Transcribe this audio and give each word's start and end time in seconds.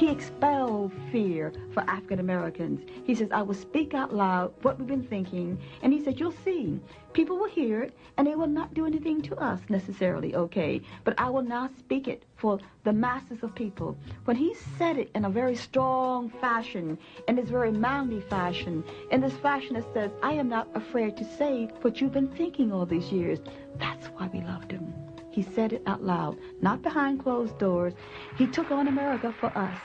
He 0.00 0.10
expelled 0.10 0.92
fear 1.12 1.52
for 1.74 1.80
African 1.80 2.20
Americans. 2.20 2.80
He 3.04 3.14
says, 3.14 3.28
I 3.32 3.42
will 3.42 3.52
speak 3.52 3.92
out 3.92 4.14
loud 4.14 4.54
what 4.62 4.78
we've 4.78 4.88
been 4.88 5.02
thinking. 5.02 5.58
And 5.82 5.92
he 5.92 6.02
said, 6.02 6.18
You'll 6.18 6.32
see. 6.42 6.80
People 7.12 7.36
will 7.36 7.50
hear 7.50 7.82
it, 7.82 7.92
and 8.16 8.26
they 8.26 8.34
will 8.34 8.46
not 8.46 8.72
do 8.72 8.86
anything 8.86 9.20
to 9.20 9.36
us 9.36 9.60
necessarily, 9.68 10.34
okay? 10.34 10.80
But 11.04 11.20
I 11.20 11.28
will 11.28 11.42
now 11.42 11.68
speak 11.78 12.08
it 12.08 12.24
for 12.36 12.58
the 12.84 12.94
masses 12.94 13.42
of 13.42 13.54
people. 13.54 13.94
When 14.24 14.36
he 14.36 14.54
said 14.78 14.96
it 14.96 15.10
in 15.14 15.26
a 15.26 15.30
very 15.30 15.54
strong 15.54 16.30
fashion, 16.30 16.96
in 17.28 17.36
this 17.36 17.50
very 17.50 17.70
manly 17.70 18.22
fashion, 18.22 18.82
in 19.10 19.20
this 19.20 19.34
fashion 19.34 19.74
that 19.74 19.92
says, 19.92 20.10
I 20.22 20.32
am 20.32 20.48
not 20.48 20.68
afraid 20.74 21.18
to 21.18 21.24
say 21.36 21.68
what 21.82 22.00
you've 22.00 22.14
been 22.14 22.34
thinking 22.36 22.72
all 22.72 22.86
these 22.86 23.12
years, 23.12 23.38
that's 23.76 24.06
why 24.06 24.30
we 24.32 24.40
loved 24.40 24.72
him. 24.72 24.94
He 25.30 25.42
said 25.54 25.72
it 25.72 25.82
out 25.86 26.02
loud, 26.02 26.36
not 26.60 26.82
behind 26.82 27.22
closed 27.22 27.56
doors. 27.58 27.94
He 28.36 28.46
took 28.46 28.70
on 28.70 28.88
America 28.88 29.32
for 29.38 29.46
us. 29.56 29.78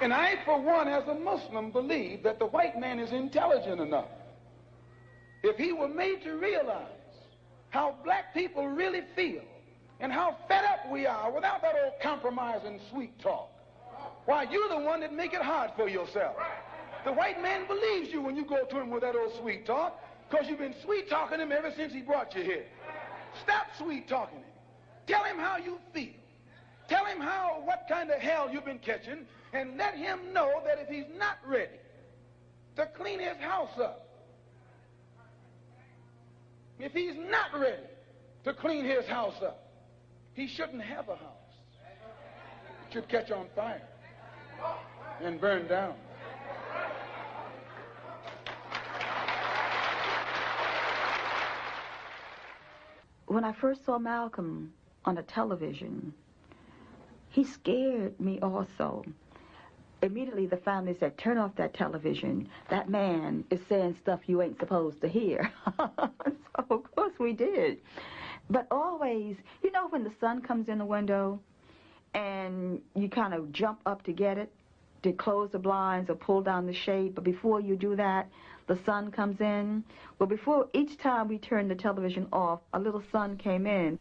And 0.00 0.12
I, 0.12 0.36
for 0.44 0.60
one, 0.60 0.88
as 0.88 1.06
a 1.06 1.14
Muslim, 1.14 1.70
believe 1.70 2.24
that 2.24 2.40
the 2.40 2.46
white 2.46 2.78
man 2.78 2.98
is 2.98 3.12
intelligent 3.12 3.80
enough. 3.80 4.08
If 5.44 5.56
he 5.56 5.72
were 5.72 5.88
made 5.88 6.22
to 6.24 6.32
realize 6.32 6.88
how 7.70 7.94
black 8.04 8.34
people 8.34 8.66
really 8.66 9.02
feel 9.14 9.42
and 10.00 10.12
how 10.12 10.36
fed 10.48 10.64
up 10.64 10.90
we 10.90 11.06
are 11.06 11.30
without 11.30 11.62
that 11.62 11.76
old 11.84 11.94
compromise 12.02 12.62
and 12.66 12.80
sweet 12.90 13.16
talk, 13.20 13.48
why, 14.24 14.44
you're 14.50 14.68
the 14.68 14.80
one 14.80 15.00
that 15.00 15.12
make 15.12 15.34
it 15.34 15.42
hard 15.42 15.70
for 15.76 15.88
yourself. 15.88 16.36
The 17.04 17.12
white 17.12 17.40
man 17.40 17.68
believes 17.68 18.12
you 18.12 18.20
when 18.20 18.34
you 18.34 18.44
go 18.44 18.64
to 18.64 18.80
him 18.80 18.90
with 18.90 19.02
that 19.02 19.14
old 19.14 19.32
sweet 19.40 19.64
talk 19.64 20.01
because 20.32 20.48
you've 20.48 20.58
been 20.58 20.74
sweet 20.82 21.10
talking 21.10 21.40
him 21.40 21.52
ever 21.52 21.70
since 21.76 21.92
he 21.92 22.00
brought 22.00 22.34
you 22.34 22.42
here. 22.42 22.64
Stop 23.42 23.66
sweet 23.78 24.08
talking 24.08 24.38
him. 24.38 24.44
Tell 25.06 25.24
him 25.24 25.36
how 25.36 25.58
you 25.58 25.78
feel. 25.92 26.14
Tell 26.88 27.04
him 27.04 27.20
how 27.20 27.60
what 27.64 27.84
kind 27.88 28.10
of 28.10 28.18
hell 28.18 28.48
you've 28.50 28.64
been 28.64 28.78
catching, 28.78 29.26
and 29.52 29.76
let 29.76 29.94
him 29.94 30.32
know 30.32 30.62
that 30.64 30.78
if 30.78 30.88
he's 30.88 31.06
not 31.18 31.36
ready 31.46 31.78
to 32.76 32.86
clean 32.96 33.18
his 33.18 33.36
house 33.38 33.78
up, 33.78 34.08
if 36.78 36.92
he's 36.92 37.14
not 37.30 37.58
ready 37.58 37.82
to 38.44 38.54
clean 38.54 38.84
his 38.84 39.06
house 39.06 39.40
up, 39.42 39.70
he 40.34 40.48
shouldn't 40.48 40.82
have 40.82 41.08
a 41.08 41.16
house. 41.16 41.28
It 42.88 42.94
should 42.94 43.08
catch 43.08 43.30
on 43.30 43.46
fire 43.54 43.82
and 45.22 45.40
burn 45.40 45.68
down. 45.68 45.94
When 53.32 53.44
I 53.44 53.52
first 53.52 53.84
saw 53.84 53.98
Malcolm 53.98 54.72
on 55.04 55.14
the 55.14 55.22
television, 55.22 56.12
he 57.30 57.44
scared 57.44 58.18
me 58.20 58.38
also. 58.40 59.04
Immediately, 60.02 60.46
the 60.46 60.56
family 60.56 60.96
said, 60.98 61.16
Turn 61.16 61.38
off 61.38 61.54
that 61.56 61.74
television. 61.74 62.48
That 62.68 62.88
man 62.88 63.44
is 63.50 63.60
saying 63.68 63.96
stuff 64.00 64.20
you 64.26 64.42
ain't 64.42 64.58
supposed 64.58 65.00
to 65.00 65.08
hear. 65.08 65.50
so, 65.78 66.10
of 66.56 66.94
course, 66.94 67.12
we 67.18 67.32
did. 67.32 67.78
But 68.50 68.66
always, 68.70 69.36
you 69.62 69.70
know, 69.70 69.88
when 69.88 70.04
the 70.04 70.12
sun 70.20 70.42
comes 70.42 70.68
in 70.68 70.78
the 70.78 70.84
window 70.84 71.40
and 72.14 72.82
you 72.94 73.08
kind 73.08 73.32
of 73.32 73.52
jump 73.52 73.80
up 73.86 74.02
to 74.04 74.12
get 74.12 74.36
it, 74.36 74.52
to 75.04 75.12
close 75.12 75.50
the 75.50 75.58
blinds 75.58 76.10
or 76.10 76.14
pull 76.14 76.42
down 76.42 76.66
the 76.66 76.74
shade, 76.74 77.14
but 77.14 77.24
before 77.24 77.60
you 77.60 77.76
do 77.76 77.96
that, 77.96 78.28
the 78.66 78.78
sun 78.84 79.10
comes 79.10 79.40
in. 79.40 79.84
Well, 80.18 80.28
before 80.28 80.68
each 80.72 80.98
time 80.98 81.28
we 81.28 81.38
turned 81.38 81.70
the 81.70 81.74
television 81.74 82.26
off, 82.32 82.60
a 82.72 82.78
little 82.78 83.02
sun 83.12 83.36
came 83.36 83.66
in. 83.66 83.98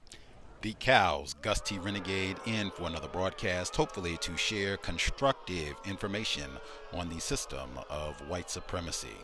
The 0.61 0.75
Cows, 0.79 1.33
Gus 1.41 1.59
T. 1.59 1.79
Renegade, 1.79 2.37
in 2.45 2.69
for 2.69 2.83
another 2.83 3.07
broadcast, 3.07 3.75
hopefully 3.75 4.17
to 4.17 4.37
share 4.37 4.77
constructive 4.77 5.73
information 5.85 6.49
on 6.93 7.09
the 7.09 7.19
system 7.19 7.67
of 7.89 8.15
white 8.29 8.49
supremacy. 8.51 9.17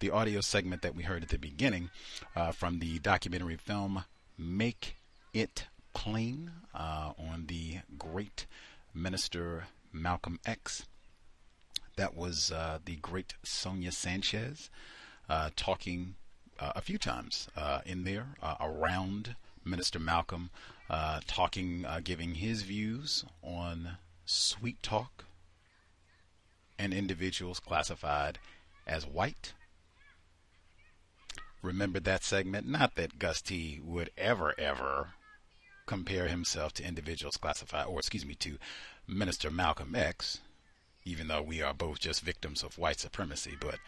The 0.00 0.10
audio 0.10 0.42
segment 0.42 0.82
that 0.82 0.94
we 0.94 1.04
heard 1.04 1.22
at 1.22 1.30
the 1.30 1.38
beginning 1.38 1.88
uh, 2.36 2.52
from 2.52 2.80
the 2.80 2.98
documentary 2.98 3.56
film 3.56 4.04
Make 4.36 4.96
It 5.32 5.64
Plain 5.94 6.50
uh, 6.74 7.12
on 7.18 7.46
the 7.46 7.78
great 7.96 8.46
minister 8.92 9.64
Malcolm 9.90 10.38
X 10.44 10.84
that 11.96 12.16
was 12.16 12.50
uh, 12.50 12.78
the 12.84 12.96
great 12.96 13.34
Sonia 13.42 13.92
Sanchez 13.92 14.70
uh, 15.28 15.50
talking 15.56 16.14
uh, 16.58 16.72
a 16.76 16.80
few 16.80 16.98
times 16.98 17.48
uh, 17.56 17.80
in 17.86 18.04
there 18.04 18.36
uh, 18.42 18.56
around 18.60 19.36
Minister 19.64 19.98
Malcolm, 19.98 20.50
talking, 21.26 21.86
giving 22.04 22.34
his 22.34 22.62
views 22.62 23.24
on 23.42 23.96
sweet 24.26 24.82
talk 24.82 25.24
and 26.78 26.92
individuals 26.92 27.60
classified 27.60 28.38
as 28.86 29.06
white. 29.06 29.54
Remember 31.62 31.98
that 32.00 32.22
segment? 32.22 32.68
Not 32.68 32.96
that 32.96 33.18
Gus 33.18 33.40
T 33.40 33.80
would 33.82 34.10
ever, 34.18 34.54
ever 34.58 35.14
compare 35.86 36.28
himself 36.28 36.74
to 36.74 36.86
individuals 36.86 37.38
classified, 37.38 37.86
or 37.86 37.98
excuse 37.98 38.26
me, 38.26 38.34
to 38.34 38.58
Minister 39.06 39.50
Malcolm 39.50 39.94
X 39.94 40.40
even 41.04 41.28
though 41.28 41.42
we 41.42 41.60
are 41.62 41.74
both 41.74 42.00
just 42.00 42.20
victims 42.22 42.62
of 42.62 42.78
white 42.78 43.00
supremacy. 43.00 43.56
But 43.58 43.78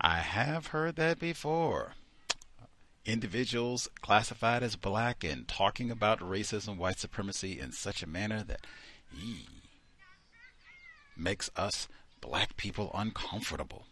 I 0.00 0.18
have 0.18 0.68
heard 0.68 0.96
that 0.96 1.18
before. 1.18 1.92
Individuals 3.04 3.88
classified 4.00 4.62
as 4.62 4.74
black 4.74 5.22
and 5.22 5.46
talking 5.46 5.90
about 5.90 6.18
racism, 6.20 6.76
white 6.76 6.98
supremacy 6.98 7.60
in 7.60 7.70
such 7.72 8.02
a 8.02 8.08
manner 8.08 8.42
that 8.42 8.66
ee, 9.16 9.46
makes 11.16 11.48
us 11.56 11.86
black 12.20 12.56
people 12.56 12.90
uncomfortable, 12.94 13.86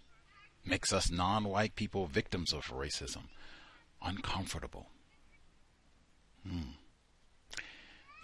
makes 0.64 0.92
us 0.92 1.10
non 1.10 1.44
white 1.44 1.76
people 1.76 2.06
victims 2.06 2.52
of 2.52 2.64
racism 2.66 3.28
uncomfortable. 4.04 4.88
Hmm. 6.46 6.74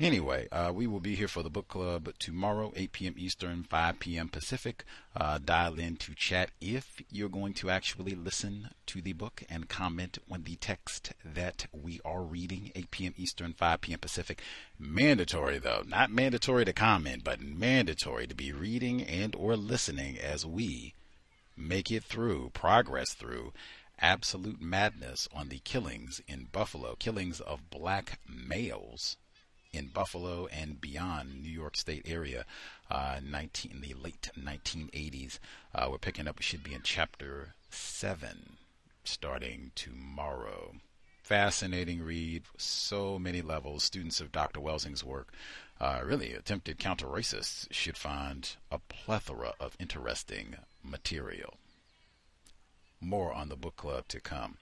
Anyway, 0.00 0.49
uh, 0.50 0.72
we 0.75 0.87
will 0.87 0.99
be 0.99 1.15
here 1.15 1.28
for 1.28 1.43
the 1.43 1.50
book 1.50 1.69
club 1.69 2.09
tomorrow, 2.19 2.72
8 2.75 2.93
p.m. 2.93 3.15
Eastern, 3.19 3.65
5 3.65 3.99
p.m. 3.99 4.31
Pacific. 4.31 4.83
Uh, 5.15 5.38
dial 5.44 5.78
in 5.78 5.97
to 5.97 6.15
chat 6.15 6.50
if 6.59 7.03
you're 7.11 7.28
going 7.28 7.53
to 7.53 7.69
actually 7.69 8.15
listen 8.15 8.71
to 8.87 9.03
the 9.03 9.12
book 9.12 9.43
and 9.50 9.69
comment 9.69 10.16
on 10.31 10.44
the 10.44 10.56
text 10.56 11.12
that 11.22 11.66
we 11.71 12.00
are 12.03 12.22
reading, 12.22 12.72
8 12.75 12.91
p.m. 12.91 13.15
Eastern, 13.19 13.53
5 13.53 13.83
p.m. 13.83 13.99
Pacific. 13.99 14.41
Mandatory 14.78 15.59
though, 15.59 15.83
not 15.87 16.11
mandatory 16.11 16.65
to 16.65 16.72
comment, 16.72 17.22
but 17.22 17.43
mandatory 17.43 18.27
to 18.27 18.34
be 18.34 18.53
reading 18.53 19.03
and 19.03 19.34
or 19.34 19.55
listening 19.55 20.19
as 20.19 20.47
we 20.47 20.94
make 21.59 21.91
it 21.91 22.05
through, 22.05 22.49
progress 22.55 23.12
through 23.12 23.53
absolute 23.99 24.62
madness 24.62 25.28
on 25.31 25.50
the 25.50 25.59
killings 25.59 26.22
in 26.27 26.49
Buffalo, 26.50 26.97
killings 26.99 27.41
of 27.41 27.69
black 27.69 28.19
males 28.27 29.19
in 29.72 29.88
Buffalo 29.88 30.47
and 30.47 30.81
beyond 30.81 31.42
New 31.42 31.50
York 31.50 31.76
State 31.76 32.03
area, 32.06 32.44
uh, 32.91 33.20
19 33.22 33.72
in 33.72 33.81
the 33.81 33.94
late 33.94 34.31
1980s. 34.38 35.38
Uh, 35.75 35.88
we're 35.91 35.98
picking 35.98 36.26
up. 36.26 36.38
We 36.38 36.42
should 36.42 36.64
be 36.64 36.75
in 36.75 36.82
chapter 36.82 37.54
seven, 37.70 38.56
starting 39.04 39.72
tomorrow. 39.75 40.75
Fascinating 41.22 42.03
read, 42.03 42.42
so 42.56 43.19
many 43.19 43.41
levels. 43.41 43.84
Students 43.84 44.20
of 44.20 44.32
Dr. 44.32 44.60
Welsing's 44.60 45.04
work, 45.04 45.32
uh, 45.81 46.00
really 46.04 46.32
attempted 46.32 46.78
counter 46.78 47.06
racists, 47.06 47.69
should 47.70 47.97
find 47.97 48.56
a 48.70 48.78
plethora 48.78 49.52
of 49.60 49.76
interesting 49.78 50.56
material. 50.82 51.54
More 53.00 53.32
on 53.32 53.48
the 53.48 53.56
book 53.56 53.76
club 53.76 54.08
to 54.08 54.20
come. 54.20 54.58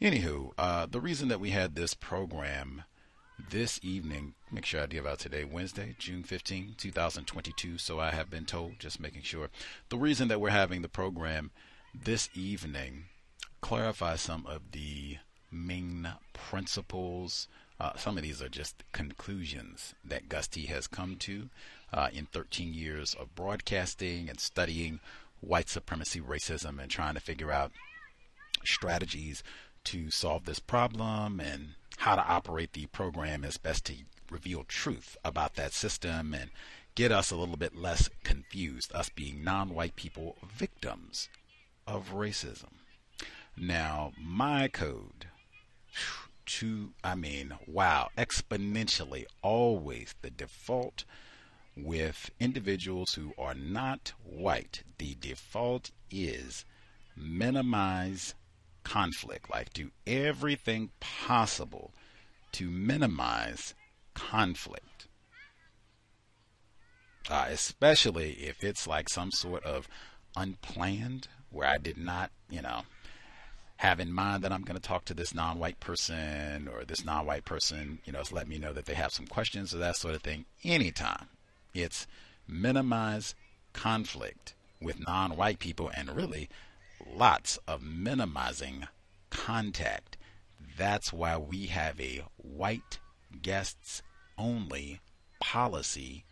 Anywho, 0.00 0.52
uh, 0.58 0.86
the 0.86 1.00
reason 1.00 1.28
that 1.28 1.40
we 1.40 1.50
had 1.50 1.74
this 1.74 1.94
program 1.94 2.84
this 3.50 3.80
evening. 3.82 4.34
Make 4.50 4.66
sure 4.66 4.82
I 4.82 4.86
give 4.86 5.06
out 5.06 5.18
today, 5.18 5.44
Wednesday, 5.44 5.94
June 5.98 6.22
15, 6.22 6.74
2022. 6.76 7.78
So 7.78 7.98
I 7.98 8.10
have 8.10 8.30
been 8.30 8.44
told, 8.44 8.78
just 8.78 9.00
making 9.00 9.22
sure. 9.22 9.48
The 9.88 9.98
reason 9.98 10.28
that 10.28 10.40
we're 10.40 10.50
having 10.50 10.82
the 10.82 10.88
program 10.88 11.50
this 11.94 12.28
evening 12.34 13.04
clarify 13.60 14.16
some 14.16 14.46
of 14.46 14.72
the 14.72 15.18
main 15.50 16.12
principles. 16.32 17.48
Uh, 17.78 17.92
some 17.96 18.16
of 18.16 18.22
these 18.22 18.42
are 18.42 18.48
just 18.48 18.82
conclusions 18.92 19.94
that 20.04 20.28
Gus 20.28 20.46
T 20.46 20.66
has 20.66 20.86
come 20.86 21.16
to 21.16 21.48
uh, 21.92 22.08
in 22.12 22.26
13 22.26 22.74
years 22.74 23.14
of 23.14 23.34
broadcasting 23.34 24.28
and 24.28 24.38
studying 24.38 25.00
white 25.40 25.68
supremacy, 25.68 26.20
racism, 26.20 26.80
and 26.80 26.90
trying 26.90 27.14
to 27.14 27.20
figure 27.20 27.50
out 27.50 27.72
strategies 28.64 29.42
to 29.84 30.10
solve 30.10 30.44
this 30.44 30.58
problem 30.58 31.40
and 31.40 31.74
how 32.00 32.16
to 32.16 32.26
operate 32.26 32.72
the 32.72 32.86
program 32.86 33.44
as 33.44 33.58
best 33.58 33.84
to 33.84 33.92
reveal 34.30 34.64
truth 34.64 35.18
about 35.22 35.54
that 35.54 35.74
system 35.74 36.32
and 36.32 36.50
get 36.94 37.12
us 37.12 37.30
a 37.30 37.36
little 37.36 37.58
bit 37.58 37.76
less 37.76 38.08
confused, 38.24 38.90
us 38.94 39.10
being 39.10 39.44
non 39.44 39.68
white 39.74 39.94
people 39.96 40.36
victims 40.42 41.28
of 41.86 42.12
racism. 42.14 42.72
Now, 43.54 44.12
my 44.18 44.68
code 44.68 45.26
to, 46.46 46.94
I 47.04 47.16
mean, 47.16 47.52
wow, 47.66 48.08
exponentially 48.16 49.26
always 49.42 50.14
the 50.22 50.30
default 50.30 51.04
with 51.76 52.30
individuals 52.40 53.12
who 53.12 53.34
are 53.36 53.54
not 53.54 54.14
white. 54.24 54.84
The 54.96 55.16
default 55.20 55.90
is 56.10 56.64
minimize 57.14 58.34
conflict, 58.84 59.50
like 59.50 59.72
do 59.72 59.90
everything 60.06 60.90
possible 61.00 61.92
to 62.52 62.70
minimize 62.70 63.74
conflict. 64.14 65.06
Uh, 67.28 67.46
especially 67.48 68.32
if 68.32 68.64
it's 68.64 68.86
like 68.86 69.08
some 69.08 69.30
sort 69.30 69.62
of 69.64 69.86
unplanned, 70.36 71.28
where 71.50 71.68
I 71.68 71.78
did 71.78 71.96
not, 71.96 72.30
you 72.48 72.62
know, 72.62 72.82
have 73.76 74.00
in 74.00 74.12
mind 74.12 74.42
that 74.42 74.52
I'm 74.52 74.62
going 74.62 74.78
to 74.78 74.88
talk 74.88 75.04
to 75.06 75.14
this 75.14 75.34
non-white 75.34 75.80
person 75.80 76.68
or 76.68 76.84
this 76.84 77.04
non-white 77.04 77.44
person, 77.44 78.00
you 78.04 78.12
know, 78.12 78.22
let 78.30 78.48
me 78.48 78.58
know 78.58 78.72
that 78.72 78.86
they 78.86 78.94
have 78.94 79.12
some 79.12 79.26
questions 79.26 79.74
or 79.74 79.78
that 79.78 79.96
sort 79.96 80.14
of 80.14 80.22
thing. 80.22 80.44
Anytime, 80.64 81.28
it's 81.72 82.06
minimize 82.46 83.34
conflict 83.72 84.54
with 84.82 85.06
non-white 85.06 85.58
people, 85.58 85.90
and 85.94 86.14
really, 86.14 86.48
lots 87.14 87.58
of 87.66 87.82
minimizing 87.82 88.86
contact. 89.30 90.16
That's 90.76 91.12
why 91.12 91.36
we 91.36 91.66
have 91.66 92.00
a 92.00 92.24
white 92.36 92.98
guests 93.42 94.02
only 94.38 95.00
policy 95.40 96.24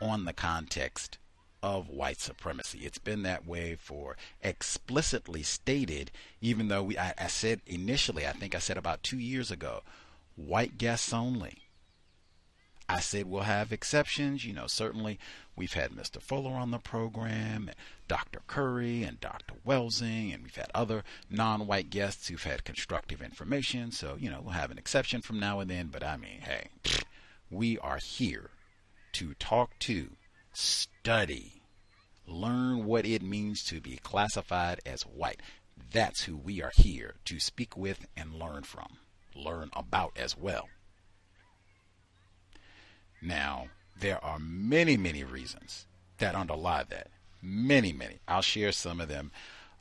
on 0.00 0.24
the 0.24 0.32
context 0.32 1.18
of 1.62 1.88
white 1.88 2.20
supremacy. 2.20 2.80
It's 2.80 2.98
been 2.98 3.22
that 3.22 3.46
way 3.46 3.74
for 3.74 4.16
explicitly 4.42 5.42
stated, 5.42 6.10
even 6.40 6.68
though 6.68 6.82
we 6.82 6.98
I, 6.98 7.14
I 7.16 7.26
said 7.28 7.62
initially, 7.66 8.26
I 8.26 8.32
think 8.32 8.54
I 8.54 8.58
said 8.58 8.76
about 8.76 9.02
two 9.02 9.18
years 9.18 9.50
ago, 9.50 9.82
white 10.36 10.76
guests 10.76 11.12
only. 11.12 11.63
I 12.88 13.00
said 13.00 13.26
we'll 13.26 13.42
have 13.42 13.72
exceptions. 13.72 14.44
You 14.44 14.52
know, 14.52 14.66
certainly 14.66 15.18
we've 15.56 15.72
had 15.72 15.92
Mr. 15.92 16.20
Fuller 16.20 16.52
on 16.52 16.70
the 16.70 16.78
program, 16.78 17.68
and 17.68 17.74
Dr. 18.08 18.40
Curry, 18.46 19.02
and 19.02 19.20
Dr. 19.20 19.54
Welsing, 19.66 20.32
and 20.34 20.42
we've 20.42 20.56
had 20.56 20.70
other 20.74 21.02
non 21.30 21.66
white 21.66 21.90
guests 21.90 22.28
who've 22.28 22.42
had 22.42 22.64
constructive 22.64 23.22
information. 23.22 23.90
So, 23.90 24.16
you 24.18 24.30
know, 24.30 24.40
we'll 24.42 24.52
have 24.52 24.70
an 24.70 24.78
exception 24.78 25.22
from 25.22 25.40
now 25.40 25.60
and 25.60 25.70
then. 25.70 25.88
But 25.88 26.04
I 26.04 26.16
mean, 26.16 26.40
hey, 26.42 26.68
we 27.50 27.78
are 27.78 27.98
here 28.04 28.50
to 29.12 29.34
talk 29.34 29.78
to, 29.80 30.10
study, 30.52 31.62
learn 32.26 32.84
what 32.84 33.06
it 33.06 33.22
means 33.22 33.62
to 33.64 33.80
be 33.80 33.96
classified 34.02 34.80
as 34.84 35.02
white. 35.02 35.40
That's 35.92 36.24
who 36.24 36.36
we 36.36 36.62
are 36.62 36.72
here 36.74 37.14
to 37.26 37.40
speak 37.40 37.76
with 37.76 38.06
and 38.16 38.34
learn 38.34 38.62
from, 38.64 38.98
learn 39.34 39.70
about 39.74 40.12
as 40.16 40.36
well. 40.36 40.68
Now, 43.22 43.68
there 43.98 44.22
are 44.24 44.38
many, 44.38 44.96
many 44.96 45.24
reasons 45.24 45.86
that 46.18 46.34
underlie 46.34 46.84
that. 46.84 47.08
Many, 47.42 47.92
many. 47.92 48.20
I'll 48.26 48.42
share 48.42 48.72
some 48.72 49.00
of 49.00 49.08
them 49.08 49.30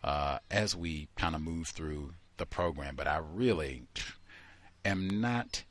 uh, 0.04 0.40
as 0.52 0.76
we 0.76 1.08
kind 1.18 1.36
of 1.36 1.42
move 1.42 1.70
through 1.70 2.14
the 2.38 2.46
program, 2.46 2.96
but 2.96 3.08
I 3.08 3.18
really 3.18 3.84
am 4.84 5.22
not 5.22 5.64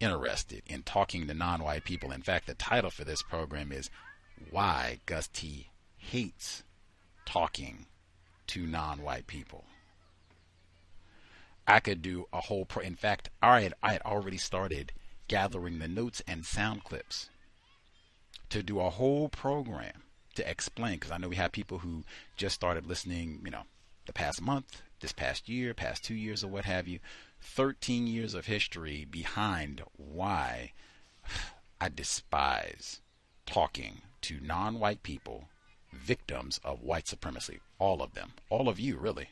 interested 0.00 0.62
in 0.66 0.82
talking 0.82 1.26
to 1.26 1.34
non 1.34 1.62
white 1.62 1.84
people. 1.84 2.12
In 2.12 2.22
fact, 2.22 2.46
the 2.46 2.54
title 2.54 2.90
for 2.90 3.04
this 3.04 3.22
program 3.22 3.72
is 3.72 3.90
Why 4.50 5.00
Gus 5.06 5.28
T 5.28 5.68
Hates 5.96 6.62
Talking 7.24 7.86
to 8.48 8.66
Non 8.66 9.02
White 9.02 9.26
People. 9.26 9.64
I 11.66 11.80
could 11.80 12.02
do 12.02 12.26
a 12.32 12.42
whole 12.42 12.66
pro. 12.66 12.82
In 12.82 12.94
fact, 12.94 13.30
I 13.42 13.62
had, 13.62 13.74
I 13.82 13.92
had 13.92 14.02
already 14.02 14.36
started 14.36 14.92
gathering 15.28 15.78
the 15.78 15.88
notes 15.88 16.22
and 16.26 16.44
sound 16.44 16.84
clips 16.84 17.28
to 18.50 18.62
do 18.62 18.80
a 18.80 18.90
whole 18.90 19.28
program 19.28 20.02
to 20.34 20.48
explain 20.48 20.94
because 20.94 21.10
I 21.10 21.18
know 21.18 21.28
we 21.28 21.36
have 21.36 21.52
people 21.52 21.78
who 21.78 22.04
just 22.36 22.54
started 22.54 22.86
listening, 22.86 23.40
you 23.44 23.50
know, 23.50 23.62
the 24.06 24.12
past 24.12 24.42
month, 24.42 24.82
this 25.00 25.12
past 25.12 25.48
year, 25.48 25.74
past 25.74 26.04
two 26.04 26.14
years, 26.14 26.44
or 26.44 26.48
what 26.48 26.64
have 26.64 26.88
you. 26.88 26.98
13 27.40 28.06
years 28.06 28.34
of 28.34 28.46
history 28.46 29.04
behind 29.04 29.82
why 29.96 30.72
I 31.80 31.88
despise 31.88 33.00
talking 33.46 34.02
to 34.22 34.40
non 34.40 34.78
white 34.80 35.02
people, 35.02 35.48
victims 35.92 36.58
of 36.64 36.82
white 36.82 37.06
supremacy. 37.06 37.60
All 37.78 38.02
of 38.02 38.14
them. 38.14 38.32
All 38.50 38.68
of 38.68 38.80
you, 38.80 38.96
really. 38.96 39.28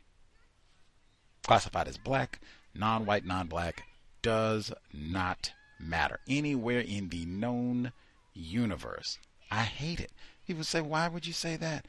Classified 1.44 1.88
as 1.88 1.98
black, 1.98 2.40
non 2.74 3.06
white, 3.06 3.24
non 3.24 3.46
black, 3.46 3.84
does 4.20 4.72
not 4.92 5.52
matter. 5.82 6.20
Anywhere 6.28 6.80
in 6.80 7.08
the 7.08 7.24
known 7.24 7.92
universe. 8.34 9.18
I 9.50 9.62
hate 9.64 10.00
it. 10.00 10.12
People 10.46 10.64
say, 10.64 10.80
why 10.80 11.08
would 11.08 11.26
you 11.26 11.32
say 11.32 11.56
that? 11.56 11.86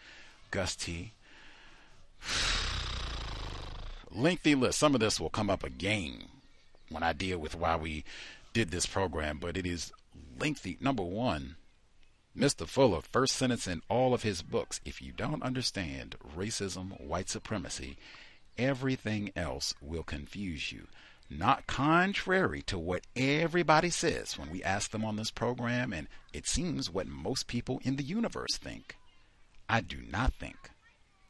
Gus 0.51 0.75
T. 0.75 1.13
Lengthy 4.11 4.55
list. 4.55 4.79
Some 4.79 4.93
of 4.93 5.01
this 5.01 5.19
will 5.19 5.29
come 5.29 5.49
up 5.49 5.63
again 5.63 6.25
when 6.89 7.03
I 7.03 7.13
deal 7.13 7.39
with 7.39 7.55
why 7.55 7.75
we 7.75 8.03
did 8.53 8.69
this 8.69 8.85
program, 8.85 9.39
but 9.39 9.57
it 9.57 9.65
is 9.65 9.91
lengthy. 10.39 10.77
Number 10.79 11.03
one, 11.03 11.55
Mr. 12.37 12.67
Fuller, 12.67 13.01
first 13.01 13.35
sentence 13.35 13.67
in 13.67 13.81
all 13.89 14.13
of 14.13 14.23
his 14.23 14.41
books 14.41 14.79
if 14.85 15.01
you 15.01 15.11
don't 15.11 15.43
understand 15.43 16.15
racism, 16.37 16.99
white 16.99 17.29
supremacy, 17.29 17.97
everything 18.57 19.31
else 19.35 19.73
will 19.81 20.03
confuse 20.03 20.71
you 20.71 20.87
not 21.38 21.68
contrary 21.68 22.62
to 22.63 22.77
what 22.77 23.07
everybody 23.15 23.89
says 23.89 24.38
when 24.38 24.50
we 24.50 24.63
ask 24.63 24.91
them 24.91 25.03
on 25.06 25.15
this 25.15 25.31
program, 25.31 25.94
and 25.94 26.07
it 26.33 26.47
seems 26.47 26.89
what 26.89 27.07
most 27.07 27.47
people 27.47 27.80
in 27.83 27.95
the 27.95 28.03
universe 28.03 28.57
think. 28.57 28.95
I 29.69 29.81
do 29.81 29.97
not 30.09 30.33
think 30.33 30.71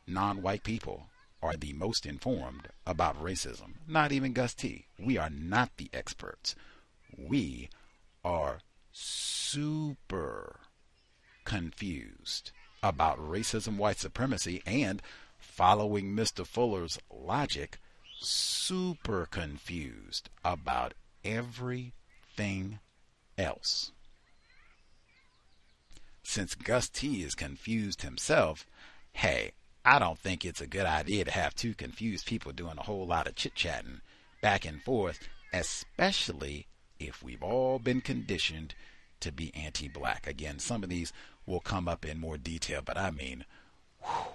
non 0.07 0.41
white 0.41 0.63
people 0.63 1.07
are 1.41 1.57
the 1.57 1.73
most 1.73 2.05
informed 2.05 2.69
about 2.85 3.21
racism. 3.21 3.73
Not 3.87 4.11
even 4.11 4.33
Gus 4.33 4.53
T. 4.53 4.85
We 4.97 5.17
are 5.17 5.29
not 5.29 5.71
the 5.77 5.89
experts. 5.93 6.55
We 7.17 7.69
are 8.23 8.61
super 8.91 10.61
confused 11.43 12.51
about 12.81 13.17
racism, 13.19 13.77
white 13.77 13.99
supremacy, 13.99 14.61
and 14.65 15.01
following 15.37 16.15
Mr. 16.15 16.45
Fuller's 16.45 16.97
logic, 17.11 17.79
super 18.23 19.25
confused 19.25 20.29
about 20.43 20.93
everything 21.23 22.79
else. 23.37 23.91
Since 26.23 26.55
Gus 26.55 26.89
T 26.89 27.21
is 27.21 27.35
confused 27.35 28.01
himself, 28.01 28.65
hey, 29.11 29.51
I 29.85 29.99
don't 29.99 30.17
think 30.17 30.45
it's 30.45 30.61
a 30.61 30.67
good 30.67 30.85
idea 30.85 31.25
to 31.25 31.31
have 31.31 31.53
two 31.53 31.73
confused 31.73 32.25
people 32.25 32.53
doing 32.53 32.77
a 32.77 32.83
whole 32.83 33.05
lot 33.05 33.27
of 33.27 33.35
chit 33.35 33.55
chatting 33.55 34.01
back 34.41 34.65
and 34.65 34.81
forth, 34.81 35.19
especially 35.51 36.67
if 36.99 37.21
we've 37.21 37.43
all 37.43 37.79
been 37.79 38.01
conditioned 38.01 38.75
to 39.19 39.31
be 39.31 39.53
anti 39.53 39.89
black. 39.89 40.25
Again, 40.25 40.59
some 40.59 40.83
of 40.83 40.89
these 40.89 41.11
will 41.45 41.59
come 41.59 41.87
up 41.87 42.05
in 42.05 42.19
more 42.19 42.37
detail, 42.37 42.81
but 42.83 42.97
I 42.97 43.11
mean, 43.11 43.45
whew, 44.01 44.25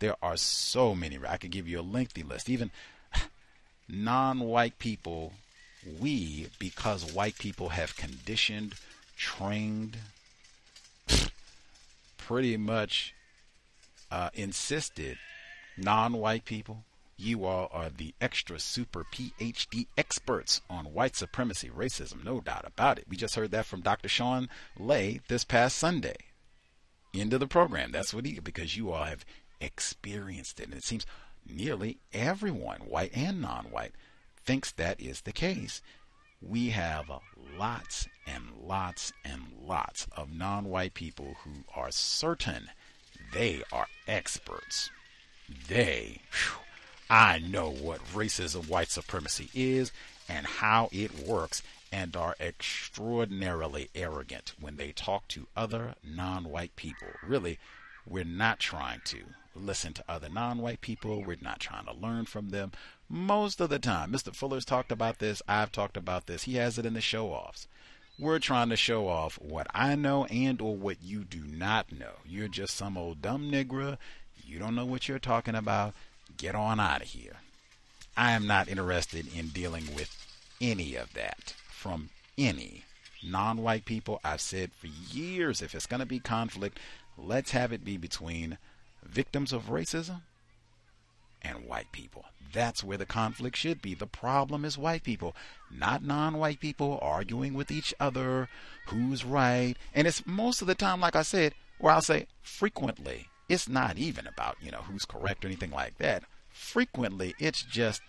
there 0.00 0.16
are 0.22 0.36
so 0.36 0.94
many. 0.94 1.18
I 1.26 1.36
could 1.36 1.50
give 1.50 1.68
you 1.68 1.80
a 1.80 1.82
lengthy 1.82 2.22
list. 2.22 2.48
Even 2.48 2.70
non 3.88 4.40
white 4.40 4.78
people, 4.78 5.32
we, 6.00 6.48
because 6.58 7.12
white 7.12 7.38
people 7.38 7.70
have 7.70 7.96
conditioned, 7.96 8.74
trained, 9.16 9.98
pretty 12.16 12.56
much 12.56 13.14
uh, 14.10 14.30
insisted, 14.34 15.18
non 15.76 16.14
white 16.14 16.44
people, 16.44 16.84
you 17.16 17.44
all 17.44 17.68
are 17.72 17.90
the 17.90 18.14
extra 18.20 18.60
super 18.60 19.04
PhD 19.12 19.86
experts 19.96 20.60
on 20.70 20.94
white 20.94 21.16
supremacy, 21.16 21.68
racism, 21.68 22.24
no 22.24 22.40
doubt 22.40 22.64
about 22.64 22.98
it. 22.98 23.06
We 23.08 23.16
just 23.16 23.34
heard 23.34 23.50
that 23.50 23.66
from 23.66 23.80
Dr. 23.80 24.08
Sean 24.08 24.48
Lay 24.78 25.20
this 25.28 25.44
past 25.44 25.76
Sunday. 25.76 26.16
End 27.14 27.32
of 27.32 27.40
the 27.40 27.46
program. 27.46 27.90
That's 27.90 28.14
what 28.14 28.24
he, 28.24 28.38
because 28.38 28.76
you 28.76 28.92
all 28.92 29.04
have 29.04 29.24
experienced 29.60 30.60
it. 30.60 30.66
And 30.66 30.74
it 30.74 30.84
seems 30.84 31.06
nearly 31.46 31.98
everyone, 32.12 32.80
white 32.80 33.12
and 33.14 33.40
non 33.40 33.66
white, 33.66 33.92
thinks 34.44 34.72
that 34.72 35.00
is 35.00 35.22
the 35.22 35.32
case. 35.32 35.82
We 36.40 36.70
have 36.70 37.10
lots 37.56 38.08
and 38.26 38.44
lots 38.62 39.12
and 39.24 39.42
lots 39.66 40.06
of 40.16 40.32
non 40.32 40.66
white 40.66 40.94
people 40.94 41.36
who 41.44 41.64
are 41.74 41.90
certain 41.90 42.70
they 43.32 43.62
are 43.72 43.88
experts. 44.06 44.90
They, 45.68 46.22
whew, 46.30 46.60
I 47.10 47.38
know 47.38 47.70
what 47.70 48.04
racism, 48.06 48.68
white 48.68 48.90
supremacy 48.90 49.50
is, 49.54 49.92
and 50.28 50.46
how 50.46 50.88
it 50.92 51.26
works, 51.26 51.62
and 51.90 52.14
are 52.16 52.36
extraordinarily 52.38 53.90
arrogant 53.94 54.54
when 54.60 54.76
they 54.76 54.92
talk 54.92 55.26
to 55.28 55.48
other 55.56 55.94
non 56.04 56.44
white 56.44 56.76
people. 56.76 57.08
Really, 57.22 57.58
we're 58.06 58.24
not 58.24 58.58
trying 58.58 59.00
to 59.06 59.24
listen 59.58 59.92
to 59.94 60.04
other 60.08 60.28
non 60.28 60.58
white 60.58 60.80
people. 60.80 61.22
We're 61.22 61.36
not 61.40 61.60
trying 61.60 61.86
to 61.86 61.92
learn 61.92 62.24
from 62.24 62.50
them. 62.50 62.72
Most 63.08 63.60
of 63.60 63.70
the 63.70 63.78
time, 63.78 64.12
Mr. 64.12 64.34
Fuller's 64.34 64.64
talked 64.64 64.92
about 64.92 65.18
this. 65.18 65.42
I've 65.48 65.72
talked 65.72 65.96
about 65.96 66.26
this. 66.26 66.44
He 66.44 66.56
has 66.56 66.78
it 66.78 66.86
in 66.86 66.94
the 66.94 67.00
show 67.00 67.28
offs. 67.28 67.66
We're 68.18 68.40
trying 68.40 68.68
to 68.70 68.76
show 68.76 69.06
off 69.08 69.38
what 69.40 69.68
I 69.72 69.94
know 69.94 70.24
and 70.24 70.60
or 70.60 70.76
what 70.76 71.02
you 71.02 71.22
do 71.24 71.44
not 71.44 71.92
know. 71.92 72.14
You're 72.26 72.48
just 72.48 72.76
some 72.76 72.98
old 72.98 73.22
dumb 73.22 73.50
nigger. 73.50 73.96
You 74.44 74.58
don't 74.58 74.74
know 74.74 74.86
what 74.86 75.08
you're 75.08 75.18
talking 75.18 75.54
about. 75.54 75.94
Get 76.36 76.54
on 76.54 76.80
out 76.80 77.02
of 77.02 77.08
here. 77.08 77.36
I 78.16 78.32
am 78.32 78.46
not 78.46 78.68
interested 78.68 79.26
in 79.36 79.48
dealing 79.48 79.94
with 79.94 80.14
any 80.60 80.96
of 80.96 81.14
that 81.14 81.54
from 81.70 82.10
any 82.36 82.82
non 83.22 83.62
white 83.62 83.84
people. 83.84 84.20
I've 84.24 84.40
said 84.40 84.72
for 84.72 84.88
years 84.88 85.62
if 85.62 85.74
it's 85.74 85.86
going 85.86 86.00
to 86.00 86.06
be 86.06 86.18
conflict, 86.18 86.80
let's 87.16 87.52
have 87.52 87.72
it 87.72 87.84
be 87.84 87.96
between 87.96 88.58
victims 89.10 89.52
of 89.52 89.66
racism 89.66 90.22
and 91.42 91.66
white 91.66 91.92
people. 91.92 92.24
That's 92.52 92.82
where 92.82 92.96
the 92.96 93.06
conflict 93.06 93.56
should 93.56 93.82
be. 93.82 93.94
The 93.94 94.06
problem 94.06 94.64
is 94.64 94.78
white 94.78 95.02
people, 95.02 95.34
not 95.70 96.02
non 96.02 96.38
white 96.38 96.60
people 96.60 96.98
arguing 97.02 97.54
with 97.54 97.70
each 97.70 97.94
other 98.00 98.48
who's 98.86 99.24
right. 99.24 99.74
And 99.94 100.06
it's 100.06 100.26
most 100.26 100.62
of 100.62 100.66
the 100.66 100.74
time, 100.74 101.00
like 101.00 101.16
I 101.16 101.22
said, 101.22 101.54
where 101.78 101.92
I'll 101.92 102.02
say 102.02 102.26
frequently, 102.42 103.28
it's 103.48 103.68
not 103.68 103.98
even 103.98 104.26
about, 104.26 104.56
you 104.62 104.70
know, 104.70 104.82
who's 104.82 105.04
correct 105.04 105.44
or 105.44 105.48
anything 105.48 105.70
like 105.70 105.98
that. 105.98 106.24
Frequently, 106.50 107.34
it's 107.38 107.62
just 107.62 108.00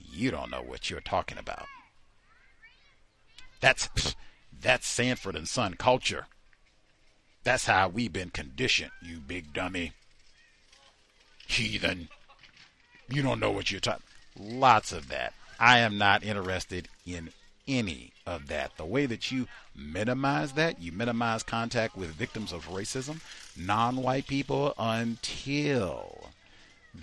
you 0.00 0.30
don't 0.30 0.50
know 0.50 0.62
what 0.62 0.90
you're 0.90 1.00
talking 1.00 1.38
about. 1.38 1.66
That's 3.60 3.88
that's 4.60 4.86
Sanford 4.86 5.36
and 5.36 5.48
Son 5.48 5.74
culture. 5.74 6.26
That's 7.44 7.66
how 7.66 7.88
we've 7.88 8.12
been 8.12 8.30
conditioned, 8.30 8.90
you 9.02 9.18
big 9.20 9.52
dummy. 9.52 9.92
Heathen. 11.48 12.08
You 13.08 13.22
don't 13.22 13.40
know 13.40 13.50
what 13.50 13.70
you're 13.70 13.80
talking. 13.80 14.02
Lots 14.38 14.92
of 14.92 15.08
that. 15.08 15.32
I 15.58 15.78
am 15.78 15.98
not 15.98 16.22
interested 16.22 16.88
in 17.04 17.30
any 17.66 18.12
of 18.26 18.46
that. 18.48 18.76
The 18.76 18.84
way 18.84 19.06
that 19.06 19.32
you 19.32 19.48
minimize 19.74 20.52
that, 20.52 20.80
you 20.80 20.92
minimize 20.92 21.42
contact 21.42 21.96
with 21.96 22.10
victims 22.10 22.52
of 22.52 22.68
racism, 22.68 23.20
non 23.56 23.96
white 23.96 24.26
people, 24.26 24.74
until 24.78 26.30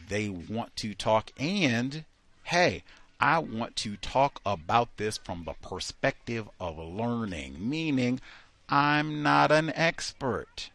they 0.10 0.30
want 0.30 0.76
to 0.78 0.94
talk. 0.94 1.32
And 1.38 2.06
hey, 2.44 2.84
I 3.20 3.40
want 3.40 3.76
to 3.78 3.98
talk 3.98 4.40
about 4.46 4.96
this 4.98 5.18
from 5.18 5.44
the 5.46 5.54
perspective 5.54 6.48
of 6.60 6.78
learning, 6.78 7.58
meaning 7.60 8.22
I'm 8.70 9.24
not 9.24 9.52
an 9.52 9.72
expert. 9.76 10.70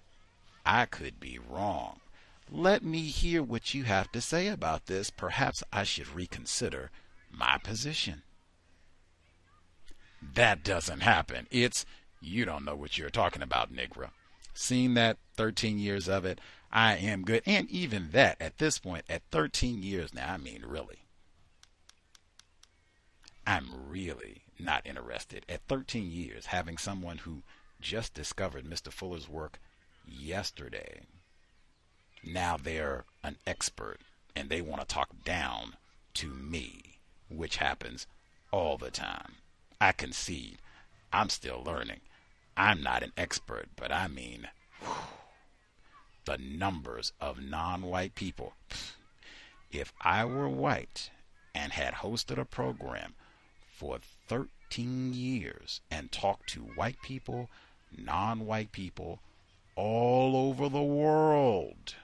I 0.67 0.87
could 0.87 1.21
be 1.21 1.39
wrong. 1.39 2.01
Let 2.53 2.83
me 2.83 3.03
hear 3.03 3.45
what 3.45 3.75
you 3.75 3.85
have 3.85 4.11
to 4.11 4.21
say 4.21 4.49
about 4.49 4.87
this. 4.87 5.09
Perhaps 5.09 5.63
I 5.73 5.85
should 5.85 6.09
reconsider 6.09 6.91
my 7.31 7.59
position. 7.63 8.23
That 10.21 10.65
doesn't 10.65 11.01
happen. 11.01 11.47
It's, 11.53 11.87
you 12.21 12.45
don't 12.45 12.65
know 12.65 12.75
what 12.75 12.99
you're 12.99 13.09
talking 13.09 13.43
about, 13.43 13.73
Negro. 13.73 14.11
Seen 14.53 14.95
that 14.95 15.19
13 15.37 15.79
years 15.79 16.09
of 16.09 16.25
it, 16.25 16.41
I 16.73 16.97
am 16.97 17.23
good. 17.23 17.43
And 17.47 17.71
even 17.71 18.11
that, 18.11 18.37
at 18.41 18.59
this 18.59 18.81
point, 18.81 19.05
at 19.09 19.23
13 19.31 19.85
years 19.85 20.13
now, 20.13 20.35
I 20.35 20.37
mean, 20.37 20.65
really. 20.67 21.05
I'm 23.47 23.69
really 23.89 24.43
not 24.59 24.85
interested. 24.85 25.47
At 25.49 25.63
13 25.69 26.11
years, 26.11 26.47
having 26.47 26.79
someone 26.79 27.19
who 27.19 27.45
just 27.81 28.13
discovered 28.13 28.65
Mr. 28.65 28.93
Fuller's 28.93 29.29
work 29.29 29.61
yesterday 30.05 31.03
now 32.25 32.57
they're 32.57 33.05
an 33.23 33.37
expert 33.47 33.99
and 34.37 34.49
they 34.49 34.61
want 34.61 34.81
to 34.81 34.87
talk 34.87 35.09
down 35.25 35.77
to 36.15 36.29
me, 36.29 36.99
which 37.29 37.57
happens 37.57 38.07
all 38.51 38.77
the 38.77 38.91
time. 38.91 39.37
I 39.81 39.93
concede. 39.93 40.59
I'm 41.13 41.29
still 41.29 41.63
learning. 41.65 42.01
I'm 42.57 42.83
not 42.83 43.03
an 43.03 43.13
expert, 43.17 43.69
but 43.77 43.93
I 43.93 44.09
mean, 44.09 44.49
whew, 44.81 44.95
the 46.27 46.39
numbers 46.39 47.13
of 47.21 47.43
non 47.43 47.83
white 47.83 48.15
people. 48.15 48.53
If 49.71 49.93
I 50.01 50.25
were 50.25 50.49
white 50.49 51.11
and 51.55 51.73
had 51.73 51.95
hosted 51.95 52.39
a 52.39 52.45
program 52.45 53.15
for 53.73 53.99
13 54.29 55.15
years 55.15 55.81
and 55.91 56.13
talked 56.13 56.51
to 56.51 56.61
white 56.61 57.01
people, 57.03 57.49
non 57.97 58.47
white 58.47 58.73
people, 58.73 59.21
all 59.77 60.37
over 60.37 60.69
the 60.69 60.83
world, 60.83 61.95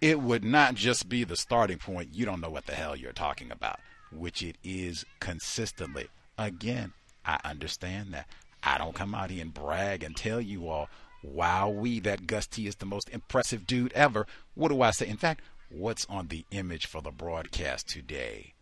it 0.00 0.20
would 0.20 0.44
not 0.44 0.74
just 0.74 1.08
be 1.08 1.24
the 1.24 1.36
starting 1.36 1.78
point. 1.78 2.14
You 2.14 2.24
don't 2.24 2.40
know 2.40 2.50
what 2.50 2.66
the 2.66 2.74
hell 2.74 2.94
you're 2.94 3.12
talking 3.12 3.50
about, 3.50 3.80
which 4.12 4.42
it 4.42 4.56
is 4.62 5.04
consistently. 5.20 6.08
Again, 6.36 6.92
I 7.24 7.40
understand 7.44 8.14
that. 8.14 8.28
I 8.62 8.78
don't 8.78 8.94
come 8.94 9.14
out 9.14 9.30
here 9.30 9.42
and 9.42 9.52
brag 9.54 10.02
and 10.02 10.16
tell 10.16 10.40
you 10.40 10.68
all, 10.68 10.88
wow, 11.22 11.68
we, 11.68 12.00
that 12.00 12.26
Gus 12.26 12.46
T 12.46 12.66
is 12.66 12.76
the 12.76 12.86
most 12.86 13.08
impressive 13.10 13.66
dude 13.66 13.92
ever. 13.92 14.26
What 14.54 14.68
do 14.68 14.82
I 14.82 14.90
say? 14.90 15.08
In 15.08 15.16
fact, 15.16 15.42
what's 15.70 16.06
on 16.06 16.28
the 16.28 16.44
image 16.50 16.86
for 16.86 17.00
the 17.00 17.10
broadcast 17.10 17.88
today? 17.88 18.54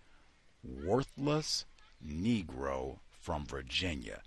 Worthless 0.64 1.64
Negro 2.07 2.99
from 3.21 3.47
Virginia. 3.47 4.21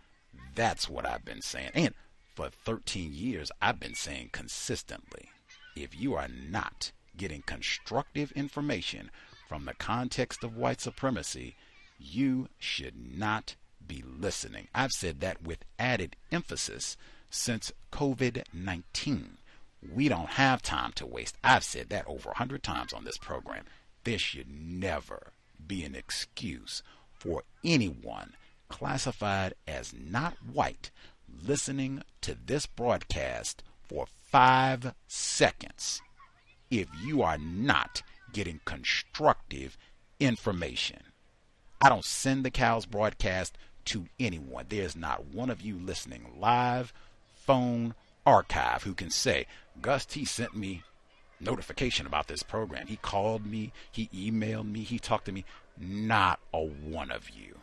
That's 0.55 0.89
what 0.89 1.07
I've 1.07 1.25
been 1.25 1.41
saying. 1.41 1.71
And 1.73 1.93
for 2.35 2.49
13 2.49 3.13
years, 3.13 3.51
I've 3.61 3.79
been 3.79 3.95
saying 3.95 4.29
consistently 4.31 5.29
if 5.75 5.99
you 5.99 6.15
are 6.15 6.27
not 6.27 6.91
getting 7.19 7.41
constructive 7.41 8.31
information 8.31 9.11
from 9.47 9.65
the 9.65 9.73
context 9.73 10.43
of 10.43 10.55
white 10.55 10.79
supremacy, 10.79 11.55
you 11.99 12.47
should 12.57 12.95
not 13.17 13.55
be 13.85 14.01
listening. 14.07 14.69
I've 14.73 14.93
said 14.93 15.19
that 15.19 15.43
with 15.43 15.65
added 15.77 16.15
emphasis 16.31 16.95
since 17.29 17.73
COVID 17.91 18.43
19. 18.53 19.37
We 19.93 20.07
don't 20.07 20.29
have 20.29 20.61
time 20.61 20.93
to 20.93 21.05
waste. 21.05 21.35
I've 21.43 21.63
said 21.63 21.89
that 21.89 22.07
over 22.07 22.31
a 22.31 22.37
hundred 22.37 22.63
times 22.63 22.93
on 22.93 23.03
this 23.03 23.17
program. 23.17 23.65
There 24.05 24.17
should 24.17 24.49
never 24.49 25.33
be 25.67 25.83
an 25.83 25.95
excuse 25.95 26.81
for 27.13 27.43
anyone 27.65 28.33
classified 28.69 29.55
as 29.67 29.93
not 29.93 30.35
white 30.53 30.89
listening 31.45 32.03
to 32.21 32.37
this 32.45 32.65
broadcast 32.65 33.61
for 33.81 34.05
five 34.05 34.93
seconds 35.07 36.01
if 36.71 36.87
you 37.03 37.21
are 37.21 37.37
not 37.37 38.01
getting 38.33 38.59
constructive 38.65 39.77
information. 40.19 40.99
I 41.81 41.89
don't 41.89 42.05
send 42.05 42.43
the 42.43 42.51
cows 42.51 42.85
broadcast 42.85 43.57
to 43.85 44.05
anyone. 44.19 44.65
There's 44.69 44.95
not 44.95 45.25
one 45.27 45.49
of 45.49 45.61
you 45.61 45.79
listening 45.79 46.25
live, 46.39 46.93
phone, 47.33 47.95
archive 48.25 48.83
who 48.83 48.93
can 48.93 49.09
say, 49.09 49.47
Gus 49.81 50.05
T 50.05 50.25
sent 50.25 50.55
me 50.55 50.83
notification 51.39 52.05
about 52.05 52.27
this 52.27 52.43
program. 52.43 52.87
He 52.87 52.97
called 52.97 53.45
me, 53.45 53.71
he 53.91 54.09
emailed 54.13 54.69
me, 54.69 54.81
he 54.81 54.99
talked 54.99 55.25
to 55.25 55.31
me. 55.31 55.45
Not 55.79 56.39
a 56.53 56.59
one 56.59 57.09
of 57.09 57.29
you. 57.29 57.59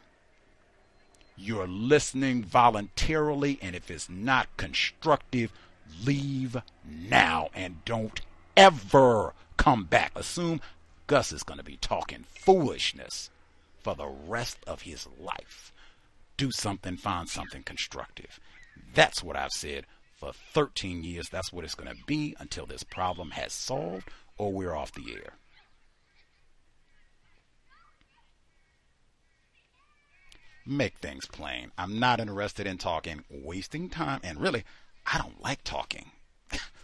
You're 1.37 1.69
listening 1.69 2.43
voluntarily, 2.43 3.59
and 3.61 3.77
if 3.77 3.91
it's 3.91 4.09
not 4.09 4.49
constructive, 4.57 5.53
leave 6.05 6.57
now 6.85 7.51
and 7.55 7.85
don't 7.85 8.23
ever 8.57 9.35
come 9.57 9.85
back. 9.85 10.13
Assume 10.15 10.61
Gus 11.07 11.33
is 11.33 11.43
going 11.43 11.59
to 11.59 11.65
be 11.65 11.77
talking 11.77 12.25
foolishness 12.29 13.31
for 13.81 13.95
the 13.95 14.09
rest 14.09 14.59
of 14.67 14.83
his 14.83 15.07
life. 15.21 15.73
Do 16.37 16.51
something, 16.51 16.97
find 16.97 17.29
something 17.29 17.63
constructive. 17.63 18.41
That's 18.95 19.23
what 19.23 19.37
I've 19.37 19.53
said 19.53 19.87
for 20.17 20.33
13 20.33 21.05
years. 21.05 21.29
That's 21.29 21.53
what 21.53 21.65
it's 21.65 21.75
going 21.75 21.95
to 21.95 22.03
be 22.07 22.35
until 22.39 22.67
this 22.67 22.83
problem 22.83 23.31
has 23.31 23.53
solved 23.53 24.09
or 24.39 24.53
we're 24.53 24.75
off 24.75 24.93
the 24.93 25.13
air. 25.13 25.35
Make 30.67 30.99
things 30.99 31.27
plain. 31.27 31.71
I'm 31.79 32.01
not 32.01 32.19
interested 32.19 32.67
in 32.67 32.77
talking, 32.77 33.23
wasting 33.31 33.89
time, 33.89 34.21
and 34.25 34.41
really, 34.41 34.65
I 35.07 35.19
don't 35.19 35.41
like 35.41 35.63
talking 35.63 36.11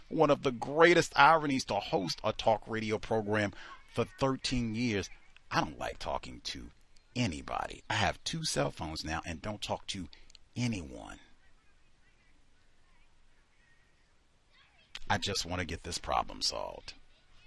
one 0.09 0.29
of 0.29 0.43
the 0.43 0.51
greatest 0.51 1.13
ironies 1.15 1.65
to 1.65 1.75
host 1.75 2.19
a 2.23 2.31
talk 2.33 2.63
radio 2.67 2.97
program 2.97 3.53
for 3.93 4.05
13 4.19 4.75
years. 4.75 5.09
I 5.51 5.61
don't 5.61 5.79
like 5.79 5.99
talking 5.99 6.41
to 6.45 6.69
anybody. 7.15 7.83
I 7.89 7.95
have 7.95 8.23
two 8.23 8.43
cell 8.43 8.71
phones 8.71 9.03
now 9.03 9.21
and 9.25 9.41
don't 9.41 9.61
talk 9.61 9.87
to 9.87 10.07
anyone. 10.55 11.19
I 15.09 15.17
just 15.17 15.45
want 15.45 15.59
to 15.59 15.65
get 15.65 15.83
this 15.83 15.97
problem 15.97 16.41
solved. 16.41 16.93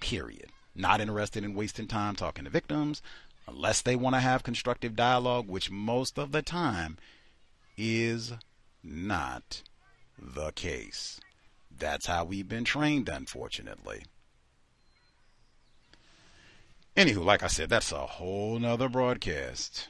Period. 0.01 0.51
Not 0.75 1.01
interested 1.01 1.43
in 1.43 1.55
wasting 1.55 1.89
time 1.89 2.15
talking 2.17 2.45
to 2.45 2.51
victims 2.51 3.03
unless 3.49 3.81
they 3.81 3.97
want 3.97 4.15
to 4.15 4.21
have 4.21 4.43
constructive 4.43 4.95
dialogue, 4.95 5.49
which 5.49 5.71
most 5.71 6.19
of 6.19 6.33
the 6.33 6.43
time 6.43 6.99
is 7.77 8.33
not 8.83 9.63
the 10.19 10.53
case. 10.53 11.21
That's 11.79 12.07
how 12.07 12.25
we've 12.25 12.49
been 12.49 12.65
trained, 12.65 13.09
unfortunately. 13.09 14.05
Anywho, 16.97 17.25
like 17.25 17.43
I 17.43 17.49
said, 17.49 17.69
that's 17.69 17.93
a 17.93 18.07
whole 18.07 18.59
nother 18.59 18.89
broadcast. 18.89 19.89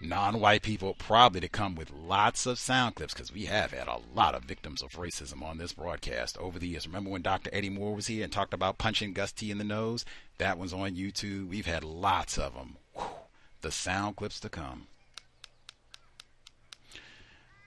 Non 0.00 0.40
white 0.40 0.62
people 0.62 0.94
probably 0.94 1.38
to 1.38 1.48
come 1.48 1.76
with 1.76 1.92
lots 1.92 2.44
of 2.44 2.58
sound 2.58 2.96
clips 2.96 3.14
because 3.14 3.32
we 3.32 3.44
have 3.44 3.70
had 3.70 3.86
a 3.86 4.00
lot 4.12 4.34
of 4.34 4.42
victims 4.42 4.82
of 4.82 4.94
racism 4.94 5.42
on 5.42 5.58
this 5.58 5.74
broadcast 5.74 6.36
over 6.38 6.58
the 6.58 6.66
years. 6.66 6.88
Remember 6.88 7.10
when 7.10 7.22
Dr. 7.22 7.50
Eddie 7.52 7.70
Moore 7.70 7.94
was 7.94 8.08
here 8.08 8.24
and 8.24 8.32
talked 8.32 8.52
about 8.52 8.78
punching 8.78 9.12
Gus 9.12 9.30
T 9.30 9.52
in 9.52 9.58
the 9.58 9.64
nose? 9.64 10.04
That 10.38 10.58
one's 10.58 10.72
on 10.72 10.96
YouTube. 10.96 11.48
We've 11.48 11.66
had 11.66 11.84
lots 11.84 12.36
of 12.36 12.54
them. 12.54 12.78
Whew. 12.96 13.04
The 13.60 13.70
sound 13.70 14.16
clips 14.16 14.40
to 14.40 14.48
come. 14.48 14.88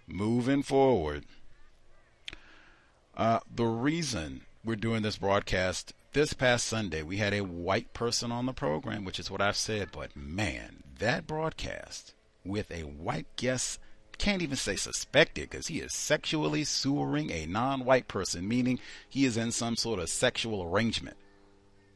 Moving 0.05 0.61
forward, 0.61 1.23
uh, 3.15 3.39
the 3.53 3.65
reason 3.65 4.41
we're 4.63 4.75
doing 4.75 5.01
this 5.01 5.17
broadcast 5.17 5.93
this 6.13 6.33
past 6.33 6.65
Sunday, 6.65 7.03
we 7.03 7.17
had 7.17 7.33
a 7.33 7.43
white 7.43 7.93
person 7.93 8.31
on 8.31 8.45
the 8.45 8.53
program, 8.53 9.03
which 9.03 9.19
is 9.19 9.29
what 9.29 9.41
I've 9.41 9.57
said, 9.57 9.89
but 9.91 10.15
man, 10.15 10.83
that 10.99 11.27
broadcast 11.27 12.13
with 12.45 12.71
a 12.71 12.83
white 12.83 13.27
guest 13.35 13.79
can't 14.17 14.41
even 14.41 14.55
say 14.55 14.77
suspected 14.77 15.49
because 15.49 15.67
he 15.67 15.79
is 15.79 15.93
sexually 15.93 16.63
sewering 16.63 17.31
a 17.31 17.45
non 17.45 17.83
white 17.83 18.07
person, 18.07 18.47
meaning 18.47 18.79
he 19.09 19.25
is 19.25 19.35
in 19.35 19.51
some 19.51 19.75
sort 19.75 19.99
of 19.99 20.09
sexual 20.09 20.63
arrangement 20.63 21.17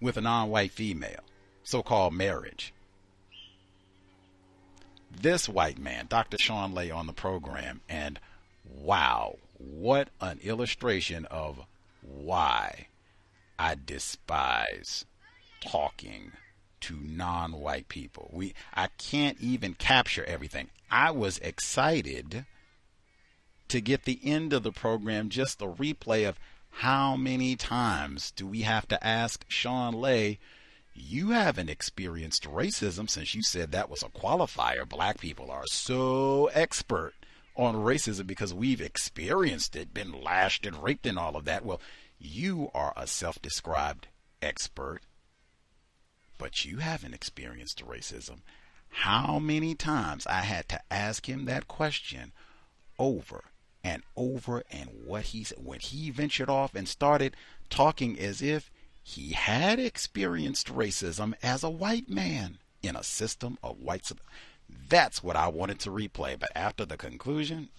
with 0.02 0.18
a 0.18 0.22
non 0.22 0.50
white 0.50 0.72
female, 0.72 1.22
so 1.64 1.82
called 1.82 2.14
marriage. 2.14 2.74
This 5.10 5.50
white 5.50 5.80
man, 5.80 6.08
Dr. 6.08 6.38
Sean 6.38 6.74
Lay, 6.74 6.92
on 6.92 7.08
the 7.08 7.14
program, 7.14 7.82
and 7.88 8.20
wow, 8.66 9.38
what 9.60 10.10
an 10.20 10.40
illustration 10.42 11.26
of 11.26 11.60
why 12.02 12.88
I 13.60 13.76
despise 13.76 15.06
talking 15.62 16.32
to 16.82 16.96
non-white 16.96 17.90
people. 17.90 18.30
We 18.34 18.54
I 18.74 18.88
can't 18.98 19.40
even 19.40 19.74
capture 19.74 20.24
everything. 20.24 20.70
I 20.90 21.12
was 21.12 21.38
excited 21.40 22.46
to 23.68 23.82
get 23.82 24.06
the 24.06 24.20
end 24.24 24.54
of 24.54 24.64
the 24.64 24.72
program 24.72 25.30
just 25.30 25.62
a 25.62 25.68
replay 25.68 26.28
of 26.28 26.40
how 26.72 27.16
many 27.16 27.56
times 27.56 28.32
do 28.32 28.48
we 28.48 28.62
have 28.62 28.88
to 28.88 29.06
ask 29.06 29.46
Sean 29.50 29.94
Lay 29.94 30.40
you 30.96 31.32
haven't 31.32 31.70
experienced 31.70 32.44
racism 32.44 33.10
since 33.10 33.34
you 33.34 33.42
said 33.42 33.72
that 33.72 33.90
was 33.90 34.04
a 34.04 34.10
qualifier. 34.10 34.88
Black 34.88 35.20
people 35.20 35.50
are 35.50 35.66
so 35.66 36.48
expert 36.54 37.14
on 37.60 37.76
racism 37.76 38.26
because 38.26 38.54
we've 38.54 38.82
experienced 38.82 39.76
it, 39.76 39.94
been 39.94 40.24
lashed 40.24 40.66
and 40.66 40.82
raped 40.82 41.06
and 41.06 41.20
all 41.20 41.36
of 41.36 41.46
that. 41.46 41.66
Well, 41.66 41.82
you 42.18 42.72
are 42.74 42.94
a 42.96 43.06
self 43.06 43.42
described 43.42 44.08
expert, 44.42 45.02
but 46.38 46.64
you 46.64 46.78
haven't 46.78 47.14
experienced 47.14 47.86
racism. 47.86 48.40
How 48.90 49.40
many 49.40 49.76
times 49.76 50.26
I 50.26 50.42
had 50.42 50.70
to 50.70 50.82
ask 50.90 51.28
him 51.28 51.46
that 51.46 51.68
question 51.68 52.32
over 52.98 53.44
and 53.84 54.04
over, 54.16 54.64
and 54.72 54.90
what 55.06 55.26
he 55.26 55.44
said 55.44 55.64
when 55.64 55.80
he 55.80 56.10
ventured 56.10 56.50
off 56.50 56.76
and 56.76 56.88
started 56.88 57.36
talking 57.70 58.20
as 58.20 58.42
if 58.42 58.72
he 59.02 59.32
had 59.32 59.80
experienced 59.80 60.68
racism 60.68 61.34
as 61.42 61.64
a 61.64 61.70
white 61.70 62.10
man 62.10 62.60
in 62.82 62.96
a 62.96 63.04
system 63.04 63.58
of 63.64 63.80
white. 63.80 64.12
That's 64.90 65.24
what 65.24 65.36
I 65.36 65.48
wanted 65.50 65.80
to 65.82 65.92
replay, 65.92 66.38
but 66.40 66.50
after 66.56 66.84
the 66.84 66.98
conclusion, 66.98 67.70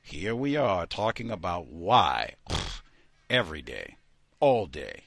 here 0.00 0.36
we 0.36 0.56
are 0.56 0.86
talking 0.86 1.28
about 1.28 1.66
why 1.66 2.34
every 3.28 3.60
day, 3.60 3.96
all 4.38 4.66
day. 4.66 5.04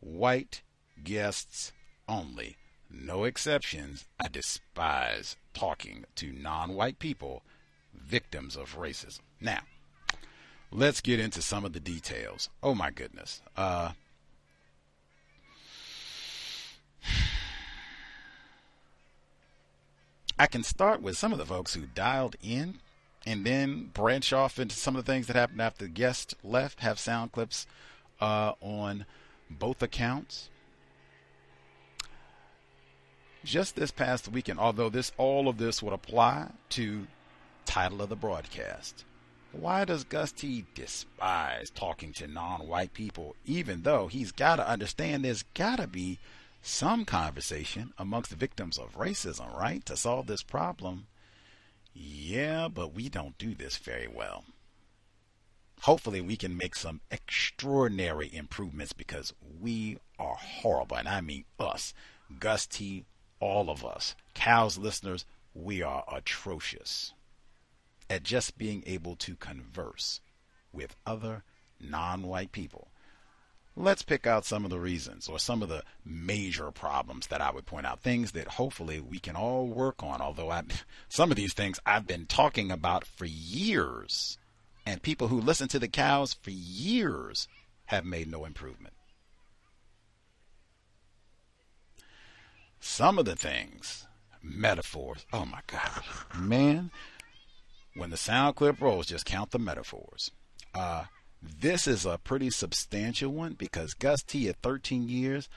White 0.00 0.60
guests 1.02 1.72
only. 2.06 2.58
No 2.90 3.24
exceptions. 3.24 4.04
I 4.20 4.28
despise 4.28 5.36
talking 5.54 6.04
to 6.16 6.32
non 6.32 6.74
white 6.74 6.98
people, 6.98 7.42
victims 7.94 8.54
of 8.54 8.76
racism. 8.76 9.20
Now, 9.40 9.60
let's 10.70 11.00
get 11.00 11.18
into 11.18 11.40
some 11.40 11.64
of 11.64 11.72
the 11.72 11.80
details. 11.80 12.50
Oh 12.62 12.74
my 12.74 12.90
goodness. 12.90 13.40
Uh, 13.56 13.92
I 20.38 20.46
can 20.46 20.62
start 20.62 21.02
with 21.02 21.18
some 21.18 21.32
of 21.32 21.38
the 21.38 21.46
folks 21.46 21.74
who 21.74 21.86
dialed 21.86 22.36
in 22.42 22.78
and 23.26 23.44
then 23.44 23.90
branch 23.92 24.32
off 24.32 24.58
into 24.58 24.76
some 24.76 24.94
of 24.94 25.04
the 25.04 25.12
things 25.12 25.26
that 25.26 25.36
happened 25.36 25.60
after 25.60 25.84
the 25.84 25.90
guest 25.90 26.34
left. 26.44 26.80
Have 26.80 26.98
sound 26.98 27.32
clips 27.32 27.66
uh, 28.20 28.52
on 28.60 29.04
both 29.50 29.82
accounts. 29.82 30.48
Just 33.44 33.76
this 33.76 33.90
past 33.90 34.28
weekend, 34.28 34.60
although 34.60 34.88
this 34.88 35.10
all 35.16 35.48
of 35.48 35.58
this 35.58 35.82
would 35.82 35.92
apply 35.92 36.50
to 36.70 37.06
title 37.64 38.02
of 38.02 38.08
the 38.08 38.16
broadcast. 38.16 39.04
Why 39.52 39.84
does 39.84 40.04
Gus 40.04 40.30
T 40.30 40.66
despise 40.74 41.70
talking 41.70 42.12
to 42.14 42.28
non-white 42.28 42.92
people, 42.92 43.34
even 43.46 43.82
though 43.82 44.06
he's 44.06 44.30
got 44.30 44.56
to 44.56 44.68
understand 44.68 45.24
there's 45.24 45.44
got 45.54 45.76
to 45.76 45.86
be 45.86 46.18
some 46.62 47.04
conversation 47.04 47.92
amongst 47.98 48.32
victims 48.32 48.78
of 48.78 48.96
racism, 48.96 49.54
right, 49.56 49.84
to 49.86 49.96
solve 49.96 50.26
this 50.26 50.42
problem? 50.42 51.06
Yeah, 51.94 52.68
but 52.68 52.94
we 52.94 53.08
don't 53.08 53.38
do 53.38 53.54
this 53.54 53.76
very 53.76 54.08
well. 54.08 54.44
Hopefully, 55.82 56.20
we 56.20 56.36
can 56.36 56.56
make 56.56 56.74
some 56.74 57.00
extraordinary 57.10 58.34
improvements 58.34 58.92
because 58.92 59.32
we 59.60 59.98
are 60.18 60.34
horrible. 60.34 60.96
And 60.96 61.08
I 61.08 61.20
mean 61.20 61.44
us, 61.58 61.94
Gus 62.38 62.66
T, 62.66 63.04
all 63.40 63.70
of 63.70 63.84
us, 63.84 64.14
Cows 64.34 64.76
listeners, 64.78 65.24
we 65.54 65.82
are 65.82 66.04
atrocious 66.12 67.12
at 68.10 68.22
just 68.22 68.58
being 68.58 68.82
able 68.86 69.16
to 69.16 69.36
converse 69.36 70.20
with 70.72 70.96
other 71.06 71.44
non 71.80 72.22
white 72.22 72.52
people 72.52 72.88
let's 73.78 74.02
pick 74.02 74.26
out 74.26 74.44
some 74.44 74.64
of 74.64 74.70
the 74.70 74.80
reasons 74.80 75.28
or 75.28 75.38
some 75.38 75.62
of 75.62 75.68
the 75.68 75.84
major 76.04 76.70
problems 76.70 77.28
that 77.28 77.40
I 77.40 77.50
would 77.50 77.64
point 77.64 77.86
out. 77.86 78.00
Things 78.00 78.32
that 78.32 78.48
hopefully 78.48 79.00
we 79.00 79.18
can 79.18 79.36
all 79.36 79.66
work 79.66 80.02
on. 80.02 80.20
Although 80.20 80.50
I, 80.50 80.64
some 81.08 81.30
of 81.30 81.36
these 81.36 81.54
things 81.54 81.78
I've 81.86 82.06
been 82.06 82.26
talking 82.26 82.70
about 82.70 83.06
for 83.06 83.24
years, 83.24 84.38
and 84.84 85.02
people 85.02 85.28
who 85.28 85.40
listen 85.40 85.68
to 85.68 85.78
the 85.78 85.88
cows 85.88 86.34
for 86.34 86.50
years 86.50 87.46
have 87.86 88.04
made 88.04 88.30
no 88.30 88.44
improvement. 88.44 88.94
Some 92.80 93.18
of 93.18 93.24
the 93.24 93.36
things, 93.36 94.06
metaphors. 94.42 95.26
Oh 95.32 95.44
my 95.44 95.60
God, 95.66 96.02
man! 96.38 96.90
When 97.94 98.10
the 98.10 98.16
sound 98.16 98.56
clip 98.56 98.80
rolls, 98.80 99.06
just 99.06 99.24
count 99.24 99.50
the 99.50 99.58
metaphors. 99.58 100.30
Uh, 100.74 101.04
this 101.42 101.86
is 101.86 102.04
a 102.04 102.18
pretty 102.18 102.50
substantial 102.50 103.30
one 103.30 103.54
because 103.54 103.94
Gus 103.94 104.22
T 104.22 104.48
at 104.48 104.56
13 104.62 105.08
years, 105.08 105.48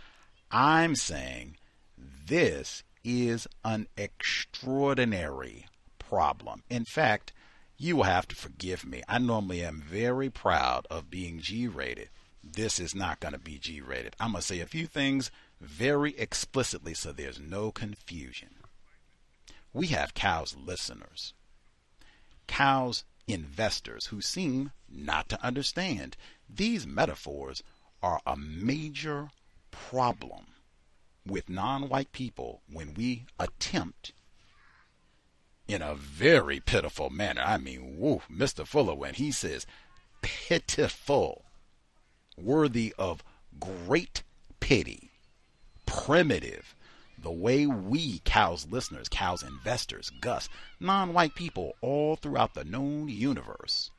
I'm 0.51 0.95
saying 0.95 1.57
this 1.97 2.83
is 3.03 3.47
an 3.63 3.87
extraordinary 3.97 5.65
problem. 5.97 6.63
In 6.69 6.85
fact, 6.85 7.33
you 7.77 7.95
will 7.95 8.03
have 8.03 8.27
to 8.27 8.35
forgive 8.35 8.85
me. 8.85 9.01
I 9.07 9.17
normally 9.17 9.63
am 9.63 9.81
very 9.81 10.29
proud 10.29 10.85
of 10.91 11.09
being 11.09 11.39
G 11.39 11.67
rated. 11.67 12.09
This 12.43 12.79
is 12.79 12.93
not 12.93 13.19
going 13.19 13.33
to 13.33 13.39
be 13.39 13.57
G 13.57 13.81
rated. 13.81 14.15
I'm 14.19 14.33
going 14.33 14.41
to 14.41 14.47
say 14.47 14.59
a 14.59 14.67
few 14.67 14.85
things 14.85 15.31
very 15.59 16.17
explicitly 16.17 16.93
so 16.93 17.11
there's 17.11 17.39
no 17.39 17.71
confusion. 17.71 18.49
We 19.73 19.87
have 19.87 20.13
cows 20.13 20.55
listeners. 20.55 21.33
Cows 22.47 23.03
investors 23.27 24.07
who 24.07 24.21
seem 24.21 24.71
not 24.89 25.29
to 25.29 25.43
understand. 25.43 26.17
These 26.49 26.85
metaphors 26.87 27.63
are 28.01 28.21
a 28.25 28.35
major 28.35 29.29
problem 29.69 30.47
with 31.25 31.49
non 31.49 31.87
white 31.89 32.11
people 32.11 32.61
when 32.71 32.93
we 32.93 33.25
attempt 33.39 34.13
in 35.67 35.81
a 35.81 35.95
very 35.95 36.59
pitiful 36.59 37.09
manner. 37.09 37.41
I 37.41 37.57
mean, 37.57 37.97
woo, 37.97 38.21
Mr. 38.29 38.67
Fuller, 38.67 38.95
when 38.95 39.13
he 39.13 39.31
says 39.31 39.65
pitiful, 40.21 41.45
worthy 42.37 42.93
of 42.97 43.23
great 43.59 44.23
pity, 44.59 45.11
primitive, 45.85 46.75
the 47.21 47.31
way 47.31 47.67
we, 47.67 48.19
cows 48.25 48.67
listeners, 48.69 49.07
cows 49.07 49.43
investors, 49.43 50.11
Gus, 50.21 50.49
non 50.79 51.13
white 51.13 51.35
people 51.35 51.73
all 51.81 52.15
throughout 52.15 52.53
the 52.53 52.63
known 52.63 53.09
universe, 53.09 53.91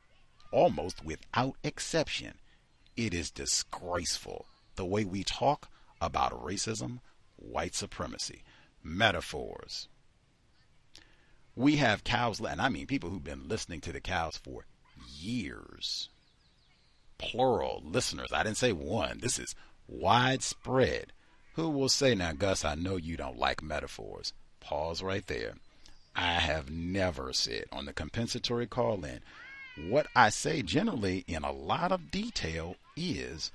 almost 0.51 1.03
without 1.05 1.55
exception, 1.63 2.35
it 2.95 3.13
is 3.13 3.31
disgraceful 3.31 4.45
the 4.75 4.85
way 4.85 5.05
we 5.05 5.23
talk 5.23 5.69
about 6.01 6.43
racism, 6.43 6.99
white 7.37 7.75
supremacy, 7.75 8.43
metaphors. 8.83 9.87
We 11.55 11.77
have 11.77 12.03
cows, 12.03 12.39
and 12.39 12.61
I 12.61 12.69
mean 12.69 12.87
people 12.87 13.09
who've 13.09 13.23
been 13.23 13.47
listening 13.47 13.81
to 13.81 13.93
the 13.93 14.01
cows 14.01 14.37
for 14.37 14.65
years. 15.07 16.09
Plural 17.17 17.81
listeners. 17.85 18.33
I 18.33 18.43
didn't 18.43 18.57
say 18.57 18.73
one. 18.73 19.19
This 19.19 19.39
is 19.39 19.55
widespread 19.87 21.13
who 21.53 21.69
will 21.69 21.89
say, 21.89 22.15
Now, 22.15 22.33
Gus, 22.33 22.65
I 22.65 22.75
know 22.75 22.95
you 22.95 23.17
don't 23.17 23.37
like 23.37 23.61
metaphors. 23.61 24.33
Pause 24.59 25.03
right 25.03 25.25
there. 25.27 25.53
I 26.15 26.33
have 26.33 26.69
never 26.69 27.33
said 27.33 27.65
on 27.71 27.85
the 27.85 27.93
compensatory 27.93 28.67
call 28.67 29.03
in. 29.03 29.21
What 29.89 30.07
I 30.15 30.29
say 30.29 30.61
generally 30.61 31.23
in 31.27 31.43
a 31.43 31.51
lot 31.51 31.91
of 31.91 32.11
detail 32.11 32.75
is 32.95 33.51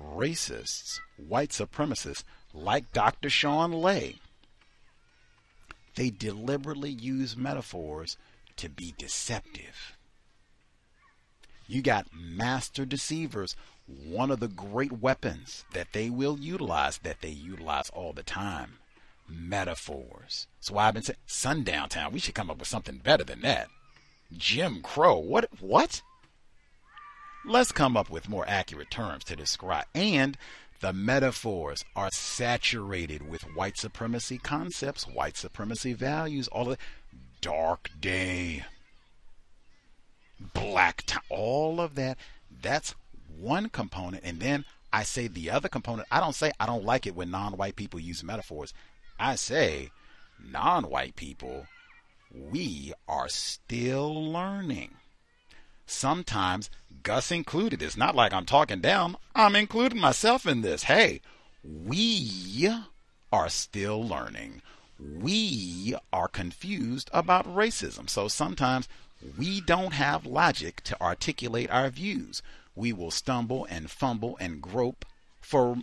racists, 0.00 1.00
white 1.16 1.50
supremacists, 1.50 2.24
like 2.54 2.92
Dr. 2.92 3.28
Sean 3.28 3.72
Ley, 3.72 4.16
they 5.96 6.10
deliberately 6.10 6.90
use 6.90 7.36
metaphors 7.36 8.16
to 8.56 8.68
be 8.68 8.94
deceptive. 8.96 9.96
You 11.66 11.82
got 11.82 12.06
master 12.14 12.86
deceivers. 12.86 13.54
One 13.88 14.30
of 14.30 14.40
the 14.40 14.48
great 14.48 14.92
weapons 14.92 15.64
that 15.72 15.92
they 15.92 16.10
will 16.10 16.38
utilize, 16.38 16.98
that 16.98 17.22
they 17.22 17.30
utilize 17.30 17.88
all 17.90 18.12
the 18.12 18.22
time, 18.22 18.78
metaphors. 19.28 20.46
Why 20.68 20.88
I've 20.88 20.94
been 20.94 21.02
saying 21.02 21.16
Sundown 21.26 21.88
Town. 21.88 22.12
We 22.12 22.18
should 22.18 22.34
come 22.34 22.50
up 22.50 22.58
with 22.58 22.68
something 22.68 22.98
better 22.98 23.24
than 23.24 23.40
that. 23.42 23.68
Jim 24.36 24.82
Crow. 24.82 25.18
What? 25.18 25.48
What? 25.60 26.02
Let's 27.46 27.72
come 27.72 27.96
up 27.96 28.10
with 28.10 28.28
more 28.28 28.44
accurate 28.46 28.90
terms 28.90 29.24
to 29.24 29.36
describe. 29.36 29.86
And 29.94 30.36
the 30.80 30.92
metaphors 30.92 31.84
are 31.96 32.10
saturated 32.12 33.28
with 33.28 33.42
white 33.56 33.78
supremacy 33.78 34.38
concepts, 34.38 35.06
white 35.06 35.36
supremacy 35.36 35.94
values, 35.94 36.46
all 36.48 36.70
of 36.70 36.78
dark 37.40 37.90
day, 38.00 38.64
black 40.52 41.04
time, 41.06 41.22
all 41.30 41.80
of 41.80 41.94
that. 41.94 42.18
That's 42.50 42.94
one 43.38 43.68
component. 43.68 44.24
And 44.24 44.40
then 44.40 44.64
I 44.92 45.02
say 45.02 45.28
the 45.28 45.50
other 45.50 45.68
component. 45.68 46.08
I 46.10 46.20
don't 46.20 46.34
say 46.34 46.52
I 46.58 46.66
don't 46.66 46.84
like 46.84 47.06
it 47.06 47.14
when 47.14 47.30
non 47.30 47.56
white 47.56 47.76
people 47.76 48.00
use 48.00 48.24
metaphors. 48.24 48.72
I 49.18 49.34
say 49.34 49.90
non 50.42 50.88
white 50.88 51.16
people, 51.16 51.66
we 52.32 52.92
are 53.08 53.28
still 53.28 54.32
learning. 54.32 54.94
Sometimes, 55.86 56.70
Gus 57.02 57.30
included, 57.30 57.82
it's 57.82 57.96
not 57.96 58.14
like 58.14 58.32
I'm 58.32 58.44
talking 58.44 58.80
down, 58.80 59.16
I'm 59.34 59.56
including 59.56 60.00
myself 60.00 60.46
in 60.46 60.60
this. 60.60 60.84
Hey, 60.84 61.22
we 61.64 62.70
are 63.32 63.48
still 63.48 64.06
learning. 64.06 64.62
We 64.98 65.94
are 66.12 66.28
confused 66.28 67.08
about 67.12 67.46
racism. 67.46 68.08
So 68.10 68.28
sometimes 68.28 68.88
we 69.36 69.60
don't 69.60 69.94
have 69.94 70.26
logic 70.26 70.82
to 70.84 71.00
articulate 71.00 71.70
our 71.70 71.88
views. 71.88 72.42
We 72.78 72.92
will 72.92 73.10
stumble 73.10 73.66
and 73.68 73.90
fumble 73.90 74.36
and 74.38 74.62
grope 74.62 75.04
for 75.40 75.78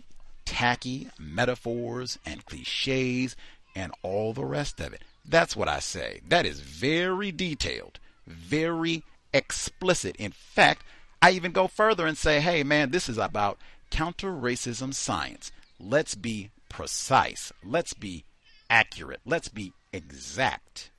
tacky 0.46 1.10
metaphors 1.18 2.18
and 2.24 2.46
cliches 2.46 3.36
and 3.74 3.92
all 4.02 4.32
the 4.32 4.46
rest 4.46 4.80
of 4.80 4.94
it. 4.94 5.02
That's 5.22 5.54
what 5.54 5.68
I 5.68 5.80
say. 5.80 6.20
That 6.26 6.46
is 6.46 6.60
very 6.60 7.30
detailed, 7.30 7.98
very 8.26 9.02
explicit. 9.34 10.16
In 10.16 10.32
fact, 10.32 10.84
I 11.20 11.32
even 11.32 11.52
go 11.52 11.68
further 11.68 12.06
and 12.06 12.16
say, 12.16 12.40
hey, 12.40 12.62
man, 12.62 12.92
this 12.92 13.10
is 13.10 13.18
about 13.18 13.58
counter 13.90 14.32
racism 14.32 14.94
science. 14.94 15.52
Let's 15.78 16.14
be 16.14 16.48
precise. 16.70 17.52
Let's 17.62 17.92
be 17.92 18.24
accurate. 18.70 19.20
Let's 19.26 19.50
be 19.50 19.74
exact 19.92 20.90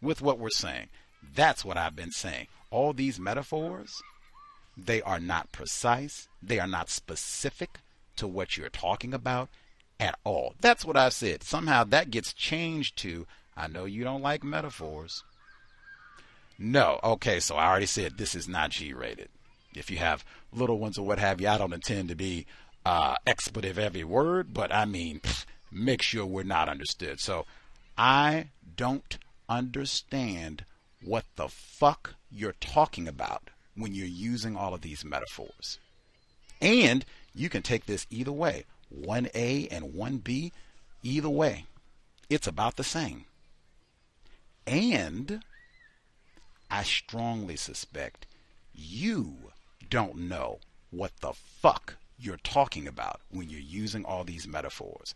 with 0.00 0.22
what 0.22 0.38
we're 0.38 0.50
saying. 0.50 0.86
That's 1.34 1.64
what 1.64 1.76
I've 1.76 1.96
been 1.96 2.12
saying. 2.12 2.46
All 2.70 2.92
these 2.92 3.18
metaphors, 3.18 4.00
they 4.78 5.02
are 5.02 5.20
not 5.20 5.52
precise, 5.52 6.28
they 6.42 6.58
are 6.58 6.66
not 6.66 6.88
specific 6.88 7.80
to 8.16 8.26
what 8.26 8.56
you're 8.56 8.68
talking 8.68 9.12
about 9.12 9.48
at 9.98 10.18
all. 10.24 10.54
That's 10.60 10.84
what 10.84 10.96
I've 10.96 11.12
said. 11.12 11.42
Somehow 11.42 11.84
that 11.84 12.10
gets 12.10 12.32
changed 12.32 12.96
to 12.98 13.26
I 13.58 13.66
know 13.66 13.86
you 13.86 14.04
don't 14.04 14.22
like 14.22 14.44
metaphors. 14.44 15.24
No. 16.58 17.00
Okay, 17.02 17.40
so 17.40 17.56
I 17.56 17.68
already 17.68 17.86
said 17.86 18.16
this 18.16 18.36
is 18.36 18.48
not 18.48 18.70
G 18.70 18.92
rated. 18.92 19.28
If 19.74 19.90
you 19.90 19.98
have 19.98 20.24
little 20.52 20.78
ones 20.78 20.96
or 20.96 21.04
what 21.04 21.18
have 21.18 21.40
you, 21.40 21.48
I 21.48 21.58
don't 21.58 21.72
intend 21.72 22.08
to 22.08 22.14
be 22.14 22.46
uh, 22.86 23.14
expletive 23.26 23.78
every 23.78 24.04
word, 24.04 24.54
but 24.54 24.72
I 24.72 24.84
mean, 24.84 25.20
pff, 25.20 25.44
make 25.72 26.02
sure 26.02 26.24
we're 26.24 26.44
not 26.44 26.68
understood. 26.68 27.20
So 27.20 27.46
I 27.96 28.50
don't 28.76 29.18
understand 29.48 30.64
what 31.02 31.24
the 31.36 31.48
fuck 31.48 32.14
you're 32.30 32.54
talking 32.60 33.08
about 33.08 33.50
when 33.78 33.94
you're 33.94 34.06
using 34.06 34.56
all 34.56 34.74
of 34.74 34.80
these 34.82 35.04
metaphors. 35.04 35.78
And 36.60 37.04
you 37.34 37.48
can 37.48 37.62
take 37.62 37.86
this 37.86 38.06
either 38.10 38.32
way 38.32 38.64
1A 38.94 39.68
and 39.70 39.94
1B, 39.94 40.50
either 41.02 41.28
way. 41.28 41.66
It's 42.28 42.46
about 42.46 42.76
the 42.76 42.84
same. 42.84 43.24
And 44.66 45.42
I 46.70 46.82
strongly 46.82 47.56
suspect 47.56 48.26
you 48.74 49.36
don't 49.88 50.16
know 50.16 50.58
what 50.90 51.12
the 51.20 51.32
fuck 51.32 51.96
you're 52.18 52.38
talking 52.38 52.86
about 52.86 53.20
when 53.30 53.48
you're 53.48 53.60
using 53.60 54.04
all 54.04 54.24
these 54.24 54.46
metaphors. 54.46 55.14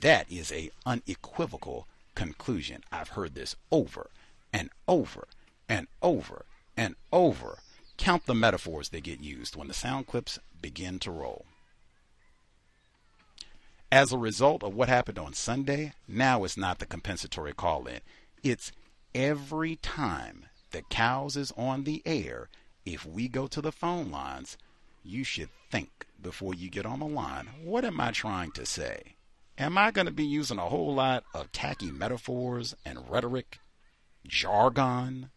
That 0.00 0.30
is 0.30 0.52
a 0.52 0.70
unequivocal 0.84 1.86
conclusion. 2.14 2.82
I've 2.90 3.10
heard 3.10 3.34
this 3.34 3.56
over 3.70 4.10
and 4.52 4.70
over 4.86 5.26
and 5.68 5.86
over 6.02 6.44
and 6.76 6.94
over. 7.12 7.58
Count 8.02 8.26
the 8.26 8.34
metaphors 8.34 8.88
that 8.88 9.04
get 9.04 9.20
used 9.20 9.54
when 9.54 9.68
the 9.68 9.72
sound 9.72 10.08
clips 10.08 10.40
begin 10.60 10.98
to 10.98 11.12
roll. 11.12 11.46
As 13.92 14.10
a 14.10 14.18
result 14.18 14.64
of 14.64 14.74
what 14.74 14.88
happened 14.88 15.20
on 15.20 15.34
Sunday, 15.34 15.92
now 16.08 16.42
it's 16.42 16.56
not 16.56 16.80
the 16.80 16.84
compensatory 16.84 17.52
call 17.52 17.86
in. 17.86 18.00
It's 18.42 18.72
every 19.14 19.76
time 19.76 20.46
the 20.72 20.82
cows 20.90 21.36
is 21.36 21.52
on 21.56 21.84
the 21.84 22.02
air, 22.04 22.48
if 22.84 23.06
we 23.06 23.28
go 23.28 23.46
to 23.46 23.60
the 23.60 23.70
phone 23.70 24.10
lines, 24.10 24.58
you 25.04 25.22
should 25.22 25.50
think 25.70 26.08
before 26.20 26.54
you 26.54 26.70
get 26.70 26.84
on 26.84 26.98
the 26.98 27.06
line, 27.06 27.50
what 27.62 27.84
am 27.84 28.00
I 28.00 28.10
trying 28.10 28.50
to 28.54 28.66
say? 28.66 29.14
Am 29.56 29.78
I 29.78 29.92
going 29.92 30.06
to 30.06 30.12
be 30.12 30.26
using 30.26 30.58
a 30.58 30.68
whole 30.68 30.92
lot 30.92 31.22
of 31.32 31.52
tacky 31.52 31.92
metaphors 31.92 32.74
and 32.84 33.08
rhetoric, 33.08 33.60
jargon? 34.26 35.30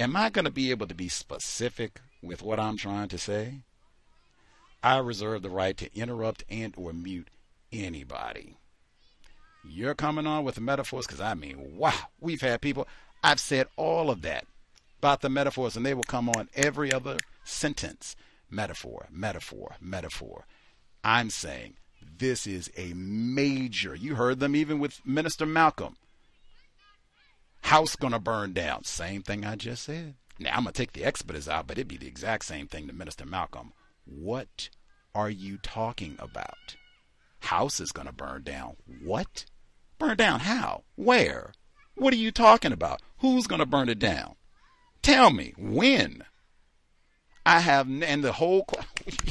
Am 0.00 0.16
I 0.16 0.30
going 0.30 0.46
to 0.46 0.50
be 0.50 0.70
able 0.70 0.86
to 0.86 0.94
be 0.94 1.08
specific 1.08 2.00
with 2.22 2.40
what 2.40 2.58
I'm 2.58 2.78
trying 2.78 3.08
to 3.08 3.18
say? 3.18 3.56
I 4.82 4.96
reserve 4.96 5.42
the 5.42 5.50
right 5.50 5.76
to 5.76 5.94
interrupt 5.94 6.42
and 6.48 6.72
or 6.78 6.94
mute 6.94 7.28
anybody. 7.70 8.56
You're 9.62 9.94
coming 9.94 10.26
on 10.26 10.42
with 10.42 10.54
the 10.54 10.62
metaphors 10.62 11.06
because 11.06 11.20
I 11.20 11.34
mean, 11.34 11.76
wow, 11.76 11.92
we've 12.18 12.40
had 12.40 12.62
people. 12.62 12.88
I've 13.22 13.40
said 13.40 13.66
all 13.76 14.08
of 14.10 14.22
that 14.22 14.46
about 15.00 15.20
the 15.20 15.28
metaphors, 15.28 15.76
and 15.76 15.84
they 15.84 15.92
will 15.92 16.02
come 16.04 16.30
on 16.30 16.48
every 16.54 16.90
other 16.90 17.18
sentence. 17.44 18.16
Metaphor, 18.48 19.06
metaphor, 19.10 19.76
metaphor. 19.82 20.46
I'm 21.04 21.28
saying 21.28 21.74
this 22.16 22.46
is 22.46 22.70
a 22.74 22.94
major. 22.94 23.94
You 23.94 24.14
heard 24.14 24.40
them 24.40 24.56
even 24.56 24.78
with 24.78 25.04
Minister 25.04 25.44
Malcolm. 25.44 25.96
House 27.62 27.96
gonna 27.96 28.18
burn 28.18 28.52
down. 28.52 28.84
Same 28.84 29.22
thing 29.22 29.44
I 29.44 29.56
just 29.56 29.84
said. 29.84 30.14
Now 30.38 30.50
I'm 30.50 30.64
gonna 30.64 30.72
take 30.72 30.92
the 30.92 31.04
expletives 31.04 31.48
out, 31.48 31.66
but 31.66 31.78
it'd 31.78 31.88
be 31.88 31.96
the 31.96 32.08
exact 32.08 32.44
same 32.44 32.66
thing 32.66 32.86
to 32.86 32.92
Minister 32.92 33.26
Malcolm. 33.26 33.72
What 34.04 34.70
are 35.14 35.30
you 35.30 35.58
talking 35.58 36.16
about? 36.18 36.76
House 37.40 37.80
is 37.80 37.92
gonna 37.92 38.12
burn 38.12 38.42
down. 38.42 38.76
What? 39.02 39.44
Burn 39.98 40.16
down 40.16 40.40
how? 40.40 40.84
Where? 40.96 41.52
What 41.94 42.14
are 42.14 42.18
you 42.18 42.32
talking 42.32 42.72
about? 42.72 43.02
Who's 43.18 43.46
to 43.46 43.66
burn 43.66 43.90
it 43.90 43.98
down? 43.98 44.36
Tell 45.02 45.30
me 45.30 45.52
when. 45.58 46.24
I 47.44 47.60
have, 47.60 47.88
and 47.88 48.22
the 48.24 48.32
whole, 48.32 48.66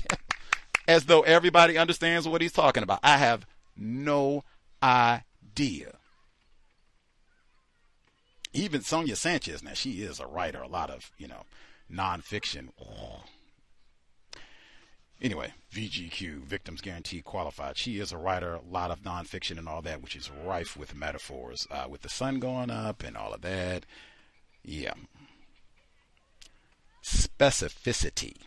as 0.87 1.05
though 1.05 1.21
everybody 1.21 1.77
understands 1.77 2.27
what 2.27 2.41
he's 2.41 2.51
talking 2.51 2.83
about. 2.83 2.99
I 3.01 3.17
have 3.17 3.47
no 3.75 4.43
idea. 4.83 5.98
Even 8.53 8.81
Sonia 8.81 9.15
Sanchez, 9.15 9.61
now 9.63 9.73
she 9.73 10.01
is 10.01 10.19
a 10.19 10.25
writer, 10.25 10.61
a 10.61 10.67
lot 10.67 10.89
of, 10.89 11.11
you 11.17 11.27
know, 11.27 11.43
nonfiction. 11.91 12.69
Oh, 12.81 13.23
Anyway, 15.21 15.53
VGQ, 15.73 16.43
Victims 16.43 16.79
Guarantee 16.79 17.21
Qualified. 17.21 17.77
She 17.77 17.99
is 17.99 18.13
a 18.13 18.17
writer, 18.17 18.55
a 18.55 18.61
lot 18.61 18.89
of 18.89 19.01
nonfiction 19.01 19.57
and 19.57 19.67
all 19.67 19.81
that, 19.81 20.01
which 20.01 20.15
is 20.15 20.31
rife 20.31 20.77
with 20.77 20.95
metaphors, 20.95 21.67
uh, 21.69 21.87
with 21.89 22.01
the 22.01 22.09
sun 22.09 22.39
going 22.39 22.69
up 22.69 23.03
and 23.03 23.17
all 23.17 23.33
of 23.33 23.41
that. 23.41 23.85
Yeah. 24.63 24.93
Specificity 27.03 28.37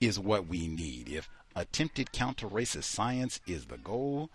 is 0.00 0.18
what 0.18 0.46
we 0.46 0.68
need. 0.68 1.08
If 1.08 1.28
attempted 1.56 2.12
counter 2.12 2.46
racist 2.46 2.84
science 2.84 3.40
is 3.48 3.66
the 3.66 3.78
goal, 3.78 4.30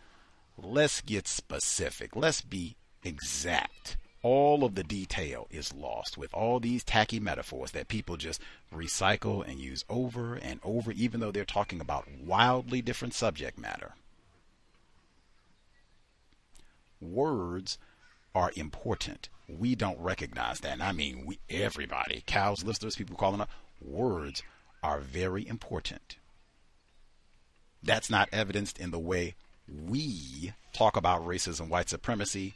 let's 0.57 0.99
get 0.99 1.25
specific. 1.25 2.17
Let's 2.17 2.41
be 2.41 2.75
exact 3.05 3.97
all 4.25 4.63
of 4.63 4.73
the 4.73 4.83
detail 4.83 5.45
is 5.51 5.71
lost 5.71 6.17
with 6.17 6.33
all 6.33 6.59
these 6.59 6.83
tacky 6.83 7.19
metaphors 7.19 7.69
that 7.69 7.87
people 7.87 8.17
just 8.17 8.41
recycle 8.73 9.47
and 9.47 9.59
use 9.59 9.85
over 9.87 10.33
and 10.33 10.59
over, 10.63 10.91
even 10.93 11.19
though 11.19 11.29
they're 11.29 11.45
talking 11.45 11.79
about 11.79 12.07
wildly 12.25 12.81
different 12.81 13.13
subject 13.13 13.55
matter. 13.59 13.93
Words 16.99 17.77
are 18.33 18.51
important. 18.55 19.29
We 19.47 19.75
don't 19.75 19.99
recognize 19.99 20.59
that. 20.61 20.73
And 20.73 20.81
I 20.81 20.91
mean, 20.91 21.27
we, 21.27 21.37
everybody, 21.47 22.23
cows, 22.25 22.63
listeners, 22.63 22.95
people 22.95 23.15
calling 23.15 23.41
up, 23.41 23.49
words 23.79 24.41
are 24.81 25.01
very 25.01 25.47
important. 25.47 26.15
That's 27.83 28.09
not 28.09 28.27
evidenced 28.31 28.79
in 28.79 28.89
the 28.89 28.97
way 28.97 29.35
we 29.67 30.53
talk 30.73 30.97
about 30.97 31.23
racism, 31.23 31.69
white 31.69 31.89
supremacy 31.89 32.55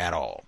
at 0.00 0.14
all. 0.14 0.44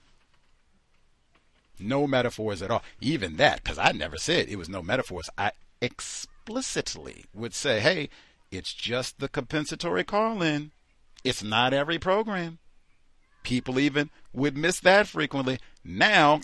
No 1.79 2.07
metaphors 2.07 2.63
at 2.63 2.71
all. 2.71 2.83
Even 3.01 3.37
that, 3.37 3.63
because 3.63 3.79
I 3.79 3.93
never 3.93 4.17
said 4.17 4.49
it 4.49 4.57
was 4.57 4.69
no 4.69 4.83
metaphors. 4.83 5.29
I 5.37 5.53
explicitly 5.81 7.27
would 7.35 7.53
say, 7.53 7.81
hey, 7.81 8.09
it's 8.51 8.73
just 8.73 9.19
the 9.19 9.29
compensatory 9.29 10.05
call 10.05 10.43
in. 10.43 10.71
It's 11.23 11.43
not 11.43 11.75
every 11.75 11.99
program. 11.99 12.59
People 13.43 13.79
even 13.79 14.11
would 14.33 14.57
miss 14.57 14.81
that 14.81 15.07
frequently. 15.07 15.59
Now, 15.85 16.41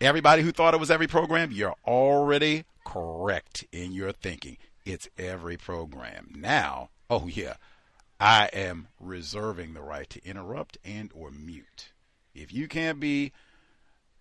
everybody 0.00 0.42
who 0.42 0.52
thought 0.52 0.74
it 0.74 0.80
was 0.80 0.90
every 0.90 1.06
program, 1.06 1.52
you're 1.52 1.76
already 1.86 2.64
correct 2.84 3.64
in 3.70 3.92
your 3.92 4.12
thinking. 4.12 4.56
It's 4.84 5.08
every 5.16 5.56
program. 5.56 6.32
Now, 6.34 6.90
oh 7.08 7.26
yeah, 7.26 7.54
I 8.18 8.48
am 8.52 8.88
reserving 8.98 9.74
the 9.74 9.82
right 9.82 10.08
to 10.10 10.24
interrupt 10.24 10.78
and 10.84 11.10
or 11.14 11.30
mute. 11.30 11.92
If 12.34 12.52
you 12.52 12.68
can't 12.68 13.00
be 13.00 13.32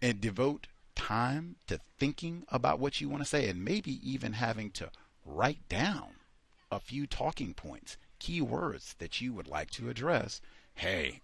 and 0.01 0.19
devote 0.19 0.67
time 0.95 1.55
to 1.67 1.79
thinking 1.99 2.43
about 2.49 2.79
what 2.79 2.99
you 2.99 3.09
want 3.09 3.23
to 3.23 3.29
say 3.29 3.47
and 3.47 3.63
maybe 3.63 3.99
even 4.09 4.33
having 4.33 4.71
to 4.71 4.91
write 5.25 5.67
down 5.69 6.15
a 6.71 6.79
few 6.79 7.07
talking 7.07 7.53
points, 7.53 7.97
key 8.19 8.41
words 8.41 8.95
that 8.99 9.21
you 9.21 9.33
would 9.33 9.47
like 9.47 9.71
to 9.71 9.89
address, 9.89 10.41
hey, 10.75 11.21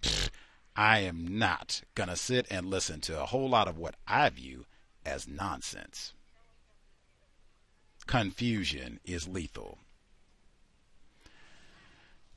I 0.75 0.99
am 0.99 1.39
not 1.39 1.81
going 1.95 2.09
to 2.09 2.15
sit 2.15 2.45
and 2.49 2.67
listen 2.67 3.01
to 3.01 3.21
a 3.21 3.25
whole 3.25 3.49
lot 3.49 3.67
of 3.67 3.77
what 3.77 3.95
I 4.07 4.29
view 4.29 4.65
as 5.05 5.27
nonsense. 5.27 6.13
Confusion 8.05 8.99
is 9.05 9.27
lethal. 9.27 9.79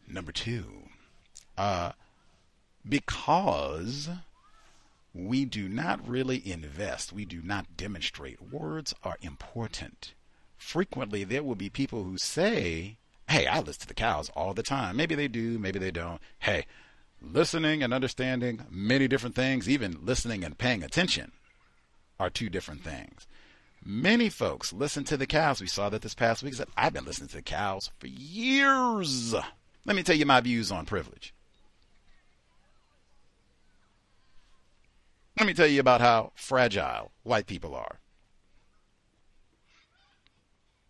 Number 0.08 0.32
two, 0.32 0.88
uh, 1.56 1.92
because 2.88 4.08
we 5.12 5.44
do 5.44 5.68
not 5.68 6.06
really 6.06 6.46
invest, 6.48 7.12
we 7.12 7.24
do 7.24 7.42
not 7.42 7.76
demonstrate. 7.76 8.40
Words 8.40 8.94
are 9.02 9.16
important. 9.20 10.14
Frequently, 10.56 11.24
there 11.24 11.42
will 11.42 11.56
be 11.56 11.70
people 11.70 12.04
who 12.04 12.18
say, 12.18 12.98
Hey, 13.28 13.46
I 13.46 13.60
listen 13.60 13.82
to 13.82 13.86
the 13.86 13.94
cows 13.94 14.30
all 14.30 14.54
the 14.54 14.62
time. 14.62 14.96
Maybe 14.96 15.14
they 15.14 15.28
do, 15.28 15.58
maybe 15.58 15.78
they 15.78 15.90
don't. 15.90 16.20
Hey, 16.40 16.66
listening 17.22 17.82
and 17.82 17.94
understanding 17.94 18.66
many 18.70 19.08
different 19.08 19.34
things, 19.36 19.68
even 19.68 19.98
listening 20.04 20.44
and 20.44 20.58
paying 20.58 20.82
attention, 20.82 21.32
are 22.18 22.30
two 22.30 22.48
different 22.48 22.82
things. 22.82 23.26
Many 23.84 24.28
folks 24.28 24.72
listen 24.72 25.04
to 25.04 25.16
the 25.16 25.26
cows. 25.26 25.60
We 25.60 25.66
saw 25.66 25.88
that 25.88 26.02
this 26.02 26.14
past 26.14 26.42
week. 26.42 26.54
Said, 26.54 26.68
I've 26.76 26.92
been 26.92 27.04
listening 27.04 27.28
to 27.28 27.36
the 27.36 27.42
cows 27.42 27.90
for 27.98 28.08
years. 28.08 29.34
Let 29.86 29.96
me 29.96 30.02
tell 30.02 30.16
you 30.16 30.26
my 30.26 30.40
views 30.40 30.70
on 30.70 30.84
privilege. 30.84 31.32
Let 35.40 35.46
me 35.46 35.54
tell 35.54 35.68
you 35.68 35.80
about 35.80 36.02
how 36.02 36.32
fragile 36.34 37.12
white 37.22 37.46
people 37.46 37.74
are. 37.74 38.00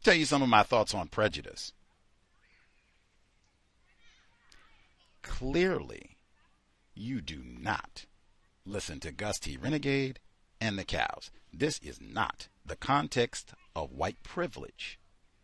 Tell 0.03 0.15
you 0.15 0.25
some 0.25 0.43
of 0.43 0.49
my 0.49 0.65
thoughts 0.65 0.93
on 0.93 1.07
prejudice. 1.07 1.73
Clearly, 5.23 6.17
you 6.97 7.21
do 7.21 7.45
not 7.45 8.07
listen 8.67 8.99
to 9.01 9.13
Gus 9.13 9.39
T. 9.39 9.57
Renegade 9.57 10.19
and 10.61 10.77
the 10.77 10.85
cows. 10.85 11.31
This 11.53 11.79
is 11.79 12.01
not 12.01 12.49
the 12.67 12.75
context 12.75 13.55
of 13.77 13.93
white 13.93 14.21
privilege. 14.25 14.99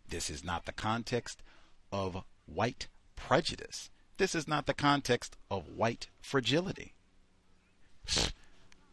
This 0.08 0.28
is 0.28 0.42
not 0.42 0.66
the 0.66 0.72
context 0.72 1.44
of 1.92 2.24
white 2.46 2.88
prejudice. 3.14 3.88
This 4.16 4.34
is 4.34 4.48
not 4.48 4.66
the 4.66 4.74
context 4.74 5.36
of 5.48 5.68
white 5.68 6.08
fragility. 6.20 6.94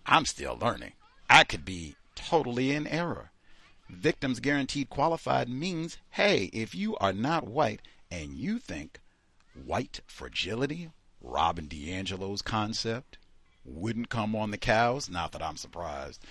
I'm 0.05 0.25
still 0.25 0.57
learning. 0.59 0.93
I 1.29 1.43
could 1.43 1.65
be 1.65 1.95
totally 2.15 2.71
in 2.71 2.87
error. 2.87 3.31
Victims 3.89 4.39
guaranteed 4.39 4.89
qualified 4.89 5.49
means 5.49 5.97
hey, 6.11 6.45
if 6.53 6.73
you 6.73 6.95
are 6.97 7.13
not 7.13 7.47
white 7.47 7.81
and 8.11 8.33
you 8.33 8.59
think 8.59 8.99
white 9.53 10.01
fragility, 10.07 10.89
Robin 11.21 11.67
DiAngelo's 11.67 12.41
concept, 12.41 13.17
wouldn't 13.65 14.09
come 14.09 14.35
on 14.35 14.51
the 14.51 14.57
cows, 14.57 15.09
not 15.09 15.31
that 15.31 15.41
I'm 15.41 15.57
surprised. 15.57 16.23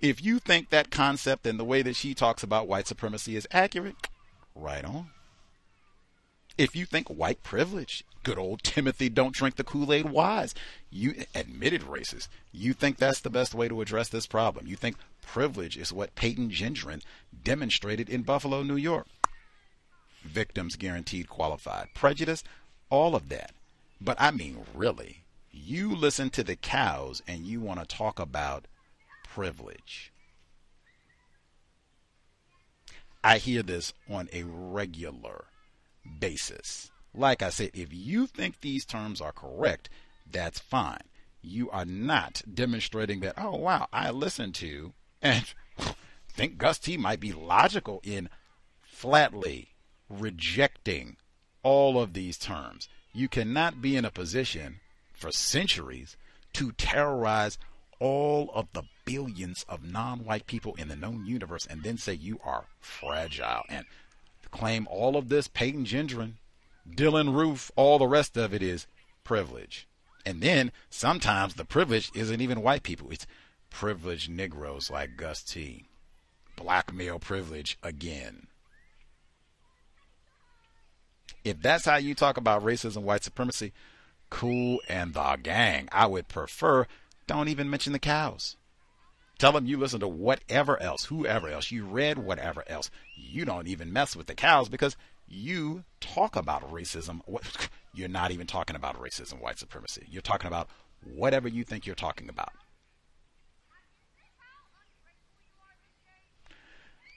If 0.00 0.22
you 0.22 0.38
think 0.38 0.70
that 0.70 0.90
concept 0.90 1.46
and 1.46 1.60
the 1.60 1.64
way 1.64 1.82
that 1.82 1.94
she 1.94 2.14
talks 2.14 2.42
about 2.42 2.66
white 2.66 2.88
supremacy 2.88 3.36
is 3.36 3.46
accurate, 3.52 4.08
right 4.54 4.84
on. 4.84 5.10
If 6.58 6.76
you 6.76 6.84
think 6.84 7.08
white 7.08 7.42
privilege, 7.42 8.04
good 8.22 8.38
old 8.38 8.62
Timothy 8.62 9.08
don't 9.08 9.34
drink 9.34 9.56
the 9.56 9.64
Kool-Aid 9.64 10.10
wise, 10.10 10.54
you 10.90 11.24
admitted 11.34 11.82
racist. 11.82 12.28
You 12.52 12.72
think 12.74 12.98
that's 12.98 13.20
the 13.20 13.30
best 13.30 13.54
way 13.54 13.68
to 13.68 13.80
address 13.80 14.08
this 14.08 14.26
problem. 14.26 14.66
You 14.66 14.76
think 14.76 14.96
privilege 15.22 15.78
is 15.78 15.92
what 15.92 16.14
Peyton 16.14 16.50
Gendron 16.50 17.02
demonstrated 17.42 18.08
in 18.10 18.22
Buffalo, 18.22 18.62
New 18.62 18.76
York. 18.76 19.06
Victims 20.22 20.76
guaranteed 20.76 21.28
qualified. 21.28 21.88
Prejudice, 21.94 22.44
all 22.90 23.16
of 23.16 23.28
that. 23.30 23.52
But 24.00 24.20
I 24.20 24.30
mean, 24.30 24.58
really, 24.74 25.22
you 25.50 25.94
listen 25.94 26.30
to 26.30 26.44
the 26.44 26.56
cows 26.56 27.22
and 27.26 27.46
you 27.46 27.60
want 27.60 27.80
to 27.80 27.86
talk 27.86 28.18
about 28.18 28.66
privilege. 29.24 30.12
I 33.24 33.38
hear 33.38 33.62
this 33.62 33.94
on 34.10 34.28
a 34.32 34.42
regular 34.42 35.46
basis. 36.18 36.90
Like 37.14 37.42
I 37.42 37.50
said, 37.50 37.70
if 37.74 37.92
you 37.92 38.26
think 38.26 38.60
these 38.60 38.84
terms 38.84 39.20
are 39.20 39.32
correct, 39.32 39.90
that's 40.30 40.58
fine. 40.58 41.02
You 41.42 41.70
are 41.70 41.84
not 41.84 42.42
demonstrating 42.52 43.20
that, 43.20 43.34
oh, 43.36 43.56
wow, 43.56 43.88
I 43.92 44.10
listened 44.10 44.54
to 44.56 44.92
and 45.20 45.44
think 46.28 46.58
Gus 46.58 46.78
T 46.78 46.96
might 46.96 47.20
be 47.20 47.32
logical 47.32 48.00
in 48.02 48.28
flatly 48.82 49.68
rejecting 50.08 51.16
all 51.62 52.00
of 52.00 52.12
these 52.12 52.38
terms. 52.38 52.88
You 53.12 53.28
cannot 53.28 53.80
be 53.80 53.96
in 53.96 54.04
a 54.04 54.10
position 54.10 54.80
for 55.12 55.30
centuries 55.30 56.16
to 56.54 56.72
terrorize 56.72 57.58
all 57.98 58.50
of 58.54 58.66
the 58.72 58.82
billions 59.04 59.64
of 59.68 59.84
non 59.84 60.24
white 60.24 60.46
people 60.46 60.74
in 60.74 60.88
the 60.88 60.96
known 60.96 61.24
universe 61.24 61.66
and 61.66 61.82
then 61.82 61.96
say 61.96 62.12
you 62.12 62.38
are 62.44 62.66
fragile 62.80 63.62
and 63.68 63.86
claim 64.52 64.86
all 64.88 65.16
of 65.16 65.28
this 65.28 65.48
Peyton 65.48 65.84
Gendron, 65.84 66.34
Dylann 66.88 67.34
Roof, 67.34 67.72
all 67.74 67.98
the 67.98 68.06
rest 68.06 68.36
of 68.36 68.54
it 68.54 68.62
is 68.62 68.86
privilege. 69.24 69.88
And 70.24 70.40
then 70.40 70.70
sometimes 70.88 71.54
the 71.54 71.64
privilege 71.64 72.12
isn't 72.14 72.40
even 72.40 72.62
white 72.62 72.84
people, 72.84 73.10
it's 73.10 73.26
privileged 73.70 74.30
Negroes 74.30 74.90
like 74.90 75.16
Gus 75.16 75.42
T. 75.42 75.86
Black 76.54 76.94
male 76.94 77.18
privilege 77.18 77.78
again. 77.82 78.46
If 81.44 81.60
that's 81.60 81.86
how 81.86 81.96
you 81.96 82.14
talk 82.14 82.36
about 82.36 82.62
racism, 82.62 83.02
white 83.02 83.24
supremacy, 83.24 83.72
cool 84.30 84.80
and 84.88 85.12
the 85.12 85.36
gang. 85.42 85.88
I 85.90 86.06
would 86.06 86.28
prefer 86.28 86.86
don't 87.26 87.48
even 87.48 87.70
mention 87.70 87.92
the 87.92 87.98
cows. 87.98 88.56
Tell 89.42 89.50
them 89.50 89.66
you 89.66 89.76
listen 89.76 89.98
to 89.98 90.06
whatever 90.06 90.80
else, 90.80 91.06
whoever 91.06 91.48
else, 91.48 91.72
you 91.72 91.84
read 91.84 92.16
whatever 92.16 92.62
else. 92.68 92.92
You 93.16 93.44
don't 93.44 93.66
even 93.66 93.92
mess 93.92 94.14
with 94.14 94.28
the 94.28 94.36
cows 94.36 94.68
because 94.68 94.96
you 95.26 95.82
talk 95.98 96.36
about 96.36 96.70
racism. 96.70 97.22
You're 97.92 98.08
not 98.08 98.30
even 98.30 98.46
talking 98.46 98.76
about 98.76 99.02
racism, 99.02 99.42
white 99.42 99.58
supremacy. 99.58 100.06
You're 100.08 100.22
talking 100.22 100.46
about 100.46 100.68
whatever 101.02 101.48
you 101.48 101.64
think 101.64 101.86
you're 101.86 101.96
talking 101.96 102.28
about. 102.28 102.52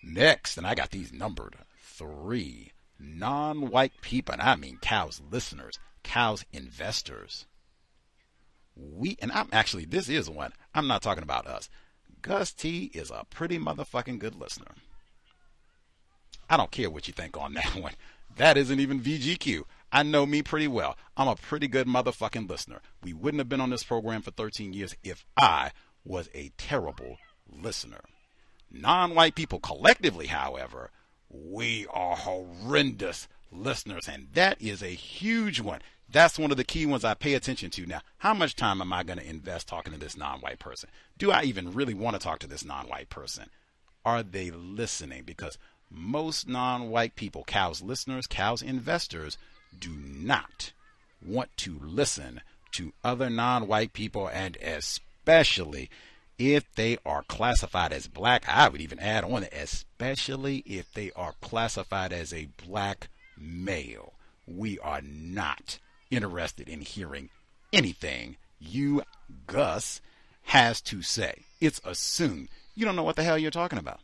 Next, 0.02 0.58
and 0.58 0.66
I 0.66 0.74
got 0.74 0.90
these 0.90 1.14
numbered 1.14 1.58
three 1.80 2.72
non 2.98 3.70
white 3.70 4.02
people, 4.02 4.34
and 4.34 4.42
I 4.42 4.56
mean 4.56 4.80
cows 4.82 5.22
listeners, 5.30 5.78
cows 6.02 6.44
investors. 6.52 7.46
We, 8.76 9.16
and 9.22 9.32
I'm 9.32 9.50
actually, 9.52 9.86
this 9.86 10.10
is 10.10 10.28
one, 10.28 10.54
I'm 10.74 10.88
not 10.88 11.04
talking 11.04 11.22
about 11.22 11.46
us. 11.46 11.70
Gus 12.26 12.52
T 12.54 12.90
is 12.92 13.12
a 13.12 13.24
pretty 13.30 13.60
motherfucking 13.60 14.18
good 14.18 14.34
listener. 14.34 14.72
I 16.50 16.58
don't 16.58 16.72
care 16.72 16.90
what 16.90 17.08
you 17.08 17.14
think 17.14 17.38
on 17.38 17.54
that 17.54 17.76
one. 17.76 17.94
That 18.38 18.58
isn't 18.58 18.80
even 18.80 19.00
VGQ. 19.00 19.62
I 19.92 20.02
know 20.02 20.26
me 20.26 20.42
pretty 20.42 20.68
well. 20.68 20.98
I'm 21.16 21.28
a 21.28 21.36
pretty 21.36 21.68
good 21.68 21.86
motherfucking 21.86 22.50
listener. 22.50 22.82
We 23.04 23.14
wouldn't 23.14 23.40
have 23.40 23.48
been 23.48 23.62
on 23.62 23.70
this 23.70 23.84
program 23.84 24.24
for 24.24 24.32
13 24.32 24.74
years 24.74 24.96
if 25.04 25.24
I 25.38 25.70
was 26.04 26.28
a 26.34 26.52
terrible 26.58 27.18
listener. 27.48 28.02
Non 28.72 29.14
white 29.14 29.36
people 29.36 29.60
collectively, 29.60 30.26
however, 30.26 30.90
we 31.30 31.86
are 31.92 32.16
horrendous 32.16 33.28
listeners, 33.52 34.10
and 34.10 34.30
that 34.34 34.60
is 34.60 34.82
a 34.82 34.88
huge 34.88 35.62
one. 35.62 35.82
That's 36.16 36.40
one 36.40 36.50
of 36.50 36.56
the 36.56 36.64
key 36.64 36.86
ones 36.86 37.04
I 37.04 37.14
pay 37.14 37.34
attention 37.34 37.72
to. 37.72 37.86
Now, 37.86 38.00
how 38.20 38.34
much 38.34 38.56
time 38.56 38.80
am 38.80 38.94
I 38.94 39.04
going 39.04 39.20
to 39.20 39.30
invest 39.30 39.68
talking 39.68 39.92
to 39.92 40.00
this 40.00 40.16
non 40.16 40.40
white 40.40 40.60
person? 40.60 40.90
Do 41.18 41.30
I 41.30 41.44
even 41.44 41.74
really 41.74 41.94
want 41.94 42.16
to 42.16 42.24
talk 42.24 42.40
to 42.40 42.48
this 42.48 42.64
non 42.64 42.88
white 42.88 43.10
person? 43.10 43.50
Are 44.06 44.24
they 44.24 44.50
listening? 44.50 45.24
Because 45.26 45.58
most 45.92 46.48
non 46.48 46.90
white 46.90 47.18
people, 47.18 47.44
cows 47.44 47.82
listeners, 47.82 48.28
cows 48.28 48.62
investors, 48.62 49.38
do 49.78 49.90
not 49.90 50.72
want 51.22 51.50
to 51.58 51.78
listen 51.84 52.40
to 52.76 52.94
other 53.04 53.30
non 53.30 53.68
white 53.68 53.92
people, 53.92 54.30
and 54.30 54.56
especially 54.62 55.90
if 56.40 56.64
they 56.76 56.98
are 57.06 57.24
classified 57.24 57.92
as 57.92 58.08
black. 58.08 58.48
I 58.48 58.70
would 58.70 58.80
even 58.80 59.00
add 59.00 59.26
on, 59.26 59.44
it, 59.44 59.54
especially 59.54 60.64
if 60.66 60.94
they 60.94 61.12
are 61.14 61.34
classified 61.42 62.14
as 62.14 62.34
a 62.34 62.48
black 62.66 63.10
male. 63.38 64.14
We 64.48 64.80
are 64.80 65.02
not 65.02 65.80
interested 66.10 66.70
in 66.70 66.82
hearing 66.82 67.30
anything 67.74 68.38
you, 68.60 69.04
Gus, 69.48 70.02
has 70.44 70.82
to 70.82 71.02
say. 71.02 71.46
It's 71.60 71.82
assumed. 71.84 72.50
You 72.76 72.86
don't 72.86 72.96
know 72.96 73.04
what 73.04 73.16
the 73.16 73.24
hell 73.24 73.38
you're 73.38 73.52
talking 73.52 73.80
about. 73.80 74.00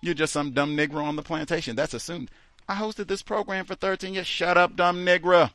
You're 0.00 0.14
just 0.14 0.32
some 0.32 0.52
dumb 0.52 0.76
nigger 0.76 1.02
on 1.02 1.16
the 1.16 1.22
plantation. 1.22 1.76
That's 1.76 1.94
assumed. 1.94 2.30
I 2.68 2.74
hosted 2.74 3.08
this 3.08 3.22
program 3.22 3.64
for 3.64 3.74
13 3.74 4.14
years. 4.14 4.26
Shut 4.26 4.58
up, 4.58 4.76
dumb 4.76 5.04
nigger. 5.04 5.50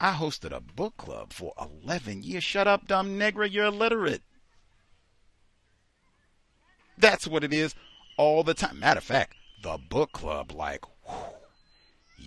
I 0.00 0.12
hosted 0.12 0.50
a 0.50 0.60
book 0.60 0.96
club 0.96 1.32
for 1.32 1.54
11 1.84 2.24
years. 2.24 2.42
Shut 2.42 2.66
up, 2.66 2.88
dumb 2.88 3.18
nigger. 3.18 3.50
You're 3.50 3.66
illiterate. 3.66 4.22
That's 6.98 7.26
what 7.26 7.44
it 7.44 7.52
is 7.52 7.74
all 8.16 8.42
the 8.42 8.54
time. 8.54 8.80
Matter 8.80 8.98
of 8.98 9.04
fact, 9.04 9.34
the 9.62 9.78
book 9.78 10.12
club, 10.12 10.52
like, 10.52 10.84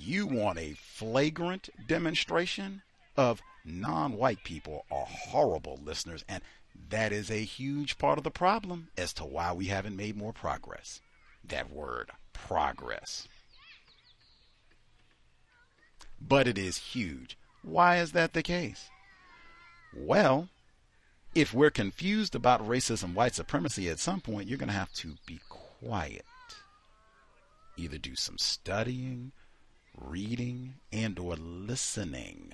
you 0.06 0.28
want 0.28 0.60
a 0.60 0.74
flagrant 0.74 1.70
demonstration 1.88 2.82
of 3.18 3.42
non 3.64 4.14
white 4.14 4.44
people 4.44 4.86
are 4.92 5.06
horrible 5.06 5.80
listeners, 5.84 6.24
and 6.28 6.44
that 6.90 7.12
is 7.12 7.32
a 7.32 7.44
huge 7.44 7.98
part 7.98 8.18
of 8.18 8.24
the 8.24 8.32
problem 8.32 8.90
as 8.98 9.14
to 9.14 9.26
why 9.26 9.52
we 9.54 9.66
haven't 9.66 9.96
made 9.96 10.16
more 10.16 10.34
progress. 10.34 11.02
That 11.44 11.72
word, 11.72 12.12
progress. 12.34 13.28
But 16.22 16.48
it 16.48 16.58
is 16.58 16.78
huge. 16.78 17.38
Why 17.62 17.98
is 17.98 18.12
that 18.12 18.34
the 18.34 18.44
case? 18.44 18.90
Well, 19.96 20.50
if 21.34 21.54
we're 21.54 21.72
confused 21.72 22.36
about 22.36 22.68
racism, 22.68 23.14
white 23.14 23.36
supremacy, 23.36 23.90
at 23.90 24.00
some 24.00 24.22
point 24.22 24.48
you're 24.48 24.58
going 24.58 24.70
to 24.70 24.74
have 24.74 24.94
to 24.94 25.16
be 25.26 25.40
quiet. 25.50 26.26
Either 27.78 27.98
do 27.98 28.16
some 28.16 28.38
studying 28.38 29.32
reading 29.98 30.76
and 30.92 31.18
or 31.20 31.36
listening 31.36 32.54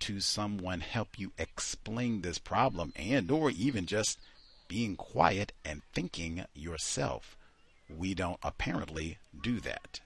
to 0.00 0.20
someone 0.20 0.80
help 0.80 1.18
you 1.18 1.32
explain 1.38 2.20
this 2.20 2.38
problem 2.38 2.92
and 2.96 3.30
or 3.30 3.50
even 3.50 3.86
just 3.86 4.18
being 4.68 4.96
quiet 4.96 5.52
and 5.64 5.82
thinking 5.92 6.44
yourself. 6.54 7.36
We 7.88 8.14
don't 8.14 8.38
apparently 8.42 9.18
do 9.42 9.60
that. 9.60 10.00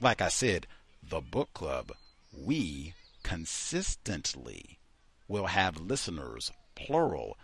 Like 0.00 0.20
I 0.20 0.28
said, 0.28 0.66
the 1.02 1.20
book 1.20 1.52
club, 1.54 1.92
we 2.32 2.94
consistently 3.22 4.78
will 5.26 5.46
have 5.46 5.80
listeners, 5.80 6.52
plural, 6.74 7.36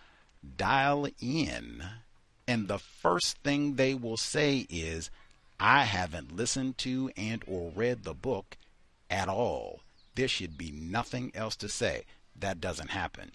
dial 0.57 1.09
in, 1.21 1.83
and 2.47 2.69
the 2.69 2.79
first 2.79 3.39
thing 3.39 3.75
they 3.75 3.95
will 3.95 4.17
say 4.17 4.67
is, 4.69 5.11
I 5.65 5.85
haven't 5.85 6.35
listened 6.35 6.77
to 6.79 7.13
and 7.17 7.45
or 7.47 7.71
read 7.71 8.03
the 8.03 8.15
book 8.15 8.57
at 9.09 9.29
all. 9.29 9.83
There 10.17 10.27
should 10.27 10.59
be 10.59 10.73
nothing 10.73 11.31
else 11.37 11.55
to 11.57 11.69
say. 11.69 12.03
That 12.35 12.61
doesn't 12.61 12.91
happen. 12.91 13.31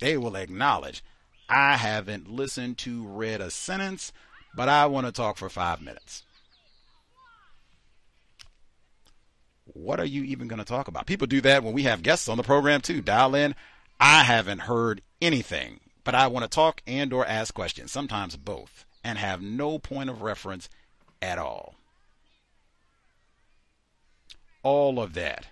They 0.00 0.16
will 0.16 0.36
acknowledge, 0.36 1.04
I 1.50 1.76
haven't 1.76 2.30
listened 2.30 2.78
to, 2.78 3.04
read 3.04 3.42
a 3.42 3.50
sentence, 3.50 4.10
but 4.56 4.70
I 4.70 4.86
want 4.86 5.04
to 5.04 5.12
talk 5.12 5.36
for 5.36 5.50
five 5.50 5.82
minutes. 5.82 6.22
What 9.66 10.00
are 10.00 10.06
you 10.06 10.24
even 10.24 10.48
going 10.48 10.60
to 10.60 10.64
talk 10.64 10.88
about? 10.88 11.04
People 11.04 11.26
do 11.26 11.42
that 11.42 11.62
when 11.62 11.74
we 11.74 11.82
have 11.82 12.02
guests 12.02 12.26
on 12.26 12.38
the 12.38 12.42
program 12.42 12.80
too. 12.80 13.02
Dial 13.02 13.34
in. 13.34 13.54
I 14.00 14.22
haven't 14.22 14.60
heard 14.60 15.02
anything, 15.20 15.80
but 16.04 16.14
I 16.14 16.28
want 16.28 16.44
to 16.44 16.48
talk 16.48 16.80
and 16.86 17.12
or 17.12 17.26
ask 17.26 17.52
questions. 17.52 17.92
Sometimes 17.92 18.38
both 18.38 18.86
and 19.04 19.18
have 19.18 19.42
no 19.42 19.78
point 19.78 20.10
of 20.10 20.22
reference 20.22 20.68
at 21.22 21.38
all. 21.38 21.74
All 24.62 24.98
of 24.98 25.12
that 25.12 25.46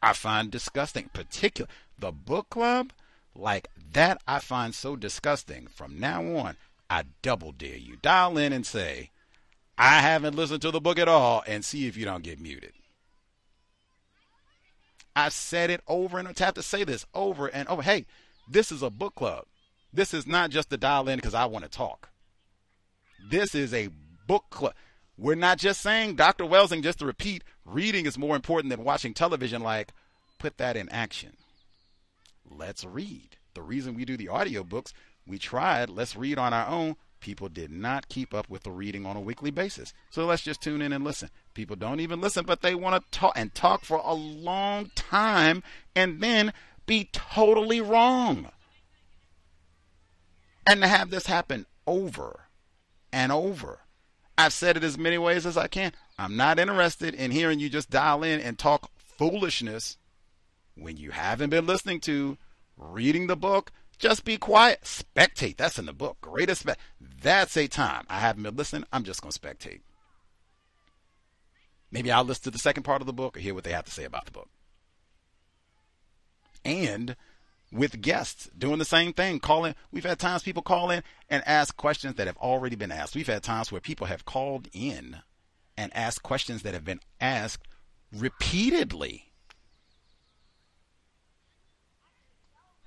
I 0.00 0.12
find 0.12 0.50
disgusting. 0.50 1.10
Particular 1.12 1.68
the 1.98 2.12
book 2.12 2.50
club, 2.50 2.92
like 3.34 3.68
that 3.92 4.20
I 4.28 4.38
find 4.38 4.74
so 4.74 4.96
disgusting. 4.96 5.66
From 5.66 5.98
now 5.98 6.22
on, 6.36 6.56
I 6.88 7.04
double 7.22 7.52
dare 7.52 7.76
you. 7.76 7.96
Dial 8.00 8.38
in 8.38 8.52
and 8.52 8.66
say, 8.66 9.10
I 9.76 10.00
haven't 10.00 10.36
listened 10.36 10.62
to 10.62 10.70
the 10.70 10.80
book 10.80 10.98
at 10.98 11.08
all, 11.08 11.42
and 11.46 11.64
see 11.64 11.86
if 11.86 11.96
you 11.96 12.04
don't 12.04 12.22
get 12.22 12.40
muted. 12.40 12.72
I've 15.16 15.32
said 15.32 15.70
it 15.70 15.80
over 15.86 16.18
and 16.18 16.28
I 16.28 16.34
have 16.38 16.54
to 16.54 16.62
say 16.62 16.84
this 16.84 17.06
over 17.14 17.46
and 17.46 17.68
over. 17.68 17.82
Hey, 17.82 18.04
this 18.48 18.72
is 18.72 18.82
a 18.82 18.90
book 18.90 19.14
club. 19.14 19.44
This 19.92 20.12
is 20.12 20.26
not 20.26 20.50
just 20.50 20.70
to 20.70 20.76
dial 20.76 21.08
in 21.08 21.16
because 21.16 21.34
I 21.34 21.46
want 21.46 21.64
to 21.64 21.70
talk. 21.70 22.10
This 23.30 23.54
is 23.54 23.72
a 23.72 23.88
book 24.26 24.44
club. 24.50 24.74
We're 25.16 25.34
not 25.34 25.58
just 25.58 25.80
saying, 25.80 26.16
Dr. 26.16 26.44
Welsing, 26.44 26.82
just 26.82 26.98
to 26.98 27.06
repeat, 27.06 27.44
reading 27.64 28.04
is 28.06 28.18
more 28.18 28.36
important 28.36 28.70
than 28.70 28.84
watching 28.84 29.14
television. 29.14 29.62
Like, 29.62 29.92
put 30.38 30.58
that 30.58 30.76
in 30.76 30.88
action. 30.88 31.36
Let's 32.48 32.84
read. 32.84 33.36
The 33.54 33.62
reason 33.62 33.94
we 33.94 34.04
do 34.04 34.16
the 34.16 34.26
audiobooks, 34.26 34.92
we 35.26 35.38
tried, 35.38 35.88
let's 35.88 36.16
read 36.16 36.38
on 36.38 36.52
our 36.52 36.66
own. 36.66 36.96
People 37.20 37.48
did 37.48 37.70
not 37.70 38.08
keep 38.08 38.34
up 38.34 38.50
with 38.50 38.64
the 38.64 38.70
reading 38.70 39.06
on 39.06 39.16
a 39.16 39.20
weekly 39.20 39.50
basis. 39.50 39.94
So 40.10 40.26
let's 40.26 40.42
just 40.42 40.60
tune 40.60 40.82
in 40.82 40.92
and 40.92 41.04
listen. 41.04 41.30
People 41.54 41.76
don't 41.76 42.00
even 42.00 42.20
listen, 42.20 42.44
but 42.44 42.60
they 42.60 42.74
want 42.74 43.02
to 43.02 43.18
talk 43.18 43.32
and 43.36 43.54
talk 43.54 43.84
for 43.84 44.02
a 44.04 44.12
long 44.12 44.90
time 44.94 45.62
and 45.96 46.20
then 46.20 46.52
be 46.84 47.08
totally 47.12 47.80
wrong. 47.80 48.50
And 50.66 50.82
to 50.82 50.88
have 50.88 51.10
this 51.10 51.26
happen 51.26 51.64
over 51.86 52.43
and 53.14 53.30
over. 53.30 53.78
I've 54.36 54.52
said 54.52 54.76
it 54.76 54.82
as 54.82 54.98
many 54.98 55.16
ways 55.16 55.46
as 55.46 55.56
I 55.56 55.68
can. 55.68 55.92
I'm 56.18 56.36
not 56.36 56.58
interested 56.58 57.14
in 57.14 57.30
hearing 57.30 57.60
you 57.60 57.68
just 57.68 57.88
dial 57.88 58.24
in 58.24 58.40
and 58.40 58.58
talk 58.58 58.90
foolishness 58.98 59.96
when 60.74 60.96
you 60.96 61.12
haven't 61.12 61.50
been 61.50 61.66
listening 61.66 62.00
to, 62.00 62.36
reading 62.76 63.28
the 63.28 63.36
book. 63.36 63.70
Just 63.96 64.24
be 64.24 64.36
quiet. 64.36 64.82
Spectate. 64.82 65.56
That's 65.56 65.78
in 65.78 65.86
the 65.86 65.92
book. 65.92 66.20
Greatest. 66.20 66.62
Spe- 66.62 66.78
That's 67.22 67.56
a 67.56 67.68
time. 67.68 68.04
I 68.10 68.18
haven't 68.18 68.42
been 68.42 68.56
listening. 68.56 68.84
I'm 68.92 69.04
just 69.04 69.22
going 69.22 69.30
to 69.30 69.38
spectate. 69.38 69.82
Maybe 71.92 72.10
I'll 72.10 72.24
listen 72.24 72.42
to 72.44 72.50
the 72.50 72.58
second 72.58 72.82
part 72.82 73.00
of 73.00 73.06
the 73.06 73.12
book 73.12 73.36
or 73.36 73.40
hear 73.40 73.54
what 73.54 73.62
they 73.62 73.70
have 73.70 73.84
to 73.84 73.92
say 73.92 74.02
about 74.02 74.24
the 74.24 74.32
book. 74.32 74.48
And 76.64 77.14
with 77.74 78.00
guests 78.00 78.48
doing 78.56 78.78
the 78.78 78.84
same 78.84 79.12
thing, 79.12 79.40
calling. 79.40 79.74
We've 79.90 80.04
had 80.04 80.20
times 80.20 80.44
people 80.44 80.62
call 80.62 80.90
in 80.90 81.02
and 81.28 81.42
ask 81.44 81.76
questions 81.76 82.14
that 82.14 82.28
have 82.28 82.36
already 82.36 82.76
been 82.76 82.92
asked. 82.92 83.16
We've 83.16 83.26
had 83.26 83.42
times 83.42 83.72
where 83.72 83.80
people 83.80 84.06
have 84.06 84.24
called 84.24 84.68
in 84.72 85.18
and 85.76 85.94
asked 85.94 86.22
questions 86.22 86.62
that 86.62 86.72
have 86.72 86.84
been 86.84 87.00
asked 87.20 87.66
repeatedly. 88.12 89.32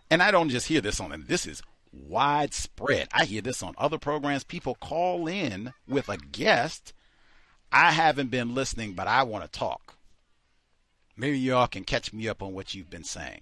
And 0.10 0.24
I 0.24 0.32
don't 0.32 0.50
just 0.50 0.68
hear 0.68 0.80
this 0.80 1.02
on, 1.02 1.26
this 1.28 1.46
is 1.46 1.62
widespread. 1.92 3.10
I 3.12 3.26
hear 3.26 3.42
this 3.42 3.62
on 3.62 3.76
other 3.78 3.98
programs. 3.98 4.46
People 4.46 4.76
call 4.76 5.28
in 5.28 5.74
with 5.86 6.08
a 6.08 6.18
guest. 6.18 6.94
I 7.74 7.92
haven't 7.92 8.32
been 8.32 8.56
listening, 8.56 8.94
but 8.94 9.08
I 9.08 9.24
want 9.24 9.44
to 9.44 9.60
talk. 9.60 9.96
Maybe 11.18 11.38
y'all 11.38 11.68
can 11.68 11.84
catch 11.84 12.14
me 12.14 12.30
up 12.30 12.42
on 12.42 12.54
what 12.54 12.74
you've 12.74 12.90
been 12.90 13.04
saying. 13.04 13.42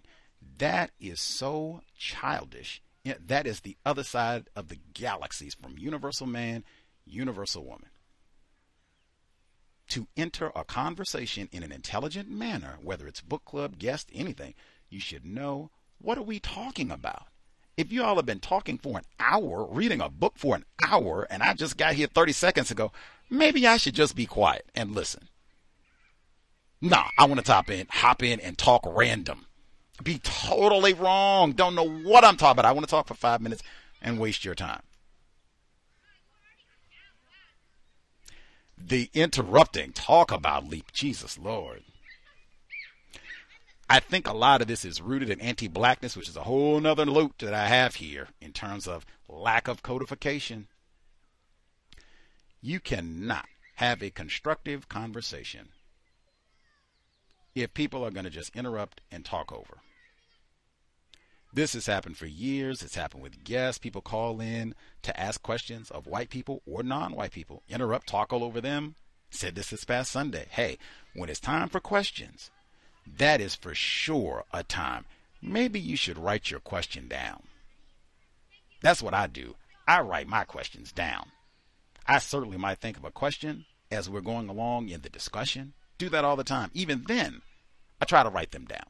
That 0.58 0.92
is 1.00 1.20
so 1.20 1.82
childish. 1.98 2.82
That 3.04 3.46
is 3.46 3.60
the 3.60 3.78
other 3.86 4.04
side 4.04 4.50
of 4.56 4.70
the 4.70 4.80
galaxies 4.94 5.54
from 5.54 5.78
universal 5.78 6.28
man, 6.28 6.64
universal 7.06 7.64
woman. 7.64 7.90
To 9.90 10.08
enter 10.18 10.52
a 10.56 10.64
conversation 10.64 11.48
in 11.52 11.62
an 11.62 11.72
intelligent 11.72 12.30
manner, 12.30 12.78
whether 12.82 13.08
it's 13.08 13.22
book 13.22 13.46
club, 13.46 13.78
guest, 13.78 14.10
anything, 14.14 14.56
you 14.90 15.00
should 15.00 15.26
know 15.26 15.70
what 16.00 16.18
are 16.18 16.24
we 16.24 16.40
talking 16.40 16.92
about? 16.92 17.28
If 17.78 17.92
you 17.92 18.04
all 18.04 18.16
have 18.16 18.26
been 18.26 18.40
talking 18.40 18.78
for 18.78 18.98
an 18.98 19.06
hour, 19.20 19.68
reading 19.70 20.02
a 20.02 20.10
book 20.10 20.34
for 20.38 20.56
an 20.56 20.66
hour, 20.84 21.28
and 21.30 21.44
I 21.44 21.54
just 21.54 21.78
got 21.78 21.94
here 21.94 22.08
30 22.08 22.32
seconds 22.32 22.72
ago, 22.72 22.92
maybe 23.30 23.68
I 23.68 23.78
should 23.78 23.96
just 23.96 24.16
be 24.16 24.26
quiet 24.26 24.70
and 24.74 24.92
listen. 24.92 25.28
Nah, 26.82 27.06
I 27.18 27.26
want 27.26 27.40
to 27.40 27.46
top 27.46 27.70
in, 27.70 27.88
hop 27.90 28.24
in 28.24 28.40
and 28.40 28.58
talk 28.58 28.84
random. 28.86 29.46
Be 30.04 30.20
totally 30.20 30.94
wrong. 30.94 31.54
Don't 31.54 31.76
know 31.76 31.88
what 31.88 32.24
I'm 32.26 32.38
talking 32.38 32.60
about. 32.60 32.66
I 32.66 32.74
want 32.74 32.86
to 32.86 32.92
talk 32.92 33.08
for 33.08 33.14
five 33.14 33.42
minutes 33.42 33.64
and 34.02 34.20
waste 34.20 34.44
your 34.44 34.56
time. 34.56 34.82
The 38.78 39.10
interrupting, 39.14 39.94
talk 39.94 40.32
about 40.32 40.68
leap. 40.68 40.92
Jesus 40.92 41.38
Lord. 41.38 41.84
I 43.90 44.00
think 44.00 44.28
a 44.28 44.34
lot 44.34 44.62
of 44.62 44.68
this 44.68 44.84
is 44.84 45.02
rooted 45.02 45.30
in 45.30 45.40
anti 45.40 45.68
blackness, 45.68 46.18
which 46.18 46.28
is 46.28 46.36
a 46.36 46.44
whole 46.44 46.80
nother 46.80 47.06
loop 47.06 47.38
that 47.38 47.54
I 47.54 47.68
have 47.68 47.96
here 47.96 48.30
in 48.42 48.52
terms 48.52 48.88
of 48.88 49.06
lack 49.30 49.68
of 49.68 49.84
codification. 49.84 50.68
You 52.62 52.80
cannot 52.80 53.46
have 53.76 54.02
a 54.02 54.10
constructive 54.10 54.90
conversation 54.90 55.70
if 57.54 57.74
people 57.74 58.04
are 58.04 58.12
going 58.12 58.26
to 58.26 58.30
just 58.30 58.56
interrupt 58.56 59.02
and 59.12 59.24
talk 59.24 59.52
over. 59.52 59.80
This 61.56 61.72
has 61.72 61.86
happened 61.86 62.18
for 62.18 62.26
years. 62.26 62.84
It's 62.84 62.96
happened 62.96 63.24
with 63.24 63.46
guests. 63.46 63.80
People 63.80 64.02
call 64.02 64.42
in 64.42 64.76
to 65.04 65.18
ask 65.18 65.42
questions 65.42 65.90
of 65.90 66.06
white 66.06 66.30
people 66.30 66.62
or 66.66 66.84
non 66.84 67.16
white 67.16 67.32
people, 67.32 67.64
interrupt, 67.70 68.08
talk 68.08 68.34
all 68.34 68.44
over 68.44 68.60
them. 68.60 68.96
Said 69.30 69.56
this 69.56 69.70
this 69.70 69.86
past 69.86 70.12
Sunday. 70.12 70.48
Hey, 70.50 70.78
when 71.14 71.30
it's 71.30 71.40
time 71.40 71.70
for 71.70 71.80
questions, 71.80 72.52
that 73.08 73.40
is 73.40 73.56
for 73.56 73.74
sure 73.74 74.44
a 74.52 74.64
time. 74.64 75.06
Maybe 75.42 75.80
you 75.80 75.96
should 75.96 76.18
write 76.18 76.52
your 76.52 76.60
question 76.60 77.08
down. 77.08 77.44
That's 78.82 79.02
what 79.02 79.14
I 79.14 79.28
do. 79.28 79.56
I 79.88 80.02
write 80.02 80.28
my 80.28 80.44
questions 80.44 80.92
down. 80.92 81.32
I 82.06 82.20
certainly 82.20 82.58
might 82.58 82.80
think 82.80 82.98
of 82.98 83.06
a 83.06 83.12
question 83.12 83.64
as 83.90 84.10
we're 84.10 84.20
going 84.20 84.50
along 84.50 84.90
in 84.90 85.00
the 85.00 85.10
discussion. 85.10 85.72
Do 85.98 86.10
that 86.10 86.26
all 86.26 86.36
the 86.36 86.44
time. 86.44 86.70
Even 86.74 87.06
then, 87.08 87.42
I 88.02 88.06
try 88.06 88.24
to 88.24 88.30
write 88.30 88.52
them 88.52 88.66
down. 88.66 88.88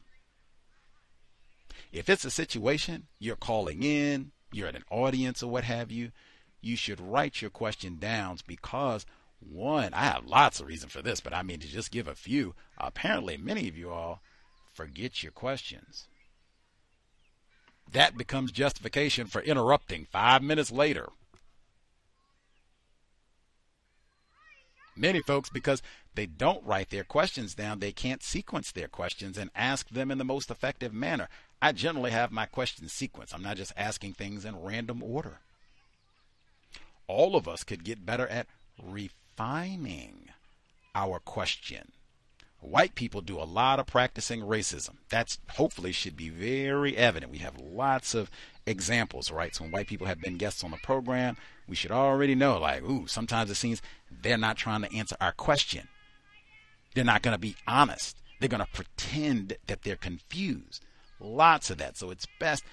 If 1.95 2.09
it's 2.09 2.25
a 2.25 2.29
situation 2.29 3.07
you're 3.19 3.37
calling 3.37 3.81
in, 3.81 4.31
you're 4.51 4.67
at 4.67 4.75
an 4.75 4.83
audience 4.91 5.41
or 5.41 5.49
what 5.49 5.63
have 5.63 5.91
you, 5.91 6.11
you 6.59 6.75
should 6.75 6.99
write 6.99 7.41
your 7.41 7.49
question 7.49 7.95
down 7.95 8.37
because 8.45 9.05
one, 9.39 9.93
I 9.93 10.03
have 10.03 10.25
lots 10.25 10.59
of 10.59 10.67
reason 10.67 10.89
for 10.89 11.01
this, 11.01 11.21
but 11.21 11.33
I 11.33 11.41
mean 11.41 11.61
to 11.61 11.67
just 11.67 11.91
give 11.91 12.09
a 12.09 12.13
few. 12.13 12.53
Apparently, 12.77 13.37
many 13.37 13.69
of 13.69 13.77
you 13.77 13.91
all 13.91 14.21
forget 14.73 15.23
your 15.23 15.31
questions. 15.31 16.09
That 17.89 18.17
becomes 18.17 18.51
justification 18.51 19.27
for 19.27 19.41
interrupting 19.41 20.05
five 20.11 20.43
minutes 20.43 20.71
later. 20.71 21.07
Many 24.97 25.21
folks, 25.21 25.49
because 25.49 25.81
they 26.13 26.25
don't 26.25 26.65
write 26.65 26.89
their 26.89 27.03
questions 27.03 27.53
down, 27.53 27.79
they 27.79 27.91
can't 27.91 28.23
sequence 28.23 28.71
their 28.71 28.87
questions 28.87 29.37
and 29.37 29.49
ask 29.55 29.89
them 29.89 30.11
in 30.11 30.17
the 30.17 30.23
most 30.23 30.49
effective 30.49 30.93
manner. 30.93 31.29
I 31.65 31.71
generally 31.71 32.11
have 32.11 32.31
my 32.31 32.45
questions 32.45 32.91
sequenced. 32.91 33.33
I'm 33.33 33.41
not 33.41 33.57
just 33.57 33.73
asking 33.75 34.13
things 34.13 34.45
in 34.45 34.61
random 34.61 35.01
order. 35.01 35.39
All 37.07 37.35
of 37.35 37.47
us 37.47 37.63
could 37.63 37.83
get 37.83 38.05
better 38.05 38.27
at 38.27 38.45
refining 38.79 40.29
our 40.93 41.17
question. 41.17 41.91
White 42.59 42.93
people 42.93 43.21
do 43.21 43.39
a 43.39 43.49
lot 43.49 43.79
of 43.79 43.87
practicing 43.87 44.41
racism. 44.41 44.97
That's 45.09 45.39
hopefully 45.55 45.91
should 45.91 46.15
be 46.15 46.29
very 46.29 46.95
evident. 46.95 47.31
We 47.31 47.39
have 47.39 47.59
lots 47.59 48.13
of 48.13 48.29
examples, 48.67 49.31
right? 49.31 49.55
So 49.55 49.63
when 49.63 49.71
white 49.71 49.87
people 49.87 50.05
have 50.05 50.21
been 50.21 50.37
guests 50.37 50.63
on 50.63 50.69
the 50.69 50.77
program, 50.77 51.35
we 51.67 51.75
should 51.75 51.91
already 51.91 52.35
know, 52.35 52.59
like, 52.59 52.83
ooh, 52.83 53.07
sometimes 53.07 53.49
it 53.49 53.55
seems 53.55 53.81
they're 54.11 54.37
not 54.37 54.55
trying 54.55 54.83
to 54.83 54.93
answer 54.93 55.15
our 55.19 55.31
question. 55.31 55.87
They're 56.93 57.03
not 57.03 57.23
going 57.23 57.33
to 57.33 57.39
be 57.39 57.55
honest. 57.67 58.17
They're 58.39 58.49
going 58.49 58.63
to 58.63 58.71
pretend 58.71 59.57
that 59.65 59.81
they're 59.81 59.95
confused. 59.95 60.83
Lots 61.19 61.69
of 61.69 61.77
that. 61.77 61.97
So 61.97 62.11
it's 62.11 62.27
best, 62.39 62.63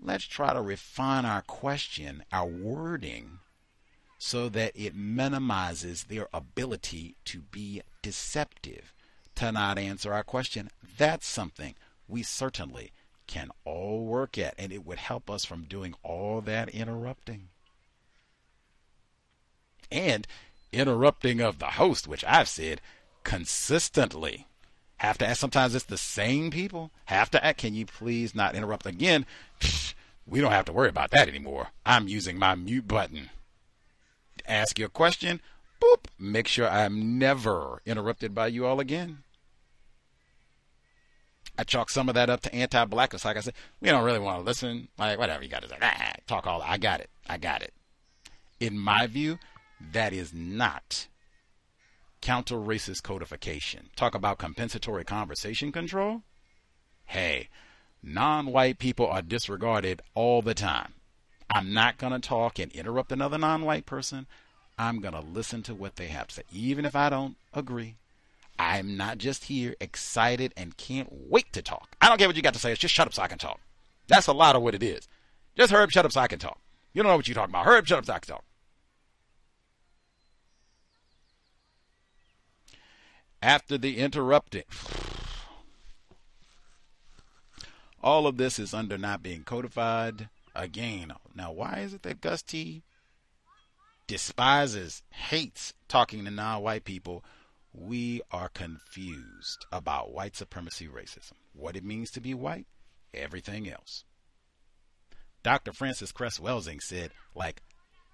let's 0.00 0.24
try 0.24 0.52
to 0.52 0.60
refine 0.60 1.24
our 1.24 1.42
question, 1.42 2.24
our 2.32 2.46
wording, 2.46 3.38
so 4.18 4.48
that 4.48 4.72
it 4.74 4.94
minimizes 4.94 6.04
their 6.04 6.28
ability 6.32 7.16
to 7.26 7.40
be 7.40 7.82
deceptive, 8.02 8.92
to 9.36 9.52
not 9.52 9.78
answer 9.78 10.12
our 10.12 10.24
question. 10.24 10.70
That's 10.96 11.26
something 11.26 11.74
we 12.08 12.22
certainly 12.22 12.92
can 13.26 13.50
all 13.64 14.04
work 14.04 14.36
at, 14.38 14.54
and 14.58 14.72
it 14.72 14.84
would 14.84 14.98
help 14.98 15.30
us 15.30 15.44
from 15.44 15.64
doing 15.64 15.94
all 16.02 16.40
that 16.42 16.68
interrupting. 16.68 17.48
And 19.90 20.26
interrupting 20.72 21.40
of 21.40 21.58
the 21.58 21.66
host, 21.66 22.08
which 22.08 22.24
I've 22.24 22.48
said 22.48 22.80
consistently. 23.22 24.46
Have 25.04 25.18
to 25.18 25.26
ask. 25.26 25.38
Sometimes 25.38 25.74
it's 25.74 25.84
the 25.84 25.98
same 25.98 26.50
people. 26.50 26.90
Have 27.04 27.30
to 27.32 27.44
ask. 27.44 27.58
Can 27.58 27.74
you 27.74 27.84
please 27.84 28.34
not 28.34 28.54
interrupt 28.54 28.86
again? 28.86 29.26
We 30.26 30.40
don't 30.40 30.50
have 30.50 30.64
to 30.64 30.72
worry 30.72 30.88
about 30.88 31.10
that 31.10 31.28
anymore. 31.28 31.68
I'm 31.84 32.08
using 32.08 32.38
my 32.38 32.54
mute 32.54 32.88
button. 32.88 33.28
Ask 34.48 34.78
your 34.78 34.88
question. 34.88 35.42
Boop. 35.78 36.06
Make 36.18 36.48
sure 36.48 36.66
I'm 36.66 37.18
never 37.18 37.82
interrupted 37.84 38.34
by 38.34 38.46
you 38.46 38.64
all 38.64 38.80
again. 38.80 39.18
I 41.58 41.64
chalk 41.64 41.90
some 41.90 42.08
of 42.08 42.14
that 42.14 42.30
up 42.30 42.40
to 42.40 42.54
anti-blackness. 42.54 43.26
Like 43.26 43.36
I 43.36 43.40
said, 43.40 43.54
we 43.82 43.90
don't 43.90 44.04
really 44.04 44.18
want 44.18 44.38
to 44.38 44.44
listen. 44.44 44.88
Like 44.98 45.18
whatever 45.18 45.42
you 45.42 45.50
got 45.50 45.62
to 45.64 45.68
say, 45.68 45.76
ah, 45.82 46.12
talk 46.26 46.46
all. 46.46 46.62
I 46.62 46.78
got 46.78 47.00
it. 47.00 47.10
I 47.28 47.36
got 47.36 47.62
it. 47.62 47.74
In 48.58 48.78
my 48.78 49.06
view, 49.06 49.38
that 49.92 50.14
is 50.14 50.32
not 50.32 51.08
counter 52.24 52.56
racist 52.56 53.02
codification. 53.02 53.90
Talk 53.96 54.14
about 54.14 54.38
compensatory 54.38 55.04
conversation 55.04 55.70
control. 55.70 56.22
Hey, 57.04 57.50
non 58.02 58.46
white 58.46 58.78
people 58.78 59.06
are 59.06 59.20
disregarded 59.20 60.00
all 60.14 60.40
the 60.40 60.54
time. 60.54 60.94
I'm 61.50 61.74
not 61.74 61.98
going 61.98 62.14
to 62.14 62.26
talk 62.26 62.58
and 62.58 62.72
interrupt 62.72 63.12
another 63.12 63.36
non 63.36 63.62
white 63.62 63.84
person. 63.84 64.26
I'm 64.78 65.00
going 65.00 65.12
to 65.12 65.20
listen 65.20 65.62
to 65.64 65.74
what 65.74 65.96
they 65.96 66.06
have 66.06 66.28
to 66.28 66.36
say, 66.36 66.42
even 66.50 66.86
if 66.86 66.96
I 66.96 67.10
don't 67.10 67.36
agree. 67.52 67.96
I'm 68.58 68.96
not 68.96 69.18
just 69.18 69.44
here 69.44 69.74
excited 69.78 70.54
and 70.56 70.78
can't 70.78 71.08
wait 71.10 71.52
to 71.52 71.60
talk. 71.60 71.94
I 72.00 72.08
don't 72.08 72.16
care 72.16 72.26
what 72.26 72.36
you 72.36 72.42
got 72.42 72.54
to 72.54 72.60
say. 72.60 72.72
It's 72.72 72.80
just 72.80 72.94
shut 72.94 73.06
up 73.06 73.12
so 73.12 73.22
I 73.22 73.28
can 73.28 73.38
talk. 73.38 73.60
That's 74.08 74.28
a 74.28 74.32
lot 74.32 74.56
of 74.56 74.62
what 74.62 74.74
it 74.74 74.82
is. 74.82 75.08
Just 75.58 75.74
up, 75.74 75.90
shut 75.90 76.06
up 76.06 76.12
so 76.12 76.22
I 76.22 76.28
can 76.28 76.38
talk. 76.38 76.58
You 76.94 77.02
don't 77.02 77.10
know 77.10 77.16
what 77.16 77.28
you're 77.28 77.34
talking 77.34 77.50
about. 77.50 77.66
Up, 77.66 77.86
shut 77.86 77.98
up 77.98 78.06
so 78.06 78.14
I 78.14 78.18
can 78.18 78.34
talk. 78.36 78.44
After 83.44 83.76
the 83.76 83.98
interrupting. 83.98 84.64
All 88.02 88.26
of 88.26 88.38
this 88.38 88.58
is 88.58 88.72
under 88.72 88.96
not 88.96 89.22
being 89.22 89.44
codified. 89.44 90.30
Again, 90.54 91.12
now 91.34 91.52
why 91.52 91.80
is 91.80 91.92
it 91.92 92.02
that 92.04 92.22
Gus 92.22 92.42
T 92.42 92.82
despises, 94.06 95.02
hates 95.10 95.74
talking 95.88 96.24
to 96.24 96.30
non 96.30 96.62
white 96.62 96.84
people? 96.84 97.22
We 97.74 98.22
are 98.30 98.48
confused 98.48 99.66
about 99.70 100.12
white 100.12 100.36
supremacy 100.36 100.88
racism. 100.88 101.32
What 101.52 101.76
it 101.76 101.84
means 101.84 102.10
to 102.12 102.20
be 102.20 102.32
white, 102.32 102.66
everything 103.12 103.68
else. 103.68 104.04
Dr. 105.42 105.74
Frances 105.74 106.12
Cress 106.12 106.38
Welsing 106.38 106.80
said 106.80 107.10
like 107.34 107.60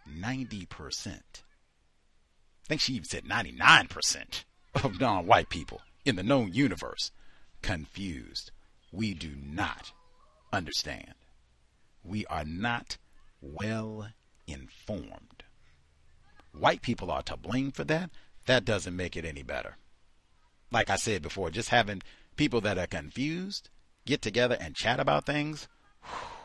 90%. 0.09 1.07
I 1.07 1.21
think 2.67 2.81
she 2.81 2.95
even 2.95 3.05
said 3.05 3.25
99% 3.25 4.45
of 4.75 5.01
non 5.01 5.27
white 5.27 5.49
people 5.49 5.81
in 6.05 6.17
the 6.17 6.23
known 6.23 6.53
universe 6.53 7.11
confused. 7.63 8.51
We 8.93 9.15
do 9.15 9.31
not 9.37 9.93
understand. 10.53 11.15
We 12.03 12.27
are 12.27 12.45
not 12.45 12.97
well 13.41 14.09
informed. 14.47 15.45
White 16.53 16.83
people 16.83 17.11
are 17.11 17.23
to 17.23 17.37
blame 17.37 17.71
for 17.71 17.85
that. 17.85 18.11
That 18.47 18.65
doesn't 18.65 18.97
make 18.97 19.17
it 19.17 19.25
any 19.25 19.43
better. 19.43 19.77
Like 20.73 20.91
I 20.91 20.97
said 20.97 21.23
before, 21.23 21.51
just 21.51 21.69
having 21.69 22.03
people 22.37 22.61
that 22.63 22.79
are 22.79 22.87
confused 22.87 23.69
get 24.07 24.23
together 24.23 24.57
and 24.61 24.75
chat 24.75 24.99
about 24.99 25.27
things. 25.27 25.69
Whew, 26.03 26.40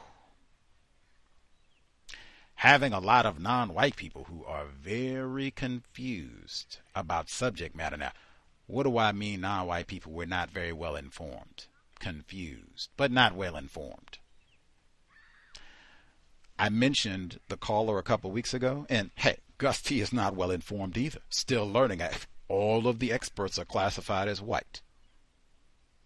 having 2.66 2.94
a 2.94 3.00
lot 3.00 3.28
of 3.28 3.40
non 3.40 3.76
white 3.76 3.96
people 3.96 4.24
who 4.24 4.44
are 4.44 4.66
very 4.66 5.52
confused 5.52 6.80
about 6.96 7.30
subject 7.30 7.76
matter. 7.76 7.96
Now, 7.96 8.12
what 8.66 8.84
do 8.84 8.98
I 8.98 9.12
mean, 9.12 9.42
non 9.42 9.68
white 9.68 9.86
people? 9.86 10.12
We're 10.12 10.26
not 10.26 10.50
very 10.50 10.74
well 10.74 10.96
informed, 10.96 11.68
confused, 12.00 12.90
but 12.98 13.12
not 13.12 13.36
well 13.36 13.56
informed. 13.56 14.18
I 16.58 16.70
mentioned 16.70 17.40
the 17.50 17.58
caller 17.58 18.00
a 18.00 18.04
couple 18.04 18.32
weeks 18.32 18.54
ago, 18.54 18.88
and 18.90 19.12
hey, 19.14 19.38
Gus 19.60 19.80
T 19.80 20.02
is 20.02 20.12
not 20.12 20.36
well 20.36 20.50
informed 20.50 20.98
either. 20.98 21.20
Still 21.30 21.72
learning. 21.72 22.02
All 22.48 22.88
of 22.88 22.98
the 22.98 23.12
experts 23.12 23.60
are 23.60 23.66
classified 23.66 24.28
as 24.28 24.42
white. 24.42 24.82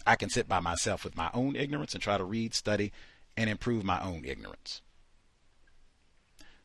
I 0.05 0.18
can 0.18 0.30
sit 0.30 0.49
by 0.49 0.60
myself 0.60 1.05
with 1.05 1.16
my 1.16 1.30
own 1.34 1.55
ignorance 1.55 1.93
and 1.93 2.03
try 2.03 2.18
to 2.18 2.24
read, 2.26 2.53
study, 2.53 2.91
and 3.38 3.49
improve 3.49 3.86
my 3.86 4.01
own 4.01 4.26
ignorance 4.26 4.82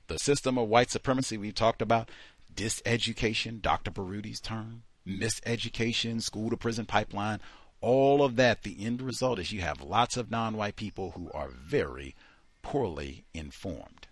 the 0.09 0.18
system 0.18 0.59
of 0.59 0.68
white 0.68 0.90
supremacy 0.90 1.36
we've 1.36 1.55
talked 1.55 1.82
about, 1.82 2.11
diseducation, 2.55 3.61
Dr. 3.61 3.90
Baroody's 3.90 4.40
term, 4.40 4.82
miseducation, 5.07 6.22
school 6.22 6.50
to 6.50 6.57
prison 6.57 6.86
pipeline, 6.86 7.40
all 7.80 8.24
of 8.24 8.36
that, 8.36 8.62
the 8.62 8.84
end 8.84 9.02
result 9.02 9.38
is 9.38 9.52
you 9.52 9.61
have 9.61 9.82
lots 9.82 10.16
of 10.16 10.30
non 10.30 10.57
white 10.57 10.76
people 10.76 11.11
who 11.11 11.30
are 11.32 11.48
very 11.48 12.14
poorly 12.62 13.24
informed. 13.34 14.07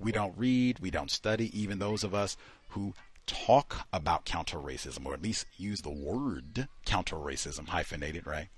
We 0.00 0.10
don't 0.10 0.36
read, 0.36 0.80
we 0.80 0.90
don't 0.90 1.10
study, 1.10 1.56
even 1.58 1.78
those 1.78 2.02
of 2.02 2.12
us 2.12 2.36
who 2.70 2.94
talk 3.26 3.86
about 3.92 4.24
counter 4.24 4.58
racism, 4.58 5.06
or 5.06 5.14
at 5.14 5.22
least 5.22 5.46
use 5.56 5.82
the 5.82 5.90
word 5.90 6.68
counter 6.84 7.16
racism 7.16 7.68
hyphenated, 7.68 8.26
right? 8.26 8.48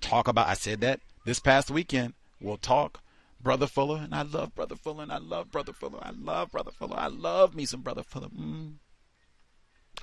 Talk 0.00 0.26
about, 0.26 0.48
I 0.48 0.54
said 0.54 0.80
that 0.80 1.00
this 1.24 1.38
past 1.38 1.70
weekend. 1.70 2.14
We'll 2.40 2.56
talk 2.56 3.00
Brother 3.44 3.68
Fuller, 3.68 4.00
and 4.02 4.14
I 4.14 4.22
love 4.22 4.54
Brother 4.54 4.74
Fuller, 4.74 5.04
and 5.04 5.12
I 5.12 5.18
love 5.18 5.52
Brother 5.52 5.72
Fuller, 5.72 6.00
I 6.02 6.10
love 6.10 6.50
Brother 6.50 6.72
Fuller, 6.72 6.98
I 6.98 7.06
love 7.06 7.54
me 7.54 7.66
some 7.66 7.82
Brother 7.82 8.02
Fuller. 8.02 8.28
Mm. 8.28 8.74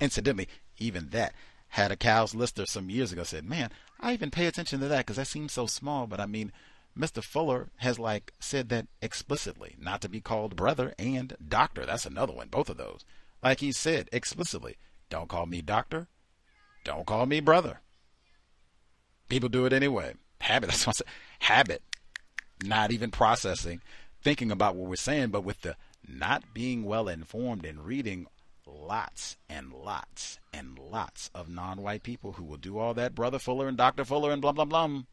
Incidentally, 0.00 0.48
even 0.78 1.10
that 1.10 1.34
had 1.68 1.92
a 1.92 1.96
cows 1.96 2.34
lister 2.34 2.64
some 2.64 2.88
years 2.88 3.12
ago 3.12 3.24
said, 3.24 3.44
"Man, 3.44 3.70
I 4.00 4.12
even 4.14 4.30
pay 4.30 4.46
attention 4.46 4.80
to 4.80 4.88
that 4.88 5.06
because 5.06 5.16
that 5.16 5.26
seems 5.26 5.52
so 5.52 5.66
small." 5.66 6.06
But 6.06 6.20
I 6.20 6.26
mean, 6.26 6.52
Mr. 6.96 7.22
Fuller 7.22 7.68
has 7.76 7.98
like 7.98 8.32
said 8.40 8.68
that 8.70 8.86
explicitly, 9.02 9.76
not 9.78 10.00
to 10.02 10.08
be 10.08 10.20
called 10.20 10.56
brother 10.56 10.94
and 10.98 11.36
doctor. 11.46 11.84
That's 11.84 12.06
another 12.06 12.32
one. 12.32 12.48
Both 12.48 12.70
of 12.70 12.76
those, 12.76 13.04
like 13.42 13.60
he 13.60 13.72
said 13.72 14.08
explicitly, 14.12 14.76
don't 15.10 15.28
call 15.28 15.46
me 15.46 15.60
doctor, 15.60 16.08
don't 16.84 17.06
call 17.06 17.26
me 17.26 17.40
brother. 17.40 17.80
People 19.28 19.48
do 19.48 19.66
it 19.66 19.72
anyway. 19.72 20.14
Habit. 20.40 20.66
That's 20.70 20.86
what 20.86 20.96
I 20.96 20.98
said. 20.98 21.06
Habit. 21.40 21.82
Not 22.64 22.92
even 22.92 23.10
processing, 23.10 23.80
thinking 24.22 24.50
about 24.50 24.76
what 24.76 24.88
we're 24.88 24.96
saying, 24.96 25.28
but 25.30 25.44
with 25.44 25.62
the 25.62 25.76
not 26.06 26.54
being 26.54 26.84
well 26.84 27.08
informed 27.08 27.64
and 27.64 27.84
reading 27.84 28.26
lots 28.66 29.36
and 29.48 29.72
lots 29.72 30.38
and 30.52 30.78
lots 30.78 31.30
of 31.34 31.48
non-white 31.48 32.02
people 32.02 32.32
who 32.32 32.44
will 32.44 32.56
do 32.56 32.78
all 32.78 32.94
that 32.94 33.14
brother 33.14 33.38
Fuller 33.38 33.68
and 33.68 33.76
Dr. 33.76 34.04
Fuller 34.04 34.30
and 34.30 34.40
blah 34.40 34.52
blah 34.52 34.64
blah 34.64 34.84
and 34.84 35.04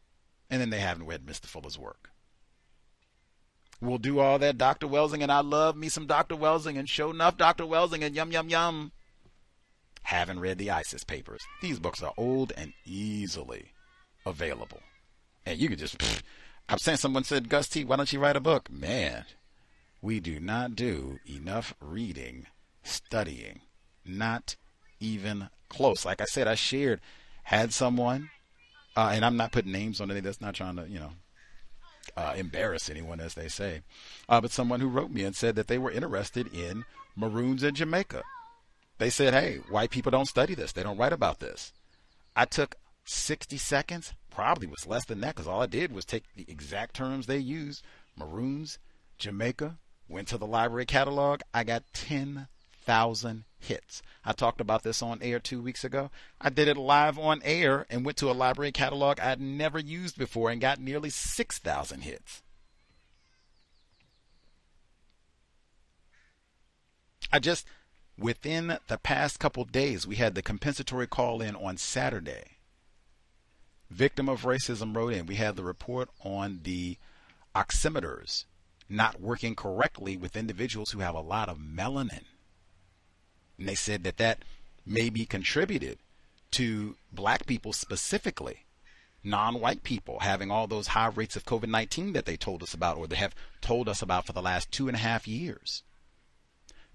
then 0.60 0.70
they 0.70 0.80
haven't 0.80 1.06
read 1.06 1.24
Mr. 1.26 1.46
Fuller's 1.46 1.78
work. 1.78 2.10
We'll 3.80 3.98
do 3.98 4.18
all 4.18 4.38
that 4.40 4.58
Dr. 4.58 4.86
Welsing 4.86 5.22
and 5.22 5.32
I 5.32 5.40
love 5.40 5.76
me 5.76 5.88
some 5.88 6.06
Dr. 6.06 6.36
Welsing 6.36 6.78
and 6.78 6.88
show 6.88 7.10
enough 7.10 7.36
Dr. 7.36 7.64
Welsing 7.64 8.02
and 8.02 8.14
yum 8.14 8.32
yum 8.32 8.48
yum. 8.48 8.92
Haven't 10.02 10.40
read 10.40 10.58
the 10.58 10.70
ISIS 10.70 11.04
papers. 11.04 11.42
These 11.62 11.78
books 11.78 12.02
are 12.02 12.12
old 12.16 12.52
and 12.56 12.72
easily 12.84 13.72
available. 14.26 14.80
And 15.46 15.58
you 15.58 15.68
can 15.68 15.78
just 15.78 16.22
I'm 16.70 16.78
saying 16.78 16.98
someone 16.98 17.24
said, 17.24 17.48
Gus 17.48 17.68
T, 17.68 17.84
why 17.84 17.96
don't 17.96 18.12
you 18.12 18.20
write 18.20 18.36
a 18.36 18.40
book? 18.40 18.70
Man, 18.70 19.24
we 20.00 20.20
do 20.20 20.38
not 20.38 20.76
do 20.76 21.18
enough 21.28 21.74
reading, 21.80 22.46
studying, 22.84 23.60
not 24.06 24.54
even 25.00 25.48
close. 25.68 26.04
Like 26.04 26.20
I 26.20 26.26
said, 26.26 26.46
I 26.46 26.54
shared, 26.54 27.00
had 27.42 27.72
someone, 27.72 28.30
uh, 28.96 29.10
and 29.12 29.24
I'm 29.24 29.36
not 29.36 29.50
putting 29.50 29.72
names 29.72 30.00
on 30.00 30.12
anything 30.12 30.24
that's 30.24 30.40
not 30.40 30.54
trying 30.54 30.76
to, 30.76 30.88
you 30.88 31.00
know, 31.00 31.10
uh, 32.16 32.34
embarrass 32.36 32.88
anyone, 32.88 33.18
as 33.18 33.34
they 33.34 33.48
say, 33.48 33.82
uh, 34.28 34.40
but 34.40 34.52
someone 34.52 34.78
who 34.80 34.88
wrote 34.88 35.10
me 35.10 35.24
and 35.24 35.34
said 35.34 35.56
that 35.56 35.66
they 35.66 35.78
were 35.78 35.90
interested 35.90 36.54
in 36.54 36.84
Maroons 37.16 37.64
in 37.64 37.74
Jamaica. 37.74 38.22
They 38.98 39.10
said, 39.10 39.34
hey, 39.34 39.56
white 39.70 39.90
people 39.90 40.10
don't 40.12 40.26
study 40.26 40.54
this, 40.54 40.70
they 40.70 40.84
don't 40.84 40.98
write 40.98 41.12
about 41.12 41.40
this. 41.40 41.72
I 42.36 42.44
took 42.44 42.76
60 43.04 43.56
seconds, 43.56 44.12
probably 44.30 44.66
was 44.66 44.86
less 44.86 45.04
than 45.04 45.20
that 45.20 45.34
because 45.34 45.48
all 45.48 45.62
I 45.62 45.66
did 45.66 45.92
was 45.92 46.04
take 46.04 46.24
the 46.36 46.46
exact 46.48 46.94
terms 46.94 47.26
they 47.26 47.38
use 47.38 47.82
Maroons, 48.16 48.78
Jamaica, 49.18 49.78
went 50.08 50.28
to 50.28 50.38
the 50.38 50.46
library 50.46 50.86
catalog. 50.86 51.40
I 51.54 51.64
got 51.64 51.84
10,000 51.92 53.44
hits. 53.58 54.02
I 54.24 54.32
talked 54.32 54.60
about 54.60 54.82
this 54.82 55.02
on 55.02 55.22
air 55.22 55.38
two 55.38 55.62
weeks 55.62 55.84
ago. 55.84 56.10
I 56.40 56.50
did 56.50 56.68
it 56.68 56.76
live 56.76 57.18
on 57.18 57.40
air 57.44 57.86
and 57.88 58.04
went 58.04 58.18
to 58.18 58.30
a 58.30 58.32
library 58.32 58.72
catalog 58.72 59.20
I'd 59.20 59.40
never 59.40 59.78
used 59.78 60.18
before 60.18 60.50
and 60.50 60.60
got 60.60 60.80
nearly 60.80 61.10
6,000 61.10 62.00
hits. 62.00 62.42
I 67.32 67.38
just, 67.38 67.66
within 68.18 68.78
the 68.88 68.98
past 68.98 69.38
couple 69.38 69.64
days, 69.64 70.06
we 70.06 70.16
had 70.16 70.34
the 70.34 70.42
compensatory 70.42 71.06
call 71.06 71.40
in 71.40 71.54
on 71.54 71.76
Saturday 71.76 72.59
victim 73.90 74.28
of 74.28 74.42
racism 74.42 74.94
wrote 74.94 75.12
in. 75.12 75.26
We 75.26 75.36
had 75.36 75.56
the 75.56 75.64
report 75.64 76.08
on 76.24 76.60
the 76.62 76.96
oximeters 77.54 78.44
not 78.88 79.20
working 79.20 79.54
correctly 79.54 80.16
with 80.16 80.36
individuals 80.36 80.90
who 80.90 81.00
have 81.00 81.14
a 81.14 81.20
lot 81.20 81.48
of 81.48 81.58
melanin. 81.58 82.24
And 83.58 83.68
they 83.68 83.74
said 83.74 84.04
that 84.04 84.16
that 84.16 84.38
may 84.86 85.10
be 85.10 85.26
contributed 85.26 85.98
to 86.52 86.96
black 87.12 87.46
people 87.46 87.72
specifically, 87.72 88.64
non 89.22 89.60
white 89.60 89.82
people 89.84 90.20
having 90.20 90.50
all 90.50 90.66
those 90.66 90.88
high 90.88 91.08
rates 91.08 91.36
of 91.36 91.44
COVID 91.44 91.68
19 91.68 92.12
that 92.14 92.24
they 92.24 92.36
told 92.36 92.62
us 92.62 92.74
about 92.74 92.96
or 92.96 93.06
they 93.06 93.16
have 93.16 93.34
told 93.60 93.88
us 93.88 94.02
about 94.02 94.26
for 94.26 94.32
the 94.32 94.42
last 94.42 94.72
two 94.72 94.88
and 94.88 94.96
a 94.96 95.00
half 95.00 95.28
years. 95.28 95.82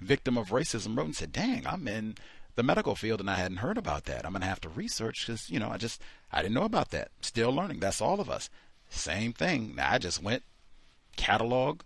Victim 0.01 0.37
of 0.37 0.49
racism 0.49 0.97
wrote 0.97 1.05
and 1.05 1.15
said, 1.15 1.31
Dang, 1.31 1.65
I'm 1.65 1.87
in 1.87 2.15
the 2.55 2.63
medical 2.63 2.95
field 2.95 3.19
and 3.19 3.29
I 3.29 3.35
hadn't 3.35 3.57
heard 3.57 3.77
about 3.77 4.05
that. 4.05 4.25
I'm 4.25 4.31
going 4.31 4.41
to 4.41 4.47
have 4.47 4.61
to 4.61 4.69
research 4.69 5.25
because, 5.25 5.49
you 5.49 5.59
know, 5.59 5.69
I 5.69 5.77
just, 5.77 6.01
I 6.31 6.41
didn't 6.41 6.55
know 6.55 6.63
about 6.63 6.91
that. 6.91 7.11
Still 7.21 7.51
learning. 7.51 7.79
That's 7.79 8.01
all 8.01 8.19
of 8.19 8.29
us. 8.29 8.49
Same 8.89 9.33
thing. 9.33 9.75
Now 9.75 9.93
I 9.93 9.97
just 9.97 10.23
went 10.23 10.43
catalog, 11.15 11.81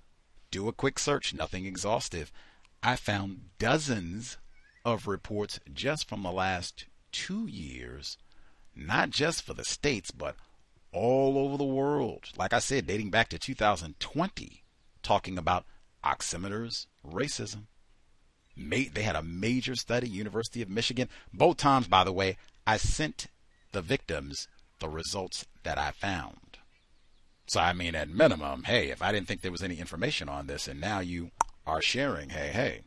do 0.52 0.68
a 0.68 0.74
quick 0.74 1.00
search, 1.00 1.34
nothing 1.34 1.66
exhaustive. 1.66 2.32
I 2.82 2.96
found 2.96 3.50
dozens 3.58 4.38
of 4.86 5.08
reports 5.08 5.60
just 5.74 6.08
from 6.08 6.24
the 6.24 6.32
last 6.32 6.86
two 7.12 7.48
years, 7.48 8.18
not 8.76 9.10
just 9.10 9.44
for 9.44 9.54
the 9.54 9.66
States, 9.66 10.12
but 10.12 10.36
all 10.92 11.38
over 11.38 11.58
the 11.58 11.64
world. 11.64 12.26
Like 12.38 12.54
I 12.54 12.60
said, 12.60 12.88
dating 12.88 13.10
back 13.10 13.30
to 13.30 13.40
2020, 13.40 14.64
talking 15.04 15.38
about 15.38 15.66
oximeters, 16.04 16.88
racism, 17.06 17.64
they 18.60 19.02
had 19.02 19.16
a 19.16 19.24
major 19.24 19.76
study, 19.76 20.08
University 20.08 20.62
of 20.62 20.70
Michigan. 20.70 21.10
Both 21.34 21.58
times, 21.58 21.88
by 21.88 22.04
the 22.04 22.14
way, 22.14 22.38
I 22.68 22.78
sent 22.78 23.28
the 23.72 23.82
victims 23.82 24.48
the 24.80 24.90
results 24.90 25.46
that 25.64 25.78
I 25.78 25.92
found. 25.92 26.58
So, 27.48 27.60
I 27.60 27.74
mean, 27.74 27.96
at 27.96 28.10
minimum, 28.10 28.64
hey, 28.64 28.90
if 28.90 29.02
I 29.02 29.12
didn't 29.12 29.28
think 29.28 29.42
there 29.42 29.52
was 29.52 29.64
any 29.64 29.80
information 29.80 30.30
on 30.30 30.48
this 30.48 30.68
and 30.68 30.80
now 30.80 31.00
you 31.00 31.32
are 31.66 31.82
sharing, 31.82 32.30
hey, 32.30 32.50
hey, 32.50 32.82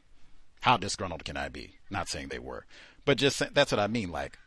how 0.61 0.77
disgruntled 0.77 1.25
can 1.25 1.37
I 1.37 1.49
be? 1.49 1.79
Not 1.91 2.09
saying 2.09 2.29
they 2.29 2.39
were, 2.39 2.65
but 3.05 3.19
just 3.19 3.43
that's 3.55 3.73
what 3.73 3.81
I 3.81 3.89
mean. 3.89 4.11
Like, 4.13 4.39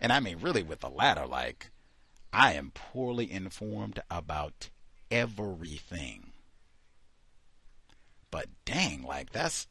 and 0.00 0.12
I 0.12 0.20
mean, 0.20 0.38
really 0.40 0.62
with 0.62 0.80
the 0.80 0.90
latter, 0.90 1.26
like, 1.26 1.70
I 2.32 2.54
am 2.54 2.72
poorly 2.74 3.30
informed 3.30 4.02
about 4.10 4.70
everything. 5.10 6.32
But 8.32 8.46
dang, 8.64 9.04
like, 9.04 9.30
that's 9.30 9.68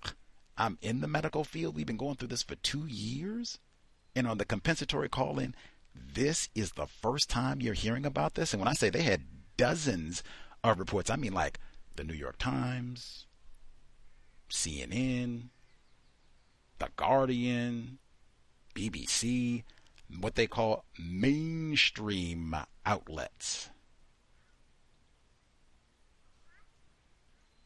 I'm 0.57 0.77
in 0.81 1.01
the 1.01 1.07
medical 1.07 1.43
field. 1.43 1.75
We've 1.75 1.85
been 1.85 1.97
going 1.97 2.15
through 2.15 2.27
this 2.29 2.43
for 2.43 2.55
two 2.55 2.85
years. 2.85 3.59
And 4.15 4.27
on 4.27 4.37
the 4.37 4.45
compensatory 4.45 5.09
call 5.09 5.39
in, 5.39 5.55
this 5.95 6.49
is 6.53 6.71
the 6.71 6.85
first 6.85 7.29
time 7.29 7.61
you're 7.61 7.73
hearing 7.73 8.05
about 8.05 8.35
this. 8.35 8.53
And 8.53 8.61
when 8.61 8.67
I 8.67 8.73
say 8.73 8.89
they 8.89 9.01
had 9.01 9.23
dozens 9.57 10.23
of 10.63 10.79
reports, 10.79 11.09
I 11.09 11.15
mean 11.15 11.33
like 11.33 11.59
the 11.95 12.03
New 12.03 12.13
York 12.13 12.37
Times, 12.37 13.25
CNN, 14.49 15.49
The 16.79 16.89
Guardian, 16.95 17.99
BBC, 18.75 19.63
what 20.19 20.35
they 20.35 20.47
call 20.47 20.85
mainstream 20.99 22.55
outlets. 22.85 23.69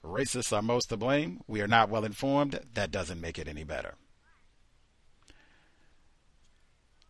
Racists 0.07 0.55
are 0.55 0.61
most 0.61 0.89
to 0.89 0.97
blame. 0.97 1.41
We 1.47 1.61
are 1.61 1.67
not 1.67 1.89
well 1.89 2.05
informed. 2.05 2.59
That 2.73 2.91
doesn't 2.91 3.21
make 3.21 3.37
it 3.37 3.47
any 3.47 3.63
better. 3.63 3.95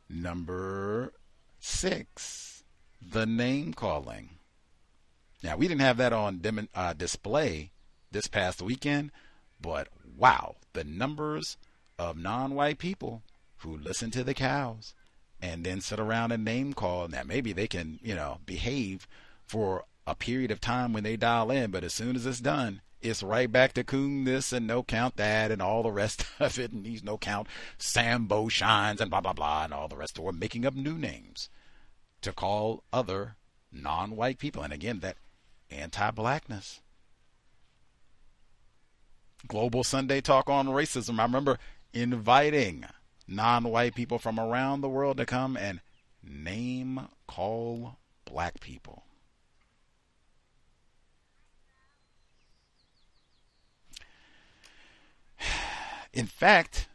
Number 0.10 1.14
six, 1.60 2.64
the 3.02 3.26
name 3.26 3.74
calling. 3.74 4.32
Now, 5.44 5.58
we 5.58 5.68
didn't 5.68 5.82
have 5.82 5.98
that 5.98 6.14
on 6.14 6.40
dem- 6.40 6.70
uh, 6.74 6.94
display 6.94 7.72
this 8.12 8.28
past 8.28 8.62
weekend, 8.62 9.12
but 9.62 9.90
wow, 10.18 10.56
the 10.74 10.84
numbers 10.84 11.58
of 12.00 12.18
non 12.18 12.56
white 12.56 12.80
people 12.80 13.22
who 13.58 13.78
listen 13.78 14.12
to 14.12 14.24
the 14.24 14.34
cows 14.34 14.94
and 15.42 15.64
then 15.64 15.82
sit 15.82 16.00
around 16.00 16.32
and 16.32 16.44
name 16.44 16.74
call. 16.74 17.08
Now, 17.08 17.22
maybe 17.24 17.54
they 17.54 17.68
can, 17.68 18.00
you 18.02 18.16
know, 18.16 18.40
behave 18.46 19.08
for 19.46 19.86
a 20.08 20.16
period 20.16 20.52
of 20.52 20.62
time 20.62 20.94
when 20.94 21.04
they 21.04 21.18
dial 21.18 21.52
in, 21.52 21.70
but 21.70 21.84
as 21.84 21.94
soon 21.94 22.16
as 22.16 22.26
it's 22.26 22.40
done, 22.40 22.82
it's 23.02 23.24
right 23.24 23.52
back 23.52 23.74
to 23.74 23.84
Coon 23.84 24.24
this 24.24 24.52
and 24.52 24.66
no 24.66 24.84
count 24.84 25.18
that 25.18 25.52
and 25.52 25.62
all 25.62 25.84
the 25.84 25.92
rest 25.92 26.26
of 26.40 26.58
it 26.60 26.72
and 26.72 26.86
he's 26.86 27.04
no 27.04 27.18
count 27.18 27.48
Sambo 27.78 28.48
shines 28.48 29.02
and 29.02 29.10
blah 29.10 29.22
blah 29.22 29.34
blah 29.34 29.64
and 29.64 29.74
all 29.74 29.88
the 29.88 29.96
rest 29.96 30.20
it. 30.20 30.36
Making 30.36 30.66
up 30.66 30.76
new 30.76 30.98
names 30.98 31.50
to 32.22 32.34
call 32.34 32.84
other 32.92 33.36
non 33.72 34.16
white 34.16 34.40
people. 34.40 34.64
And 34.64 34.74
again 34.74 35.00
that 35.00 35.18
anti 35.70 36.12
blackness. 36.12 36.82
Global 39.48 39.84
Sunday 39.84 40.20
talk 40.22 40.50
on 40.50 40.68
racism. 40.68 41.20
I 41.20 41.24
remember 41.24 41.60
inviting 41.94 42.86
non 43.28 43.66
white 43.66 43.96
people 43.96 44.20
from 44.20 44.40
around 44.40 44.82
the 44.82 44.90
world 44.90 45.18
to 45.18 45.26
come 45.26 45.56
and 45.56 45.82
name 46.24 47.08
call 47.28 47.98
black 48.26 48.60
people. 48.60 49.04
In 56.14 56.26
fact, 56.26 56.88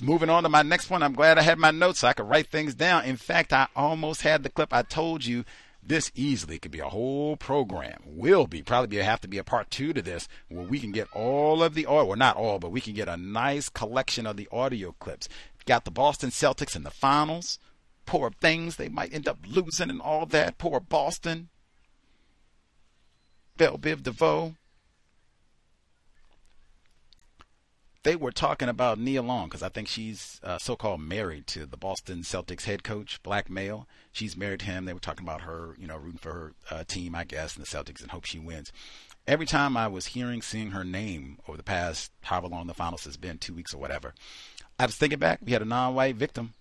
moving 0.00 0.30
on 0.30 0.42
to 0.44 0.48
my 0.48 0.62
next 0.62 0.88
one, 0.90 1.02
I'm 1.02 1.12
glad 1.12 1.38
I 1.38 1.42
had 1.42 1.58
my 1.58 1.70
notes 1.70 2.00
so 2.00 2.08
I 2.08 2.12
could 2.12 2.28
write 2.28 2.48
things 2.48 2.74
down. 2.74 3.04
In 3.04 3.16
fact, 3.16 3.52
I 3.52 3.68
almost 3.76 4.22
had 4.22 4.42
the 4.42 4.48
clip 4.48 4.72
I 4.72 4.82
told 4.82 5.24
you 5.24 5.44
this 5.82 6.12
easily 6.14 6.58
could 6.58 6.70
be 6.70 6.78
a 6.78 6.88
whole 6.88 7.36
program. 7.36 8.00
Will 8.06 8.46
be 8.46 8.62
probably 8.62 8.86
be, 8.86 8.96
have 8.98 9.20
to 9.22 9.28
be 9.28 9.38
a 9.38 9.44
part 9.44 9.70
two 9.70 9.92
to 9.92 10.00
this, 10.00 10.28
where 10.48 10.64
we 10.64 10.78
can 10.78 10.92
get 10.92 11.08
all 11.12 11.62
of 11.62 11.74
the 11.74 11.86
audio, 11.86 12.04
well 12.04 12.16
not 12.16 12.36
all, 12.36 12.58
but 12.58 12.70
we 12.70 12.80
can 12.80 12.94
get 12.94 13.08
a 13.08 13.16
nice 13.16 13.68
collection 13.68 14.26
of 14.26 14.36
the 14.36 14.48
audio 14.52 14.92
clips. 14.92 15.28
Got 15.66 15.84
the 15.84 15.90
Boston 15.90 16.30
Celtics 16.30 16.76
in 16.76 16.84
the 16.84 16.90
finals. 16.90 17.58
Poor 18.06 18.30
things, 18.30 18.76
they 18.76 18.88
might 18.88 19.12
end 19.12 19.28
up 19.28 19.38
losing 19.46 19.90
and 19.90 20.00
all 20.00 20.26
that. 20.26 20.58
Poor 20.58 20.80
Boston. 20.80 21.48
Bell 23.56 23.78
Biv 23.78 24.02
DeVoe. 24.02 24.54
They 28.02 28.16
were 28.16 28.32
talking 28.32 28.68
about 28.68 28.98
Nia 28.98 29.22
Long 29.22 29.48
because 29.48 29.62
I 29.62 29.68
think 29.68 29.86
she's 29.86 30.40
uh, 30.42 30.58
so-called 30.58 31.00
married 31.00 31.46
to 31.48 31.66
the 31.66 31.76
Boston 31.76 32.22
Celtics 32.22 32.64
head 32.64 32.82
coach, 32.82 33.22
black 33.22 33.48
male. 33.48 33.86
She's 34.10 34.36
married 34.36 34.60
to 34.60 34.66
him. 34.66 34.84
They 34.84 34.92
were 34.92 35.00
talking 35.00 35.24
about 35.24 35.42
her, 35.42 35.76
you 35.78 35.86
know, 35.86 35.96
rooting 35.96 36.18
for 36.18 36.32
her 36.32 36.52
uh, 36.70 36.84
team, 36.84 37.14
I 37.14 37.24
guess, 37.24 37.56
and 37.56 37.64
the 37.64 37.68
Celtics, 37.68 38.02
and 38.02 38.10
hope 38.10 38.24
she 38.24 38.38
wins. 38.38 38.72
Every 39.26 39.46
time 39.46 39.76
I 39.76 39.86
was 39.86 40.06
hearing, 40.06 40.42
seeing 40.42 40.72
her 40.72 40.82
name 40.82 41.38
over 41.46 41.56
the 41.56 41.62
past 41.62 42.10
however 42.22 42.48
long 42.48 42.66
the 42.66 42.74
finals 42.74 43.04
has 43.04 43.16
been, 43.16 43.38
two 43.38 43.54
weeks 43.54 43.72
or 43.72 43.78
whatever, 43.78 44.14
I 44.80 44.86
was 44.86 44.96
thinking 44.96 45.20
back. 45.20 45.38
We 45.44 45.52
had 45.52 45.62
a 45.62 45.66
non-white 45.66 46.16
victim, 46.16 46.54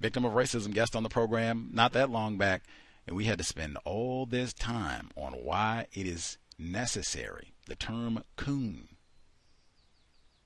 victim 0.00 0.24
of 0.24 0.34
racism, 0.34 0.72
guest 0.72 0.94
on 0.94 1.02
the 1.02 1.08
program 1.08 1.70
not 1.72 1.92
that 1.94 2.10
long 2.10 2.38
back, 2.38 2.62
and 3.08 3.16
we 3.16 3.24
had 3.24 3.38
to 3.38 3.44
spend 3.44 3.76
all 3.84 4.24
this 4.24 4.52
time 4.52 5.10
on 5.16 5.32
why 5.32 5.86
it 5.92 6.06
is 6.06 6.38
necessary. 6.58 7.54
The 7.66 7.74
term 7.74 8.22
coon 8.36 8.88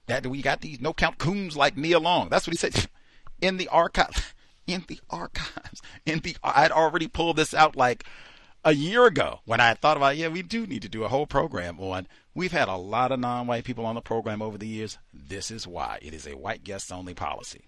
that 0.07 0.27
we 0.27 0.43
got 0.43 0.61
these 0.61 0.81
no 0.81 0.93
count 0.93 1.19
coons 1.19 1.57
like 1.57 1.77
Nia 1.77 1.99
Long. 1.99 2.29
That's 2.29 2.47
what 2.47 2.53
he 2.53 2.59
said 2.59 2.89
in 3.41 3.57
the 3.57 3.69
archive. 3.69 4.35
In 4.65 4.85
the 4.87 5.01
archives. 5.11 5.83
In 6.07 6.21
the 6.21 6.37
I'd 6.43 6.71
already 6.71 7.09
pulled 7.09 7.35
this 7.37 7.53
out 7.53 7.75
like 7.75 8.05
a 8.65 8.73
year 8.73 9.07
ago 9.07 9.41
when 9.45 9.61
I 9.61 9.75
thought 9.75 9.97
about 9.97 10.17
yeah 10.17 10.29
we 10.29 10.43
do 10.43 10.69
need 10.69 10.83
to 10.83 10.89
do 10.89 11.03
a 11.03 11.09
whole 11.09 11.27
program 11.27 11.81
on. 11.81 12.07
We've 12.33 12.53
had 12.53 12.69
a 12.69 12.77
lot 12.77 13.11
of 13.11 13.19
non-white 13.19 13.65
people 13.65 13.85
on 13.85 13.97
the 13.97 14.01
program 14.01 14.41
over 14.41 14.57
the 14.57 14.69
years. 14.69 14.99
This 15.13 15.51
is 15.51 15.67
why 15.67 15.99
it 16.01 16.15
is 16.15 16.27
a 16.27 16.37
white 16.37 16.63
guests 16.63 16.93
only 16.93 17.13
policy. 17.13 17.65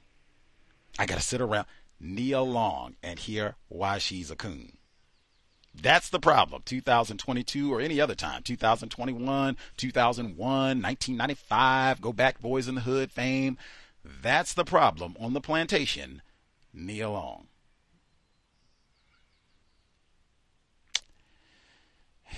I 0.98 1.06
got 1.06 1.16
to 1.16 1.20
sit 1.20 1.40
around 1.40 1.66
Nia 1.98 2.40
Long 2.42 2.94
and 3.02 3.18
hear 3.18 3.56
why 3.68 3.98
she's 3.98 4.30
a 4.30 4.36
coon. 4.36 4.78
That's 5.74 6.08
the 6.08 6.20
problem. 6.20 6.62
2022 6.64 7.72
or 7.72 7.80
any 7.80 8.00
other 8.00 8.14
time. 8.14 8.42
2021, 8.42 9.56
2001, 9.76 10.38
1995, 10.38 12.00
go 12.00 12.12
back 12.12 12.40
Boyz 12.40 12.68
n 12.68 12.76
the 12.76 12.82
Hood 12.82 13.10
fame. 13.10 13.58
That's 14.04 14.54
the 14.54 14.64
problem 14.64 15.16
on 15.18 15.32
the 15.32 15.40
plantation. 15.40 16.22
Nia 16.72 17.10
Long. 17.10 17.48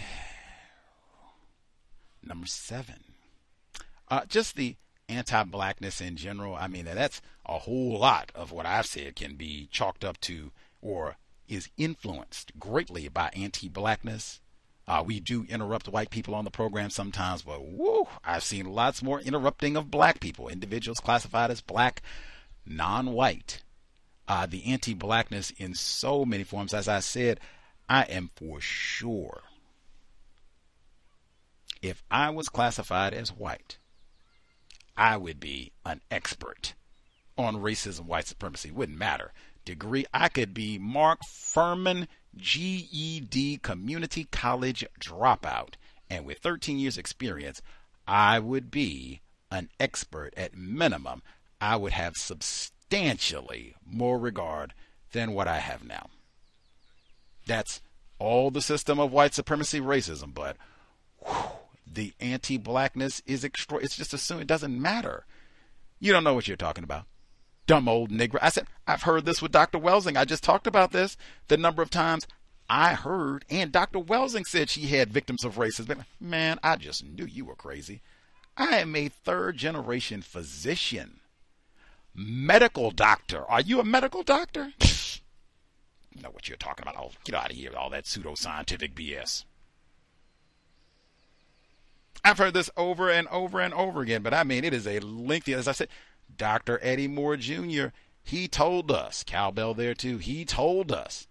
Number 2.22 2.46
seven. 2.46 3.04
Uh, 4.08 4.24
just 4.26 4.56
the 4.56 4.76
anti 5.08 5.42
blackness 5.44 6.00
in 6.00 6.16
general. 6.16 6.54
I 6.54 6.68
mean, 6.68 6.86
that's 6.86 7.20
a 7.44 7.58
whole 7.58 7.98
lot 7.98 8.30
of 8.34 8.50
what 8.52 8.66
I've 8.66 8.86
said 8.86 9.16
can 9.16 9.34
be 9.34 9.68
chalked 9.70 10.04
up 10.04 10.18
to 10.22 10.52
or 10.80 11.16
is 11.48 11.68
influenced 11.76 12.58
greatly 12.58 13.08
by 13.08 13.30
anti-blackness. 13.34 14.40
Uh, 14.88 15.02
we 15.04 15.18
do 15.18 15.44
interrupt 15.48 15.88
white 15.88 16.10
people 16.10 16.34
on 16.34 16.44
the 16.44 16.50
program 16.50 16.90
sometimes, 16.90 17.42
but 17.42 17.64
whoo, 17.64 18.06
I've 18.24 18.44
seen 18.44 18.66
lots 18.66 19.02
more 19.02 19.20
interrupting 19.20 19.76
of 19.76 19.90
black 19.90 20.20
people, 20.20 20.48
individuals 20.48 20.98
classified 20.98 21.50
as 21.50 21.60
black, 21.60 22.02
non-white. 22.64 23.62
Uh, 24.28 24.46
the 24.46 24.66
anti-blackness 24.66 25.50
in 25.52 25.74
so 25.74 26.24
many 26.24 26.42
forms. 26.42 26.74
As 26.74 26.88
I 26.88 26.98
said, 26.98 27.38
I 27.88 28.02
am 28.02 28.30
for 28.34 28.60
sure. 28.60 29.42
If 31.80 32.02
I 32.10 32.30
was 32.30 32.48
classified 32.48 33.14
as 33.14 33.30
white, 33.30 33.78
I 34.96 35.16
would 35.16 35.38
be 35.38 35.72
an 35.84 36.00
expert 36.10 36.74
on 37.38 37.56
racism, 37.56 38.06
white 38.06 38.26
supremacy. 38.26 38.70
Wouldn't 38.70 38.98
matter 38.98 39.32
degree. 39.66 40.06
I 40.14 40.28
could 40.28 40.54
be 40.54 40.78
Mark 40.78 41.18
Fuhrman, 41.30 42.08
GED 42.34 43.58
Community 43.58 44.24
College 44.32 44.86
dropout. 44.98 45.74
And 46.08 46.24
with 46.24 46.38
13 46.38 46.78
years 46.78 46.96
experience, 46.96 47.60
I 48.06 48.38
would 48.38 48.70
be 48.70 49.20
an 49.50 49.68
expert 49.78 50.32
at 50.36 50.56
minimum. 50.56 51.22
I 51.60 51.76
would 51.76 51.92
have 51.92 52.14
substantially 52.16 53.74
more 53.84 54.18
regard 54.18 54.72
than 55.12 55.32
what 55.32 55.48
I 55.48 55.58
have 55.58 55.84
now. 55.84 56.08
That's 57.46 57.82
all 58.18 58.50
the 58.50 58.62
system 58.62 58.98
of 58.98 59.12
white 59.12 59.34
supremacy 59.34 59.80
racism, 59.80 60.32
but 60.32 60.56
whew, 61.18 61.50
the 61.86 62.12
anti-blackness 62.20 63.22
is 63.26 63.44
extra. 63.44 63.78
It's 63.78 63.96
just 63.96 64.14
assumed 64.14 64.42
it 64.42 64.46
doesn't 64.46 64.80
matter. 64.80 65.26
You 66.00 66.12
don't 66.12 66.24
know 66.24 66.34
what 66.34 66.48
you're 66.48 66.56
talking 66.56 66.84
about 66.84 67.06
dumb 67.66 67.88
old 67.88 68.10
Negro. 68.10 68.38
I 68.42 68.50
said, 68.50 68.66
I've 68.86 69.02
heard 69.02 69.24
this 69.24 69.42
with 69.42 69.52
Dr. 69.52 69.78
Welsing. 69.78 70.16
I 70.16 70.24
just 70.24 70.44
talked 70.44 70.66
about 70.66 70.92
this. 70.92 71.16
The 71.48 71.56
number 71.56 71.82
of 71.82 71.90
times 71.90 72.26
I 72.68 72.94
heard, 72.94 73.44
and 73.48 73.72
Dr. 73.72 74.00
Welsing 74.00 74.46
said 74.46 74.70
she 74.70 74.82
had 74.82 75.12
victims 75.12 75.44
of 75.44 75.56
racism. 75.56 76.04
Man, 76.20 76.58
I 76.62 76.76
just 76.76 77.04
knew 77.04 77.26
you 77.26 77.44
were 77.44 77.54
crazy. 77.54 78.00
I 78.56 78.78
am 78.78 78.96
a 78.96 79.08
third 79.08 79.56
generation 79.56 80.22
physician, 80.22 81.20
medical 82.14 82.90
doctor. 82.90 83.44
Are 83.50 83.60
you 83.60 83.80
a 83.80 83.84
medical 83.84 84.22
doctor? 84.22 84.72
know 86.26 86.32
what 86.32 86.48
you're 86.48 86.56
talking 86.56 86.82
about. 86.82 86.96
Oh, 86.98 87.12
get 87.24 87.34
out 87.34 87.50
of 87.50 87.56
here 87.56 87.70
with 87.70 87.78
all 87.78 87.90
that 87.90 88.04
pseudoscientific 88.04 88.94
BS. 88.94 89.44
I've 92.24 92.38
heard 92.38 92.54
this 92.54 92.70
over 92.76 93.10
and 93.10 93.28
over 93.28 93.60
and 93.60 93.72
over 93.72 94.02
again, 94.02 94.22
but 94.22 94.34
I 94.34 94.42
mean, 94.42 94.64
it 94.64 94.74
is 94.74 94.86
a 94.86 94.98
lengthy, 94.98 95.54
as 95.54 95.68
I 95.68 95.72
said, 95.72 95.88
Dr. 96.34 96.78
Eddie 96.82 97.08
Moore 97.08 97.36
Jr., 97.36 97.86
he 98.22 98.48
told 98.48 98.90
us, 98.90 99.22
cowbell 99.22 99.74
there 99.74 99.94
too, 99.94 100.18
he 100.18 100.44
told 100.44 100.90
us 100.90 101.28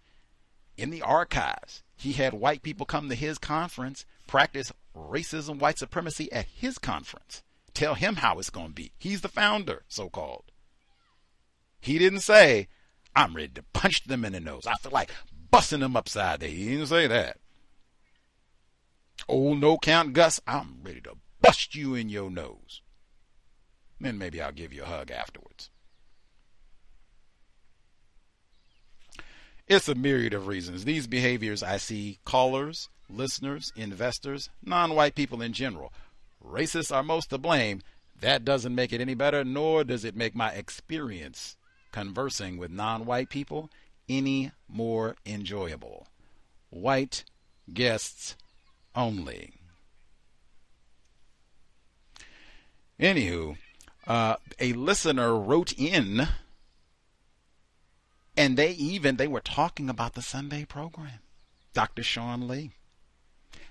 in 0.76 0.90
the 0.90 1.02
archives, 1.02 1.82
he 1.96 2.12
had 2.12 2.34
white 2.34 2.62
people 2.62 2.86
come 2.86 3.08
to 3.08 3.14
his 3.14 3.38
conference, 3.38 4.04
practice 4.26 4.72
racism, 4.94 5.58
white 5.58 5.78
supremacy 5.78 6.30
at 6.32 6.46
his 6.46 6.78
conference. 6.78 7.42
Tell 7.74 7.94
him 7.94 8.16
how 8.16 8.38
it's 8.38 8.50
going 8.50 8.68
to 8.68 8.74
be. 8.74 8.92
He's 8.98 9.20
the 9.20 9.28
founder, 9.28 9.84
so 9.88 10.08
called. 10.08 10.44
He 11.80 11.98
didn't 11.98 12.20
say, 12.20 12.68
I'm 13.14 13.34
ready 13.34 13.48
to 13.48 13.62
punch 13.72 14.04
them 14.04 14.24
in 14.24 14.32
the 14.32 14.40
nose. 14.40 14.66
I 14.66 14.74
feel 14.74 14.92
like 14.92 15.10
busting 15.50 15.80
them 15.80 15.96
upside 15.96 16.40
there. 16.40 16.48
He 16.48 16.70
didn't 16.70 16.86
say 16.86 17.06
that. 17.06 17.38
Old 19.28 19.60
no 19.60 19.78
count 19.78 20.12
Gus, 20.12 20.40
I'm 20.46 20.78
ready 20.82 21.00
to 21.02 21.16
bust 21.40 21.74
you 21.74 21.94
in 21.94 22.08
your 22.08 22.30
nose. 22.30 22.82
Then 24.00 24.18
maybe 24.18 24.40
I'll 24.40 24.52
give 24.52 24.72
you 24.72 24.82
a 24.82 24.86
hug 24.86 25.10
afterwards. 25.10 25.70
It's 29.66 29.88
a 29.88 29.94
myriad 29.94 30.32
of 30.32 30.46
reasons. 30.46 30.84
These 30.84 31.06
behaviors 31.08 31.62
I 31.62 31.78
see 31.78 32.18
callers, 32.24 32.88
listeners, 33.08 33.72
investors, 33.74 34.48
non 34.62 34.94
white 34.94 35.14
people 35.14 35.42
in 35.42 35.52
general. 35.52 35.92
Racists 36.44 36.94
are 36.94 37.02
most 37.02 37.30
to 37.30 37.38
blame. 37.38 37.82
That 38.20 38.44
doesn't 38.44 38.74
make 38.74 38.92
it 38.92 39.00
any 39.00 39.14
better, 39.14 39.44
nor 39.44 39.82
does 39.82 40.04
it 40.04 40.14
make 40.14 40.34
my 40.34 40.50
experience 40.50 41.56
conversing 41.90 42.58
with 42.58 42.70
non 42.70 43.06
white 43.06 43.28
people 43.28 43.70
any 44.08 44.52
more 44.68 45.16
enjoyable. 45.26 46.06
White 46.70 47.24
guests 47.72 48.36
only. 48.94 49.54
Anywho, 53.00 53.56
uh, 54.06 54.36
a 54.58 54.72
listener 54.74 55.36
wrote 55.36 55.72
in 55.76 56.28
and 58.36 58.56
they 58.56 58.72
even 58.72 59.16
they 59.16 59.26
were 59.26 59.40
talking 59.40 59.88
about 59.88 60.14
the 60.14 60.22
Sunday 60.22 60.64
program. 60.64 61.20
Dr. 61.72 62.02
Shawn 62.02 62.46
Lay. 62.46 62.70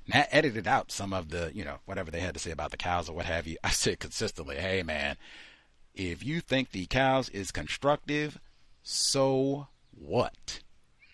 Now 0.08 0.26
edited 0.32 0.68
out 0.68 0.92
some 0.92 1.14
of 1.14 1.30
the, 1.30 1.52
you 1.54 1.64
know, 1.64 1.78
whatever 1.86 2.12
they 2.12 2.20
had 2.20 2.34
to 2.36 2.40
say 2.40 2.52
about 2.52 2.72
the 2.72 2.78
cows 2.78 3.10
or 3.10 3.16
what 3.16 3.26
have 3.26 3.48
you. 3.48 3.58
I 3.64 3.70
said 3.70 4.00
consistently, 4.00 4.58
hey 4.58 4.84
man, 4.84 5.18
if 5.94 6.24
you 6.24 6.42
think 6.42 6.72
the 6.72 6.86
cows 6.88 7.30
is 7.30 7.52
constructive, 7.52 8.40
so 8.84 9.68
what? 9.92 10.60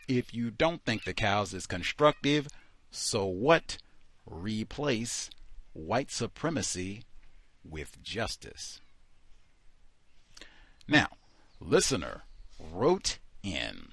If 0.08 0.34
you 0.34 0.52
don't 0.52 0.84
think 0.84 1.04
the 1.04 1.14
cows 1.14 1.54
is 1.54 1.68
constructive, 1.68 2.48
so 2.90 3.26
what? 3.26 3.78
Replace 4.26 5.30
white 5.74 6.12
supremacy 6.12 7.04
with 7.64 8.02
justice. 8.02 8.82
Now, 10.88 11.08
listener 11.60 12.24
wrote 12.60 13.20
in 13.44 13.90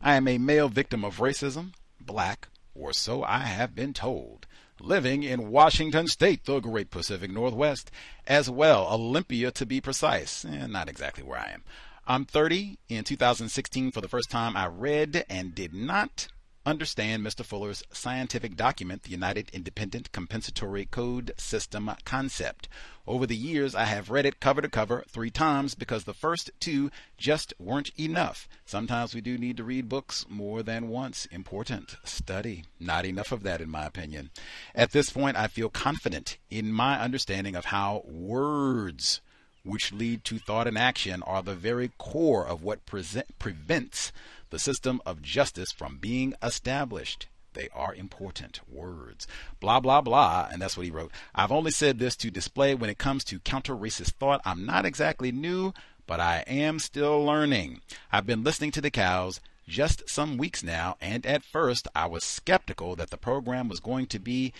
I 0.00 0.14
am 0.14 0.26
a 0.26 0.38
male 0.38 0.68
victim 0.68 1.04
of 1.04 1.18
racism, 1.18 1.74
black, 2.00 2.48
or 2.74 2.92
so 2.92 3.22
I 3.22 3.40
have 3.40 3.74
been 3.74 3.92
told, 3.92 4.46
living 4.80 5.22
in 5.22 5.50
Washington 5.50 6.06
State, 6.06 6.44
the 6.44 6.60
great 6.60 6.90
Pacific 6.90 7.30
Northwest, 7.30 7.90
as 8.26 8.48
well, 8.48 8.88
Olympia 8.90 9.50
to 9.50 9.66
be 9.66 9.80
precise. 9.80 10.44
Eh, 10.44 10.66
not 10.66 10.88
exactly 10.88 11.22
where 11.22 11.38
I 11.38 11.50
am. 11.52 11.64
I'm 12.06 12.24
30. 12.24 12.78
In 12.88 13.04
2016, 13.04 13.92
for 13.92 14.00
the 14.00 14.08
first 14.08 14.30
time, 14.30 14.56
I 14.56 14.66
read 14.66 15.24
and 15.28 15.54
did 15.54 15.74
not 15.74 16.28
understand 16.66 17.24
Mr. 17.24 17.44
Fuller's 17.44 17.82
scientific 17.90 18.54
document, 18.54 19.02
the 19.02 19.10
United 19.10 19.50
Independent 19.52 20.12
Compensatory 20.12 20.84
Code 20.84 21.32
System 21.36 21.90
concept. 22.04 22.68
Over 23.06 23.26
the 23.26 23.36
years, 23.36 23.74
I 23.74 23.84
have 23.84 24.10
read 24.10 24.26
it 24.26 24.40
cover 24.40 24.60
to 24.60 24.68
cover 24.68 25.04
three 25.08 25.30
times 25.30 25.74
because 25.74 26.04
the 26.04 26.14
first 26.14 26.50
two 26.60 26.90
just 27.16 27.54
weren't 27.58 27.90
enough. 27.98 28.48
Sometimes 28.64 29.14
we 29.14 29.20
do 29.20 29.38
need 29.38 29.56
to 29.56 29.64
read 29.64 29.88
books 29.88 30.26
more 30.28 30.62
than 30.62 30.88
once. 30.88 31.26
Important 31.26 31.96
study. 32.04 32.64
Not 32.78 33.04
enough 33.04 33.32
of 33.32 33.42
that, 33.42 33.60
in 33.60 33.70
my 33.70 33.84
opinion. 33.84 34.30
At 34.74 34.92
this 34.92 35.10
point, 35.10 35.36
I 35.36 35.48
feel 35.48 35.70
confident 35.70 36.36
in 36.50 36.72
my 36.72 37.00
understanding 37.00 37.56
of 37.56 37.66
how 37.66 38.02
words 38.04 39.20
which 39.62 39.92
lead 39.92 40.24
to 40.24 40.38
thought 40.38 40.66
and 40.66 40.78
action 40.78 41.22
are 41.24 41.42
the 41.42 41.54
very 41.54 41.90
core 41.98 42.46
of 42.46 42.62
what 42.62 42.86
present, 42.86 43.38
prevents 43.38 44.12
the 44.50 44.58
system 44.58 45.00
of 45.06 45.22
justice 45.22 45.72
from 45.72 45.98
being 45.98 46.34
established. 46.42 47.26
They 47.54 47.68
are 47.74 47.94
important 47.94 48.60
words. 48.68 49.26
Blah, 49.58 49.80
blah, 49.80 50.00
blah. 50.00 50.48
And 50.52 50.62
that's 50.62 50.76
what 50.76 50.86
he 50.86 50.92
wrote. 50.92 51.12
I've 51.34 51.50
only 51.50 51.72
said 51.72 51.98
this 51.98 52.16
to 52.16 52.30
display 52.30 52.74
when 52.74 52.90
it 52.90 52.98
comes 52.98 53.24
to 53.24 53.40
counter 53.40 53.74
racist 53.74 54.12
thought. 54.12 54.40
I'm 54.44 54.64
not 54.64 54.86
exactly 54.86 55.32
new, 55.32 55.72
but 56.06 56.20
I 56.20 56.44
am 56.46 56.78
still 56.78 57.24
learning. 57.24 57.80
I've 58.12 58.26
been 58.26 58.44
listening 58.44 58.70
to 58.72 58.80
the 58.80 58.90
cows 58.90 59.40
just 59.66 60.08
some 60.08 60.36
weeks 60.36 60.62
now, 60.62 60.96
and 61.00 61.24
at 61.24 61.44
first 61.44 61.86
I 61.94 62.06
was 62.06 62.24
skeptical 62.24 62.96
that 62.96 63.10
the 63.10 63.16
program 63.16 63.68
was 63.68 63.80
going 63.80 64.06
to 64.06 64.18
be 64.18 64.52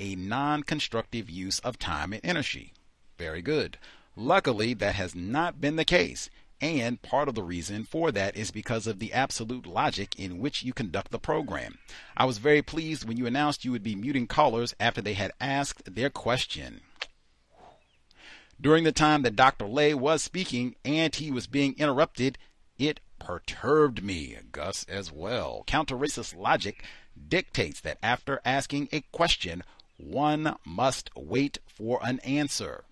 a 0.00 0.14
non 0.14 0.62
constructive 0.62 1.30
use 1.30 1.58
of 1.60 1.78
time 1.78 2.12
and 2.12 2.24
energy. 2.24 2.72
Very 3.16 3.42
good. 3.42 3.78
Luckily, 4.16 4.74
that 4.74 4.96
has 4.96 5.14
not 5.14 5.60
been 5.60 5.76
the 5.76 5.84
case. 5.84 6.28
And 6.60 7.00
part 7.02 7.28
of 7.28 7.36
the 7.36 7.42
reason 7.42 7.84
for 7.84 8.10
that 8.10 8.36
is 8.36 8.50
because 8.50 8.86
of 8.88 8.98
the 8.98 9.12
absolute 9.12 9.66
logic 9.66 10.18
in 10.18 10.38
which 10.38 10.64
you 10.64 10.72
conduct 10.72 11.12
the 11.12 11.18
program. 11.18 11.78
I 12.16 12.24
was 12.24 12.38
very 12.38 12.62
pleased 12.62 13.06
when 13.06 13.16
you 13.16 13.26
announced 13.26 13.64
you 13.64 13.70
would 13.70 13.84
be 13.84 13.94
muting 13.94 14.26
callers 14.26 14.74
after 14.80 15.00
they 15.00 15.14
had 15.14 15.32
asked 15.40 15.94
their 15.94 16.10
question. 16.10 16.80
During 18.60 18.82
the 18.82 18.90
time 18.90 19.22
that 19.22 19.36
Dr. 19.36 19.66
Lay 19.66 19.94
was 19.94 20.20
speaking 20.20 20.74
and 20.84 21.14
he 21.14 21.30
was 21.30 21.46
being 21.46 21.76
interrupted, 21.78 22.38
it 22.76 22.98
perturbed 23.20 24.02
me, 24.02 24.36
Gus, 24.50 24.84
as 24.88 25.12
well. 25.12 25.62
Counter 25.66 25.96
racist 25.96 26.36
logic 26.36 26.84
dictates 27.28 27.80
that 27.80 27.98
after 28.02 28.40
asking 28.44 28.88
a 28.90 29.02
question, 29.12 29.62
one 29.96 30.56
must 30.64 31.10
wait 31.14 31.58
for 31.66 32.00
an 32.02 32.18
answer. 32.20 32.84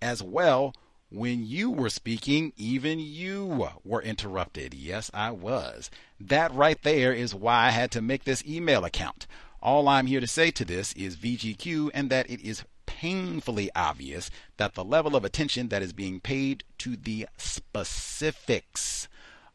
As 0.00 0.22
well, 0.22 0.74
when 1.14 1.46
you 1.46 1.70
were 1.70 1.90
speaking, 1.90 2.52
even 2.56 2.98
you 2.98 3.68
were 3.84 4.02
interrupted. 4.02 4.74
Yes, 4.74 5.10
I 5.14 5.30
was. 5.30 5.90
That 6.18 6.52
right 6.52 6.80
there 6.82 7.12
is 7.12 7.34
why 7.34 7.66
I 7.66 7.70
had 7.70 7.92
to 7.92 8.02
make 8.02 8.24
this 8.24 8.44
email 8.44 8.84
account. 8.84 9.26
All 9.62 9.88
I'm 9.88 10.06
here 10.06 10.20
to 10.20 10.26
say 10.26 10.50
to 10.50 10.64
this 10.64 10.92
is 10.94 11.16
VGQ 11.16 11.90
and 11.94 12.10
that 12.10 12.28
it 12.28 12.40
is 12.40 12.64
painfully 12.86 13.70
obvious 13.76 14.28
that 14.56 14.74
the 14.74 14.84
level 14.84 15.14
of 15.14 15.24
attention 15.24 15.68
that 15.68 15.82
is 15.82 15.92
being 15.92 16.20
paid 16.20 16.64
to 16.78 16.96
the 16.96 17.28
specifics 17.36 19.08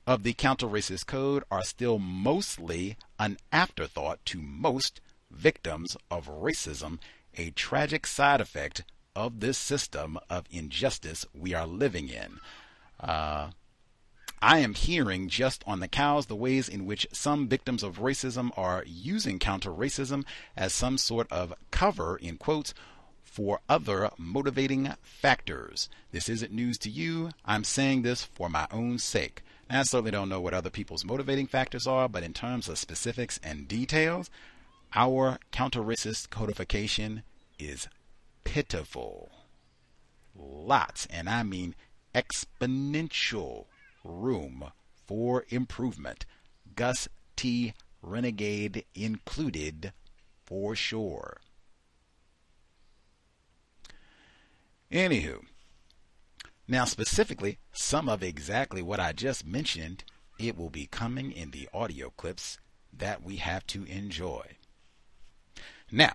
of 0.07 0.24
the 0.24 0.34
counter 0.34 0.68
racist 0.68 1.07
code 1.07 1.43
are 1.51 1.64
still 1.64 1.99
mostly 1.99 2.97
an 3.20 3.38
afterthought 3.51 4.26
to 4.26 4.41
most 4.41 5.01
victims 5.30 5.97
of 6.10 6.28
racism, 6.28 6.99
a 7.38 7.51
tragic 7.51 8.07
side 8.07 8.41
effect 8.41 8.84
of 9.16 9.39
this 9.39 9.57
system 9.57 10.20
of 10.30 10.45
injustice 10.51 11.26
we 11.34 11.53
are 11.53 11.68
living 11.68 12.10
in. 12.10 12.39
Uh, 12.99 13.51
I 14.41 14.60
am 14.60 14.74
hearing 14.74 15.28
just 15.28 15.64
on 15.68 15.82
the 15.82 15.88
cows 15.88 16.28
the 16.28 16.36
ways 16.36 16.70
in 16.70 16.86
which 16.86 17.07
some 17.12 17.47
victims 17.47 17.84
of 17.84 17.99
racism 17.99 18.51
are 18.57 18.84
using 18.88 19.38
counter 19.38 19.72
racism 19.72 20.24
as 20.55 20.74
some 20.74 20.97
sort 20.97 21.30
of 21.32 21.53
cover, 21.72 22.16
in 22.18 22.38
quotes, 22.38 22.74
for 23.24 23.60
other 23.68 24.10
motivating 24.18 24.93
factors. 25.01 25.89
This 26.12 26.30
isn't 26.30 26.53
news 26.53 26.78
to 26.80 26.89
you. 26.89 27.32
I'm 27.45 27.64
saying 27.64 28.01
this 28.01 28.24
for 28.24 28.49
my 28.49 28.68
own 28.72 28.97
sake. 28.97 29.43
Now, 29.70 29.82
I 29.82 29.84
certainly 29.84 30.12
don't 30.12 30.30
know 30.30 30.41
what 30.41 30.53
other 30.53 30.70
people's 30.70 31.05
motivating 31.05 31.47
factors 31.47 31.86
are, 31.86 32.07
but 32.07 32.24
in 32.24 32.34
terms 32.34 32.70
of 32.70 32.78
specifics 32.78 33.39
and 33.43 33.68
details, 33.68 34.30
our 34.95 35.38
counter 35.51 35.82
racist 35.82 36.30
codification 36.30 37.24
is 37.60 37.88
pitiful. 38.44 39.32
Lots, 40.36 41.06
and 41.08 41.30
I 41.30 41.44
mean 41.44 41.76
exponential 42.14 43.66
room 44.04 44.72
for 45.06 45.46
improvement. 45.50 46.26
Gus 46.76 47.08
T. 47.36 47.74
Renegade 48.02 48.86
included 48.96 49.94
for 50.46 50.76
sure. 50.76 51.38
Anywho, 54.92 55.42
now 56.68 56.86
specifically, 56.86 57.60
some 57.72 58.10
of 58.10 58.24
exactly 58.24 58.82
what 58.82 59.00
I 59.00 59.12
just 59.12 59.46
mentioned, 59.46 60.04
it 60.40 60.58
will 60.58 60.70
be 60.70 60.88
coming 60.88 61.32
in 61.32 61.52
the 61.52 61.70
audio 61.74 62.10
clips 62.10 62.58
that 62.92 63.22
we 63.24 63.38
have 63.38 63.68
to 63.68 63.84
enjoy. 63.84 64.58
Now, 65.92 66.14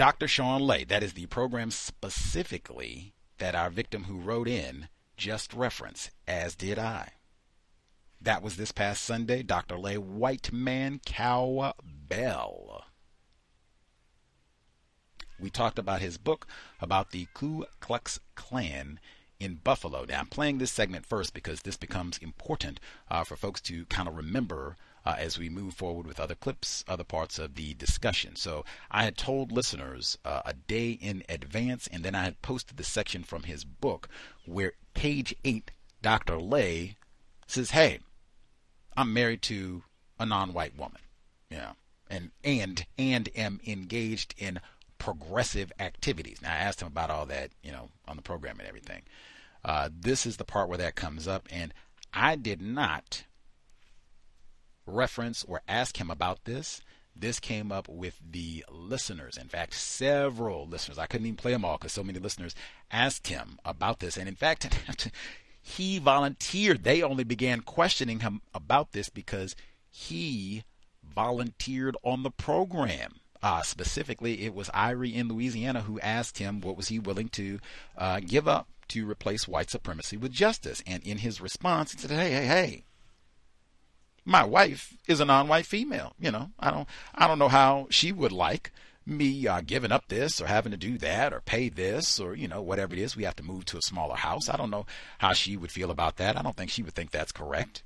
Dr. 0.00 0.28
Shawn 0.28 0.62
Lay, 0.62 0.84
that 0.84 1.02
is 1.02 1.12
the 1.12 1.26
program 1.26 1.70
specifically 1.70 3.12
that 3.36 3.54
our 3.54 3.68
victim 3.68 4.04
who 4.04 4.18
wrote 4.18 4.48
in 4.48 4.88
just 5.18 5.52
referenced, 5.52 6.10
as 6.26 6.54
did 6.54 6.78
I. 6.78 7.12
That 8.18 8.40
was 8.40 8.56
this 8.56 8.72
past 8.72 9.04
Sunday, 9.04 9.42
Dr. 9.42 9.78
Lay 9.78 9.98
White 9.98 10.54
Man 10.54 11.02
Cowbell. 11.04 11.74
We 15.38 15.50
talked 15.50 15.78
about 15.78 16.00
his 16.00 16.16
book 16.16 16.46
about 16.80 17.10
the 17.10 17.28
Ku 17.34 17.66
Klux 17.80 18.20
Klan 18.34 19.00
in 19.38 19.56
Buffalo. 19.56 20.06
Now, 20.08 20.20
I'm 20.20 20.28
playing 20.28 20.56
this 20.56 20.72
segment 20.72 21.04
first 21.04 21.34
because 21.34 21.60
this 21.60 21.76
becomes 21.76 22.16
important 22.16 22.80
uh, 23.10 23.24
for 23.24 23.36
folks 23.36 23.60
to 23.62 23.84
kind 23.84 24.08
of 24.08 24.16
remember 24.16 24.78
uh, 25.04 25.14
as 25.18 25.38
we 25.38 25.48
move 25.48 25.74
forward 25.74 26.06
with 26.06 26.20
other 26.20 26.34
clips, 26.34 26.84
other 26.86 27.04
parts 27.04 27.38
of 27.38 27.54
the 27.54 27.74
discussion. 27.74 28.36
So 28.36 28.64
I 28.90 29.04
had 29.04 29.16
told 29.16 29.52
listeners 29.52 30.18
uh, 30.24 30.42
a 30.44 30.54
day 30.54 30.92
in 30.92 31.22
advance, 31.28 31.86
and 31.86 32.04
then 32.04 32.14
I 32.14 32.24
had 32.24 32.42
posted 32.42 32.76
the 32.76 32.84
section 32.84 33.22
from 33.22 33.44
his 33.44 33.64
book 33.64 34.08
where 34.44 34.72
page 34.94 35.34
eight, 35.44 35.70
Dr. 36.02 36.38
Lay 36.38 36.96
says, 37.46 37.70
"Hey, 37.70 38.00
I'm 38.96 39.12
married 39.12 39.42
to 39.42 39.82
a 40.18 40.26
non-white 40.26 40.76
woman, 40.76 41.00
yeah, 41.50 41.72
and 42.08 42.30
and 42.44 42.86
and 42.98 43.28
am 43.34 43.60
engaged 43.66 44.34
in 44.38 44.60
progressive 44.98 45.72
activities." 45.78 46.42
Now 46.42 46.52
I 46.52 46.58
asked 46.58 46.82
him 46.82 46.88
about 46.88 47.10
all 47.10 47.26
that, 47.26 47.50
you 47.62 47.72
know, 47.72 47.88
on 48.06 48.16
the 48.16 48.22
program 48.22 48.58
and 48.58 48.68
everything. 48.68 49.02
Uh, 49.64 49.90
this 49.92 50.24
is 50.24 50.36
the 50.38 50.44
part 50.44 50.68
where 50.68 50.78
that 50.78 50.94
comes 50.94 51.28
up, 51.28 51.46
and 51.50 51.74
I 52.12 52.36
did 52.36 52.60
not 52.62 53.24
reference 54.90 55.44
or 55.44 55.62
ask 55.68 55.98
him 55.98 56.10
about 56.10 56.44
this. 56.44 56.82
This 57.16 57.40
came 57.40 57.70
up 57.72 57.88
with 57.88 58.18
the 58.30 58.64
listeners. 58.70 59.36
In 59.36 59.48
fact, 59.48 59.74
several 59.74 60.66
listeners, 60.66 60.98
I 60.98 61.06
couldn't 61.06 61.26
even 61.26 61.36
play 61.36 61.52
them 61.52 61.64
all 61.64 61.76
because 61.76 61.92
so 61.92 62.04
many 62.04 62.18
listeners 62.18 62.54
asked 62.90 63.26
him 63.26 63.58
about 63.64 64.00
this. 64.00 64.16
And 64.16 64.28
in 64.28 64.36
fact, 64.36 65.10
he 65.62 65.98
volunteered. 65.98 66.84
They 66.84 67.02
only 67.02 67.24
began 67.24 67.60
questioning 67.60 68.20
him 68.20 68.40
about 68.54 68.92
this 68.92 69.08
because 69.08 69.54
he 69.90 70.64
volunteered 71.02 71.96
on 72.02 72.22
the 72.22 72.30
program. 72.30 73.16
Uh, 73.42 73.62
specifically, 73.62 74.44
it 74.44 74.54
was 74.54 74.68
Irie 74.70 75.14
in 75.14 75.28
Louisiana 75.28 75.82
who 75.82 75.98
asked 76.00 76.38
him 76.38 76.60
what 76.60 76.76
was 76.76 76.88
he 76.88 76.98
willing 76.98 77.28
to 77.30 77.58
uh, 77.96 78.20
give 78.20 78.46
up 78.46 78.68
to 78.88 79.08
replace 79.08 79.48
white 79.48 79.70
supremacy 79.70 80.16
with 80.16 80.32
justice. 80.32 80.82
And 80.86 81.02
in 81.04 81.18
his 81.18 81.40
response, 81.40 81.92
he 81.92 81.98
said, 81.98 82.10
"Hey, 82.10 82.30
hey, 82.30 82.46
hey, 82.46 82.84
my 84.24 84.44
wife 84.44 84.96
is 85.06 85.20
a 85.20 85.24
non-white 85.24 85.66
female. 85.66 86.14
You 86.18 86.30
know, 86.30 86.50
I 86.58 86.70
don't 86.70 86.88
I 87.14 87.26
don't 87.26 87.38
know 87.38 87.48
how 87.48 87.86
she 87.90 88.12
would 88.12 88.32
like 88.32 88.72
me 89.06 89.46
uh, 89.46 89.60
giving 89.60 89.92
up 89.92 90.08
this 90.08 90.40
or 90.40 90.46
having 90.46 90.72
to 90.72 90.78
do 90.78 90.98
that 90.98 91.32
or 91.32 91.40
pay 91.40 91.68
this 91.68 92.20
or 92.20 92.34
you 92.34 92.48
know 92.48 92.62
whatever 92.62 92.94
it 92.94 93.00
is. 93.00 93.16
We 93.16 93.24
have 93.24 93.36
to 93.36 93.42
move 93.42 93.64
to 93.66 93.78
a 93.78 93.82
smaller 93.82 94.16
house. 94.16 94.48
I 94.48 94.56
don't 94.56 94.70
know 94.70 94.86
how 95.18 95.32
she 95.32 95.56
would 95.56 95.72
feel 95.72 95.90
about 95.90 96.16
that. 96.16 96.36
I 96.36 96.42
don't 96.42 96.56
think 96.56 96.70
she 96.70 96.82
would 96.82 96.94
think 96.94 97.10
that's 97.10 97.32
correct. 97.32 97.82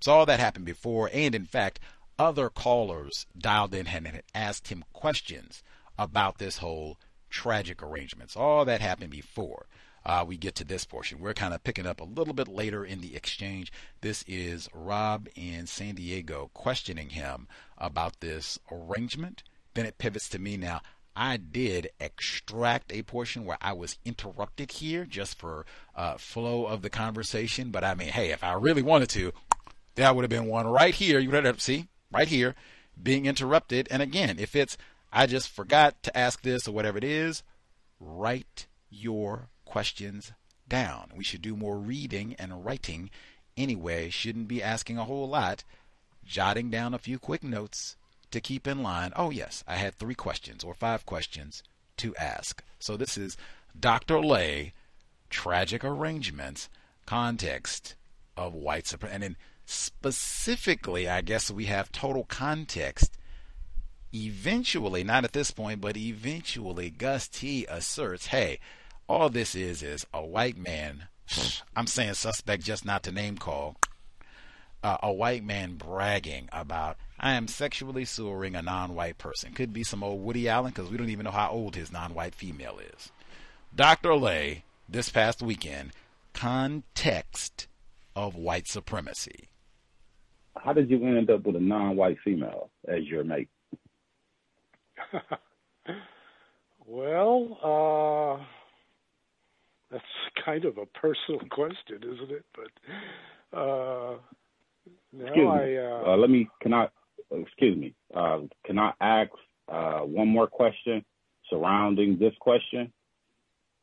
So 0.00 0.12
all 0.12 0.26
that 0.26 0.40
happened 0.40 0.64
before, 0.64 1.08
and 1.12 1.34
in 1.34 1.46
fact, 1.46 1.78
other 2.18 2.50
callers 2.50 3.26
dialed 3.36 3.74
in 3.74 3.86
and 3.86 4.22
asked 4.34 4.68
him 4.68 4.84
questions 4.92 5.62
about 5.98 6.38
this 6.38 6.58
whole 6.58 6.98
tragic 7.30 7.82
arrangements. 7.82 8.36
All 8.36 8.64
that 8.64 8.80
happened 8.80 9.10
before. 9.10 9.66
Uh, 10.04 10.24
we 10.26 10.36
get 10.36 10.54
to 10.56 10.64
this 10.64 10.84
portion. 10.84 11.20
We're 11.20 11.34
kind 11.34 11.54
of 11.54 11.64
picking 11.64 11.86
up 11.86 12.00
a 12.00 12.04
little 12.04 12.34
bit 12.34 12.48
later 12.48 12.84
in 12.84 13.00
the 13.00 13.14
exchange. 13.14 13.72
This 14.00 14.24
is 14.26 14.68
Rob 14.74 15.28
in 15.34 15.66
San 15.66 15.94
Diego 15.94 16.50
questioning 16.54 17.10
him 17.10 17.48
about 17.78 18.20
this 18.20 18.58
arrangement. 18.70 19.42
Then 19.74 19.86
it 19.86 19.98
pivots 19.98 20.28
to 20.30 20.38
me 20.38 20.56
now. 20.56 20.80
I 21.14 21.36
did 21.36 21.90
extract 22.00 22.92
a 22.92 23.02
portion 23.02 23.44
where 23.44 23.58
I 23.60 23.74
was 23.74 23.98
interrupted 24.04 24.72
here 24.72 25.04
just 25.04 25.38
for 25.38 25.66
uh, 25.94 26.16
flow 26.16 26.64
of 26.64 26.82
the 26.82 26.90
conversation. 26.90 27.70
But 27.70 27.84
I 27.84 27.94
mean, 27.94 28.08
hey, 28.08 28.30
if 28.30 28.42
I 28.42 28.54
really 28.54 28.82
wanted 28.82 29.10
to, 29.10 29.32
that 29.96 30.14
would 30.14 30.22
have 30.22 30.30
been 30.30 30.46
one 30.46 30.66
right 30.66 30.94
here. 30.94 31.18
You 31.18 31.30
would 31.30 31.44
have 31.44 31.60
see 31.60 31.88
right 32.10 32.28
here 32.28 32.54
being 33.00 33.26
interrupted. 33.26 33.88
And 33.90 34.00
again, 34.00 34.38
if 34.38 34.56
it's 34.56 34.78
I 35.12 35.26
just 35.26 35.50
forgot 35.50 36.02
to 36.04 36.16
ask 36.16 36.40
this 36.40 36.66
or 36.66 36.72
whatever 36.72 36.96
it 36.96 37.04
is, 37.04 37.42
write 38.00 38.66
your 38.88 39.48
questions 39.72 40.32
down. 40.68 41.10
We 41.16 41.24
should 41.24 41.40
do 41.40 41.56
more 41.56 41.78
reading 41.78 42.36
and 42.38 42.62
writing 42.62 43.08
anyway. 43.56 44.10
Shouldn't 44.10 44.46
be 44.46 44.62
asking 44.62 44.98
a 44.98 45.04
whole 45.04 45.26
lot. 45.26 45.64
Jotting 46.26 46.68
down 46.68 46.92
a 46.92 46.98
few 46.98 47.18
quick 47.18 47.42
notes 47.42 47.96
to 48.32 48.40
keep 48.42 48.66
in 48.66 48.82
line. 48.82 49.14
Oh, 49.16 49.30
yes, 49.30 49.64
I 49.66 49.76
had 49.76 49.94
three 49.94 50.14
questions 50.14 50.62
or 50.62 50.74
five 50.74 51.06
questions 51.06 51.62
to 51.96 52.14
ask. 52.16 52.62
So 52.80 52.98
this 52.98 53.16
is 53.16 53.38
Dr. 53.78 54.20
Lay, 54.20 54.74
Tragic 55.30 55.82
Arrangements, 55.82 56.68
Context 57.06 57.94
of 58.36 58.52
White 58.52 58.86
Supremacy. 58.86 59.14
And 59.14 59.22
then 59.22 59.36
specifically, 59.64 61.08
I 61.08 61.22
guess 61.22 61.50
we 61.50 61.64
have 61.64 61.90
total 61.90 62.24
context. 62.24 63.16
Eventually, 64.12 65.02
not 65.02 65.24
at 65.24 65.32
this 65.32 65.50
point, 65.50 65.80
but 65.80 65.96
eventually, 65.96 66.90
Gus 66.90 67.26
T 67.26 67.64
asserts, 67.70 68.26
hey, 68.26 68.60
all 69.12 69.28
this 69.28 69.54
is 69.54 69.82
is 69.82 70.06
a 70.14 70.24
white 70.24 70.56
man. 70.56 71.04
I'm 71.76 71.86
saying 71.86 72.14
suspect 72.14 72.62
just 72.62 72.86
not 72.86 73.02
to 73.02 73.12
name 73.12 73.36
call. 73.36 73.76
Uh, 74.82 74.96
a 75.02 75.12
white 75.12 75.44
man 75.44 75.74
bragging 75.74 76.48
about 76.50 76.96
I 77.20 77.34
am 77.34 77.46
sexually 77.46 78.06
sewering 78.06 78.56
a 78.56 78.62
non-white 78.62 79.18
person. 79.18 79.52
Could 79.52 79.72
be 79.72 79.84
some 79.84 80.02
old 80.02 80.24
Woody 80.24 80.48
Allen 80.48 80.72
because 80.74 80.90
we 80.90 80.96
don't 80.96 81.10
even 81.10 81.24
know 81.24 81.30
how 81.30 81.50
old 81.50 81.76
his 81.76 81.92
non-white 81.92 82.34
female 82.34 82.78
is. 82.78 83.12
Dr. 83.76 84.16
Lay, 84.16 84.64
this 84.88 85.10
past 85.10 85.42
weekend, 85.42 85.92
context 86.32 87.68
of 88.16 88.34
white 88.34 88.66
supremacy. 88.66 89.50
How 90.56 90.72
did 90.72 90.90
you 90.90 91.04
end 91.04 91.30
up 91.30 91.44
with 91.44 91.56
a 91.56 91.60
non-white 91.60 92.18
female 92.24 92.70
as 92.88 93.04
your 93.04 93.24
mate? 93.24 93.48
well, 96.86 98.38
uh, 98.40 98.44
that's 99.92 100.04
kind 100.44 100.64
of 100.64 100.78
a 100.78 100.86
personal 100.86 101.40
question, 101.50 101.98
isn't 102.02 102.30
it? 102.30 102.44
But 102.54 103.58
uh, 103.58 104.14
excuse 105.12 105.48
I, 105.50 105.64
me. 105.66 105.78
Uh, 105.78 106.12
uh, 106.12 106.16
let 106.16 106.30
me. 106.30 106.48
Can 106.60 106.72
I? 106.72 106.88
Excuse 107.30 107.76
me. 107.76 107.94
Uh, 108.14 108.40
can 108.66 108.78
I 108.78 108.92
ask 109.00 109.30
uh, 109.68 110.00
one 110.00 110.28
more 110.28 110.46
question 110.46 111.04
surrounding 111.48 112.18
this 112.18 112.34
question? 112.40 112.92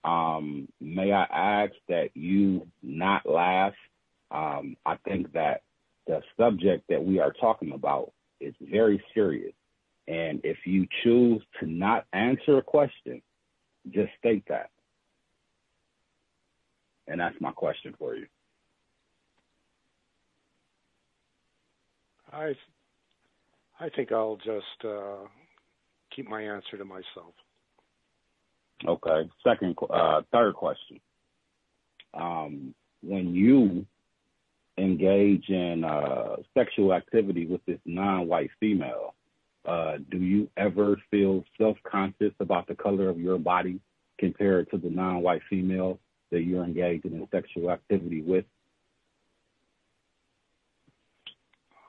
Um, 0.04 0.68
may 0.80 1.12
I 1.12 1.24
ask 1.24 1.74
that 1.90 2.10
you 2.16 2.68
not 2.82 3.30
laugh? 3.30 3.74
Um, 4.32 4.78
I 4.86 4.96
think 5.06 5.34
that 5.34 5.64
the 6.08 6.22
subject 6.38 6.86
that 6.90 7.04
we 7.04 7.20
are 7.20 7.34
talking 7.34 7.72
about 7.74 8.12
is 8.40 8.54
very 8.62 9.04
serious. 9.14 9.54
And 10.08 10.42
if 10.44 10.58
you 10.66 10.88
choose 11.04 11.42
to 11.60 11.68
not 11.68 12.06
answer 12.14 12.58
a 12.58 12.62
question, 12.64 13.22
just 13.92 14.10
state 14.18 14.44
that. 14.50 14.70
And 17.10 17.20
that's 17.20 17.36
my 17.42 17.52
question 17.52 17.94
for 17.98 18.16
you. 18.16 18.28
I 22.32 22.54
I 23.80 23.90
think 23.90 24.12
I'll 24.12 24.38
just 24.38 24.86
uh, 24.86 25.26
keep 26.16 26.30
my 26.30 26.44
answer 26.44 26.78
to 26.78 26.86
myself. 26.86 27.34
Okay. 28.88 29.30
Second, 29.44 29.76
uh, 29.90 30.22
third 30.32 30.54
question. 30.54 31.00
Um, 32.14 32.76
when 33.02 33.34
you 33.34 33.86
engage 34.78 35.50
in 35.50 35.84
uh, 35.84 36.36
sexual 36.54 36.94
activity 36.94 37.46
with 37.46 37.66
this 37.66 37.80
non-white 37.86 38.52
female, 38.60 39.16
uh, 39.66 39.98
do 40.12 40.18
you 40.18 40.50
ever 40.58 40.98
feel 41.10 41.44
self-conscious 41.58 42.34
about 42.40 42.68
the 42.68 42.76
color 42.76 43.10
of 43.10 43.20
your 43.20 43.38
body 43.38 43.80
compared 44.18 44.70
to 44.72 44.78
the 44.78 44.90
non-white 44.90 45.42
female 45.50 46.00
that 46.32 46.42
you're 46.42 46.64
engaging 46.64 47.14
in 47.14 47.28
sexual 47.32 47.72
activity 47.72 48.22
with? 48.22 48.46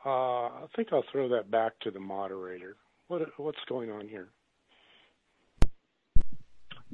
Uh, 0.04 0.08
I 0.08 0.66
think 0.74 0.88
I'll 0.92 1.04
throw 1.12 1.28
that 1.30 1.50
back 1.50 1.78
to 1.80 1.90
the 1.90 2.00
moderator. 2.00 2.76
What 3.08 3.22
what's 3.38 3.58
going 3.68 3.90
on 3.90 4.08
here? 4.08 4.28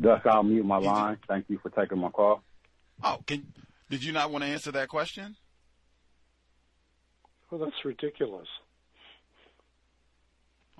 Gus, 0.00 0.20
I'll 0.24 0.42
mute 0.42 0.64
my 0.64 0.78
line. 0.78 1.18
Thank 1.28 1.46
you 1.48 1.58
for 1.62 1.70
taking 1.70 1.98
my 1.98 2.10
call. 2.10 2.42
Oh, 3.02 3.18
can 3.26 3.46
did 3.90 4.02
you 4.02 4.12
not 4.12 4.32
want 4.32 4.44
to 4.44 4.50
answer 4.50 4.72
that 4.72 4.88
question? 4.88 5.36
Well, 7.50 7.60
that's 7.60 7.84
ridiculous. 7.84 8.48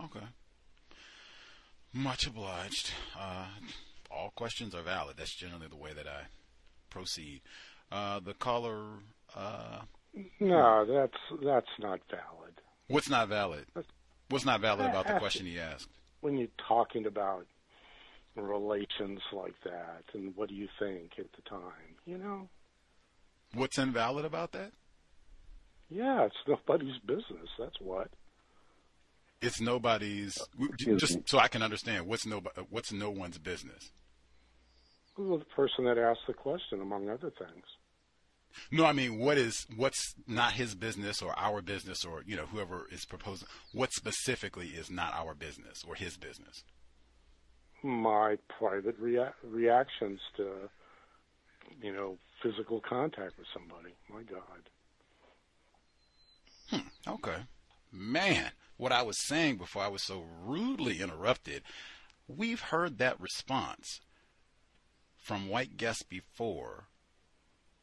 Okay. 0.03 0.27
Much 1.93 2.27
obliged. 2.27 2.91
Uh, 3.19 3.47
all 4.11 4.33
questions 4.35 4.75
are 4.75 4.83
valid. 4.83 5.17
That's 5.17 5.35
generally 5.35 5.69
the 5.69 5.77
way 5.77 5.93
that 5.93 6.07
I 6.07 6.23
proceed. 6.97 7.43
Uh, 7.93 8.21
the 8.21 8.35
caller. 8.35 8.85
Uh, 9.35 9.81
no, 10.41 10.87
that's 10.87 11.43
that's 11.45 11.67
not 11.79 12.01
valid. 12.11 12.55
What's 12.89 13.11
not 13.11 13.29
valid? 13.29 13.67
What's 14.29 14.45
not 14.45 14.61
valid 14.61 14.87
about 14.87 15.07
the 15.07 15.19
question 15.19 15.47
he 15.47 15.59
asked? 15.59 15.89
When 16.21 16.39
you're 16.39 16.49
talking 16.67 17.07
about 17.07 17.47
relations 18.35 19.21
like 19.33 19.55
that, 19.65 20.05
and 20.15 20.35
what 20.37 20.49
do 20.49 20.55
you 20.55 20.69
think 20.79 21.13
at 21.19 21.27
the 21.33 21.43
time? 21.49 21.97
You 22.07 22.19
know. 22.19 22.49
What's 23.55 23.79
invalid 23.79 24.25
about 24.25 24.53
that? 24.53 24.73
Yeah, 25.89 26.25
it's 26.25 26.35
nobody's 26.49 26.99
business. 26.99 27.49
That's 27.59 27.81
what. 27.81 28.09
It's 29.41 29.61
nobody's. 29.61 30.39
Just 30.97 31.29
so 31.29 31.39
I 31.39 31.49
can 31.49 31.63
understand, 31.63 32.07
what's 32.07 32.27
no 32.27 32.43
what's 32.71 32.93
no 32.93 33.11
one's 33.11 33.39
business? 33.39 33.93
The 35.17 35.43
person 35.55 35.85
that 35.87 35.97
asked 35.99 36.27
the 36.27 36.35
question, 36.35 36.83
among 36.83 37.09
other 37.09 37.31
things. 37.31 37.65
No, 38.71 38.85
I 38.85 38.93
mean, 38.93 39.19
what 39.19 39.39
is 39.39 39.67
what's 39.77 40.15
not 40.27 40.53
his 40.53 40.75
business 40.75 41.23
or 41.23 41.39
our 41.39 41.63
business 41.63 42.05
or 42.05 42.23
you 42.27 42.37
know 42.37 42.47
whoever 42.47 42.87
is 42.91 43.05
proposing? 43.05 43.49
What 43.73 43.93
specifically 43.93 44.69
is 44.69 44.91
not 44.91 45.15
our 45.15 45.35
business 45.35 45.85
or 45.87 45.95
his 45.95 46.17
business? 46.17 46.65
My 47.83 48.37
private 48.59 48.97
rea- 48.99 49.35
reactions 49.45 50.21
to 50.37 50.71
you 51.83 51.93
know 51.93 52.19
physical 52.43 52.81
contact 52.81 53.39
with 53.39 53.47
somebody. 53.55 53.95
My 54.11 54.23
God. 54.23 54.71
Hmm, 56.71 57.13
okay, 57.13 57.43
man. 57.93 58.51
What 58.79 58.93
I 58.93 59.03
was 59.03 59.17
saying 59.27 59.57
before 59.57 59.83
I 59.83 59.89
was 59.89 60.03
so 60.03 60.25
rudely 60.45 61.01
interrupted. 61.01 61.63
We've 62.29 62.61
heard 62.61 62.99
that 62.99 63.21
response 63.21 64.01
from 65.27 65.49
white 65.49 65.77
guests 65.77 66.05
before 66.05 66.85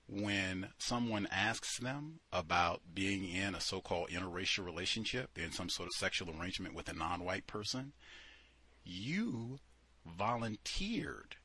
when 0.08 0.70
someone 0.78 1.28
asks 1.30 1.78
them 1.78 2.22
about 2.32 2.80
being 2.94 3.28
in 3.28 3.54
a 3.54 3.60
so-called 3.60 4.08
interracial 4.08 4.64
relationship, 4.64 5.38
in 5.38 5.52
some 5.52 5.68
sort 5.68 5.88
of 5.88 5.94
sexual 5.98 6.34
arrangement 6.40 6.74
with 6.74 6.88
a 6.88 6.94
non-white 6.94 7.46
person, 7.46 7.92
you 8.86 9.60
volunteered 10.06 11.36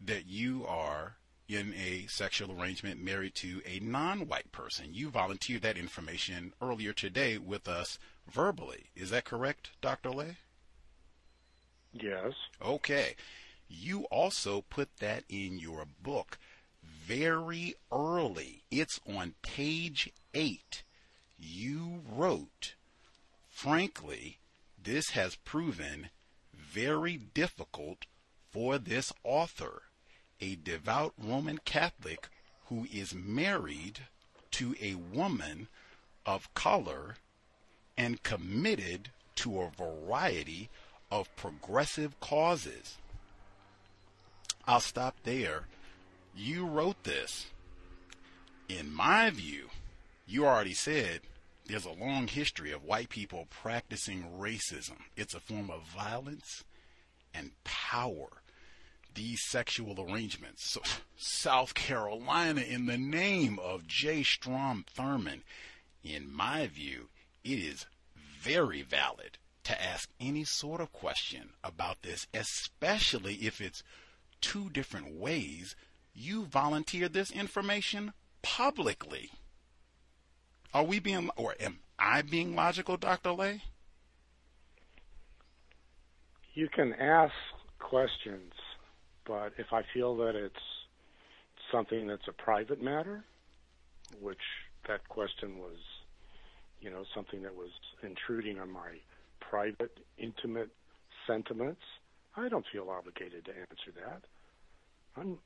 that 0.00 0.26
you 0.26 0.66
are 0.66 1.18
in 1.48 1.72
a 1.74 2.04
sexual 2.08 2.60
arrangement 2.60 3.00
married 3.00 3.36
to 3.36 3.62
a 3.64 3.78
non-white 3.78 4.50
person. 4.50 4.86
You 4.90 5.08
volunteered 5.08 5.62
that 5.62 5.78
information 5.78 6.52
earlier 6.60 6.92
today 6.92 7.38
with 7.38 7.68
us 7.68 7.96
verbally. 8.28 8.86
Is 8.96 9.10
that 9.10 9.24
correct, 9.24 9.70
Dr. 9.80 10.10
Lay? 10.10 10.38
Yes. 11.92 12.32
Okay 12.60 13.14
you 13.72 14.04
also 14.04 14.64
put 14.68 14.96
that 14.98 15.24
in 15.28 15.58
your 15.58 15.86
book 16.02 16.38
very 16.82 17.74
early. 17.90 18.62
It's 18.70 19.00
on 19.06 19.34
page 19.42 20.12
8. 20.34 20.82
You 21.38 22.02
wrote, 22.08 22.74
frankly, 23.48 24.38
this 24.82 25.10
has 25.10 25.36
proven 25.36 26.10
very 26.54 27.16
difficult 27.16 28.06
for 28.50 28.78
this 28.78 29.12
author, 29.24 29.82
a 30.40 30.56
devout 30.56 31.14
Roman 31.18 31.58
Catholic 31.58 32.28
who 32.66 32.86
is 32.92 33.14
married 33.14 34.00
to 34.52 34.76
a 34.80 34.94
woman 34.94 35.68
of 36.26 36.52
color 36.54 37.16
and 37.96 38.22
committed 38.22 39.10
to 39.36 39.60
a 39.60 39.70
variety 39.70 40.68
of 41.10 41.34
progressive 41.36 42.18
causes. 42.20 42.96
I'll 44.66 44.80
stop 44.80 45.16
there 45.24 45.66
you 46.34 46.66
wrote 46.66 47.04
this. 47.04 47.46
In 48.68 48.92
my 48.92 49.30
view, 49.30 49.68
you 50.26 50.46
already 50.46 50.74
said 50.74 51.20
there's 51.66 51.84
a 51.84 51.92
long 51.92 52.26
history 52.26 52.72
of 52.72 52.84
white 52.84 53.08
people 53.10 53.46
practicing 53.50 54.24
racism. 54.38 54.96
It's 55.16 55.34
a 55.34 55.40
form 55.40 55.70
of 55.70 55.82
violence 55.82 56.64
and 57.34 57.50
power. 57.64 58.28
These 59.14 59.42
sexual 59.42 60.00
arrangements. 60.00 60.70
So, 60.70 60.80
South 61.18 61.74
Carolina, 61.74 62.62
in 62.62 62.86
the 62.86 62.96
name 62.96 63.58
of 63.58 63.86
J. 63.86 64.22
Strom 64.22 64.86
Thurmond, 64.96 65.42
in 66.02 66.32
my 66.32 66.66
view, 66.66 67.08
it 67.44 67.58
is 67.58 67.84
very 68.40 68.80
valid 68.80 69.36
to 69.64 69.80
ask 69.80 70.08
any 70.18 70.44
sort 70.44 70.80
of 70.80 70.92
question 70.92 71.50
about 71.62 72.02
this, 72.02 72.26
especially 72.32 73.34
if 73.34 73.60
it's 73.60 73.82
two 74.42 74.68
different 74.68 75.14
ways 75.14 75.74
you 76.14 76.44
volunteered 76.44 77.14
this 77.14 77.30
information 77.30 78.12
publicly. 78.42 79.30
Are 80.74 80.84
we 80.84 80.98
being, 80.98 81.30
or 81.36 81.54
am 81.58 81.78
I 81.98 82.20
being 82.22 82.54
logical, 82.54 82.96
Dr. 82.98 83.32
Lay? 83.32 83.62
You 86.54 86.68
can 86.68 86.92
ask 86.94 87.32
questions, 87.78 88.52
but 89.26 89.52
if 89.56 89.72
I 89.72 89.82
feel 89.94 90.16
that 90.18 90.34
it's 90.34 90.54
something 91.70 92.06
that's 92.06 92.28
a 92.28 92.32
private 92.32 92.82
matter, 92.82 93.24
which 94.20 94.42
that 94.88 95.08
question 95.08 95.58
was, 95.58 95.78
you 96.80 96.90
know, 96.90 97.04
something 97.14 97.42
that 97.42 97.54
was 97.54 97.70
intruding 98.02 98.58
on 98.58 98.70
my 98.70 98.98
private, 99.40 99.98
intimate 100.18 100.70
sentiments, 101.26 101.82
I 102.36 102.48
don't 102.48 102.66
feel 102.72 102.90
obligated 102.90 103.44
to 103.46 103.52
answer 103.52 103.92
that. 104.04 104.22
I'm 105.16 105.38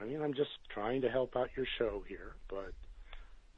I 0.00 0.04
mean, 0.04 0.22
I'm 0.22 0.32
just 0.32 0.50
trying 0.70 1.02
to 1.02 1.10
help 1.10 1.36
out 1.36 1.50
your 1.56 1.66
show 1.78 2.02
here, 2.08 2.34
but 2.48 2.72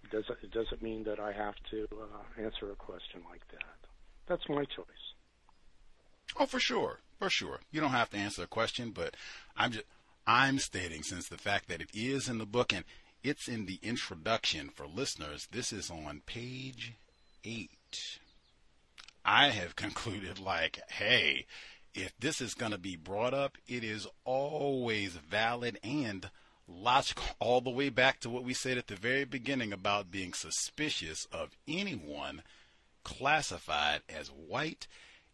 it 0.03 0.11
doesn't 0.11 0.39
it 0.43 0.51
doesn't 0.51 0.83
mean 0.83 1.05
that 1.05 1.21
I 1.21 1.33
have 1.33 1.55
to 1.71 1.89
uh, 1.93 2.43
answer 2.43 2.71
a 2.71 2.77
question 2.77 3.23
like 3.31 3.47
that. 3.53 3.89
That's 4.27 4.49
my 4.49 4.65
choice. 4.65 4.87
Oh, 6.39 6.47
for 6.47 6.59
sure, 6.59 7.01
for 7.19 7.31
sure. 7.31 7.61
You 7.71 7.81
don't 7.81 7.91
have 7.91 8.11
to 8.11 8.17
answer 8.17 8.43
a 8.43 8.49
question, 8.49 8.91
but 8.91 9.15
I'm 9.57 9.73
just 9.73 9.85
I'm 10.27 10.59
stating 10.59 11.03
since 11.03 11.29
the 11.29 11.39
fact 11.39 11.69
that 11.69 11.81
it 11.81 11.91
is 11.95 12.29
in 12.29 12.39
the 12.39 12.47
book 12.47 12.73
and 12.73 12.85
it's 13.23 13.47
in 13.47 13.67
the 13.67 13.79
introduction 13.83 14.69
for 14.69 14.87
listeners. 14.87 15.49
This 15.53 15.73
is 15.73 15.91
on 15.91 16.23
page 16.27 16.95
eight. 17.45 18.19
I 19.25 19.51
have 19.51 19.77
concluded 19.77 20.41
like, 20.41 20.81
hey, 20.91 21.47
if 21.95 22.17
this 22.19 22.41
is 22.41 22.55
going 22.55 22.73
to 22.73 22.79
be 22.79 22.97
brought 22.97 23.35
up, 23.35 23.59
it 23.67 23.85
is 23.85 24.07
always 24.25 25.13
valid 25.13 25.79
and 25.83 26.31
logical, 26.67 27.25
all 27.39 27.61
the 27.61 27.71
way 27.71 27.89
back 27.89 28.21
to 28.21 28.31
what 28.31 28.45
we 28.45 28.55
said 28.55 28.79
at 28.79 28.87
the 28.87 28.97
very 28.97 29.25
beginning 29.25 29.73
about 29.73 30.11
being 30.11 30.33
suspicious 30.33 31.27
of 31.33 31.57
anyone 31.69 32.43
classified 33.05 34.03
as 34.09 34.29
white. 34.29 34.87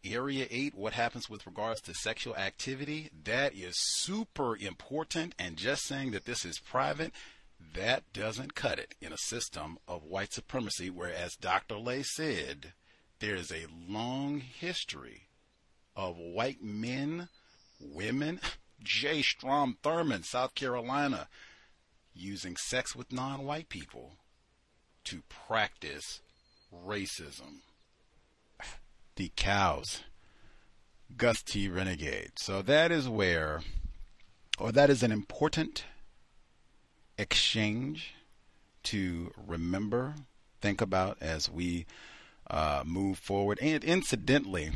Area 0.05 0.47
8, 0.49 0.75
what 0.75 0.93
happens 0.93 1.29
with 1.29 1.45
regards 1.47 1.81
to 1.83 1.93
sexual 1.93 2.37
activity, 2.37 3.11
that 3.25 3.55
is 3.55 3.75
super 3.77 4.57
important. 4.57 5.35
And 5.39 5.57
just 5.57 5.83
saying 5.85 6.13
that 6.13 6.25
this 6.25 6.45
is 6.45 6.61
private, 6.61 7.13
that 7.75 8.05
doesn't 8.13 8.55
cut 8.55 8.79
it 8.79 8.95
in 9.01 9.13
a 9.13 9.19
system 9.19 9.79
of 9.89 10.05
white 10.05 10.33
supremacy, 10.33 10.89
whereas 10.89 11.35
Dr. 11.35 11.77
Lay 11.77 12.05
said 12.05 12.73
there 13.19 13.35
is 13.35 13.51
a 13.51 13.67
long 13.89 14.39
history 14.39 15.28
of 15.99 16.17
white 16.17 16.63
men, 16.63 17.29
women, 17.81 18.41
J. 18.81 19.21
Strom 19.21 19.77
Thurmond, 19.83 20.25
South 20.25 20.55
Carolina, 20.55 21.29
using 22.15 22.57
sex 22.57 22.95
with 22.95 23.13
non 23.13 23.45
white 23.45 23.69
people 23.69 24.13
to 25.05 25.23
practice 25.29 26.21
racism. 26.73 27.63
The 29.17 29.33
cows. 29.35 30.05
Gus 31.17 31.43
T. 31.43 31.69
Renegade. 31.69 32.33
So 32.37 32.63
that 32.63 32.93
is 32.93 33.09
where, 33.09 33.63
or 34.59 34.71
that 34.71 34.91
is 34.91 35.03
an 35.03 35.11
important 35.11 35.85
exchange 37.17 38.15
to 38.85 39.33
remember, 39.37 40.15
think 40.61 40.81
about 40.81 41.19
as 41.21 41.51
we 41.51 41.87
uh, 42.49 42.85
move 42.87 43.19
forward. 43.19 43.59
And 43.61 43.83
incidentally, 43.83 44.73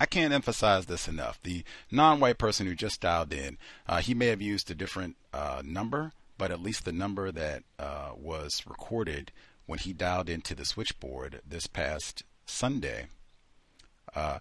I 0.00 0.06
can't 0.06 0.32
emphasize 0.32 0.86
this 0.86 1.06
enough. 1.06 1.38
The 1.42 1.62
non-white 1.90 2.38
person 2.38 2.66
who 2.66 2.74
just 2.74 3.02
dialed 3.02 3.34
in, 3.34 3.58
uh, 3.86 4.00
he 4.00 4.14
may 4.14 4.28
have 4.28 4.40
used 4.40 4.70
a 4.70 4.74
different 4.74 5.16
uh, 5.34 5.60
number, 5.62 6.12
but 6.38 6.50
at 6.50 6.62
least 6.62 6.86
the 6.86 6.92
number 6.92 7.30
that 7.30 7.64
uh, 7.78 8.12
was 8.16 8.62
recorded 8.66 9.30
when 9.66 9.78
he 9.78 9.92
dialed 9.92 10.30
into 10.30 10.54
the 10.54 10.64
switchboard 10.64 11.42
this 11.46 11.66
past 11.66 12.24
Sunday, 12.46 13.08
uh, 14.16 14.38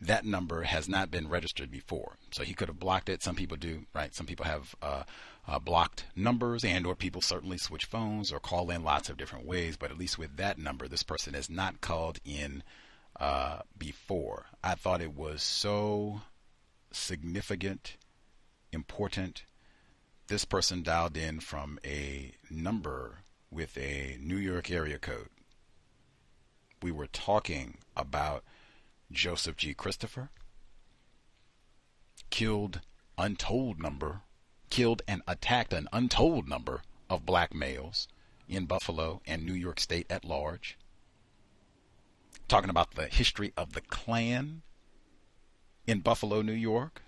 that 0.00 0.24
number 0.24 0.62
has 0.62 0.88
not 0.88 1.10
been 1.10 1.28
registered 1.28 1.72
before. 1.72 2.16
So 2.30 2.44
he 2.44 2.54
could 2.54 2.68
have 2.68 2.78
blocked 2.78 3.08
it. 3.08 3.20
Some 3.20 3.34
people 3.34 3.56
do, 3.56 3.86
right? 3.94 4.14
Some 4.14 4.26
people 4.26 4.46
have 4.46 4.76
uh, 4.80 5.02
uh, 5.48 5.58
blocked 5.58 6.04
numbers, 6.14 6.64
and 6.64 6.86
or 6.86 6.94
people 6.94 7.20
certainly 7.20 7.58
switch 7.58 7.86
phones 7.86 8.32
or 8.32 8.38
call 8.38 8.70
in 8.70 8.84
lots 8.84 9.08
of 9.08 9.16
different 9.16 9.44
ways. 9.44 9.76
But 9.76 9.90
at 9.90 9.98
least 9.98 10.18
with 10.18 10.36
that 10.36 10.56
number, 10.56 10.86
this 10.86 11.02
person 11.02 11.34
has 11.34 11.50
not 11.50 11.80
called 11.80 12.20
in 12.24 12.62
uh, 13.18 13.60
before. 13.76 14.46
I 14.62 14.74
thought 14.74 15.00
it 15.00 15.14
was 15.14 15.42
so 15.42 16.22
significant, 16.90 17.96
important. 18.72 19.44
This 20.26 20.44
person 20.44 20.82
dialed 20.82 21.16
in 21.16 21.40
from 21.40 21.78
a 21.84 22.32
number 22.50 23.18
with 23.50 23.76
a 23.76 24.18
New 24.20 24.36
York 24.36 24.70
area 24.70 24.98
code. 24.98 25.28
We 26.82 26.90
were 26.90 27.06
talking 27.06 27.78
about 27.96 28.42
Joseph 29.10 29.56
G. 29.56 29.74
Christopher, 29.74 30.30
killed 32.30 32.80
untold 33.16 33.78
number, 33.80 34.22
killed 34.70 35.02
and 35.06 35.22
attacked 35.28 35.72
an 35.72 35.88
untold 35.92 36.48
number 36.48 36.82
of 37.08 37.24
black 37.24 37.54
males 37.54 38.08
in 38.48 38.66
Buffalo 38.66 39.20
and 39.26 39.44
New 39.44 39.54
York 39.54 39.78
State 39.78 40.06
at 40.10 40.24
large 40.24 40.76
talking 42.48 42.70
about 42.70 42.92
the 42.92 43.06
history 43.06 43.52
of 43.56 43.72
the 43.72 43.80
Klan 43.80 44.62
in 45.86 46.00
Buffalo, 46.00 46.42
New 46.42 46.52
York. 46.52 47.02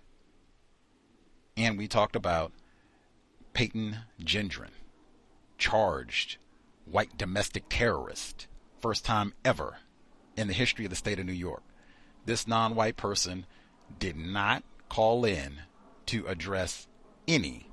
And 1.57 1.78
we 1.78 1.89
talked 1.89 2.16
about 2.16 2.53
Peyton 3.53 3.99
Gendron, 4.22 4.70
charged 5.59 6.37
white 6.84 7.16
domestic 7.16 7.64
terrorist, 7.68 8.47
first 8.80 9.05
time 9.05 9.32
ever 9.45 9.78
in 10.37 10.49
the 10.49 10.55
history 10.55 10.84
of 10.84 10.91
the 10.91 10.97
state 10.97 11.18
of 11.18 11.26
New 11.26 11.32
York. 11.32 11.62
This 12.26 12.47
non 12.47 12.74
white 12.74 12.97
person 12.97 13.47
did 13.99 14.16
not 14.16 14.64
call 14.89 15.24
in 15.24 15.61
to 16.07 16.26
address 16.26 16.87
any 17.26 17.70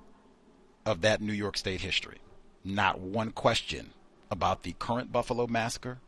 of 0.85 1.01
that 1.01 1.21
New 1.21 1.33
York 1.33 1.57
State 1.57 1.81
history. 1.81 2.19
Not 2.63 2.99
one 2.99 3.31
question 3.31 3.91
about 4.31 4.63
the 4.63 4.73
current 4.79 5.11
Buffalo 5.11 5.47
massacre 5.47 5.99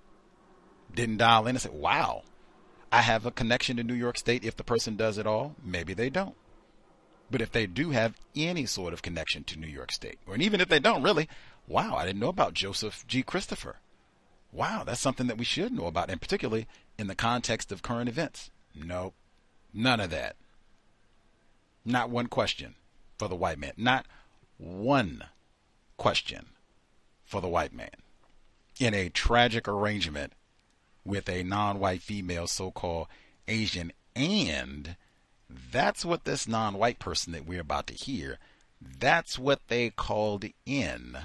didn't 0.95 1.17
dial 1.17 1.47
in 1.47 1.55
and 1.55 1.61
say, 1.61 1.69
wow, 1.69 2.23
I 2.91 3.01
have 3.01 3.25
a 3.25 3.31
connection 3.31 3.77
to 3.77 3.83
New 3.83 3.93
York 3.93 4.17
State. 4.17 4.43
If 4.43 4.55
the 4.55 4.63
person 4.63 4.95
does 4.95 5.17
it 5.17 5.27
all, 5.27 5.55
maybe 5.63 5.93
they 5.93 6.09
don't. 6.09 6.35
But 7.29 7.41
if 7.41 7.51
they 7.51 7.65
do 7.65 7.91
have 7.91 8.15
any 8.35 8.65
sort 8.65 8.93
of 8.93 9.01
connection 9.01 9.43
to 9.45 9.59
New 9.59 9.67
York 9.67 9.91
State, 9.91 10.19
or 10.27 10.37
even 10.37 10.61
if 10.61 10.69
they 10.69 10.79
don't 10.79 11.03
really, 11.03 11.27
wow, 11.67 11.95
I 11.95 12.05
didn't 12.05 12.19
know 12.19 12.29
about 12.29 12.53
Joseph 12.53 13.05
G. 13.07 13.23
Christopher. 13.23 13.77
Wow, 14.51 14.83
that's 14.85 15.01
something 15.01 15.27
that 15.27 15.37
we 15.37 15.45
should 15.45 15.73
know 15.73 15.87
about, 15.87 16.09
and 16.09 16.21
particularly 16.21 16.67
in 16.97 17.07
the 17.07 17.15
context 17.15 17.71
of 17.71 17.81
current 17.81 18.07
events. 18.07 18.51
No, 18.73 19.13
none 19.73 19.99
of 19.99 20.11
that. 20.11 20.35
Not 21.83 22.09
one 22.09 22.27
question 22.27 22.75
for 23.17 23.27
the 23.27 23.35
white 23.35 23.59
man. 23.59 23.73
Not 23.75 24.05
one 24.57 25.25
question 25.97 26.47
for 27.25 27.41
the 27.41 27.47
white 27.47 27.73
man. 27.73 27.89
In 28.79 28.93
a 28.93 29.09
tragic 29.09 29.67
arrangement 29.67 30.33
with 31.05 31.29
a 31.29 31.43
non 31.43 31.79
white 31.79 32.01
female, 32.01 32.47
so 32.47 32.71
called 32.71 33.07
Asian. 33.47 33.93
And 34.15 34.95
that's 35.49 36.03
what 36.03 36.25
this 36.25 36.47
non 36.47 36.75
white 36.75 36.99
person 36.99 37.31
that 37.33 37.45
we're 37.45 37.61
about 37.61 37.87
to 37.87 37.93
hear, 37.93 38.39
that's 38.81 39.39
what 39.39 39.67
they 39.67 39.89
called 39.89 40.45
in 40.65 41.17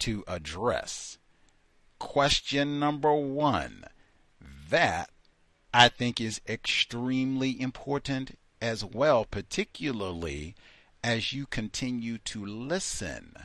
to 0.00 0.24
address. 0.28 1.18
Question 1.98 2.78
number 2.78 3.12
one. 3.12 3.84
That 4.70 5.10
I 5.72 5.88
think 5.88 6.20
is 6.20 6.40
extremely 6.46 7.60
important 7.60 8.38
as 8.60 8.84
well, 8.84 9.24
particularly 9.24 10.54
as 11.02 11.32
you 11.32 11.46
continue 11.46 12.18
to 12.18 12.44
listen 12.44 13.36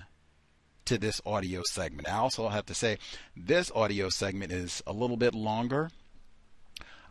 to 0.85 0.97
this 0.97 1.21
audio 1.25 1.61
segment. 1.65 2.09
I 2.09 2.17
also 2.17 2.49
have 2.49 2.65
to 2.67 2.73
say, 2.73 2.97
this 3.35 3.71
audio 3.73 4.09
segment 4.09 4.51
is 4.51 4.83
a 4.85 4.93
little 4.93 5.17
bit 5.17 5.33
longer. 5.33 5.89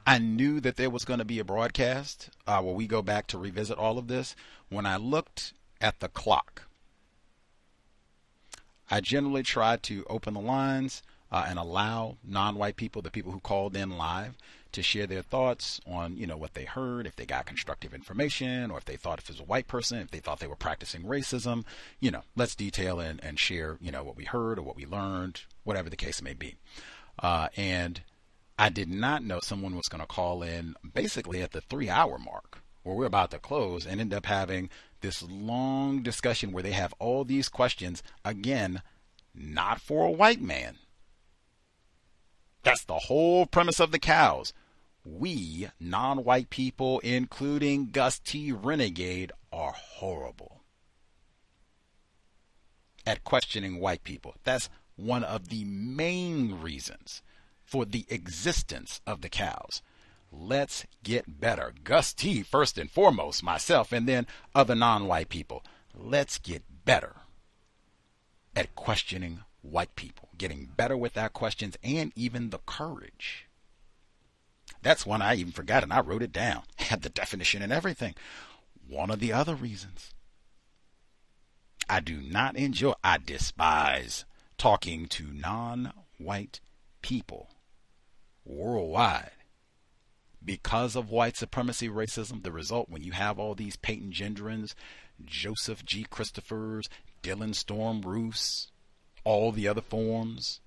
I 0.07 0.19
knew 0.19 0.61
that 0.61 0.77
there 0.77 0.91
was 0.91 1.05
going 1.05 1.21
to 1.21 1.25
be 1.25 1.39
a 1.39 1.45
broadcast 1.45 2.31
uh, 2.47 2.61
where 2.61 2.75
we 2.75 2.87
go 2.87 3.03
back 3.03 3.29
to 3.29 3.39
revisit 3.39 3.79
all 3.79 3.99
of 3.99 4.09
this. 4.09 4.35
When 4.69 4.87
I 4.87 4.97
looked 4.97 5.55
at 5.81 6.01
the 6.01 6.09
clock. 6.09 6.63
I 8.91 9.01
generally 9.01 9.43
try 9.43 9.77
to 9.79 10.05
open 10.09 10.35
the 10.35 10.41
lines 10.41 11.03
uh, 11.33 11.47
and 11.49 11.59
allow 11.59 12.19
non-white 12.23 12.77
people, 12.77 13.01
the 13.01 13.11
people 13.11 13.33
who 13.33 13.41
called 13.41 13.75
in 13.75 13.97
live, 13.97 14.37
to 14.71 14.83
share 14.83 15.07
their 15.07 15.23
thoughts 15.23 15.81
on 15.87 16.17
you 16.17 16.27
know 16.27 16.37
what 16.37 16.55
they 16.55 16.65
heard, 16.65 17.07
if 17.07 17.17
they 17.17 17.27
got 17.27 17.47
constructive 17.47 17.95
information, 17.95 18.71
or 18.71 18.79
if 18.79 18.85
they 18.85 18.97
thought 18.97 19.19
if 19.19 19.25
it 19.25 19.33
was 19.33 19.41
a 19.41 19.45
white 19.45 19.67
person, 19.67 19.99
if 19.99 20.11
they 20.11 20.19
thought 20.19 20.41
they 20.41 20.47
were 20.47 20.55
practicing 20.57 21.03
racism. 21.03 21.65
You 22.01 22.11
know, 22.11 22.23
let's 22.37 22.55
detail 22.55 23.01
and, 23.01 23.23
and 23.25 23.39
share 23.39 23.79
you 23.81 23.91
know 23.91 24.05
what 24.05 24.17
we 24.17 24.25
heard 24.25 24.59
or 24.59 24.63
what 24.63 24.77
we 24.77 24.85
learned, 24.85 25.43
whatever 25.65 25.89
the 25.89 25.97
case 25.97 26.21
may 26.23 26.35
be. 26.35 26.57
Uh, 27.19 27.49
and 27.57 28.03
I 28.59 28.69
did 28.69 28.89
not 28.89 29.25
know 29.25 29.41
someone 29.41 29.75
was 29.75 29.89
going 29.89 30.01
to 30.01 30.07
call 30.07 30.43
in 30.43 30.75
basically 30.95 31.43
at 31.43 31.53
the 31.53 31.63
three-hour 31.63 32.19
mark, 32.19 32.63
where 32.83 32.95
we're 32.95 33.07
about 33.07 33.31
to 33.31 33.39
close, 33.39 33.87
and 33.87 34.01
end 34.01 34.15
up 34.15 34.27
having 34.27 34.69
this 35.01 35.23
long 35.23 36.03
discussion 36.03 36.53
where 36.53 36.63
they 36.63 36.73
have 36.73 36.95
all 36.99 37.25
these 37.25 37.49
questions 37.49 38.03
again, 38.25 38.83
not 39.35 39.81
for 39.81 40.07
a 40.07 40.11
white 40.11 40.41
man 40.41 40.77
that's 42.63 42.85
the 42.85 42.99
whole 42.99 43.47
premise 43.47 43.81
of 43.81 43.93
the 43.93 43.99
cows. 43.99 44.53
We, 45.05 45.69
non 45.81 46.25
white 46.25 46.51
people, 46.51 47.01
including 47.01 47.91
Gus 47.91 48.19
T. 48.19 48.53
Renegade, 48.53 49.33
are 49.53 49.73
horrible 49.73 50.61
at 53.05 53.25
questioning 53.25 53.81
white 53.81 54.05
people. 54.05 54.35
That's 54.45 54.71
one 54.97 55.25
of 55.25 55.49
the 55.49 55.65
main 55.65 56.61
reasons 56.61 57.23
for 57.65 57.85
the 57.85 58.07
existence 58.09 59.01
of 59.07 59.23
the 59.23 59.29
cows. 59.29 59.83
Let's 60.31 60.87
get 61.03 61.41
better. 61.41 61.75
Gus 61.85 62.13
T, 62.13 62.43
first 62.43 62.79
and 62.79 62.91
foremost, 62.91 63.43
myself, 63.43 63.93
and 63.93 64.09
then 64.09 64.27
other 64.55 64.75
non 64.75 65.07
white 65.07 65.29
people. 65.29 65.65
Let's 65.95 66.39
get 66.39 66.63
better 66.85 67.17
at 68.55 68.75
questioning 68.75 69.41
white 69.63 69.95
people, 69.97 70.29
getting 70.37 70.69
better 70.77 70.97
with 70.97 71.17
our 71.17 71.29
questions 71.29 71.77
and 71.83 72.13
even 72.15 72.51
the 72.51 72.59
courage. 72.59 73.49
That's 74.83 75.07
one 75.07 75.23
I 75.23 75.37
even 75.37 75.53
forgot 75.53 75.83
and 75.83 75.93
I 75.93 76.01
wrote 76.01 76.23
it 76.23 76.33
down. 76.33 76.63
Had 76.77 77.03
the 77.03 77.09
definition 77.09 77.63
and 77.63 77.73
everything. 77.73 78.15
One 78.87 79.11
of 79.11 79.21
the 79.21 79.33
other 79.33 79.55
reasons. 79.55 80.13
I 81.89 82.01
do 82.01 82.21
not 82.21 82.57
enjoy, 82.57 82.95
I 83.03 83.19
despise 83.19 84.25
talking 84.59 85.07
to 85.07 85.27
non 85.33 85.93
white 86.19 86.61
people 87.01 87.51
worldwide. 88.45 89.31
Because 90.45 90.97
of 90.97 91.11
white 91.11 91.37
supremacy 91.37 91.89
racism, 91.89 92.43
the 92.43 92.51
result 92.51 92.89
when 92.89 93.05
you 93.05 93.13
have 93.13 93.39
all 93.39 93.55
these 93.55 93.77
Peyton 93.77 94.11
Gendrons, 94.11 94.75
Joseph 95.25 95.85
G. 95.85 96.05
Christophers, 96.11 96.89
Dylann 97.23 97.55
Storm 97.55 98.03
Roofs, 98.03 98.72
all 99.25 99.53
the 99.53 99.69
other 99.69 99.81
forms, 99.81 100.61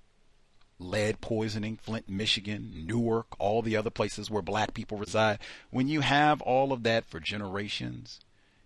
lead 0.79 1.21
poisoning, 1.21 1.77
Flint, 1.77 2.09
Michigan, 2.09 2.85
Newark, 2.85 3.27
all 3.39 3.61
the 3.61 3.77
other 3.77 3.89
places 3.89 4.29
where 4.29 4.41
black 4.41 4.73
people 4.73 4.97
reside, 4.97 5.39
when 5.69 5.87
you 5.87 6.01
have 6.01 6.41
all 6.41 6.73
of 6.73 6.83
that 6.83 7.05
for 7.05 7.19
generations, 7.19 8.19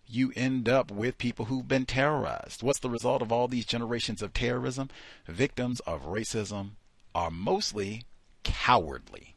you 0.08 0.34
end 0.36 0.68
up 0.68 0.92
with 0.92 1.18
people 1.18 1.46
who've 1.46 1.68
been 1.68 1.86
terrorized. 1.86 2.64
What's 2.64 2.80
the 2.80 2.90
result 2.90 3.22
of 3.22 3.32
all 3.32 3.48
these 3.48 3.66
generations 3.66 4.22
of 4.22 4.34
terrorism? 4.34 4.90
Victims 5.28 5.80
of 5.82 6.06
racism 6.06 6.72
are 7.14 7.30
mostly 7.30 8.06
cowardly. 8.44 9.36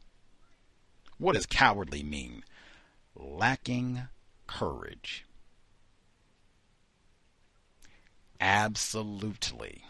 What 1.19 1.35
does 1.35 1.45
cowardly 1.45 2.01
mean? 2.01 2.43
Lacking 3.15 4.07
courage. 4.47 5.25
Absolutely. 8.41 9.83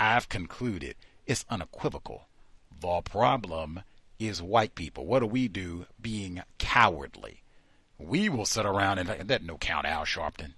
I've 0.00 0.30
concluded 0.30 0.96
it's 1.26 1.44
unequivocal. 1.50 2.26
The 2.80 3.02
problem 3.02 3.82
is 4.18 4.40
white 4.40 4.74
people. 4.74 5.04
What 5.04 5.20
do 5.20 5.26
we 5.26 5.46
do 5.46 5.84
being 6.00 6.42
cowardly? 6.58 7.42
We 7.98 8.30
will 8.30 8.46
sit 8.46 8.64
around 8.64 8.98
and 8.98 9.08
that 9.28 9.42
no 9.42 9.58
count 9.58 9.84
Al 9.86 10.06
Sharpton. 10.06 10.54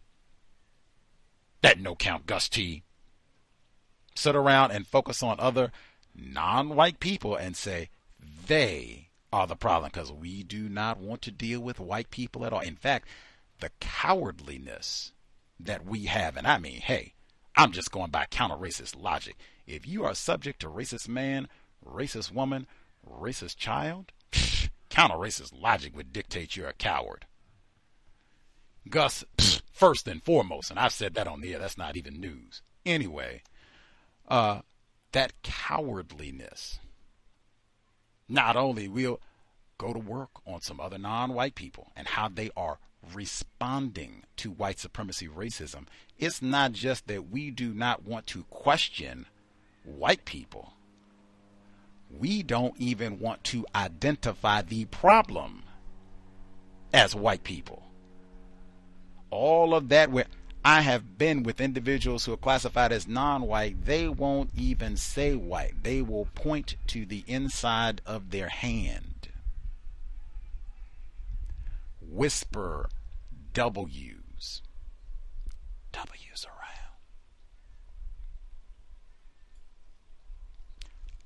That 1.60 1.80
no 1.80 1.96
count 1.96 2.26
Gus 2.26 2.48
T. 2.48 2.84
Sit 4.14 4.36
around 4.36 4.70
and 4.70 4.86
focus 4.86 5.22
on 5.22 5.40
other 5.40 5.72
non 6.14 6.70
white 6.76 7.00
people 7.00 7.34
and 7.34 7.56
say 7.56 7.88
they 8.46 9.08
are 9.32 9.48
the 9.48 9.56
problem 9.56 9.90
because 9.92 10.12
we 10.12 10.44
do 10.44 10.68
not 10.68 10.98
want 10.98 11.22
to 11.22 11.30
deal 11.32 11.60
with 11.60 11.80
white 11.80 12.10
people 12.10 12.44
at 12.44 12.52
all. 12.52 12.60
In 12.60 12.76
fact, 12.76 13.08
the 13.58 13.70
cowardliness 13.80 15.12
that 15.58 15.84
we 15.84 16.04
have, 16.04 16.36
and 16.36 16.46
I 16.46 16.58
mean, 16.58 16.80
hey, 16.80 17.14
I'm 17.56 17.72
just 17.72 17.90
going 17.90 18.10
by 18.10 18.26
counter 18.30 18.56
racist 18.56 19.00
logic. 19.00 19.36
If 19.66 19.86
you 19.86 20.04
are 20.04 20.14
subject 20.14 20.60
to 20.60 20.68
racist 20.68 21.08
man, 21.08 21.48
racist 21.84 22.32
woman, 22.32 22.66
racist 23.08 23.56
child, 23.56 24.12
counter 24.88 25.16
racist 25.16 25.52
logic 25.60 25.96
would 25.96 26.12
dictate 26.12 26.56
you're 26.56 26.68
a 26.68 26.74
coward. 26.74 27.26
Gus, 28.88 29.24
first 29.72 30.08
and 30.08 30.22
foremost, 30.22 30.70
and 30.70 30.78
I've 30.78 30.92
said 30.92 31.14
that 31.14 31.28
on 31.28 31.40
the 31.40 31.52
air, 31.52 31.58
that's 31.58 31.78
not 31.78 31.96
even 31.96 32.20
news. 32.20 32.62
Anyway, 32.84 33.42
uh, 34.28 34.60
that 35.12 35.32
cowardliness 35.42 36.78
not 38.28 38.56
only 38.56 38.88
will 38.88 39.20
go 39.78 39.92
to 39.92 39.98
work 39.98 40.30
on 40.46 40.60
some 40.60 40.80
other 40.80 40.98
non 40.98 41.34
white 41.34 41.54
people 41.54 41.92
and 41.94 42.08
how 42.08 42.28
they 42.28 42.50
are 42.56 42.78
responding 43.14 44.24
to 44.36 44.50
white 44.50 44.78
supremacy 44.78 45.28
racism. 45.28 45.86
It's 46.18 46.42
not 46.42 46.72
just 46.72 47.06
that 47.08 47.30
we 47.30 47.50
do 47.50 47.72
not 47.74 48.04
want 48.04 48.26
to 48.28 48.44
question 48.44 49.26
white 49.84 50.24
people. 50.24 50.74
We 52.10 52.42
don't 52.42 52.74
even 52.78 53.18
want 53.18 53.42
to 53.44 53.66
identify 53.74 54.62
the 54.62 54.84
problem 54.86 55.62
as 56.92 57.14
white 57.14 57.42
people. 57.42 57.82
All 59.30 59.74
of 59.74 59.88
that 59.88 60.10
where 60.10 60.26
I 60.64 60.82
have 60.82 61.18
been 61.18 61.42
with 61.42 61.60
individuals 61.60 62.24
who 62.24 62.34
are 62.34 62.36
classified 62.36 62.92
as 62.92 63.08
non-white, 63.08 63.84
they 63.84 64.08
won't 64.08 64.50
even 64.54 64.96
say 64.96 65.34
white. 65.34 65.82
They 65.82 66.02
will 66.02 66.26
point 66.34 66.76
to 66.88 67.04
the 67.06 67.24
inside 67.26 68.00
of 68.06 68.30
their 68.30 68.48
hand 68.48 69.11
whisper 72.12 72.88
W's. 73.52 74.62
W's 75.92 76.46
around. 76.46 76.58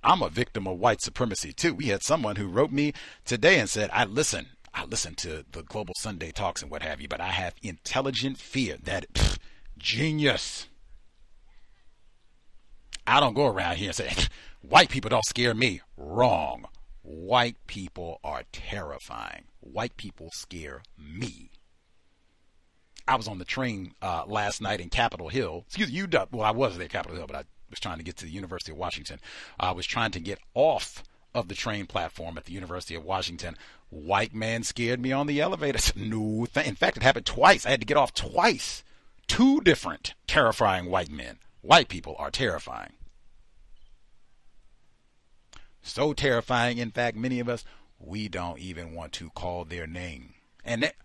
I'm 0.03 0.22
a 0.22 0.28
victim 0.28 0.66
of 0.66 0.78
white 0.78 1.03
supremacy 1.03 1.53
too. 1.53 1.75
We 1.75 1.87
had 1.87 2.03
someone 2.03 2.37
who 2.37 2.46
wrote 2.46 2.72
me 2.72 2.92
today 3.25 3.58
and 3.58 3.68
said, 3.68 3.91
I 3.92 4.04
listen, 4.04 4.46
I 4.72 4.84
listen 4.84 5.14
to 5.17 5.45
the 5.50 5.63
Global 5.63 5.95
Sunday 5.99 6.30
talks 6.30 6.63
and 6.63 6.71
what 6.71 6.83
have 6.83 7.00
you, 7.00 7.08
but 7.08 7.21
I 7.21 7.30
have 7.30 7.54
intelligent 7.63 8.38
fear 8.38 8.76
that 8.84 9.13
pff, 9.13 9.38
genius. 9.79 10.67
I 13.07 13.21
don't 13.21 13.34
go 13.34 13.46
around 13.46 13.76
here 13.76 13.88
and 13.88 13.96
say, 13.96 14.13
white 14.63 14.91
people 14.91 15.08
don't 15.08 15.25
scare 15.25 15.54
me. 15.54 15.80
Wrong. 15.96 16.67
White 17.08 17.57
people 17.68 18.18
are 18.24 18.42
terrifying. 18.50 19.45
White 19.61 19.96
people 19.96 20.30
scare 20.33 20.83
me. 20.99 21.50
I 23.07 23.14
was 23.14 23.28
on 23.28 23.38
the 23.38 23.45
train 23.45 23.95
uh, 24.03 24.24
last 24.26 24.61
night 24.61 24.80
in 24.80 24.91
Capitol 24.91 25.28
Hill. 25.28 25.62
Excuse 25.68 25.92
me, 25.92 26.00
UW. 26.00 26.33
Well, 26.33 26.42
I 26.45 26.50
was 26.50 26.76
there, 26.76 26.88
Capitol 26.88 27.16
Hill, 27.16 27.28
but 27.28 27.37
I 27.37 27.45
was 27.70 27.78
trying 27.78 27.99
to 27.99 28.04
get 28.04 28.16
to 28.16 28.24
the 28.24 28.33
University 28.33 28.72
of 28.72 28.78
Washington. 28.78 29.20
I 29.61 29.70
was 29.70 29.87
trying 29.87 30.11
to 30.12 30.20
get 30.20 30.41
off 30.54 31.04
of 31.33 31.46
the 31.46 31.54
train 31.54 31.87
platform 31.87 32.37
at 32.38 32.46
the 32.46 32.53
University 32.53 32.96
of 32.96 33.04
Washington. 33.04 33.57
White 33.88 34.34
man 34.34 34.64
scared 34.64 35.00
me 35.00 35.12
on 35.12 35.28
the 35.28 35.41
elevator. 35.41 35.78
No, 35.96 36.46
th- 36.53 36.66
in 36.66 36.74
fact, 36.74 36.96
it 36.96 37.04
happened 37.04 37.26
twice. 37.26 37.64
I 37.64 37.70
had 37.70 37.80
to 37.80 37.87
get 37.87 37.96
off 37.96 38.14
twice. 38.14 38.83
Two 39.28 39.61
different 39.61 40.14
terrifying 40.26 40.87
white 40.91 41.11
men. 41.11 41.38
White 41.61 41.88
people 41.88 42.16
are 42.18 42.33
terrifying. 42.33 42.95
So 45.87 46.13
terrifying, 46.13 46.79
in 46.79 46.91
fact, 46.91 47.17
many 47.17 47.38
of 47.38 47.49
us, 47.49 47.64
we 48.00 48.29
don't 48.29 48.58
even 48.58 48.92
want 48.92 49.13
to 49.13 49.30
call 49.30 49.64
their 49.64 49.87
name. 49.87 50.34
And 50.64 50.83
that, 50.83 50.96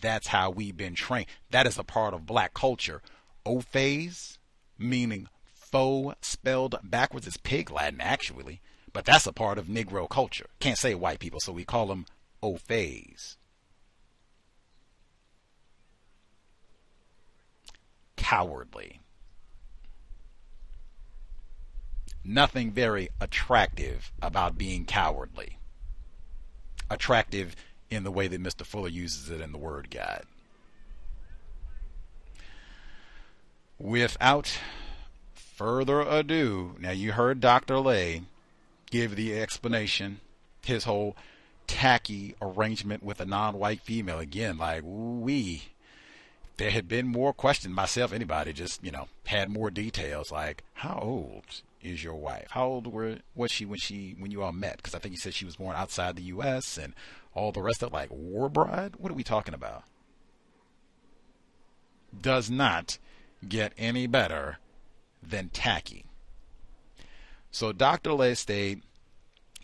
that's 0.00 0.28
how 0.28 0.50
we've 0.50 0.76
been 0.76 0.94
trained. 0.94 1.26
That 1.50 1.66
is 1.66 1.78
a 1.78 1.84
part 1.84 2.14
of 2.14 2.24
black 2.24 2.54
culture. 2.54 3.02
Ophase, 3.44 4.38
meaning 4.78 5.28
foe 5.44 6.14
spelled 6.22 6.76
backwards, 6.82 7.26
is 7.26 7.36
pig 7.36 7.70
Latin, 7.70 8.00
actually. 8.00 8.62
But 8.94 9.04
that's 9.04 9.26
a 9.26 9.32
part 9.32 9.58
of 9.58 9.66
Negro 9.66 10.08
culture. 10.08 10.46
Can't 10.58 10.78
say 10.78 10.94
white 10.94 11.20
people, 11.20 11.40
so 11.40 11.52
we 11.52 11.64
call 11.64 11.86
them 11.86 12.06
Ophase. 12.42 13.36
Cowardly. 18.16 18.99
Nothing 22.24 22.70
very 22.70 23.08
attractive 23.20 24.12
about 24.20 24.58
being 24.58 24.84
cowardly. 24.84 25.58
Attractive 26.90 27.56
in 27.90 28.04
the 28.04 28.10
way 28.10 28.28
that 28.28 28.42
Mr. 28.42 28.64
Fuller 28.64 28.88
uses 28.88 29.30
it 29.30 29.40
in 29.40 29.52
the 29.52 29.58
Word 29.58 29.90
Guide. 29.90 30.24
Without 33.78 34.58
further 35.34 36.00
ado, 36.00 36.76
now 36.78 36.90
you 36.90 37.12
heard 37.12 37.40
Dr. 37.40 37.78
Lay 37.78 38.22
give 38.90 39.16
the 39.16 39.38
explanation, 39.40 40.20
his 40.62 40.84
whole 40.84 41.16
tacky 41.66 42.34
arrangement 42.42 43.02
with 43.02 43.20
a 43.20 43.24
non-white 43.24 43.80
female. 43.80 44.18
Again, 44.18 44.58
like 44.58 44.82
we, 44.84 45.64
there 46.56 46.70
had 46.70 46.88
been 46.88 47.06
more 47.06 47.32
questions. 47.32 47.74
Myself, 47.74 48.12
anybody, 48.12 48.52
just 48.52 48.84
you 48.84 48.90
know, 48.90 49.08
had 49.26 49.48
more 49.48 49.70
details. 49.70 50.30
Like, 50.30 50.62
how 50.74 50.98
old 51.00 51.62
is 51.82 52.04
your 52.04 52.14
wife? 52.14 52.48
How 52.50 52.66
old 52.66 52.86
were 52.86 53.18
was 53.34 53.50
she 53.50 53.64
when 53.64 53.78
she 53.78 54.14
when 54.18 54.30
you 54.30 54.42
all 54.42 54.52
met? 54.52 54.76
Because 54.78 54.94
I 54.94 54.98
think 54.98 55.12
you 55.12 55.18
said 55.18 55.34
she 55.34 55.44
was 55.44 55.56
born 55.56 55.76
outside 55.76 56.16
the 56.16 56.22
U.S. 56.22 56.76
and 56.78 56.94
all 57.34 57.52
the 57.52 57.62
rest 57.62 57.82
of. 57.82 57.92
Like 57.92 58.10
war 58.10 58.48
bride. 58.48 58.96
What 58.96 59.10
are 59.10 59.16
we 59.16 59.24
talking 59.24 59.54
about? 59.54 59.84
Does 62.18 62.50
not 62.50 62.98
get 63.48 63.72
any 63.78 64.06
better 64.06 64.58
than 65.22 65.48
tacky. 65.48 66.04
So 67.50 67.72
Dr. 67.72 68.12
Lay 68.12 68.34
stayed 68.34 68.82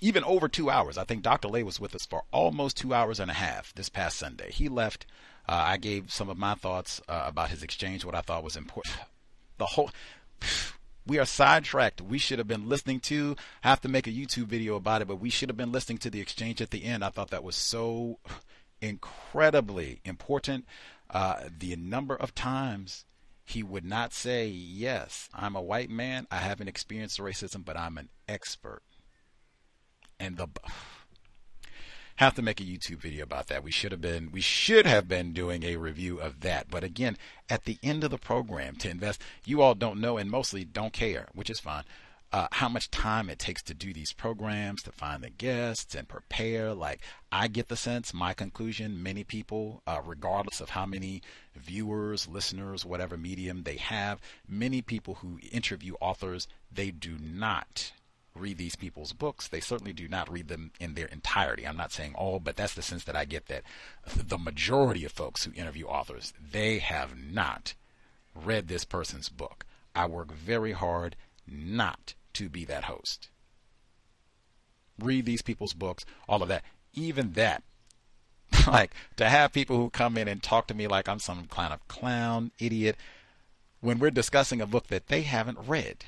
even 0.00 0.24
over 0.24 0.48
two 0.48 0.70
hours. 0.70 0.98
I 0.98 1.04
think 1.04 1.22
Dr. 1.22 1.48
Lay 1.48 1.62
was 1.62 1.80
with 1.80 1.94
us 1.94 2.06
for 2.06 2.22
almost 2.32 2.76
two 2.76 2.92
hours 2.92 3.20
and 3.20 3.30
a 3.30 3.34
half 3.34 3.74
this 3.74 3.88
past 3.88 4.18
Sunday. 4.18 4.50
He 4.50 4.68
left. 4.68 5.06
Uh, 5.48 5.62
I 5.64 5.76
gave 5.76 6.12
some 6.12 6.28
of 6.28 6.36
my 6.36 6.54
thoughts 6.54 7.00
uh, 7.08 7.24
about 7.26 7.50
his 7.50 7.62
exchange, 7.62 8.04
what 8.04 8.14
I 8.14 8.20
thought 8.20 8.44
was 8.44 8.56
important. 8.56 8.96
The 9.58 9.64
whole. 9.64 9.90
We 11.06 11.18
are 11.18 11.24
sidetracked. 11.24 12.00
We 12.00 12.18
should 12.18 12.38
have 12.38 12.48
been 12.48 12.68
listening 12.68 13.00
to. 13.00 13.36
I 13.62 13.68
have 13.68 13.80
to 13.82 13.88
make 13.88 14.06
a 14.06 14.12
YouTube 14.12 14.46
video 14.46 14.76
about 14.76 15.02
it, 15.02 15.08
but 15.08 15.20
we 15.20 15.30
should 15.30 15.48
have 15.48 15.56
been 15.56 15.72
listening 15.72 15.98
to 15.98 16.10
the 16.10 16.20
exchange 16.20 16.60
at 16.60 16.70
the 16.70 16.84
end. 16.84 17.04
I 17.04 17.10
thought 17.10 17.30
that 17.30 17.44
was 17.44 17.56
so 17.56 18.18
incredibly 18.80 20.00
important. 20.04 20.66
Uh, 21.08 21.44
the 21.56 21.76
number 21.76 22.16
of 22.16 22.34
times 22.34 23.04
he 23.44 23.62
would 23.62 23.84
not 23.84 24.12
say, 24.12 24.48
Yes, 24.48 25.28
I'm 25.32 25.54
a 25.54 25.62
white 25.62 25.90
man. 25.90 26.26
I 26.30 26.38
haven't 26.38 26.68
experienced 26.68 27.20
racism, 27.20 27.64
but 27.64 27.76
I'm 27.76 27.98
an 27.98 28.08
expert 28.28 28.82
and 30.18 30.36
the 30.36 30.48
have 32.16 32.34
to 32.34 32.42
make 32.42 32.60
a 32.60 32.64
YouTube 32.64 32.98
video 32.98 33.24
about 33.24 33.46
that. 33.48 33.62
We 33.62 33.70
should 33.70 33.92
have 33.92 34.00
been 34.00 34.30
we 34.32 34.40
should 34.40 34.86
have 34.86 35.06
been 35.08 35.32
doing 35.32 35.62
a 35.62 35.76
review 35.76 36.18
of 36.18 36.40
that. 36.40 36.70
But 36.70 36.84
again, 36.84 37.16
at 37.48 37.64
the 37.64 37.78
end 37.82 38.04
of 38.04 38.10
the 38.10 38.18
program 38.18 38.76
to 38.76 38.90
invest, 38.90 39.22
you 39.44 39.62
all 39.62 39.74
don't 39.74 40.00
know 40.00 40.16
and 40.16 40.30
mostly 40.30 40.64
don't 40.64 40.92
care, 40.92 41.28
which 41.34 41.50
is 41.50 41.60
fine. 41.60 41.84
Uh, 42.32 42.48
how 42.50 42.68
much 42.68 42.90
time 42.90 43.30
it 43.30 43.38
takes 43.38 43.62
to 43.62 43.72
do 43.72 43.92
these 43.92 44.12
programs, 44.12 44.82
to 44.82 44.90
find 44.90 45.22
the 45.22 45.30
guests 45.30 45.94
and 45.94 46.08
prepare. 46.08 46.74
Like, 46.74 47.00
I 47.30 47.46
get 47.46 47.68
the 47.68 47.76
sense, 47.76 48.12
my 48.12 48.34
conclusion, 48.34 49.00
many 49.00 49.22
people, 49.22 49.80
uh, 49.86 50.00
regardless 50.04 50.60
of 50.60 50.70
how 50.70 50.86
many 50.86 51.22
viewers, 51.54 52.26
listeners, 52.26 52.84
whatever 52.84 53.16
medium 53.16 53.62
they 53.62 53.76
have, 53.76 54.20
many 54.48 54.82
people 54.82 55.14
who 55.14 55.38
interview 55.52 55.94
authors, 56.00 56.48
they 56.70 56.90
do 56.90 57.16
not 57.18 57.92
read 58.38 58.58
these 58.58 58.76
people's 58.76 59.12
books. 59.12 59.48
They 59.48 59.60
certainly 59.60 59.92
do 59.92 60.08
not 60.08 60.30
read 60.30 60.48
them 60.48 60.72
in 60.78 60.94
their 60.94 61.06
entirety. 61.06 61.66
I'm 61.66 61.76
not 61.76 61.92
saying 61.92 62.14
all, 62.14 62.40
but 62.40 62.56
that's 62.56 62.74
the 62.74 62.82
sense 62.82 63.04
that 63.04 63.16
I 63.16 63.24
get 63.24 63.46
that 63.46 63.62
the 64.14 64.38
majority 64.38 65.04
of 65.04 65.12
folks 65.12 65.44
who 65.44 65.52
interview 65.52 65.86
authors, 65.86 66.32
they 66.52 66.78
have 66.78 67.16
not 67.16 67.74
read 68.34 68.68
this 68.68 68.84
person's 68.84 69.28
book. 69.28 69.64
I 69.94 70.06
work 70.06 70.32
very 70.32 70.72
hard 70.72 71.16
not 71.46 72.14
to 72.34 72.48
be 72.48 72.64
that 72.66 72.84
host. 72.84 73.28
Read 74.98 75.24
these 75.24 75.42
people's 75.42 75.74
books, 75.74 76.04
all 76.28 76.42
of 76.42 76.48
that. 76.48 76.62
Even 76.94 77.32
that, 77.32 77.62
like 78.66 78.94
to 79.16 79.28
have 79.28 79.52
people 79.52 79.76
who 79.76 79.90
come 79.90 80.16
in 80.16 80.28
and 80.28 80.42
talk 80.42 80.66
to 80.68 80.74
me 80.74 80.86
like 80.86 81.08
I'm 81.08 81.18
some 81.18 81.46
kind 81.46 81.72
of 81.72 81.86
clown, 81.88 82.52
idiot, 82.58 82.96
when 83.80 83.98
we're 83.98 84.10
discussing 84.10 84.60
a 84.60 84.66
book 84.66 84.88
that 84.88 85.08
they 85.08 85.22
haven't 85.22 85.58
read 85.66 86.04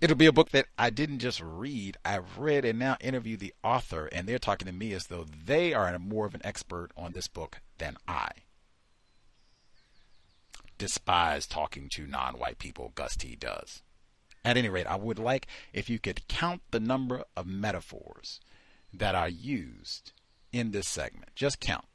it'll 0.00 0.16
be 0.16 0.26
a 0.26 0.32
book 0.32 0.50
that 0.50 0.66
I 0.78 0.90
didn't 0.90 1.20
just 1.20 1.40
read, 1.40 1.96
I've 2.04 2.38
read 2.38 2.64
and 2.64 2.78
now 2.78 2.96
interview 3.00 3.36
the 3.36 3.54
author, 3.62 4.06
and 4.06 4.26
they're 4.26 4.38
talking 4.38 4.66
to 4.66 4.72
me 4.72 4.92
as 4.92 5.06
though 5.06 5.24
they 5.24 5.72
are 5.72 5.98
more 5.98 6.26
of 6.26 6.34
an 6.34 6.42
expert 6.44 6.90
on 6.96 7.12
this 7.12 7.28
book 7.28 7.60
than 7.78 7.96
I. 8.06 8.28
Despise 10.76 11.46
talking 11.46 11.88
to 11.90 12.06
non 12.06 12.34
white 12.34 12.58
people, 12.58 12.92
Gus 12.94 13.16
T 13.16 13.36
does. 13.36 13.82
At 14.44 14.56
any 14.56 14.68
rate, 14.68 14.86
I 14.86 14.96
would 14.96 15.18
like 15.18 15.46
if 15.72 15.88
you 15.88 15.98
could 15.98 16.28
count 16.28 16.62
the 16.70 16.80
number 16.80 17.24
of 17.36 17.46
metaphors 17.46 18.40
that 18.92 19.14
are 19.14 19.28
used 19.28 20.12
in 20.52 20.72
this 20.72 20.88
segment. 20.88 21.30
Just 21.34 21.60
count. 21.60 21.86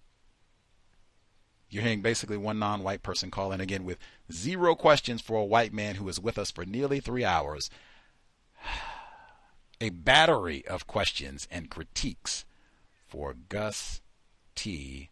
You're 1.70 1.84
hearing 1.84 2.02
basically 2.02 2.38
one 2.38 2.58
non 2.58 2.82
white 2.82 3.04
person 3.04 3.30
call 3.30 3.52
in 3.52 3.62
again 3.62 3.84
with 3.84 4.00
zero 4.32 4.74
questions 4.74 5.22
for 5.22 5.38
a 5.38 5.46
white 5.46 5.74
man 5.74 5.96
who 5.96 6.10
is 6.10 6.20
with 6.20 6.40
us 6.40 6.50
for 6.50 6.66
nearly 6.66 7.00
three 7.00 7.24
hours 7.24 7.70
a 9.82 9.90
battery 9.90 10.66
of 10.68 10.88
questions 10.88 11.48
and 11.52 11.70
critiques 11.70 12.46
for 13.08 13.36
Gus 13.50 14.02
T. 14.56 15.10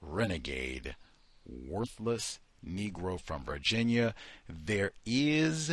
Renegade, 0.00 0.96
worthless 1.44 2.40
Negro 2.66 3.20
from 3.20 3.44
Virginia. 3.44 4.14
There 4.48 4.92
is 5.04 5.70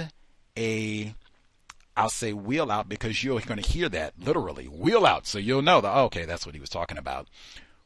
a, 0.57 1.15
I'll 1.97 2.09
say 2.09 2.33
wheel 2.33 2.71
out 2.71 2.89
because 2.89 3.23
you're 3.23 3.39
going 3.41 3.61
to 3.61 3.69
hear 3.69 3.89
that 3.89 4.13
literally, 4.19 4.65
wheel 4.65 5.05
out. 5.05 5.25
So 5.25 5.37
you'll 5.37 5.61
know 5.61 5.81
that, 5.81 5.95
okay, 5.95 6.25
that's 6.25 6.45
what 6.45 6.55
he 6.55 6.61
was 6.61 6.69
talking 6.69 6.97
about. 6.97 7.27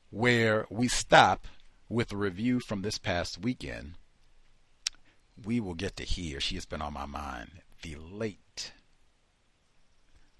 Where 0.10 0.66
we 0.70 0.88
stop 0.88 1.48
with 1.90 2.12
a 2.12 2.18
review 2.18 2.60
from 2.60 2.82
this 2.82 2.98
past 2.98 3.42
weekend. 3.42 3.94
We 5.46 5.60
will 5.60 5.76
get 5.76 5.96
to 5.98 6.04
hear, 6.04 6.40
she 6.40 6.56
has 6.56 6.66
been 6.66 6.82
on 6.82 6.94
my 6.94 7.06
mind, 7.06 7.62
the 7.84 7.96
late 7.96 8.40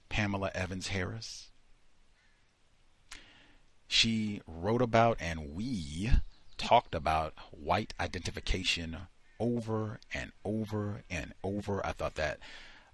Pamela 0.10 0.52
Evans 0.54 0.88
Harris. 0.90 1.50
She 3.88 4.42
wrote 4.46 4.82
about 4.82 5.18
and 5.20 5.54
we 5.54 6.12
talked 6.58 6.94
about 6.96 7.34
white 7.52 7.94
identification 8.00 8.98
over 9.40 10.00
and 10.14 10.32
over 10.44 11.04
and 11.10 11.34
over. 11.44 11.86
I 11.86 11.92
thought 11.92 12.16
that 12.16 12.40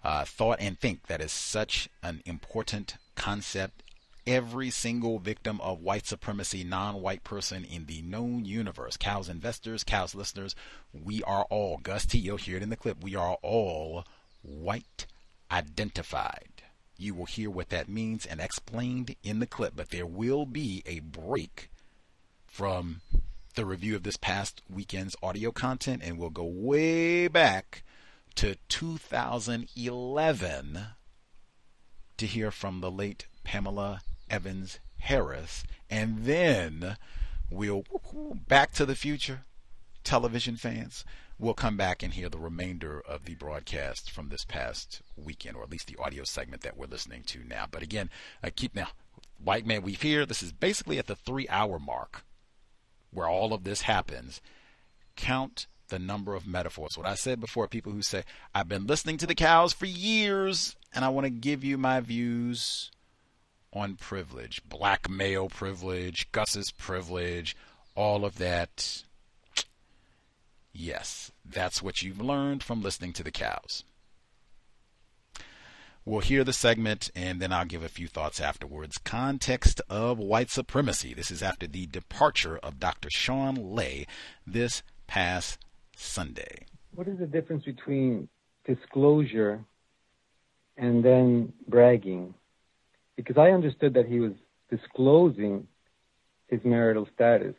uh, 0.03 0.25
thought 0.25 0.59
and 0.59 0.79
think 0.79 1.07
that 1.07 1.21
is 1.21 1.31
such 1.31 1.89
an 2.01 2.21
important 2.25 2.97
concept. 3.15 3.83
Every 4.25 4.69
single 4.69 5.19
victim 5.19 5.59
of 5.61 5.81
white 5.81 6.05
supremacy, 6.05 6.63
non 6.63 7.01
white 7.01 7.23
person 7.23 7.65
in 7.65 7.85
the 7.85 8.01
known 8.01 8.45
universe, 8.45 8.95
cows 8.95 9.27
investors, 9.27 9.83
cows 9.83 10.15
listeners, 10.15 10.55
we 10.93 11.21
are 11.23 11.43
all, 11.49 11.77
Gus 11.77 12.05
T, 12.05 12.19
you'll 12.19 12.37
hear 12.37 12.57
it 12.57 12.63
in 12.63 12.69
the 12.69 12.77
clip, 12.77 13.03
we 13.03 13.15
are 13.15 13.37
all 13.41 14.05
white 14.41 15.07
identified. 15.51 16.52
You 16.97 17.15
will 17.15 17.25
hear 17.25 17.49
what 17.49 17.69
that 17.69 17.89
means 17.89 18.25
and 18.25 18.39
explained 18.39 19.15
in 19.23 19.39
the 19.39 19.47
clip, 19.47 19.73
but 19.75 19.89
there 19.89 20.05
will 20.05 20.45
be 20.45 20.83
a 20.85 20.99
break 20.99 21.69
from 22.45 23.01
the 23.55 23.65
review 23.65 23.95
of 23.95 24.03
this 24.03 24.17
past 24.17 24.61
weekend's 24.69 25.15
audio 25.21 25.51
content, 25.51 26.01
and 26.03 26.17
we'll 26.17 26.29
go 26.29 26.45
way 26.45 27.27
back 27.27 27.83
to 28.35 28.55
2011 28.69 30.79
to 32.17 32.25
hear 32.25 32.51
from 32.51 32.81
the 32.81 32.91
late 32.91 33.27
Pamela 33.43 34.01
Evans 34.29 34.79
Harris, 34.99 35.63
and 35.89 36.25
then 36.25 36.97
we'll 37.49 37.83
back 38.47 38.71
to 38.73 38.85
the 38.85 38.95
future, 38.95 39.41
television 40.03 40.55
fans 40.55 41.03
we'll 41.43 41.53
come 41.53 41.75
back 41.75 42.01
and 42.01 42.13
hear 42.13 42.29
the 42.29 42.37
remainder 42.37 43.01
of 43.01 43.25
the 43.25 43.35
broadcast 43.35 44.09
from 44.09 44.29
this 44.29 44.45
past 44.45 45.01
weekend, 45.17 45.57
or 45.57 45.63
at 45.63 45.69
least 45.69 45.87
the 45.87 46.01
audio 46.01 46.23
segment 46.23 46.61
that 46.61 46.77
we're 46.77 46.85
listening 46.85 47.21
to 47.23 47.43
now. 47.43 47.65
But 47.69 47.83
again, 47.83 48.09
I 48.41 48.49
keep 48.49 48.73
now, 48.73 48.87
White 49.43 49.65
Man 49.65 49.81
Weave 49.81 50.01
here. 50.01 50.25
This 50.25 50.41
is 50.41 50.53
basically 50.53 50.97
at 50.97 51.07
the 51.07 51.17
three 51.17 51.47
hour 51.49 51.79
mark 51.79 52.23
where 53.11 53.27
all 53.27 53.53
of 53.53 53.65
this 53.65 53.81
happens. 53.81 54.41
Count 55.17 55.67
the 55.89 55.99
number 55.99 56.33
of 56.33 56.47
metaphors. 56.47 56.97
What 56.97 57.05
I 57.05 57.15
said 57.15 57.41
before, 57.41 57.67
people 57.67 57.91
who 57.91 58.01
say, 58.01 58.23
I've 58.55 58.69
been 58.69 58.87
listening 58.87 59.17
to 59.17 59.27
the 59.27 59.35
cows 59.35 59.73
for 59.73 59.85
years 59.85 60.77
and 60.95 61.03
I 61.03 61.09
want 61.09 61.25
to 61.25 61.29
give 61.29 61.63
you 61.63 61.77
my 61.77 61.99
views 61.99 62.89
on 63.73 63.95
privilege, 63.95 64.61
black 64.67 65.09
male 65.09 65.49
privilege, 65.49 66.31
Gus's 66.31 66.71
privilege, 66.71 67.55
all 67.95 68.23
of 68.23 68.37
that 68.37 69.03
Yes, 70.73 71.31
that's 71.45 71.81
what 71.81 72.01
you've 72.01 72.21
learned 72.21 72.63
from 72.63 72.81
listening 72.81 73.13
to 73.13 73.23
the 73.23 73.31
cows. 73.31 73.83
We'll 76.05 76.19
hear 76.19 76.43
the 76.43 76.53
segment 76.53 77.09
and 77.15 77.41
then 77.41 77.53
I'll 77.53 77.65
give 77.65 77.83
a 77.83 77.89
few 77.89 78.07
thoughts 78.07 78.41
afterwards. 78.41 78.97
Context 78.97 79.79
of 79.89 80.19
white 80.19 80.49
supremacy. 80.49 81.13
This 81.13 81.31
is 81.31 81.41
after 81.41 81.65
the 81.65 81.85
departure 81.85 82.57
of 82.57 82.79
Dr. 82.79 83.09
Shawn 83.09 83.55
Lay 83.55 84.05
this 84.45 84.83
past 85.07 85.59
Sunday. 85.95 86.65
What 86.93 87.07
is 87.07 87.19
the 87.19 87.25
difference 87.25 87.63
between 87.63 88.27
disclosure 88.65 89.63
and 90.75 91.03
then 91.03 91.53
bragging? 91.69 92.33
Because 93.15 93.37
I 93.37 93.51
understood 93.51 93.93
that 93.93 94.05
he 94.05 94.19
was 94.19 94.33
disclosing 94.69 95.67
his 96.47 96.59
marital 96.65 97.07
status. 97.15 97.55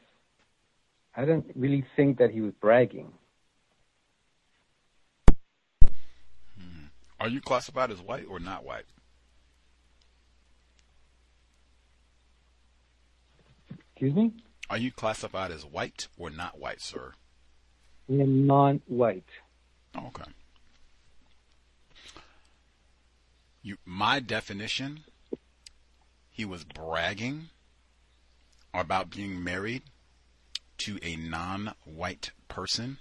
I 1.16 1.24
don't 1.24 1.46
really 1.54 1.84
think 1.96 2.18
that 2.18 2.30
he 2.30 2.42
was 2.42 2.52
bragging. 2.60 3.10
Are 7.24 7.30
you 7.30 7.40
classified 7.40 7.90
as 7.90 8.02
white 8.02 8.26
or 8.28 8.38
not 8.38 8.66
white? 8.66 8.84
Excuse 13.70 14.14
me? 14.14 14.34
Are 14.68 14.76
you 14.76 14.92
classified 14.92 15.50
as 15.50 15.64
white 15.64 16.08
or 16.18 16.28
not 16.28 16.58
white, 16.58 16.82
sir? 16.82 17.14
I 18.10 18.20
am 18.20 18.46
non-white. 18.46 19.24
Oh, 19.96 20.08
okay. 20.08 20.30
You, 23.62 23.78
my 23.86 24.20
definition, 24.20 25.04
he 26.28 26.44
was 26.44 26.64
bragging 26.64 27.48
about 28.74 29.08
being 29.08 29.42
married 29.42 29.84
to 30.76 30.98
a 31.02 31.16
non-white 31.16 32.32
person. 32.48 32.98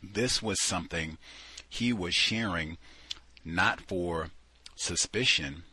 This 0.00 0.40
was 0.40 0.62
something 0.62 1.18
he 1.68 1.92
was 1.92 2.14
sharing 2.14 2.78
not 3.44 3.80
for 3.80 4.30
suspicion 4.76 5.64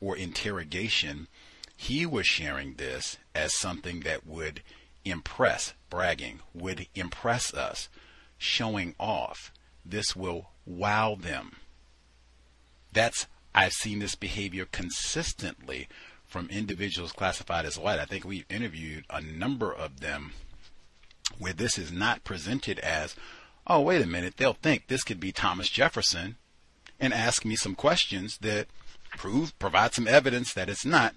or 0.00 0.16
interrogation. 0.16 1.28
He 1.76 2.06
was 2.06 2.26
sharing 2.26 2.74
this 2.74 3.18
as 3.34 3.54
something 3.54 4.00
that 4.00 4.26
would 4.26 4.62
impress, 5.04 5.74
bragging, 5.90 6.40
would 6.52 6.86
impress 6.94 7.52
us, 7.52 7.88
showing 8.38 8.94
off. 8.98 9.52
This 9.84 10.16
will 10.16 10.50
wow 10.64 11.16
them. 11.18 11.56
That's, 12.92 13.26
I've 13.54 13.72
seen 13.72 13.98
this 13.98 14.14
behavior 14.14 14.66
consistently 14.70 15.88
from 16.24 16.48
individuals 16.48 17.12
classified 17.12 17.66
as 17.66 17.78
white. 17.78 17.98
I 17.98 18.06
think 18.06 18.24
we've 18.24 18.46
interviewed 18.48 19.04
a 19.10 19.20
number 19.20 19.72
of 19.72 20.00
them 20.00 20.32
where 21.38 21.52
this 21.52 21.78
is 21.78 21.92
not 21.92 22.24
presented 22.24 22.78
as, 22.78 23.14
oh, 23.66 23.80
wait 23.80 24.02
a 24.02 24.06
minute, 24.06 24.36
they'll 24.36 24.54
think 24.54 24.86
this 24.86 25.04
could 25.04 25.20
be 25.20 25.32
Thomas 25.32 25.68
Jefferson 25.68 26.36
and 27.00 27.12
ask 27.12 27.44
me 27.44 27.56
some 27.56 27.74
questions 27.74 28.38
that 28.38 28.66
prove, 29.16 29.58
provide 29.58 29.94
some 29.94 30.08
evidence 30.08 30.52
that 30.54 30.68
it's 30.68 30.84
not. 30.84 31.14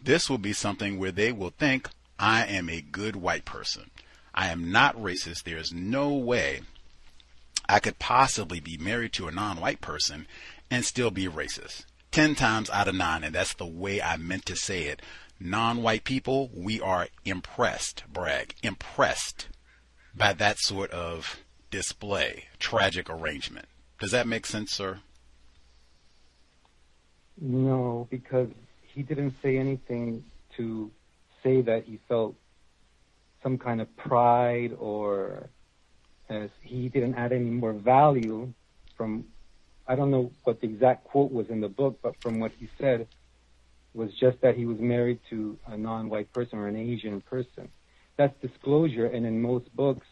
This 0.00 0.28
will 0.28 0.38
be 0.38 0.52
something 0.52 0.98
where 0.98 1.12
they 1.12 1.32
will 1.32 1.50
think, 1.50 1.88
I 2.18 2.44
am 2.44 2.68
a 2.68 2.80
good 2.80 3.16
white 3.16 3.44
person. 3.44 3.90
I 4.34 4.48
am 4.48 4.70
not 4.70 4.96
racist. 4.96 5.44
There 5.44 5.56
is 5.56 5.72
no 5.72 6.12
way 6.12 6.60
I 7.68 7.78
could 7.78 7.98
possibly 7.98 8.60
be 8.60 8.76
married 8.76 9.12
to 9.14 9.28
a 9.28 9.32
non 9.32 9.60
white 9.60 9.80
person 9.80 10.26
and 10.70 10.84
still 10.84 11.10
be 11.10 11.26
racist. 11.26 11.84
Ten 12.10 12.34
times 12.34 12.70
out 12.70 12.88
of 12.88 12.94
nine, 12.94 13.24
and 13.24 13.34
that's 13.34 13.54
the 13.54 13.66
way 13.66 14.00
I 14.00 14.16
meant 14.16 14.46
to 14.46 14.56
say 14.56 14.84
it. 14.84 15.02
Non 15.40 15.82
white 15.82 16.04
people, 16.04 16.50
we 16.54 16.80
are 16.80 17.08
impressed, 17.24 18.04
brag, 18.12 18.54
impressed 18.62 19.48
by 20.14 20.32
that 20.34 20.58
sort 20.58 20.90
of 20.90 21.38
display, 21.70 22.44
tragic 22.58 23.10
arrangement. 23.10 23.66
Does 23.98 24.12
that 24.12 24.28
make 24.28 24.46
sense, 24.46 24.72
sir? 24.72 25.00
No, 27.40 28.06
because 28.10 28.48
he 28.82 29.02
didn't 29.02 29.34
say 29.42 29.56
anything 29.58 30.24
to 30.56 30.90
say 31.42 31.62
that 31.62 31.84
he 31.84 31.98
felt 32.08 32.34
some 33.42 33.58
kind 33.58 33.80
of 33.80 33.94
pride 33.96 34.72
or 34.78 35.50
as 36.28 36.48
he 36.62 36.88
didn't 36.88 37.14
add 37.14 37.32
any 37.32 37.50
more 37.50 37.72
value 37.72 38.52
from 38.96 39.24
I 39.86 39.96
don't 39.96 40.10
know 40.10 40.32
what 40.44 40.60
the 40.62 40.66
exact 40.66 41.04
quote 41.04 41.30
was 41.30 41.46
in 41.50 41.60
the 41.60 41.68
book, 41.68 41.98
but 42.02 42.14
from 42.22 42.40
what 42.40 42.52
he 42.58 42.70
said 42.80 43.06
was 43.92 44.10
just 44.18 44.40
that 44.40 44.56
he 44.56 44.64
was 44.64 44.78
married 44.80 45.20
to 45.28 45.58
a 45.66 45.76
non-white 45.76 46.32
person 46.32 46.58
or 46.58 46.68
an 46.68 46.76
Asian 46.76 47.20
person. 47.20 47.68
That's 48.16 48.34
disclosure, 48.40 49.06
and 49.06 49.26
in 49.26 49.42
most 49.42 49.74
books, 49.76 50.06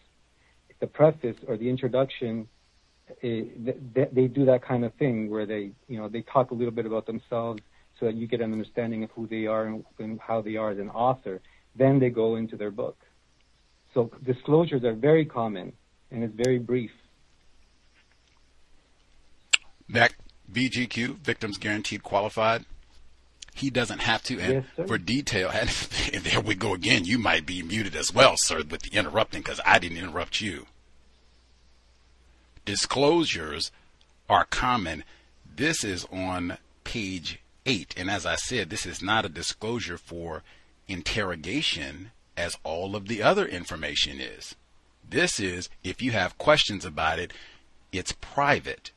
the 0.80 0.86
preface 0.86 1.36
or 1.48 1.56
the 1.56 1.70
introduction, 1.70 2.48
they, 3.22 4.08
they 4.12 4.26
do 4.28 4.44
that 4.46 4.62
kind 4.62 4.84
of 4.84 4.94
thing 4.94 5.30
where 5.30 5.46
they, 5.46 5.72
you 5.88 5.98
know, 5.98 6.08
they 6.08 6.22
talk 6.22 6.50
a 6.50 6.54
little 6.54 6.72
bit 6.72 6.86
about 6.86 7.06
themselves 7.06 7.62
so 7.98 8.06
that 8.06 8.14
you 8.14 8.26
get 8.26 8.40
an 8.40 8.52
understanding 8.52 9.04
of 9.04 9.10
who 9.10 9.26
they 9.26 9.46
are 9.46 9.66
and, 9.66 9.84
and 9.98 10.20
how 10.20 10.40
they 10.40 10.56
are 10.56 10.70
as 10.70 10.78
an 10.78 10.90
author. 10.90 11.40
Then 11.76 11.98
they 11.98 12.10
go 12.10 12.36
into 12.36 12.56
their 12.56 12.70
book. 12.70 12.96
So 13.94 14.10
disclosures 14.24 14.84
are 14.84 14.94
very 14.94 15.24
common 15.24 15.72
and 16.10 16.22
it's 16.22 16.34
very 16.34 16.58
brief. 16.58 16.90
That 19.88 20.14
VGQ, 20.50 21.18
Victims 21.18 21.58
Guaranteed 21.58 22.02
Qualified, 22.02 22.64
he 23.54 23.70
doesn't 23.70 24.00
have 24.00 24.22
to. 24.24 24.40
And 24.40 24.64
yes, 24.76 24.88
for 24.88 24.98
detail, 24.98 25.50
and 25.52 25.68
there 25.68 26.40
we 26.40 26.54
go 26.54 26.74
again. 26.74 27.04
You 27.04 27.18
might 27.18 27.46
be 27.46 27.62
muted 27.62 27.94
as 27.94 28.12
well, 28.12 28.36
sir, 28.36 28.62
with 28.68 28.82
the 28.82 28.96
interrupting 28.96 29.42
because 29.42 29.60
I 29.64 29.78
didn't 29.78 29.98
interrupt 29.98 30.40
you. 30.40 30.66
Disclosures 32.64 33.72
are 34.28 34.44
common. 34.44 35.04
This 35.56 35.84
is 35.84 36.06
on 36.12 36.58
page 36.84 37.40
8. 37.66 37.94
And 37.96 38.10
as 38.10 38.24
I 38.24 38.36
said, 38.36 38.70
this 38.70 38.86
is 38.86 39.02
not 39.02 39.24
a 39.24 39.28
disclosure 39.28 39.98
for 39.98 40.42
interrogation 40.88 42.10
as 42.36 42.56
all 42.64 42.96
of 42.96 43.08
the 43.08 43.22
other 43.22 43.46
information 43.46 44.20
is. 44.20 44.54
This 45.08 45.38
is, 45.40 45.68
if 45.84 46.00
you 46.00 46.12
have 46.12 46.38
questions 46.38 46.84
about 46.84 47.18
it, 47.18 47.32
it's 47.92 48.12
private. 48.20 48.90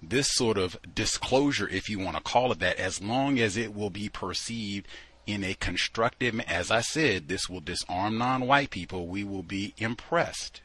This 0.00 0.28
sort 0.32 0.56
of 0.56 0.78
disclosure, 0.94 1.68
if 1.68 1.88
you 1.88 1.98
want 1.98 2.16
to 2.16 2.22
call 2.22 2.52
it 2.52 2.60
that, 2.60 2.78
as 2.78 3.02
long 3.02 3.38
as 3.38 3.56
it 3.56 3.74
will 3.74 3.90
be 3.90 4.08
perceived 4.08 4.86
in 5.26 5.44
a 5.44 5.54
constructive, 5.54 6.40
as 6.40 6.70
I 6.70 6.80
said, 6.80 7.28
this 7.28 7.48
will 7.48 7.60
disarm 7.60 8.16
non 8.16 8.46
white 8.46 8.70
people. 8.70 9.06
We 9.06 9.24
will 9.24 9.42
be 9.42 9.74
impressed. 9.76 10.62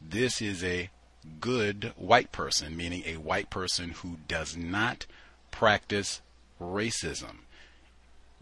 This 0.00 0.40
is 0.40 0.64
a 0.64 0.88
good 1.40 1.92
white 1.96 2.32
person, 2.32 2.76
meaning 2.76 3.02
a 3.06 3.16
white 3.16 3.50
person 3.50 3.90
who 3.90 4.18
does 4.28 4.56
not 4.56 5.06
practice 5.50 6.20
racism. 6.60 7.38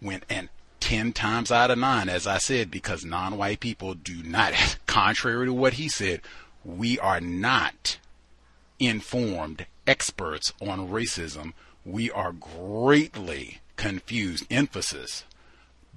When 0.00 0.22
and 0.28 0.48
ten 0.80 1.12
times 1.12 1.52
out 1.52 1.70
of 1.70 1.78
nine, 1.78 2.08
as 2.08 2.26
I 2.26 2.38
said, 2.38 2.70
because 2.70 3.04
non-white 3.04 3.60
people 3.60 3.94
do 3.94 4.22
not, 4.22 4.78
contrary 4.86 5.46
to 5.46 5.52
what 5.52 5.74
he 5.74 5.88
said, 5.88 6.20
we 6.64 6.98
are 6.98 7.20
not 7.20 7.98
informed 8.78 9.66
experts 9.86 10.52
on 10.60 10.88
racism. 10.88 11.52
We 11.84 12.10
are 12.10 12.32
greatly 12.32 13.60
confused. 13.76 14.46
Emphasis, 14.50 15.24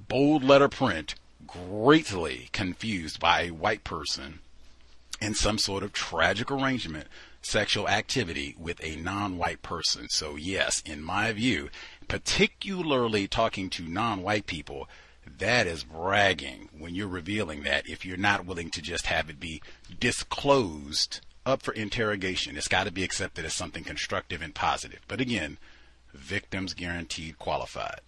bold 0.08 0.44
letter 0.44 0.70
print, 0.70 1.16
greatly 1.46 2.50
confused 2.52 3.20
by 3.20 3.42
a 3.42 3.52
white 3.52 3.84
person 3.84 4.40
in 5.22 5.34
some 5.34 5.58
sort 5.58 5.84
of 5.84 5.94
tragic 5.94 6.52
arrangement, 6.52 7.08
sexual 7.42 7.88
activity 7.88 8.56
with 8.58 8.84
a 8.84 8.96
non 8.96 9.38
white 9.38 9.62
person. 9.62 10.10
So, 10.10 10.36
yes, 10.36 10.82
in 10.86 11.02
my 11.02 11.32
view, 11.32 11.70
particularly 12.08 13.28
talking 13.28 13.70
to 13.72 13.84
non 13.84 14.22
white 14.22 14.46
people, 14.46 14.88
that 15.38 15.68
is 15.68 15.84
bragging 15.84 16.70
when 16.78 16.96
you're 16.96 17.08
revealing 17.08 17.64
that 17.64 17.90
if 17.90 18.06
you're 18.06 18.18
not 18.18 18.46
willing 18.46 18.70
to 18.72 18.82
just 18.82 19.08
have 19.08 19.30
it 19.30 19.40
be 19.40 19.62
disclosed 20.00 21.22
up 21.46 21.62
for 21.62 21.74
interrogation. 21.74 22.58
It's 22.58 22.68
got 22.68 22.86
to 22.86 22.92
be 22.92 23.04
accepted 23.04 23.46
as 23.46 23.54
something 23.54 23.84
constructive 23.84 24.42
and 24.42 24.54
positive. 24.54 25.02
But 25.08 25.22
again, 25.22 25.58
victims 26.14 26.74
guaranteed 26.74 27.38
qualified. 27.38 28.02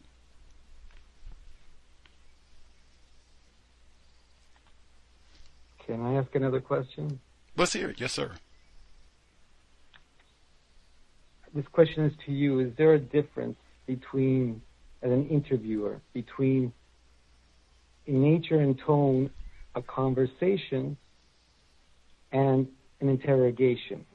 Can 5.87 6.05
I 6.05 6.15
ask 6.15 6.35
another 6.35 6.59
question? 6.59 7.19
Let's 7.55 7.71
hear 7.71 7.89
it. 7.89 7.99
Yes, 7.99 8.11
sir. 8.11 8.31
This 11.55 11.65
question 11.71 12.05
is 12.05 12.13
to 12.25 12.31
you. 12.33 12.59
Is 12.59 12.73
there 12.77 12.93
a 12.93 12.99
difference 12.99 13.55
between, 13.87 14.61
as 15.01 15.11
an 15.11 15.29
interviewer, 15.29 16.01
between 16.13 16.73
in 18.05 18.21
nature 18.21 18.59
and 18.59 18.77
tone 18.77 19.29
a 19.75 19.81
conversation 19.81 20.97
and 22.33 22.67
an 22.99 23.09
interrogation? 23.09 24.05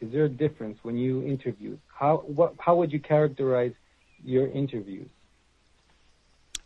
Is 0.00 0.12
there 0.12 0.24
a 0.24 0.28
difference 0.28 0.78
when 0.82 0.96
you 0.96 1.22
interview? 1.24 1.78
How 1.88 2.18
what 2.26 2.54
how 2.58 2.76
would 2.76 2.92
you 2.92 3.00
characterize 3.00 3.72
your 4.24 4.46
interviews? 4.46 5.08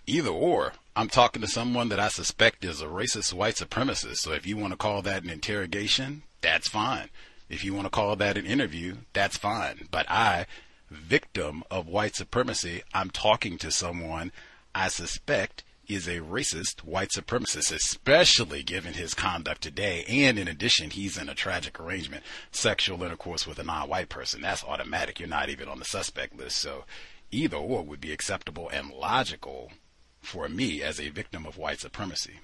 Either 0.07 0.31
or. 0.31 0.73
I'm 0.97 1.09
talking 1.09 1.41
to 1.41 1.49
someone 1.49 1.89
that 1.91 2.01
I 2.01 2.09
suspect 2.09 2.65
is 2.65 2.83
a 2.83 2.87
racist 2.87 3.33
white 3.33 3.55
supremacist. 3.55 4.17
So 4.17 4.33
if 4.33 4.47
you 4.47 4.57
want 4.57 4.73
to 4.73 4.77
call 4.77 5.03
that 5.03 5.23
an 5.23 5.31
interrogation, 5.31 6.25
that's 6.41 6.69
fine. 6.69 7.11
If 7.49 7.65
you 7.65 7.75
want 7.75 7.87
to 7.87 7.91
call 7.91 8.17
that 8.17 8.37
an 8.37 8.47
interview, 8.47 8.97
that's 9.13 9.37
fine. 9.37 9.89
But 9.91 10.11
I, 10.11 10.47
victim 10.91 11.63
of 11.71 11.87
white 11.87 12.17
supremacy, 12.17 12.83
I'm 12.93 13.11
talking 13.11 13.57
to 13.59 13.71
someone 13.71 14.33
I 14.75 14.89
suspect 14.89 15.63
is 15.89 16.07
a 16.07 16.21
racist 16.21 16.85
white 16.85 17.11
supremacist, 17.11 17.73
especially 17.73 18.63
given 18.63 18.95
his 18.95 19.15
conduct 19.15 19.63
today. 19.63 20.05
And 20.09 20.39
in 20.39 20.49
addition, 20.49 20.91
he's 20.91 21.19
in 21.19 21.29
a 21.29 21.35
tragic 21.35 21.81
arrangement, 21.81 22.25
sexual 22.53 23.03
intercourse 23.03 23.47
with 23.47 23.59
a 23.59 23.65
non-white 23.65 24.09
person. 24.09 24.41
That's 24.41 24.65
automatic. 24.65 25.19
You're 25.19 25.29
not 25.29 25.49
even 25.51 25.69
on 25.69 25.79
the 25.79 25.85
suspect 25.85 26.37
list. 26.37 26.59
So 26.59 26.85
either 27.31 27.57
or 27.57 27.83
would 27.83 28.01
be 28.01 28.13
acceptable 28.13 28.69
and 28.69 28.91
logical 28.93 29.73
for 30.21 30.49
me 30.49 30.83
as 30.83 31.01
a 31.01 31.09
victim 31.09 31.47
of 31.47 31.57
white 31.57 31.81
supremacy. 31.81 32.41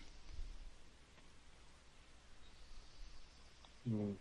Mm. 3.89 4.15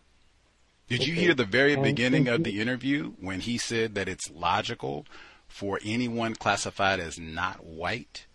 Did 0.88 1.07
you 1.07 1.15
hear 1.15 1.34
the 1.34 1.45
very 1.45 1.76
beginning 1.76 2.27
of 2.27 2.44
the 2.44 2.61
interview 2.61 3.14
when 3.19 3.40
he 3.40 3.57
said 3.57 3.95
that 3.95 4.07
it's 4.07 4.30
logical 4.30 5.07
for 5.48 5.80
anyone 5.84 6.36
classified 6.36 6.99
as 6.99 7.18
not 7.18 7.65
white 7.65 8.27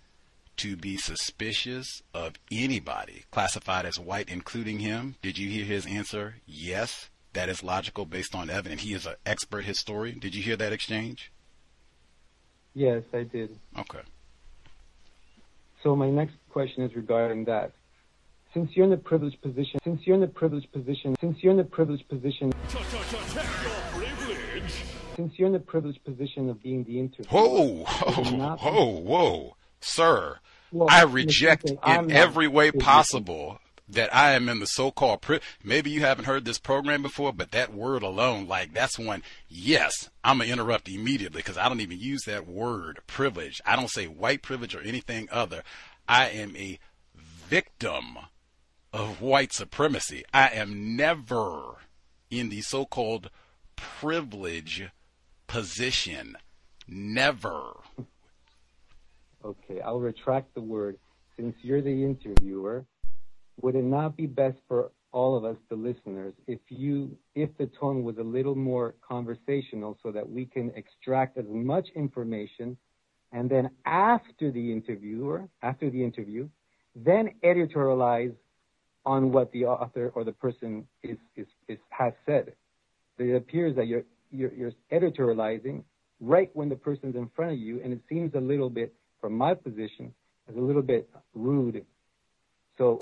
to 0.57 0.77
be 0.77 0.97
suspicious 0.97 2.03
of 2.13 2.35
anybody 2.51 3.25
classified 3.31 3.87
as 3.87 4.01
white, 4.01 4.29
including 4.29 4.81
him? 4.81 5.15
Did 5.23 5.39
you 5.39 5.49
hear 5.49 5.65
his 5.65 5.87
answer? 5.87 6.37
Yes, 6.45 7.09
that 7.35 7.49
is 7.49 7.63
logical 7.63 8.05
based 8.05 8.35
on 8.35 8.51
evidence. 8.51 8.83
He 8.83 8.95
is 8.95 9.07
an 9.07 9.15
expert 9.25 9.65
historian. 9.65 10.19
Did 10.19 10.35
you 10.35 10.43
hear 10.43 10.57
that 10.57 10.73
exchange? 10.73 11.31
Yes, 12.75 13.05
I 13.13 13.23
did. 13.23 13.57
Okay. 13.79 14.01
So 15.83 15.97
my 15.97 16.11
next 16.11 16.35
question 16.51 16.83
is 16.85 16.95
regarding 16.95 17.45
that. 17.47 17.73
Since 18.53 18.71
you're 18.75 18.85
in 18.85 18.91
the 18.91 18.97
privileged 18.97 19.41
position, 19.41 19.79
since 19.85 20.01
you're 20.05 20.15
in 20.15 20.21
the 20.21 20.27
privileged 20.27 20.73
position, 20.73 21.15
since 21.21 21.39
you're 21.41 21.53
in 21.53 21.57
the 21.57 21.65
privileged 21.65 22.09
position, 22.09 22.53
since 25.17 25.33
you're 25.39 25.47
in 25.47 25.53
the 25.53 25.61
privileged 25.61 26.05
position 26.05 26.51
of 26.51 26.61
being 26.63 26.85
the 26.85 26.99
interviewer. 26.99 27.29
Whoa, 27.31 27.85
whoa, 27.85 28.57
whoa, 28.57 29.01
whoa, 29.01 29.57
sir! 29.81 30.39
Well, 30.73 30.89
I 30.91 31.05
reject 31.05 31.71
in 31.71 32.11
every 32.11 32.49
way 32.49 32.73
possible 32.73 33.61
that 33.93 34.15
I 34.15 34.33
am 34.33 34.49
in 34.49 34.61
the 34.61 34.67
so-called 34.67 35.21
pri- 35.21 35.41
maybe 35.65 35.91
you 35.91 36.01
haven't 36.01 36.25
heard 36.27 36.45
this 36.45 36.59
program 36.59 37.03
before, 37.03 37.33
but 37.33 37.51
that 37.51 37.75
word 37.75 38.03
alone, 38.03 38.47
like 38.47 38.73
that's 38.73 38.99
one. 38.99 39.23
Yes, 39.49 40.11
I'm 40.25 40.39
gonna 40.39 40.51
interrupt 40.51 40.89
immediately 40.89 41.39
because 41.39 41.59
I 41.59 41.69
don't 41.69 41.81
even 41.81 41.99
use 41.99 42.23
that 42.25 42.47
word 42.47 43.01
privilege. 43.07 43.61
I 43.67 43.77
don't 43.77 43.91
say 43.91 44.07
white 44.07 44.43
privilege 44.43 44.75
or 44.75 44.81
anything 44.81 45.29
other. 45.31 45.63
I 46.09 46.29
am 46.29 46.57
a 46.57 46.79
victim 47.15 48.19
of 48.93 49.21
white 49.21 49.53
supremacy. 49.53 50.25
I 50.33 50.49
am 50.49 50.97
never 50.97 51.77
in 52.31 52.49
the 52.49 52.61
so 52.61 52.85
called 52.85 53.31
privilege 53.77 54.89
position. 55.47 56.37
Never. 56.87 57.77
Okay, 59.45 59.81
I'll 59.81 60.01
retract 60.01 60.55
the 60.55 60.61
word. 60.61 60.99
Since 61.37 61.57
you're 61.63 61.81
the 61.81 62.05
interviewer, 62.05 62.85
would 63.63 63.75
it 63.75 63.85
not 63.85 64.17
be 64.17 64.27
best 64.27 64.59
for 64.69 64.91
all 65.13 65.37
of 65.37 65.45
us, 65.45 65.57
the 65.69 65.75
listeners, 65.75 66.33
if 66.47 66.61
you, 66.69 67.17
if 67.35 67.51
the 67.59 67.67
tone 67.81 68.05
was 68.05 68.17
a 68.19 68.23
little 68.23 68.55
more 68.55 68.95
conversational 69.07 69.99
so 70.03 70.13
that 70.13 70.29
we 70.29 70.47
can 70.47 70.71
extract 70.77 71.37
as 71.37 71.47
much 71.49 71.89
information 71.97 72.77
and 73.33 73.49
then 73.49 73.71
after 73.87 74.51
the 74.51 74.73
interviewer, 74.73 75.49
after 75.63 75.89
the 75.91 76.03
interview, 76.03 76.49
then 76.97 77.31
editorialize 77.45 78.35
on 79.07 79.33
what 79.33 79.53
the 79.53 79.65
author 79.65 80.11
or 80.15 80.25
the 80.25 80.33
person 80.33 80.87
is, 81.03 81.17
is, 81.37 81.47
is 81.69 81.79
has 81.91 82.13
said. 82.27 82.53
It 83.19 83.35
appears 83.35 83.77
that 83.77 83.87
you're, 83.87 84.05
you're, 84.31 84.53
you're 84.53 84.73
editorializing 84.93 85.85
right 86.21 86.51
when 86.55 86.69
the 86.69 86.77
person's 86.77 87.17
in 87.17 87.31
front 87.35 87.53
of 87.53 87.59
you, 87.59 87.81
and 87.83 87.93
it 87.93 88.01
seems 88.09 88.35
a 88.35 88.41
little 88.41 88.71
bit, 88.71 88.93
from 89.21 89.35
my 89.35 89.55
position, 89.55 90.13
as 90.49 90.57
a 90.57 90.61
little 90.61 90.83
bit 90.83 91.09
rude. 91.35 91.85
So, 92.79 92.99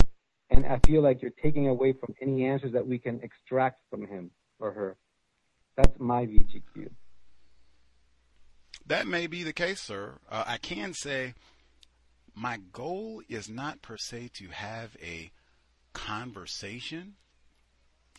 and 0.51 0.65
I 0.67 0.81
feel 0.87 1.03
like 1.03 1.23
you're 1.23 1.33
taking 1.43 1.69
away 1.69 1.93
from 1.93 2.15
any 2.21 2.45
answers 2.45 2.73
that 2.73 2.87
we 2.87 2.99
can 2.99 3.21
extract 3.23 3.81
from 3.91 4.07
him 4.07 4.31
or 4.59 4.73
her. 4.73 4.97
That's 5.77 5.99
my 5.99 6.27
VGQ. 6.27 6.91
That 8.87 9.07
may 9.07 9.27
be 9.27 9.43
the 9.43 9.53
case, 9.53 9.81
sir. 9.81 10.19
Uh, 10.31 10.45
I 10.47 10.57
can 10.57 10.95
say 10.95 11.35
my 12.35 12.59
goal 12.73 13.23
is 13.29 13.49
not 13.49 13.83
per 13.83 13.97
se 13.97 14.31
to 14.35 14.49
have 14.49 14.97
a 15.03 15.31
conversation. 15.93 17.15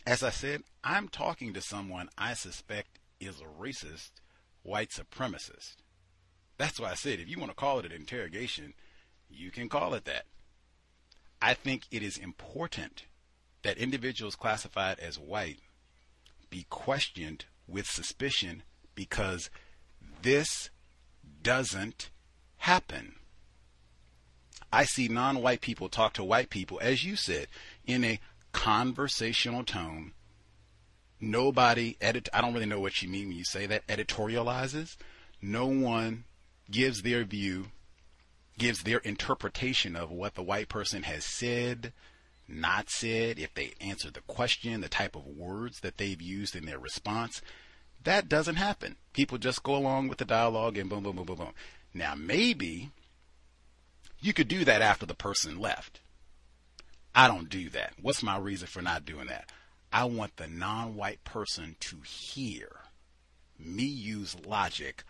As 0.06 0.22
I 0.22 0.30
said, 0.30 0.62
I'm 0.84 1.08
talking 1.08 1.52
to 1.54 1.60
someone 1.60 2.08
I 2.16 2.34
suspect 2.34 2.98
is 3.18 3.40
a 3.40 3.62
racist 3.62 4.12
white 4.62 4.90
supremacist. 4.90 5.76
That's 6.58 6.78
why 6.78 6.90
I 6.90 6.94
said 6.94 7.20
if 7.20 7.28
you 7.28 7.38
want 7.38 7.50
to 7.50 7.56
call 7.56 7.78
it 7.78 7.86
an 7.86 7.92
interrogation, 7.92 8.74
you 9.28 9.50
can 9.50 9.68
call 9.68 9.94
it 9.94 10.04
that. 10.04 10.26
I 11.42 11.54
think 11.54 11.86
it 11.90 12.02
is 12.02 12.16
important 12.16 13.04
that 13.62 13.78
individuals 13.78 14.36
classified 14.36 14.98
as 14.98 15.18
white 15.18 15.60
be 16.50 16.66
questioned 16.68 17.44
with 17.68 17.86
suspicion 17.86 18.62
because 18.94 19.50
this 20.22 20.70
doesn't 21.42 22.10
happen. 22.58 23.14
I 24.72 24.84
see 24.84 25.08
non 25.08 25.42
white 25.42 25.60
people 25.60 25.88
talk 25.88 26.12
to 26.14 26.24
white 26.24 26.50
people, 26.50 26.78
as 26.82 27.04
you 27.04 27.16
said, 27.16 27.48
in 27.84 28.04
a 28.04 28.20
conversational 28.52 29.64
tone. 29.64 30.12
Nobody 31.20 31.96
edit 32.00 32.28
I 32.32 32.40
don't 32.40 32.54
really 32.54 32.66
know 32.66 32.80
what 32.80 33.02
you 33.02 33.08
mean 33.08 33.28
when 33.28 33.36
you 33.36 33.44
say 33.44 33.66
that 33.66 33.86
editorializes. 33.88 34.96
No 35.42 35.66
one 35.66 36.24
gives 36.70 37.02
their 37.02 37.24
view, 37.24 37.66
gives 38.60 38.82
their 38.82 38.98
interpretation 38.98 39.96
of 39.96 40.12
what 40.12 40.34
the 40.34 40.42
white 40.42 40.68
person 40.68 41.02
has 41.04 41.24
said, 41.24 41.94
not 42.46 42.90
said, 42.90 43.38
if 43.38 43.54
they 43.54 43.72
answer 43.80 44.10
the 44.10 44.20
question, 44.20 44.82
the 44.82 44.88
type 44.88 45.16
of 45.16 45.26
words 45.26 45.80
that 45.80 45.96
they've 45.96 46.20
used 46.20 46.54
in 46.54 46.66
their 46.66 46.78
response. 46.78 47.40
That 48.04 48.28
doesn't 48.28 48.56
happen. 48.56 48.96
People 49.14 49.38
just 49.38 49.62
go 49.62 49.74
along 49.74 50.08
with 50.08 50.18
the 50.18 50.26
dialogue 50.26 50.76
and 50.76 50.90
boom, 50.90 51.02
boom, 51.02 51.16
boom, 51.16 51.24
boom, 51.24 51.36
boom. 51.36 51.52
Now, 51.94 52.14
maybe 52.14 52.90
you 54.20 54.34
could 54.34 54.48
do 54.48 54.62
that 54.66 54.82
after 54.82 55.06
the 55.06 55.14
person 55.14 55.58
left. 55.58 56.00
I 57.14 57.28
don't 57.28 57.48
do 57.48 57.70
that. 57.70 57.94
What's 58.00 58.22
my 58.22 58.36
reason 58.36 58.68
for 58.68 58.82
not 58.82 59.06
doing 59.06 59.26
that? 59.28 59.50
I 59.90 60.04
want 60.04 60.36
the 60.36 60.46
non 60.46 60.96
white 60.96 61.24
person 61.24 61.76
to 61.80 61.96
hear 62.04 62.68
me 63.58 63.84
use 63.84 64.36
logic 64.46 65.02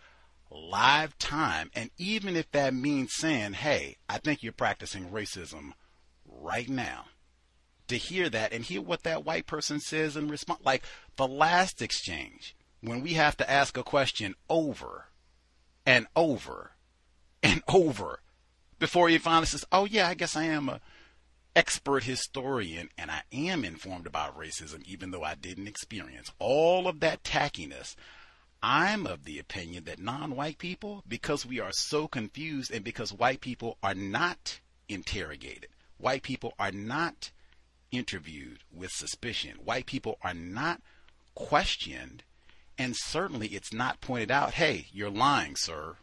live 0.51 1.17
time. 1.17 1.71
And 1.73 1.89
even 1.97 2.35
if 2.35 2.51
that 2.51 2.73
means 2.73 3.13
saying, 3.15 3.53
hey, 3.53 3.97
I 4.09 4.17
think 4.17 4.43
you're 4.43 4.51
practicing 4.51 5.09
racism 5.09 5.71
right 6.25 6.69
now, 6.69 7.05
to 7.87 7.97
hear 7.97 8.29
that 8.29 8.53
and 8.53 8.63
hear 8.63 8.81
what 8.81 9.03
that 9.03 9.25
white 9.25 9.47
person 9.47 9.79
says 9.79 10.15
in 10.15 10.29
response. 10.29 10.61
Like 10.63 10.83
the 11.17 11.27
last 11.27 11.81
exchange, 11.81 12.55
when 12.81 13.01
we 13.01 13.13
have 13.13 13.35
to 13.37 13.49
ask 13.49 13.77
a 13.77 13.83
question 13.83 14.33
over 14.49 15.07
and 15.85 16.07
over 16.15 16.71
and 17.43 17.61
over 17.67 18.21
before 18.79 19.09
he 19.09 19.17
finally 19.17 19.45
says, 19.45 19.65
"Oh 19.71 19.85
yeah, 19.85 20.07
I 20.07 20.13
guess 20.13 20.35
I 20.37 20.43
am 20.43 20.69
a 20.69 20.79
expert 21.53 22.05
historian 22.05 22.89
and 22.97 23.11
I 23.11 23.23
am 23.33 23.65
informed 23.65 24.07
about 24.07 24.39
racism 24.39 24.83
even 24.85 25.11
though 25.11 25.23
I 25.23 25.35
didn't 25.35 25.67
experience 25.67 26.31
all 26.39 26.87
of 26.87 27.01
that 27.01 27.23
tackiness." 27.23 27.95
I'm 28.63 29.07
of 29.07 29.25
the 29.25 29.39
opinion 29.39 29.85
that 29.85 29.99
non-white 29.99 30.59
people 30.59 31.03
because 31.07 31.45
we 31.45 31.59
are 31.59 31.71
so 31.71 32.07
confused 32.07 32.71
and 32.71 32.83
because 32.83 33.11
white 33.11 33.41
people 33.41 33.77
are 33.81 33.95
not 33.95 34.59
interrogated. 34.87 35.69
White 35.97 36.23
people 36.23 36.53
are 36.59 36.71
not 36.71 37.31
interviewed 37.91 38.59
with 38.71 38.91
suspicion. 38.91 39.57
White 39.63 39.85
people 39.87 40.17
are 40.21 40.33
not 40.33 40.81
questioned 41.33 42.23
and 42.77 42.95
certainly 42.95 43.49
it's 43.49 43.73
not 43.73 44.01
pointed 44.01 44.31
out, 44.31 44.55
"Hey, 44.55 44.87
you're 44.91 45.09
lying, 45.09 45.55
sir." 45.55 45.97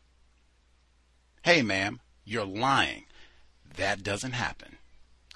"Hey, 1.43 1.63
ma'am, 1.63 2.01
you're 2.25 2.45
lying. 2.45 3.07
That 3.77 4.03
doesn't 4.03 4.33
happen. 4.33 4.79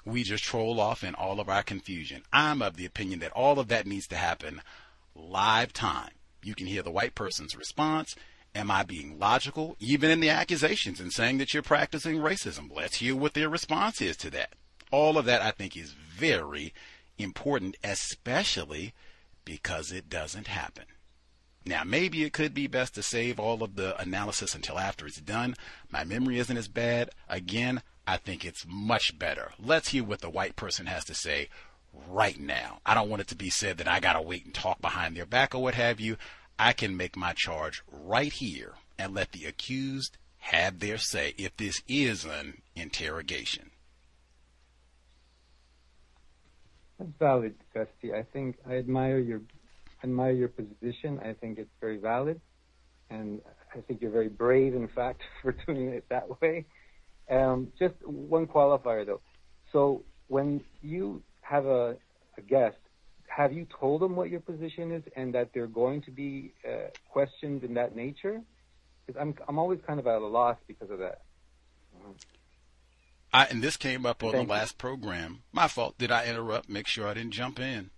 We 0.05 0.23
just 0.23 0.43
troll 0.43 0.79
off 0.79 1.03
in 1.03 1.15
all 1.15 1.39
of 1.39 1.49
our 1.49 1.63
confusion. 1.63 2.23
I'm 2.31 2.61
of 2.61 2.75
the 2.75 2.85
opinion 2.85 3.19
that 3.19 3.31
all 3.31 3.59
of 3.59 3.67
that 3.69 3.87
needs 3.87 4.07
to 4.07 4.17
happen 4.17 4.61
live 5.15 5.73
time. 5.73 6.11
You 6.43 6.55
can 6.55 6.67
hear 6.67 6.83
the 6.83 6.91
white 6.91 7.15
person's 7.15 7.55
response. 7.55 8.15
Am 8.55 8.69
I 8.69 8.83
being 8.83 9.17
logical, 9.17 9.75
even 9.79 10.11
in 10.11 10.19
the 10.19 10.29
accusations 10.29 10.99
and 10.99 11.11
saying 11.11 11.39
that 11.39 11.53
you're 11.53 11.63
practicing 11.63 12.17
racism? 12.17 12.69
Let's 12.71 12.97
hear 12.97 13.15
what 13.15 13.33
their 13.33 13.49
response 13.49 14.01
is 14.01 14.15
to 14.17 14.29
that. 14.31 14.53
All 14.91 15.17
of 15.17 15.25
that 15.25 15.41
I 15.41 15.51
think 15.51 15.75
is 15.75 15.93
very 15.93 16.73
important, 17.17 17.77
especially 17.83 18.93
because 19.43 19.91
it 19.91 20.09
doesn't 20.09 20.47
happen. 20.47 20.85
Now, 21.65 21.83
maybe 21.83 22.23
it 22.23 22.33
could 22.33 22.53
be 22.53 22.67
best 22.67 22.93
to 22.95 23.03
save 23.03 23.39
all 23.39 23.63
of 23.63 23.75
the 23.75 23.99
analysis 23.99 24.53
until 24.53 24.77
after 24.77 25.07
it's 25.07 25.21
done. 25.21 25.55
My 25.89 26.03
memory 26.03 26.37
isn't 26.37 26.57
as 26.57 26.67
bad. 26.67 27.09
Again, 27.29 27.81
I 28.05 28.17
think 28.17 28.43
it's 28.43 28.65
much 28.67 29.17
better. 29.17 29.53
Let's 29.57 29.89
hear 29.89 30.03
what 30.03 30.19
the 30.19 30.29
white 30.29 30.57
person 30.57 30.87
has 30.87 31.05
to 31.05 31.15
say 31.15 31.49
right 32.07 32.39
now. 32.39 32.79
I 32.85 32.93
don't 32.93 33.09
want 33.09 33.21
it 33.21 33.27
to 33.29 33.35
be 33.35 33.49
said 33.49 33.77
that 33.77 33.87
I 33.87 33.99
got 33.99 34.13
to 34.13 34.21
wait 34.21 34.45
and 34.45 34.53
talk 34.53 34.81
behind 34.81 35.15
their 35.15 35.25
back 35.25 35.53
or 35.53 35.61
what 35.61 35.75
have 35.75 35.99
you. 35.99 36.17
I 36.57 36.73
can 36.73 36.97
make 36.97 37.15
my 37.15 37.33
charge 37.33 37.83
right 37.91 38.31
here 38.31 38.73
and 38.97 39.13
let 39.13 39.31
the 39.31 39.45
accused 39.45 40.17
have 40.37 40.79
their 40.79 40.97
say 40.97 41.33
if 41.37 41.55
this 41.57 41.81
is 41.87 42.25
an 42.25 42.61
interrogation. 42.75 43.71
That's 46.99 47.11
valid, 47.17 47.55
Gus 47.73 47.87
T. 48.01 48.13
I 48.13 48.23
think 48.23 48.57
I 48.67 48.75
admire 48.77 49.19
your 49.19 49.41
admire 50.03 50.31
your 50.31 50.49
position. 50.49 51.19
I 51.23 51.33
think 51.33 51.57
it's 51.57 51.71
very 51.79 51.97
valid, 51.97 52.39
and 53.09 53.41
I 53.73 53.79
think 53.79 54.01
you're 54.01 54.11
very 54.11 54.29
brave, 54.29 54.75
in 54.75 54.87
fact, 54.89 55.21
for 55.41 55.53
doing 55.65 55.89
it 55.89 56.05
that 56.09 56.41
way. 56.41 56.65
Um, 57.29 57.71
just 57.79 57.95
one 58.05 58.47
qualifier, 58.47 59.05
though. 59.05 59.21
So 59.71 60.03
when 60.27 60.61
you 60.81 61.23
have 61.43 61.65
a, 61.65 61.95
a 62.37 62.41
guest, 62.41 62.77
have 63.27 63.53
you 63.53 63.67
told 63.79 64.01
them 64.01 64.15
what 64.15 64.29
your 64.29 64.39
position 64.39 64.91
is 64.91 65.03
and 65.15 65.33
that 65.33 65.49
they're 65.53 65.67
going 65.67 66.01
to 66.03 66.11
be 66.11 66.53
uh, 66.67 66.87
questions 67.09 67.63
in 67.63 67.73
that 67.75 67.95
nature? 67.95 68.41
Because 69.05 69.19
I'm 69.21 69.35
I'm 69.47 69.59
always 69.59 69.79
kind 69.85 69.99
of 69.99 70.07
at 70.07 70.21
a 70.21 70.27
loss 70.27 70.57
because 70.67 70.89
of 70.89 70.99
that. 70.99 71.21
I, 73.33 73.45
and 73.45 73.63
this 73.63 73.77
came 73.77 74.05
up 74.05 74.23
on 74.23 74.31
Thank 74.31 74.47
the 74.47 74.53
last 74.53 74.73
you. 74.73 74.77
program. 74.77 75.43
My 75.51 75.67
fault. 75.67 75.97
Did 75.97 76.11
I 76.11 76.25
interrupt? 76.25 76.69
Make 76.69 76.87
sure 76.87 77.07
I 77.07 77.15
didn't 77.15 77.31
jump 77.31 77.59
in. 77.59 77.89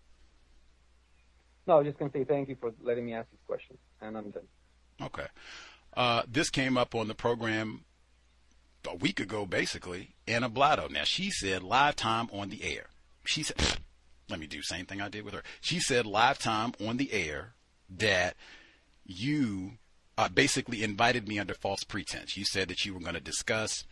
No, 1.68 1.76
I 1.76 1.78
was 1.78 1.88
just 1.88 2.00
going 2.00 2.12
to 2.12 2.18
say 2.18 2.24
thank 2.24 2.48
you 2.48 2.56
for 2.60 2.72
letting 2.82 3.06
me 3.06 3.14
ask 3.14 3.30
these 3.32 3.40
questions, 3.46 3.80
and 4.02 4.18
I'm 4.18 4.30
done. 4.30 4.44
Okay. 5.02 5.28
Uh, 5.96 6.24
this 6.28 6.50
came 6.50 6.78
up 6.78 6.96
on 6.96 7.08
the 7.08 7.16
program 7.16 7.84
a 8.90 8.96
week 8.96 9.20
ago, 9.20 9.46
basically. 9.46 10.16
Anna 10.28 10.50
Blatto. 10.50 10.90
Now, 10.90 11.04
she 11.04 11.32
said 11.32 11.64
live 11.64 11.96
time 11.96 12.30
on 12.32 12.50
the 12.50 12.64
air. 12.64 12.88
She 13.28 13.44
said, 13.44 13.58
let 14.30 14.40
me 14.40 14.48
do 14.48 14.62
same 14.62 14.86
thing 14.86 15.02
I 15.02 15.10
did 15.10 15.26
with 15.26 15.34
her. 15.34 15.44
She 15.62 15.80
said 15.80 16.06
live 16.06 16.40
time 16.40 16.74
on 16.86 16.98
the 16.98 17.14
air 17.14 17.54
that 17.90 18.36
you 19.06 19.74
uh, 20.18 20.30
basically 20.30 20.84
invited 20.84 21.28
me 21.28 21.40
under 21.40 21.54
false 21.54 21.84
pretense. 21.84 22.38
You 22.38 22.46
said 22.46 22.68
that 22.70 22.86
you 22.86 22.94
were 22.94 23.00
going 23.00 23.14
to 23.14 23.20
discuss 23.20 23.84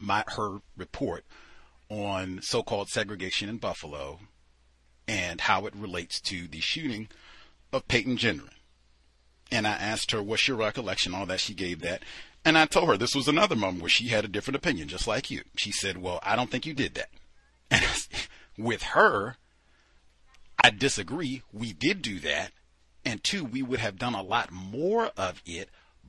my 0.00 0.24
her 0.36 0.58
report 0.76 1.24
on 1.88 2.40
so-called 2.42 2.88
segregation 2.88 3.48
in 3.48 3.58
Buffalo 3.58 4.20
and 5.06 5.42
how 5.42 5.66
it 5.66 5.76
relates 5.76 6.20
to 6.22 6.48
the 6.48 6.60
shooting 6.60 7.08
of 7.72 7.86
Peyton 7.88 8.16
Gendron. 8.16 8.48
And 9.52 9.66
I 9.66 9.72
asked 9.72 10.10
her, 10.10 10.22
what's 10.22 10.48
your 10.48 10.56
recollection? 10.56 11.14
All 11.14 11.26
that 11.26 11.40
she 11.40 11.54
gave 11.54 11.80
that. 11.82 12.02
And 12.44 12.58
I 12.58 12.66
told 12.66 12.88
her 12.88 12.96
this 12.96 13.14
was 13.14 13.28
another 13.28 13.54
moment 13.54 13.82
where 13.82 13.90
she 13.90 14.08
had 14.08 14.24
a 14.24 14.28
different 14.28 14.56
opinion, 14.56 14.88
just 14.88 15.06
like 15.06 15.30
you. 15.30 15.42
She 15.56 15.70
said, 15.70 16.02
well, 16.02 16.18
I 16.22 16.34
don't 16.34 16.50
think 16.50 16.66
you 16.66 16.74
did 16.74 16.94
that. 16.94 17.10
And 17.74 18.06
with 18.58 18.82
her, 18.82 19.36
I 20.62 20.70
disagree. 20.70 21.42
We 21.52 21.72
did 21.72 22.02
do 22.02 22.20
that. 22.20 22.52
And 23.04 23.22
two, 23.22 23.44
we 23.44 23.62
would 23.62 23.80
have 23.80 23.98
done 23.98 24.14
a 24.14 24.22
lot 24.22 24.50
more 24.50 25.10
of 25.16 25.42
it, 25.44 25.68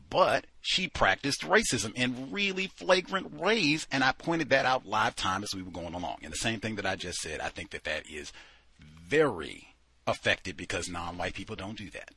but 0.09 0.45
she 0.61 0.87
practiced 0.87 1.41
racism 1.41 1.93
in 1.93 2.31
really 2.31 2.67
flagrant 2.67 3.33
ways. 3.33 3.85
And 3.91 4.03
I 4.03 4.13
pointed 4.13 4.49
that 4.49 4.65
out 4.65 4.85
live 4.85 5.15
time 5.15 5.43
as 5.43 5.53
we 5.53 5.61
were 5.61 5.71
going 5.71 5.93
along. 5.93 6.19
And 6.23 6.31
the 6.31 6.37
same 6.37 6.59
thing 6.61 6.75
that 6.75 6.85
I 6.85 6.95
just 6.95 7.19
said, 7.19 7.41
I 7.41 7.49
think 7.49 7.71
that 7.71 7.83
that 7.83 8.09
is 8.09 8.31
very 8.79 9.75
effective 10.07 10.55
because 10.55 10.87
non-white 10.87 11.33
people 11.33 11.55
don't 11.55 11.77
do 11.77 11.89
that. 11.89 12.11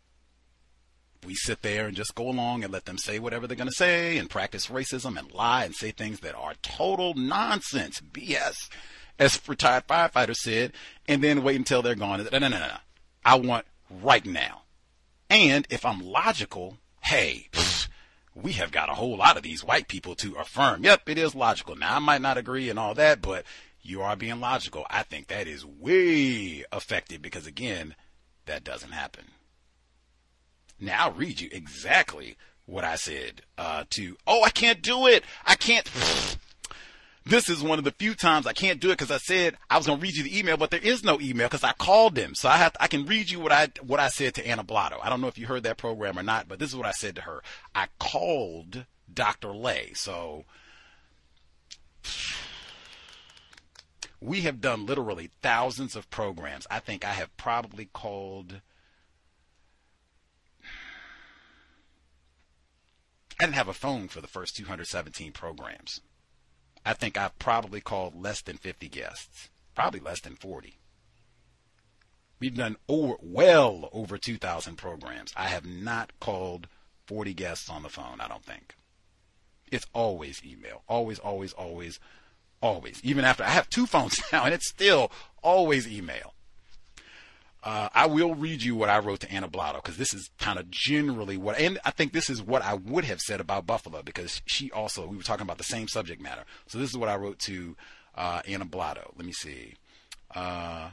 We 1.27 1.35
sit 1.35 1.63
there 1.63 1.87
and 1.87 1.97
just 1.97 2.15
go 2.15 2.29
along 2.29 2.63
and 2.63 2.73
let 2.73 2.85
them 2.85 2.99
say 2.99 3.19
whatever 3.19 3.49
they're 3.49 3.57
going 3.57 3.69
to 3.69 3.75
say 3.75 4.19
and 4.19 4.31
practice 4.31 4.69
racism 4.69 5.19
and 5.19 5.33
lie 5.33 5.65
and 5.65 5.75
say 5.75 5.91
things 5.91 6.21
that 6.21 6.37
are 6.37 6.55
total 6.63 7.15
nonsense, 7.15 8.01
BS, 8.01 8.69
as 9.19 9.41
retired 9.49 9.87
firefighter 9.87 10.35
said, 10.35 10.73
and 11.07 11.23
then 11.23 11.43
wait 11.43 11.57
until 11.57 11.83
they're 11.83 11.95
gone. 11.95 12.27
No, 12.33 12.39
no, 12.39 12.49
no, 12.49 12.59
no. 12.59 12.77
I 13.25 13.35
want 13.37 13.67
right 13.91 14.25
now. 14.25 14.63
And 15.31 15.67
if 15.71 15.85
I'm 15.85 16.01
logical, 16.01 16.79
hey, 17.03 17.49
we 18.35 18.53
have 18.53 18.71
got 18.71 18.89
a 18.89 18.95
whole 18.95 19.17
lot 19.17 19.37
of 19.37 19.43
these 19.43 19.65
white 19.65 19.89
people 19.89 20.15
to 20.17 20.35
affirm, 20.37 20.85
yep, 20.85 21.09
it 21.09 21.19
is 21.19 21.35
logical. 21.35 21.77
Now, 21.77 21.97
I 21.97 21.99
might 21.99 22.23
not 22.23 22.39
agree 22.39 22.71
and 22.71 22.79
all 22.79 22.95
that, 22.95 23.21
but 23.21 23.45
you 23.83 24.03
are 24.03 24.17
being 24.17 24.41
logical. 24.41 24.87
I 24.89 25.03
think 25.03 25.29
that 25.29 25.47
is 25.47 25.65
way 25.65 26.65
effective 26.73 27.21
because, 27.21 27.47
again, 27.47 27.95
that 28.47 28.65
doesn't 28.65 28.93
happen. 28.93 29.25
Now, 30.81 31.07
I'll 31.07 31.13
read 31.13 31.41
you 31.41 31.49
exactly 31.51 32.37
what 32.67 32.85
I 32.85 32.97
said 32.97 33.43
uh, 33.57 33.85
to, 33.91 34.17
oh, 34.27 34.43
I 34.45 34.51
can't 34.51 34.83
do 34.83 35.07
it. 35.07 35.25
I 35.45 35.55
can't. 35.55 35.91
This 37.29 37.51
is 37.51 37.63
one 37.63 37.79
of 37.79 37.85
the 37.85 37.91
few 37.91 38.15
times 38.15 38.47
I 38.47 38.55
can't 38.55 38.81
do 38.81 38.89
it 38.89 38.97
because 38.97 39.11
I 39.11 39.19
said 39.19 39.59
I 39.69 39.77
was 39.77 39.87
going 39.87 39.99
to 39.99 40.03
read 40.03 40.17
you 40.17 40.23
the 40.23 40.39
email, 40.39 40.57
but 40.57 40.71
there 40.71 40.81
is 40.81 41.05
no 41.05 41.21
email 41.21 41.47
because 41.47 41.63
I 41.63 41.73
called 41.73 42.15
them. 42.15 42.35
So 42.35 42.49
I 42.49 42.57
have 42.57 42.73
to, 42.73 42.83
I 42.83 42.87
can 42.87 43.05
read 43.05 43.29
you 43.31 43.39
what 43.39 43.53
I 43.53 43.69
what 43.83 44.01
I 44.01 44.09
said 44.09 44.35
to 44.37 44.47
Anna 44.47 44.65
Blatto. 44.65 44.99
I 45.03 45.11
don't 45.11 45.21
know 45.21 45.27
if 45.27 45.37
you 45.37 45.47
heard 45.47 45.65
that 45.65 45.77
program 45.77 46.19
or 46.19 46.23
not, 46.23 46.49
but 46.49 46.59
this 46.59 46.71
is 46.71 46.77
what 46.77 46.87
I 46.87 46.93
said 46.93 47.17
to 47.17 47.21
her. 47.23 47.43
I 47.75 47.89
called 47.99 48.87
Dr. 49.13 49.53
Lay. 49.53 49.93
So 49.93 50.47
we 54.23 54.41
have 54.41 54.63
done 54.63 54.87
literally 54.87 55.29
thousands 55.43 55.97
of 55.97 56.09
programs. 56.09 56.67
I 56.71 56.79
think 56.79 57.05
I 57.05 57.13
have 57.13 57.37
probably 57.37 57.91
called. 57.93 58.63
I 63.39 63.45
didn't 63.45 63.57
have 63.57 63.69
a 63.69 63.75
phone 63.75 64.09
for 64.09 64.23
the 64.23 64.29
first 64.29 64.57
217 64.57 65.33
programs. 65.33 66.01
I 66.85 66.95
think 66.95 67.17
I've 67.17 67.39
probably 67.39 67.81
called 67.81 68.21
less 68.21 68.43
than 68.43 68.57
50 68.57 68.89
guests, 68.89 69.51
probably 69.75 70.01
less 70.01 70.21
than 70.21 70.37
40. 70.37 70.79
We've 72.41 72.57
done 72.57 72.77
over, 72.89 73.15
well 73.21 73.89
over 73.93 74.17
2,000 74.17 74.77
programs. 74.77 75.33
I 75.37 75.49
have 75.49 75.67
not 75.67 76.13
called 76.21 76.69
40 77.07 77.35
guests 77.35 77.69
on 77.69 77.83
the 77.83 77.89
phone, 77.89 78.21
I 78.21 78.29
don't 78.29 78.45
think. 78.45 78.77
It's 79.71 79.87
always 79.93 80.41
email. 80.45 80.83
Always, 80.89 81.19
always, 81.19 81.53
always 81.53 81.99
Always. 82.61 83.01
Even 83.05 83.25
after 83.25 83.45
I 83.45 83.51
have 83.51 83.71
two 83.71 83.87
phones 83.87 84.21
now 84.33 84.45
and 84.45 84.55
it's 84.55 84.69
still 84.69 85.13
always 85.43 85.87
email. 85.87 86.35
Uh, 87.63 87.89
I 87.93 88.07
will 88.07 88.35
read 88.35 88.63
you 88.63 88.77
what 88.77 88.89
I 88.89 88.99
wrote 89.01 89.21
to 89.21 89.33
Anna 89.33 89.49
Blatto 89.49 89.77
because 89.83 89.97
this 89.97 90.15
is 90.15 90.31
kind 90.39 90.61
of 90.61 90.71
generally 90.71 91.37
what, 91.37 91.59
and 91.59 91.79
I 91.85 91.91
think 91.91 92.13
this 92.13 92.31
is 92.31 92.41
what 92.41 92.63
I 92.63 92.75
would 92.75 93.05
have 93.05 93.21
said 93.21 93.41
about 93.41 93.67
Buffalo 93.67 94.03
because 94.03 94.41
she 94.47 94.71
also, 94.71 95.07
we 95.07 95.17
were 95.17 95.25
talking 95.25 95.43
about 95.43 95.59
the 95.59 95.65
same 95.65 95.89
subject 95.89 96.23
matter. 96.23 96.45
So 96.67 96.79
this 96.79 96.89
is 96.89 96.97
what 96.97 97.09
I 97.09 97.17
wrote 97.17 97.41
to 97.41 97.77
uh, 98.15 98.43
Anna 98.47 98.65
Blatto. 98.65 99.13
Let 99.17 99.27
me 99.27 99.33
see. 99.33 99.75
Uh, 100.35 100.91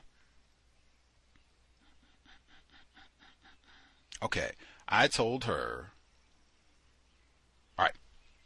okay. 4.24 4.52
I 4.90 5.08
told 5.08 5.44
her, 5.44 5.92
all 7.78 7.86
right, 7.86 7.96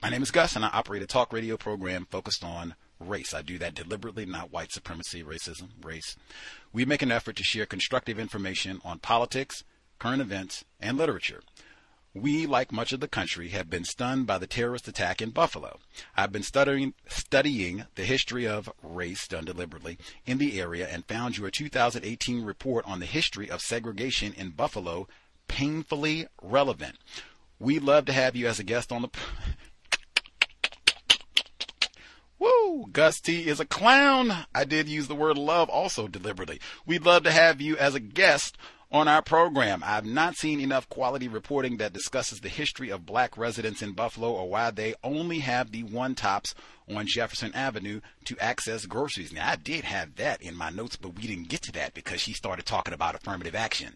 my 0.01 0.09
name 0.09 0.23
is 0.23 0.31
Gus 0.31 0.57
and 0.57 0.65
I 0.65 0.69
operate 0.69 1.03
a 1.03 1.07
talk 1.07 1.31
radio 1.31 1.55
program 1.55 2.05
focused 2.09 2.43
on 2.43 2.75
race. 2.99 3.33
I 3.33 3.41
do 3.41 3.57
that 3.59 3.75
deliberately, 3.75 4.25
not 4.25 4.51
white 4.51 4.71
supremacy, 4.71 5.23
racism, 5.23 5.69
race. 5.81 6.15
We 6.73 6.85
make 6.85 7.01
an 7.01 7.11
effort 7.11 7.35
to 7.37 7.43
share 7.43 7.65
constructive 7.65 8.19
information 8.19 8.81
on 8.83 8.99
politics, 8.99 9.63
current 9.97 10.21
events, 10.21 10.65
and 10.79 10.97
literature. 10.97 11.41
We, 12.13 12.47
like 12.47 12.71
much 12.71 12.91
of 12.91 13.01
the 13.01 13.07
country, 13.07 13.49
have 13.49 13.69
been 13.69 13.83
stunned 13.83 14.25
by 14.25 14.39
the 14.39 14.47
terrorist 14.47 14.87
attack 14.87 15.21
in 15.21 15.29
Buffalo. 15.29 15.79
I've 16.17 16.31
been 16.31 16.43
studying, 16.43 16.95
studying 17.07 17.85
the 17.95 18.03
history 18.03 18.47
of 18.47 18.69
race 18.81 19.27
done 19.27 19.45
deliberately 19.45 19.99
in 20.25 20.39
the 20.39 20.59
area 20.59 20.87
and 20.87 21.05
found 21.05 21.37
your 21.37 21.51
2018 21.51 22.43
report 22.43 22.85
on 22.87 22.99
the 22.99 23.05
history 23.05 23.49
of 23.49 23.61
segregation 23.61 24.33
in 24.33 24.49
Buffalo 24.49 25.07
painfully 25.47 26.25
relevant. 26.41 26.95
We'd 27.59 27.83
love 27.83 28.05
to 28.05 28.13
have 28.13 28.35
you 28.35 28.47
as 28.47 28.59
a 28.59 28.63
guest 28.63 28.91
on 28.91 29.03
the 29.03 29.09
Woo! 32.39 32.87
Gus 32.91 33.19
T 33.19 33.47
is 33.47 33.59
a 33.59 33.65
clown. 33.65 34.45
I 34.55 34.63
did 34.63 34.87
use 34.87 35.07
the 35.07 35.15
word 35.15 35.37
love 35.37 35.69
also 35.69 36.07
deliberately. 36.07 36.59
We'd 36.85 37.05
love 37.05 37.23
to 37.23 37.31
have 37.31 37.61
you 37.61 37.77
as 37.77 37.95
a 37.95 37.99
guest 37.99 38.57
on 38.91 39.07
our 39.07 39.21
program. 39.21 39.83
I've 39.85 40.05
not 40.05 40.35
seen 40.35 40.59
enough 40.59 40.89
quality 40.89 41.27
reporting 41.27 41.77
that 41.77 41.93
discusses 41.93 42.39
the 42.39 42.49
history 42.49 42.89
of 42.89 43.05
black 43.05 43.37
residents 43.37 43.81
in 43.81 43.91
Buffalo 43.91 44.31
or 44.31 44.49
why 44.49 44.71
they 44.71 44.95
only 45.03 45.39
have 45.39 45.71
the 45.71 45.83
one 45.83 46.15
tops 46.15 46.55
on 46.89 47.05
Jefferson 47.05 47.53
Avenue 47.53 48.01
to 48.25 48.37
access 48.39 48.85
groceries. 48.85 49.31
Now, 49.31 49.49
I 49.49 49.55
did 49.55 49.83
have 49.83 50.15
that 50.15 50.41
in 50.41 50.55
my 50.55 50.69
notes, 50.69 50.95
but 50.95 51.15
we 51.15 51.23
didn't 51.23 51.49
get 51.49 51.61
to 51.63 51.71
that 51.73 51.93
because 51.93 52.21
she 52.21 52.33
started 52.33 52.65
talking 52.65 52.93
about 52.93 53.15
affirmative 53.15 53.55
action. 53.55 53.95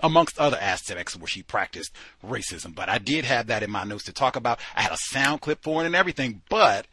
Amongst 0.00 0.38
other 0.38 0.58
aspects 0.60 1.16
where 1.16 1.26
she 1.26 1.42
practiced 1.42 1.92
racism. 2.24 2.74
But 2.74 2.88
I 2.88 2.98
did 2.98 3.24
have 3.24 3.46
that 3.46 3.62
in 3.62 3.70
my 3.70 3.84
notes 3.84 4.04
to 4.04 4.12
talk 4.12 4.36
about. 4.36 4.60
I 4.74 4.82
had 4.82 4.92
a 4.92 4.98
sound 4.98 5.40
clip 5.40 5.62
for 5.62 5.82
it 5.82 5.86
and 5.86 5.96
everything, 5.96 6.42
but 6.50 6.86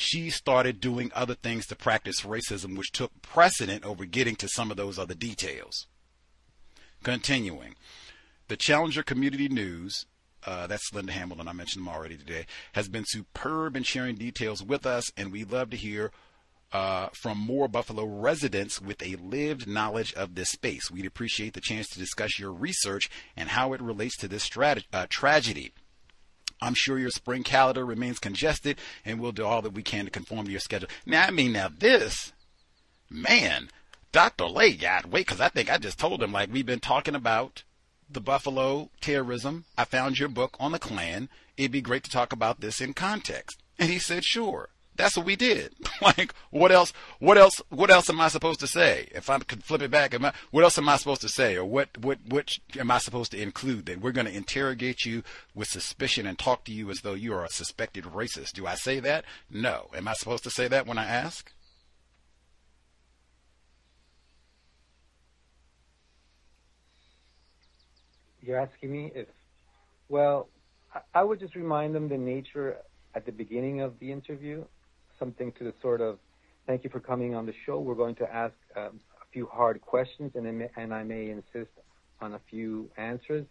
she 0.00 0.30
started 0.30 0.80
doing 0.80 1.12
other 1.14 1.34
things 1.34 1.66
to 1.66 1.76
practice 1.76 2.22
racism, 2.22 2.74
which 2.74 2.90
took 2.90 3.20
precedent 3.20 3.84
over 3.84 4.06
getting 4.06 4.34
to 4.36 4.48
some 4.48 4.70
of 4.70 4.78
those 4.78 4.98
other 4.98 5.14
details. 5.14 5.88
Continuing, 7.02 7.74
the 8.48 8.56
Challenger 8.56 9.02
Community 9.02 9.46
News, 9.46 10.06
uh, 10.46 10.66
that's 10.66 10.90
Linda 10.94 11.12
Hamilton, 11.12 11.48
I 11.48 11.52
mentioned 11.52 11.84
them 11.84 11.94
already 11.94 12.16
today, 12.16 12.46
has 12.72 12.88
been 12.88 13.04
superb 13.06 13.76
in 13.76 13.82
sharing 13.82 14.14
details 14.16 14.62
with 14.62 14.86
us, 14.86 15.04
and 15.18 15.30
we 15.30 15.44
love 15.44 15.68
to 15.68 15.76
hear 15.76 16.12
uh, 16.72 17.08
from 17.12 17.36
more 17.36 17.68
Buffalo 17.68 18.04
residents 18.04 18.80
with 18.80 19.02
a 19.02 19.16
lived 19.16 19.68
knowledge 19.68 20.14
of 20.14 20.34
this 20.34 20.48
space. 20.48 20.90
We'd 20.90 21.04
appreciate 21.04 21.52
the 21.52 21.60
chance 21.60 21.86
to 21.88 21.98
discuss 21.98 22.38
your 22.38 22.52
research 22.52 23.10
and 23.36 23.50
how 23.50 23.74
it 23.74 23.82
relates 23.82 24.16
to 24.16 24.28
this 24.28 24.48
uh, 24.56 25.06
tragedy. 25.10 25.72
I'm 26.62 26.74
sure 26.74 26.98
your 26.98 27.10
spring 27.10 27.42
calendar 27.42 27.84
remains 27.84 28.18
congested, 28.18 28.78
and 29.04 29.20
we'll 29.20 29.32
do 29.32 29.44
all 29.44 29.62
that 29.62 29.72
we 29.72 29.82
can 29.82 30.04
to 30.04 30.10
conform 30.10 30.46
to 30.46 30.50
your 30.50 30.60
schedule. 30.60 30.88
Now, 31.06 31.24
I 31.26 31.30
mean, 31.30 31.52
now 31.52 31.68
this, 31.68 32.32
man, 33.08 33.70
Dr. 34.12 34.46
Lay 34.46 34.74
got 34.74 35.06
wait, 35.06 35.26
because 35.26 35.40
I 35.40 35.48
think 35.48 35.70
I 35.70 35.78
just 35.78 35.98
told 35.98 36.22
him, 36.22 36.32
like, 36.32 36.52
we've 36.52 36.66
been 36.66 36.80
talking 36.80 37.14
about 37.14 37.62
the 38.10 38.20
Buffalo 38.20 38.90
terrorism. 39.00 39.64
I 39.78 39.84
found 39.84 40.18
your 40.18 40.28
book 40.28 40.56
on 40.58 40.72
the 40.72 40.78
Klan. 40.78 41.28
It'd 41.56 41.70
be 41.72 41.80
great 41.80 42.04
to 42.04 42.10
talk 42.10 42.32
about 42.32 42.60
this 42.60 42.80
in 42.80 42.92
context. 42.92 43.62
And 43.78 43.88
he 43.88 43.98
said, 43.98 44.24
sure. 44.24 44.70
That's 45.00 45.16
what 45.16 45.24
we 45.24 45.34
did. 45.34 45.74
like, 46.02 46.34
what 46.50 46.70
else? 46.70 46.92
What 47.20 47.38
else? 47.38 47.62
What 47.70 47.90
else 47.90 48.10
am 48.10 48.20
I 48.20 48.28
supposed 48.28 48.60
to 48.60 48.66
say? 48.66 49.08
If 49.12 49.30
I 49.30 49.38
could 49.38 49.64
flip 49.64 49.80
it 49.80 49.90
back, 49.90 50.14
I, 50.14 50.32
what 50.50 50.62
else 50.62 50.76
am 50.76 50.88
I 50.88 50.96
supposed 50.96 51.22
to 51.22 51.28
say, 51.28 51.56
or 51.56 51.64
what? 51.64 51.96
What? 51.98 52.18
What 52.28 52.58
am 52.78 52.90
I 52.90 52.98
supposed 52.98 53.32
to 53.32 53.40
include? 53.40 53.86
That 53.86 54.00
we're 54.00 54.12
going 54.12 54.26
to 54.26 54.36
interrogate 54.36 55.06
you 55.06 55.22
with 55.54 55.68
suspicion 55.68 56.26
and 56.26 56.38
talk 56.38 56.64
to 56.64 56.72
you 56.72 56.90
as 56.90 57.00
though 57.00 57.14
you 57.14 57.32
are 57.32 57.44
a 57.44 57.48
suspected 57.48 58.04
racist. 58.04 58.52
Do 58.52 58.66
I 58.66 58.74
say 58.74 59.00
that? 59.00 59.24
No. 59.50 59.88
Am 59.96 60.06
I 60.06 60.12
supposed 60.12 60.44
to 60.44 60.50
say 60.50 60.68
that 60.68 60.86
when 60.86 60.98
I 60.98 61.06
ask? 61.06 61.50
You're 68.42 68.58
asking 68.58 68.92
me 68.92 69.12
if, 69.14 69.28
well, 70.08 70.48
I 71.14 71.22
would 71.22 71.40
just 71.40 71.54
remind 71.54 71.94
them 71.94 72.08
the 72.08 72.18
nature 72.18 72.78
at 73.14 73.26
the 73.26 73.32
beginning 73.32 73.80
of 73.80 73.98
the 73.98 74.10
interview, 74.12 74.64
something 75.20 75.52
to 75.52 75.64
the 75.64 75.74
sort 75.80 76.00
of, 76.00 76.18
thank 76.66 76.82
you 76.82 76.90
for 76.90 76.98
coming 76.98 77.36
on 77.36 77.46
the 77.46 77.54
show. 77.64 77.78
We're 77.78 77.94
going 77.94 78.16
to 78.16 78.34
ask 78.34 78.54
um, 78.76 78.98
a 79.22 79.26
few 79.32 79.46
hard 79.46 79.80
questions, 79.80 80.32
and, 80.34 80.58
may, 80.58 80.70
and 80.76 80.92
I 80.92 81.04
may 81.04 81.30
insist 81.30 81.70
on 82.20 82.34
a 82.34 82.40
few 82.50 82.90
answers. 82.96 83.46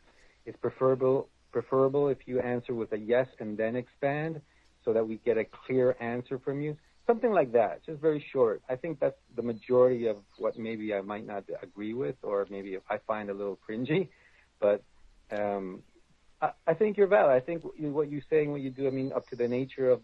It's 0.46 0.58
preferable 0.58 1.30
preferable 1.52 2.10
if 2.10 2.20
you 2.28 2.40
answer 2.40 2.74
with 2.74 2.92
a 2.94 2.98
yes 2.98 3.28
and 3.40 3.58
then 3.58 3.76
expand, 3.76 4.42
so 4.86 4.94
that 4.94 5.08
we 5.08 5.18
get 5.26 5.38
a 5.38 5.46
clear 5.66 5.96
answer 6.00 6.40
from 6.40 6.62
you. 6.62 6.78
Something 7.08 7.32
like 7.32 7.52
that, 7.54 7.84
just 7.86 8.00
very 8.00 8.24
short. 8.32 8.62
I 8.70 8.76
think 8.76 9.00
that's 9.00 9.18
the 9.36 9.42
majority 9.42 10.08
of 10.08 10.18
what 10.38 10.58
maybe 10.58 10.94
I 10.94 11.02
might 11.02 11.26
not 11.26 11.44
agree 11.62 11.94
with, 11.94 12.16
or 12.22 12.46
maybe 12.50 12.78
I 12.90 12.98
find 13.08 13.30
a 13.30 13.34
little 13.34 13.58
cringy. 13.68 14.10
But 14.60 14.84
um, 15.32 15.82
I, 16.40 16.52
I 16.68 16.74
think 16.76 16.98
you're 16.98 17.08
valid. 17.08 17.36
I 17.36 17.40
think 17.40 17.64
what 17.64 18.12
you're 18.12 18.22
saying, 18.30 18.52
what 18.52 18.62
you 18.62 18.70
do, 18.70 18.88
I 18.88 18.92
mean, 18.92 19.12
up 19.12 19.28
to 19.30 19.36
the 19.36 19.48
nature 19.48 19.90
of 19.90 20.02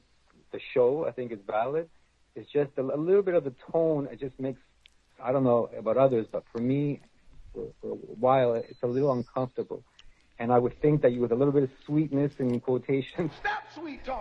the 0.55 0.61
show, 0.73 1.05
I 1.09 1.11
think 1.11 1.31
is 1.31 1.43
valid. 1.45 1.87
It's 2.35 2.49
just 2.51 2.71
a, 2.77 2.81
a 2.81 3.01
little 3.07 3.25
bit 3.29 3.35
of 3.35 3.43
the 3.43 3.55
tone. 3.71 4.07
It 4.11 4.19
just 4.19 4.37
makes, 4.39 4.61
I 5.27 5.31
don't 5.31 5.43
know 5.51 5.69
about 5.77 5.97
others, 5.97 6.25
but 6.31 6.43
for 6.51 6.61
me, 6.71 7.01
for, 7.53 7.63
for 7.79 7.91
a 7.91 7.95
while, 8.25 8.53
it's 8.53 8.83
a 8.83 8.87
little 8.87 9.11
uncomfortable. 9.11 9.83
And 10.37 10.51
I 10.51 10.59
would 10.63 10.75
think 10.81 11.01
that 11.03 11.11
you, 11.13 11.21
with 11.21 11.31
a 11.31 11.39
little 11.41 11.53
bit 11.53 11.63
of 11.63 11.69
sweetness 11.85 12.33
and 12.39 12.61
quotations, 12.61 13.31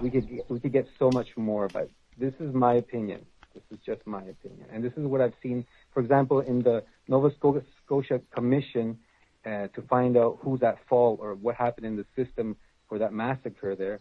we 0.00 0.10
could 0.10 0.28
we 0.48 0.60
could 0.60 0.72
get 0.72 0.86
so 1.00 1.10
much 1.18 1.30
more. 1.36 1.66
But 1.66 1.88
this 2.16 2.34
is 2.38 2.54
my 2.54 2.74
opinion. 2.74 3.26
This 3.52 3.64
is 3.72 3.78
just 3.84 4.06
my 4.06 4.22
opinion, 4.22 4.66
and 4.72 4.78
this 4.86 4.92
is 4.96 5.04
what 5.06 5.20
I've 5.20 5.38
seen. 5.42 5.66
For 5.92 6.00
example, 6.00 6.38
in 6.40 6.62
the 6.62 6.84
Nova 7.08 7.30
Scotia 7.84 8.20
Commission, 8.36 8.98
uh, 9.44 9.66
to 9.74 9.82
find 9.94 10.16
out 10.16 10.38
who's 10.40 10.62
at 10.62 10.78
fault 10.88 11.18
or 11.20 11.34
what 11.34 11.56
happened 11.56 11.86
in 11.86 11.96
the 11.96 12.06
system 12.14 12.56
for 12.88 12.98
that 12.98 13.12
massacre 13.12 13.74
there, 13.74 13.98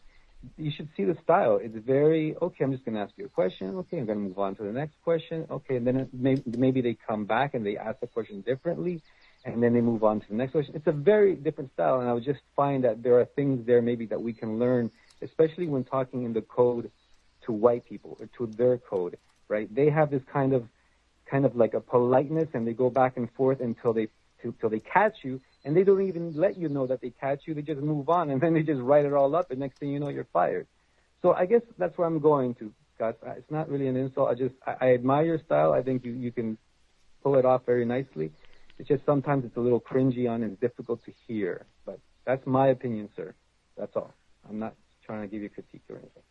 you 0.58 0.72
should 0.72 0.90
see 0.96 1.04
the 1.04 1.18
style. 1.24 1.60
It's 1.62 1.76
very 1.76 2.36
okay. 2.42 2.64
I'm 2.64 2.72
just 2.72 2.86
going 2.86 2.96
to 2.96 3.02
ask 3.02 3.14
you 3.18 3.26
a 3.26 3.30
question. 3.30 3.76
Okay, 3.76 4.00
I'm 4.00 4.06
going 4.06 4.20
to 4.20 4.28
move 4.30 4.40
on 4.40 4.56
to 4.56 4.64
the 4.64 4.72
next 4.72 4.96
question. 5.04 5.46
Okay, 5.50 5.78
and 5.78 5.88
then 5.88 6.10
maybe, 6.14 6.44
maybe 6.58 6.82
they 6.82 6.98
come 7.08 7.26
back 7.26 7.54
and 7.54 7.66
they 7.66 7.78
ask 7.78 8.00
the 8.00 8.08
question 8.08 8.42
differently, 8.42 9.02
and 9.46 9.62
then 9.62 9.74
they 9.74 9.82
move 9.82 10.04
on 10.04 10.20
to 10.20 10.28
the 10.28 10.36
next 10.36 10.52
question. 10.52 10.76
It's 10.76 10.88
a 10.88 10.92
very 10.92 11.36
different 11.36 11.74
style, 11.74 12.00
and 12.00 12.10
I 12.10 12.14
would 12.14 12.26
just 12.26 12.42
find 12.56 12.84
that 12.84 13.04
there 13.04 13.20
are 13.20 13.26
things 13.26 13.66
there 13.66 13.82
maybe 13.82 14.06
that 14.08 14.22
we 14.22 14.34
can 14.34 14.60
learn, 14.60 14.92
especially 15.22 15.68
when 15.68 15.84
talking 15.84 16.24
in 16.24 16.34
the 16.34 16.42
code 16.42 16.92
to 17.46 17.52
white 17.52 17.86
people 17.86 18.18
or 18.20 18.28
to 18.38 18.54
their 18.54 18.78
code. 18.78 19.18
Right? 19.48 19.74
They 19.74 19.90
have 19.90 20.10
this 20.10 20.24
kind 20.32 20.54
of 20.54 20.68
kind 21.26 21.46
of 21.46 21.56
like 21.56 21.74
a 21.74 21.82
politeness, 21.82 22.50
and 22.54 22.68
they 22.68 22.74
go 22.74 22.90
back 22.90 23.18
and 23.18 23.32
forth 23.32 23.60
until 23.62 23.94
they 23.94 24.08
till 24.60 24.70
they 24.70 24.80
catch 24.80 25.18
you, 25.24 25.40
and 25.66 25.76
they 25.76 25.84
don't 25.84 26.02
even 26.08 26.34
let 26.34 26.58
you 26.58 26.70
know 26.70 26.88
that 26.88 27.02
they 27.02 27.10
catch 27.10 27.42
you. 27.46 27.54
They 27.54 27.62
just 27.62 27.82
move 27.82 28.10
on, 28.10 28.30
and 28.30 28.42
then 28.42 28.54
they 28.54 28.64
just 28.64 28.82
write 28.82 29.06
it 29.06 29.14
all 29.14 29.36
up, 29.36 29.52
and 29.52 29.60
next 29.60 29.80
thing 29.80 29.90
you 29.90 30.00
know, 30.00 30.10
you're 30.10 30.28
fired. 30.34 30.68
So 31.22 31.34
I 31.34 31.46
guess 31.46 31.62
that's 31.78 31.98
where 31.98 32.08
I'm 32.08 32.20
going 32.20 32.56
to, 32.56 32.72
Gus. 33.00 33.16
It's 33.38 33.50
not 33.50 33.70
really 33.70 33.88
an 33.88 33.96
insult. 33.96 34.30
I 34.30 34.36
just 34.36 34.56
I, 34.68 34.76
I 34.88 34.94
admire 34.94 35.26
your 35.26 35.40
style. 35.40 35.74
I 35.74 35.82
think 35.82 36.04
you 36.04 36.12
you 36.12 36.32
can 36.32 36.58
pull 37.24 37.36
it 37.36 37.46
off 37.46 37.66
very 37.66 37.86
nicely. 37.86 38.32
It's 38.78 38.90
just 38.90 39.06
sometimes 39.06 39.46
it's 39.46 39.56
a 39.56 39.62
little 39.62 39.80
cringy 39.80 40.30
on 40.30 40.44
and 40.44 40.60
difficult 40.60 41.04
to 41.06 41.14
hear. 41.28 41.66
But 41.86 42.00
that's 42.26 42.46
my 42.46 42.68
opinion, 42.68 43.10
sir. 43.16 43.34
That's 43.78 43.96
all. 43.96 44.14
I'm 44.50 44.60
not 44.60 44.76
trying 45.06 45.22
to 45.22 45.28
give 45.28 45.42
you 45.42 45.50
critique 45.50 45.84
or 45.90 45.98
anything. 45.98 46.24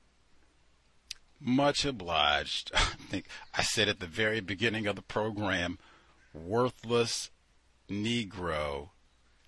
Much 1.40 1.84
obliged. 1.84 2.70
I 2.74 2.96
think 3.08 3.26
I 3.54 3.62
said 3.62 3.88
at 3.88 4.00
the 4.00 4.06
very 4.06 4.40
beginning 4.40 4.86
of 4.86 4.96
the 4.96 5.02
program, 5.02 5.78
worthless 6.34 7.30
Negro 7.88 8.90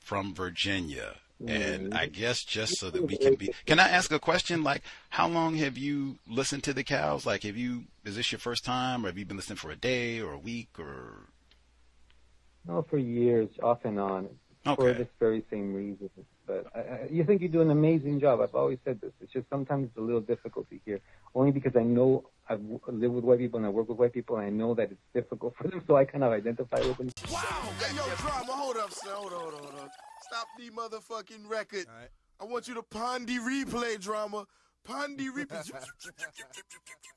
from 0.05 0.35
Virginia. 0.35 1.15
And 1.41 1.89
mm-hmm. 1.89 1.97
I 1.97 2.07
guess 2.07 2.45
just 2.45 2.79
so 2.79 2.91
that 2.91 3.03
we 3.03 3.17
can 3.17 3.35
be, 3.35 3.53
can 3.67 3.81
I 3.81 3.89
ask 3.89 4.13
a 4.13 4.21
question? 4.21 4.63
Like, 4.63 4.83
how 5.11 5.27
long 5.27 5.57
have 5.57 5.77
you 5.77 6.19
listened 6.29 6.63
to 6.65 6.73
the 6.73 6.85
cows? 6.85 7.27
Like, 7.27 7.43
have 7.43 7.57
you, 7.57 7.85
is 8.05 8.17
this 8.17 8.31
your 8.31 8.39
first 8.39 8.65
time 8.65 9.05
or 9.05 9.09
have 9.09 9.19
you 9.19 9.25
been 9.25 9.37
listening 9.37 9.57
for 9.57 9.71
a 9.71 9.77
day 9.77 10.21
or 10.21 10.33
a 10.33 10.39
week 10.39 10.79
or? 10.79 11.27
No, 12.67 12.83
for 12.89 12.99
years, 12.99 13.51
off 13.63 13.85
and 13.85 13.99
on. 13.99 14.29
Okay. 14.67 14.75
For 14.77 14.93
this 14.95 15.09
very 15.19 15.45
same 15.51 15.75
reason. 15.75 16.09
But 16.47 16.67
I, 16.75 16.79
I, 16.79 17.09
you 17.11 17.25
think 17.25 17.41
you 17.41 17.49
do 17.49 17.63
an 17.63 17.71
amazing 17.71 18.21
job. 18.21 18.41
I've 18.41 18.55
always 18.55 18.79
said 18.85 19.01
this. 19.01 19.13
It's 19.21 19.33
just 19.33 19.49
sometimes 19.49 19.89
it's 19.89 19.97
a 19.97 20.01
little 20.01 20.21
difficult 20.21 20.69
to 20.71 20.79
hear, 20.85 21.01
only 21.35 21.53
because 21.53 21.75
I 21.77 21.83
know 21.83 22.25
I've 22.49 22.61
lived 22.87 23.15
with 23.15 23.25
white 23.25 23.39
people 23.39 23.59
and 23.59 23.67
I 23.67 23.71
work 23.71 23.89
with 23.89 23.99
white 23.99 24.13
people, 24.13 24.37
and 24.37 24.47
I 24.47 24.51
know 24.51 24.75
that 24.75 24.91
it's 24.91 25.01
difficult 25.15 25.55
for 25.57 25.69
them, 25.69 25.83
so 25.87 25.97
I 25.97 26.05
kind 26.05 26.23
of 26.25 26.33
identify 26.33 26.79
with 26.81 26.99
them. 26.99 27.11
Wow! 27.33 27.41
Hey, 27.81 27.97
yo, 27.97 28.05
drama, 28.17 28.53
hold 28.53 28.77
up, 28.77 28.93
son. 28.93 29.13
Hold 29.15 29.33
on, 29.33 29.41
hold 29.41 29.55
on, 29.55 29.61
hold 29.61 29.81
on. 29.81 29.91
Stop 30.23 30.49
the 30.59 30.71
motherfucking 30.71 31.49
record. 31.49 31.87
Right. 31.89 32.09
I 32.41 32.45
want 32.45 32.69
you 32.69 32.75
to 32.75 32.83
pon 32.83 33.25
de 33.25 33.39
replay, 33.39 33.99
drama. 34.01 34.47
Pon 34.85 35.17
de 35.17 35.31
replay. 35.31 35.71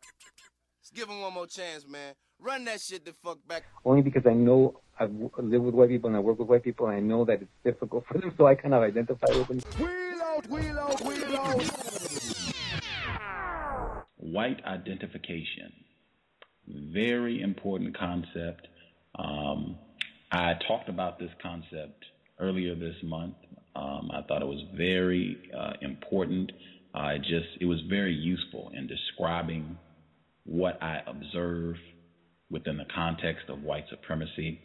Let's 0.88 1.02
give 1.02 1.10
him 1.10 1.20
one 1.20 1.34
more 1.34 1.48
chance, 1.48 1.86
man. 1.86 2.14
Run 2.40 2.64
that 2.64 2.80
shit 2.80 3.04
the 3.04 3.12
fuck 3.12 3.46
back. 3.46 3.64
Only 3.84 4.02
because 4.02 4.26
I 4.26 4.34
know 4.34 4.80
I've 4.98 5.12
lived 5.12 5.66
with 5.66 5.76
white 5.76 5.90
people 5.90 6.08
and 6.08 6.16
I 6.16 6.22
work 6.22 6.40
with 6.40 6.48
white 6.48 6.64
people, 6.64 6.88
and 6.88 6.96
I 6.96 7.02
know 7.02 7.26
that 7.26 7.42
it's 7.42 7.52
difficult 7.62 8.06
for 8.08 8.18
them, 8.18 8.34
so 8.38 8.48
I 8.48 8.56
kind 8.56 8.74
of 8.74 8.84
identify 8.84 9.28
with 9.36 9.48
them. 9.50 9.60
Wheel 9.78 10.22
out, 10.24 10.48
wheel 10.48 10.80
out, 10.80 11.02
wheel 11.02 11.36
out 11.36 11.64
white 14.16 14.64
identification. 14.64 15.74
Very 16.68 17.42
important 17.42 17.98
concept. 17.98 18.70
Um, 19.20 19.78
I 20.32 20.54
talked 20.70 20.88
about 20.88 21.20
this 21.20 21.32
concept 21.44 22.06
earlier 22.40 22.76
this 22.76 22.96
month. 23.04 23.36
Um, 23.76 24.10
I 24.14 24.22
thought 24.22 24.42
it 24.42 24.48
was 24.48 24.64
very 24.74 25.38
uh, 25.54 25.74
important. 25.82 26.54
I 26.94 27.18
just 27.18 27.60
it 27.60 27.66
was 27.66 27.82
very 27.90 28.14
useful 28.14 28.72
in 28.74 28.88
describing 28.88 29.78
what 30.48 30.82
I 30.82 31.02
observe 31.06 31.76
within 32.50 32.78
the 32.78 32.86
context 32.94 33.50
of 33.50 33.62
white 33.62 33.86
supremacy. 33.90 34.60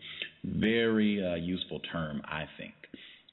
Very 0.44 1.24
uh, 1.24 1.34
useful 1.34 1.80
term, 1.92 2.22
I 2.24 2.44
think. 2.58 2.74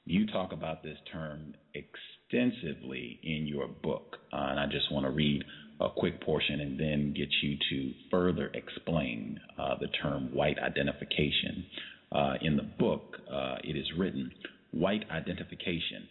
You 0.04 0.26
talk 0.26 0.52
about 0.52 0.82
this 0.82 0.98
term 1.12 1.54
extensively 1.74 3.20
in 3.22 3.46
your 3.46 3.68
book, 3.68 4.16
uh, 4.32 4.48
and 4.50 4.58
I 4.60 4.66
just 4.66 4.90
want 4.92 5.06
to 5.06 5.10
read 5.10 5.44
a 5.80 5.88
quick 5.88 6.20
portion 6.22 6.60
and 6.60 6.78
then 6.78 7.14
get 7.16 7.28
you 7.42 7.56
to 7.70 7.92
further 8.10 8.50
explain 8.54 9.38
uh, 9.58 9.76
the 9.80 9.88
term 10.02 10.34
white 10.34 10.58
identification. 10.58 11.64
Uh, 12.12 12.34
in 12.42 12.56
the 12.56 12.68
book, 12.78 13.18
uh, 13.32 13.56
it 13.62 13.76
is 13.76 13.86
written 13.96 14.30
white 14.72 15.04
identification, 15.10 16.08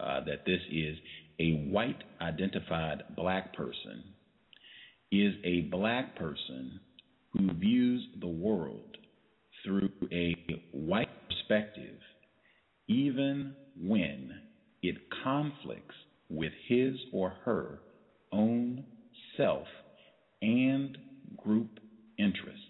uh, 0.00 0.20
that 0.24 0.44
this 0.46 0.60
is 0.72 0.96
a 1.38 1.68
white 1.70 2.02
identified 2.20 3.02
black 3.16 3.54
person, 3.54 4.02
is 5.12 5.34
a 5.44 5.62
black 5.62 6.14
person 6.16 6.80
who 7.32 7.52
views 7.54 8.06
the 8.20 8.28
world 8.28 8.96
through 9.64 9.88
a 10.12 10.34
white 10.72 11.06
perspective, 11.28 11.98
even 12.88 13.54
when 13.76 14.32
it 14.82 14.96
conflicts 15.22 15.94
with 16.28 16.52
his 16.68 16.94
or 17.12 17.34
her 17.44 17.80
own 18.32 18.84
self 19.36 19.66
and 20.42 20.96
group 21.36 21.78
interests. 22.18 22.60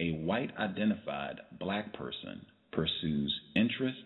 A 0.00 0.10
white 0.12 0.50
identified 0.58 1.40
black 1.58 1.92
person 1.94 2.44
pursues 2.72 3.34
interests, 3.54 4.00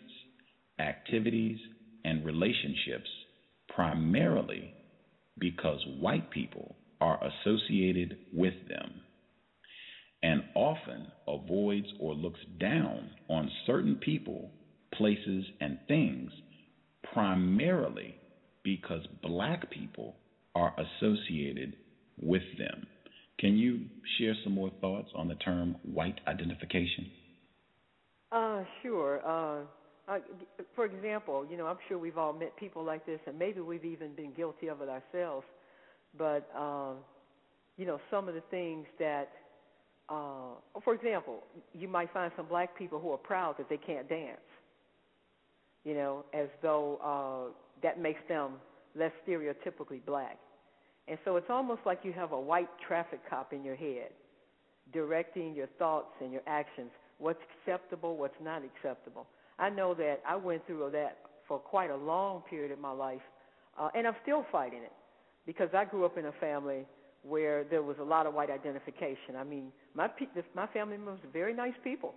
activities, 0.79 1.59
and 2.05 2.25
relationships 2.25 3.11
primarily 3.69 4.76
because 5.39 5.81
white 5.99 6.31
people 6.31 6.77
are 7.01 7.21
associated 7.23 8.17
with 8.33 8.55
them 8.69 9.03
and 10.23 10.43
often 10.55 11.07
avoids 11.29 11.87
or 12.01 12.15
looks 12.15 12.41
down 12.59 13.11
on 13.29 13.51
certain 13.67 13.97
people, 13.97 14.51
places, 14.95 15.45
and 15.61 15.79
things 15.89 16.31
primarily 17.13 18.17
because 18.65 19.07
black 19.23 19.71
people 19.71 20.17
are 20.55 20.75
associated 20.79 21.77
with 22.21 22.43
them. 22.59 22.87
Can 23.39 23.57
you 23.57 23.81
share 24.19 24.35
some 24.43 24.55
more 24.55 24.71
thoughts 24.81 25.09
on 25.15 25.29
the 25.29 25.35
term 25.37 25.77
white 25.83 26.19
identification? 26.27 27.11
Uh, 28.33 28.65
sure. 28.83 29.21
Uh, 29.27 29.65
uh, 30.09 30.19
for 30.75 30.85
example, 30.85 31.47
you 31.51 31.57
know, 31.57 31.67
I'm 31.67 31.79
sure 31.89 31.99
we've 31.99 32.19
all 32.19 32.33
met 32.33 32.57
people 32.57 32.85
like 32.85 33.05
this, 33.07 33.21
and 33.27 33.39
maybe 33.39 33.61
we've 33.61 33.85
even 33.85 34.15
been 34.15 34.33
guilty 34.33 34.69
of 34.69 34.81
it 34.81 34.89
ourselves. 34.89 35.47
but 36.17 36.49
uh, 36.57 36.93
you 37.77 37.85
know, 37.87 38.01
some 38.11 38.27
of 38.29 38.35
the 38.35 38.43
things 38.51 38.87
that, 38.99 39.31
uh, 40.09 40.55
for 40.83 40.95
example, 40.95 41.43
you 41.75 41.89
might 41.89 42.11
find 42.13 42.33
some 42.37 42.47
black 42.47 42.77
people 42.77 42.99
who 42.99 43.11
are 43.13 43.19
proud 43.19 43.57
that 43.59 43.69
they 43.69 43.77
can't 43.77 44.09
dance. 44.09 44.39
You 45.85 45.95
know, 45.95 46.25
as 46.33 46.49
though 46.63 46.99
uh, 47.05 47.53
that 47.83 48.01
makes 48.01 48.21
them 48.29 48.53
less 48.99 49.13
stereotypically 49.29 50.05
black. 50.05 50.39
And 51.09 51.19
so 51.25 51.37
it's 51.37 51.51
almost 51.51 51.83
like 51.87 52.01
you 52.03 52.13
have 52.13 52.33
a 52.33 52.41
white 52.41 52.69
traffic 52.87 53.21
cop 53.29 53.53
in 53.53 53.63
your 53.63 53.77
head, 53.77 54.11
directing 54.93 55.55
your 55.55 55.69
thoughts 55.79 56.13
and 56.21 56.33
your 56.33 56.43
actions. 56.47 56.91
What's 57.19 57.39
acceptable, 57.61 58.17
what's 58.17 58.35
not 58.43 58.63
acceptable. 58.65 59.27
I 59.59 59.71
know 59.71 59.95
that 59.95 60.21
I 60.27 60.37
went 60.37 60.67
through 60.67 60.91
that 60.93 61.19
for 61.49 61.59
quite 61.59 61.91
a 61.91 61.97
long 61.97 62.43
period 62.43 62.73
of 62.73 62.79
my 62.79 62.91
life, 62.91 63.21
uh, 63.79 63.89
and 63.95 64.07
I'm 64.07 64.17
still 64.23 64.45
fighting 64.51 64.83
it 64.83 64.93
because 65.47 65.71
I 65.75 65.85
grew 65.85 66.05
up 66.05 66.19
in 66.19 66.27
a 66.27 66.33
family 66.33 66.87
where 67.23 67.65
there 67.65 67.83
was 67.83 67.97
a 68.01 68.05
lot 68.05 68.27
of 68.27 68.35
white 68.35 68.51
identification. 68.51 69.37
I 69.37 69.45
mean, 69.45 69.73
my 69.95 70.09
my 70.55 70.67
family 70.69 70.97
members 70.97 71.21
were 71.25 71.31
very 71.31 71.55
nice 71.55 71.75
people, 71.83 72.15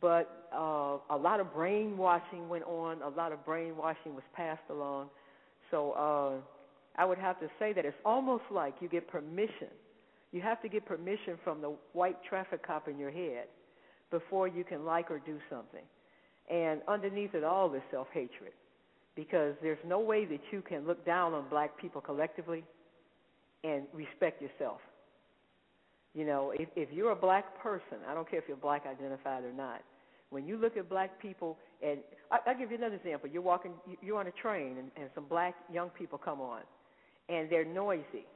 but 0.00 0.48
uh, 0.54 0.98
a 1.10 1.16
lot 1.16 1.40
of 1.40 1.52
brainwashing 1.54 2.48
went 2.48 2.64
on. 2.64 3.02
A 3.02 3.08
lot 3.08 3.32
of 3.32 3.44
brainwashing 3.44 4.14
was 4.14 4.24
passed 4.34 4.62
along. 4.70 5.08
So 5.70 5.92
uh, 5.92 7.00
I 7.00 7.04
would 7.04 7.18
have 7.18 7.38
to 7.40 7.48
say 7.58 7.72
that 7.72 7.84
it's 7.84 7.96
almost 8.04 8.44
like 8.50 8.74
you 8.80 8.88
get 8.88 9.08
permission. 9.08 9.68
You 10.32 10.40
have 10.42 10.60
to 10.62 10.68
get 10.68 10.86
permission 10.86 11.38
from 11.44 11.60
the 11.60 11.74
white 11.92 12.16
traffic 12.28 12.66
cop 12.66 12.88
in 12.88 12.98
your 12.98 13.10
head 13.10 13.46
before 14.10 14.48
you 14.48 14.64
can 14.64 14.84
like 14.84 15.10
or 15.10 15.18
do 15.18 15.38
something. 15.50 15.84
And 16.50 16.80
underneath 16.88 17.34
it 17.34 17.44
all 17.44 17.72
is 17.74 17.82
self 17.90 18.08
hatred 18.12 18.52
because 19.14 19.54
there's 19.62 19.78
no 19.86 20.00
way 20.00 20.24
that 20.24 20.40
you 20.50 20.62
can 20.62 20.86
look 20.86 21.04
down 21.04 21.34
on 21.34 21.48
black 21.48 21.78
people 21.78 22.00
collectively 22.00 22.64
and 23.64 23.84
respect 23.92 24.42
yourself. 24.42 24.80
You 26.14 26.26
know, 26.26 26.52
if, 26.54 26.68
if 26.76 26.88
you're 26.92 27.12
a 27.12 27.16
black 27.16 27.58
person, 27.62 27.98
I 28.08 28.14
don't 28.14 28.28
care 28.28 28.38
if 28.38 28.46
you're 28.48 28.56
black 28.56 28.84
identified 28.86 29.44
or 29.44 29.52
not, 29.52 29.82
when 30.30 30.46
you 30.46 30.56
look 30.56 30.76
at 30.76 30.88
black 30.88 31.20
people, 31.20 31.58
and 31.82 31.98
I, 32.30 32.38
I'll 32.46 32.58
give 32.58 32.70
you 32.70 32.76
another 32.76 32.96
example. 32.96 33.28
You're 33.30 33.42
walking, 33.42 33.72
you're 34.00 34.18
on 34.18 34.26
a 34.26 34.32
train, 34.32 34.78
and, 34.78 34.90
and 34.96 35.10
some 35.14 35.24
black 35.24 35.54
young 35.72 35.90
people 35.90 36.18
come 36.18 36.40
on, 36.40 36.62
and 37.28 37.50
they're 37.50 37.64
noisy. 37.64 38.26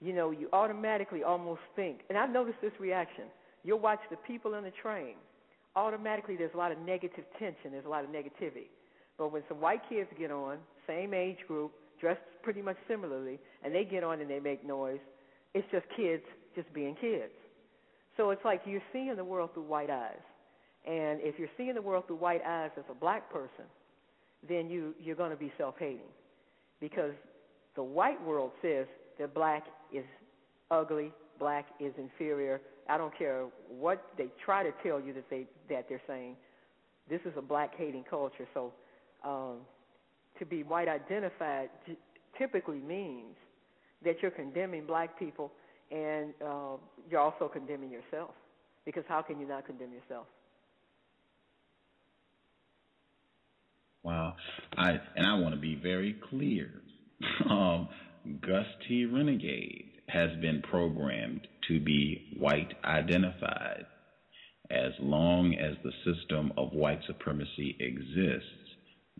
You 0.00 0.14
know, 0.14 0.30
you 0.30 0.48
automatically 0.52 1.22
almost 1.22 1.60
think, 1.76 2.00
and 2.08 2.16
I've 2.16 2.30
noticed 2.30 2.58
this 2.62 2.72
reaction. 2.78 3.24
You'll 3.62 3.78
watch 3.78 4.00
the 4.10 4.16
people 4.16 4.54
in 4.54 4.64
the 4.64 4.72
train. 4.82 5.16
Automatically, 5.76 6.36
there's 6.36 6.54
a 6.54 6.56
lot 6.56 6.72
of 6.72 6.78
negative 6.78 7.24
tension. 7.38 7.70
There's 7.70 7.86
a 7.86 7.88
lot 7.88 8.04
of 8.04 8.10
negativity. 8.10 8.68
But 9.18 9.32
when 9.32 9.42
some 9.48 9.60
white 9.60 9.82
kids 9.88 10.08
get 10.18 10.30
on, 10.30 10.58
same 10.86 11.14
age 11.14 11.38
group, 11.46 11.72
dressed 12.00 12.20
pretty 12.42 12.62
much 12.62 12.76
similarly, 12.88 13.38
and 13.62 13.74
they 13.74 13.84
get 13.84 14.02
on 14.02 14.20
and 14.20 14.30
they 14.30 14.40
make 14.40 14.66
noise, 14.66 14.98
it's 15.54 15.66
just 15.70 15.84
kids 15.96 16.22
just 16.56 16.72
being 16.72 16.96
kids. 17.00 17.32
So 18.16 18.30
it's 18.30 18.44
like 18.44 18.62
you're 18.64 18.82
seeing 18.92 19.14
the 19.16 19.24
world 19.24 19.50
through 19.54 19.64
white 19.64 19.90
eyes. 19.90 20.20
And 20.86 21.20
if 21.22 21.38
you're 21.38 21.48
seeing 21.56 21.74
the 21.74 21.82
world 21.82 22.06
through 22.06 22.16
white 22.16 22.42
eyes 22.46 22.70
as 22.76 22.84
a 22.90 22.94
black 22.94 23.30
person, 23.30 23.64
then 24.48 24.70
you, 24.70 24.94
you're 25.00 25.16
going 25.16 25.30
to 25.30 25.36
be 25.36 25.52
self 25.58 25.74
hating. 25.78 26.00
Because 26.80 27.12
the 27.76 27.82
white 27.82 28.22
world 28.24 28.52
says 28.62 28.86
that 29.18 29.34
black 29.34 29.64
is 29.92 30.04
ugly, 30.70 31.12
black 31.38 31.66
is 31.78 31.92
inferior. 31.98 32.60
I 32.88 32.98
don't 32.98 33.16
care 33.16 33.46
what 33.68 34.04
they 34.16 34.28
try 34.44 34.62
to 34.62 34.72
tell 34.82 35.00
you 35.00 35.12
that 35.14 35.28
they 35.30 35.46
that 35.68 35.86
they're 35.88 36.02
saying. 36.06 36.36
This 37.08 37.20
is 37.24 37.32
a 37.36 37.42
black 37.42 37.72
hating 37.76 38.04
culture. 38.08 38.46
So 38.54 38.72
um, 39.24 39.58
to 40.38 40.46
be 40.46 40.62
white 40.62 40.88
identified 40.88 41.70
typically 42.38 42.78
means 42.78 43.34
that 44.04 44.16
you're 44.22 44.30
condemning 44.30 44.86
black 44.86 45.18
people 45.18 45.50
and 45.90 46.32
uh, 46.44 46.76
you're 47.10 47.20
also 47.20 47.48
condemning 47.52 47.90
yourself. 47.90 48.30
Because 48.84 49.04
how 49.08 49.22
can 49.22 49.40
you 49.40 49.46
not 49.46 49.66
condemn 49.66 49.92
yourself? 49.92 50.26
Wow. 54.02 54.34
I 54.76 54.92
and 55.16 55.26
I 55.26 55.38
want 55.38 55.54
to 55.54 55.60
be 55.60 55.74
very 55.74 56.16
clear. 56.30 56.70
Um, 57.50 57.88
Gus 58.40 58.66
T. 58.86 59.06
Renegade 59.06 59.90
has 60.08 60.30
been 60.40 60.62
programmed 60.62 61.46
to 61.68 61.80
be 61.80 62.36
white 62.38 62.72
identified. 62.84 63.86
As 64.70 64.92
long 65.00 65.54
as 65.54 65.76
the 65.82 65.92
system 66.04 66.52
of 66.56 66.72
white 66.72 67.00
supremacy 67.06 67.76
exists, 67.80 68.46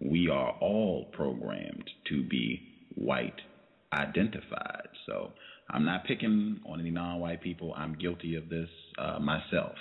we 0.00 0.28
are 0.28 0.52
all 0.60 1.10
programmed 1.12 1.88
to 2.08 2.22
be 2.22 2.60
white 2.94 3.40
identified. 3.92 4.88
So 5.06 5.32
I'm 5.68 5.84
not 5.84 6.04
picking 6.04 6.60
on 6.66 6.80
any 6.80 6.90
non 6.90 7.20
white 7.20 7.42
people. 7.42 7.74
I'm 7.76 7.94
guilty 7.94 8.36
of 8.36 8.48
this 8.48 8.68
uh, 8.98 9.18
myself. 9.18 9.74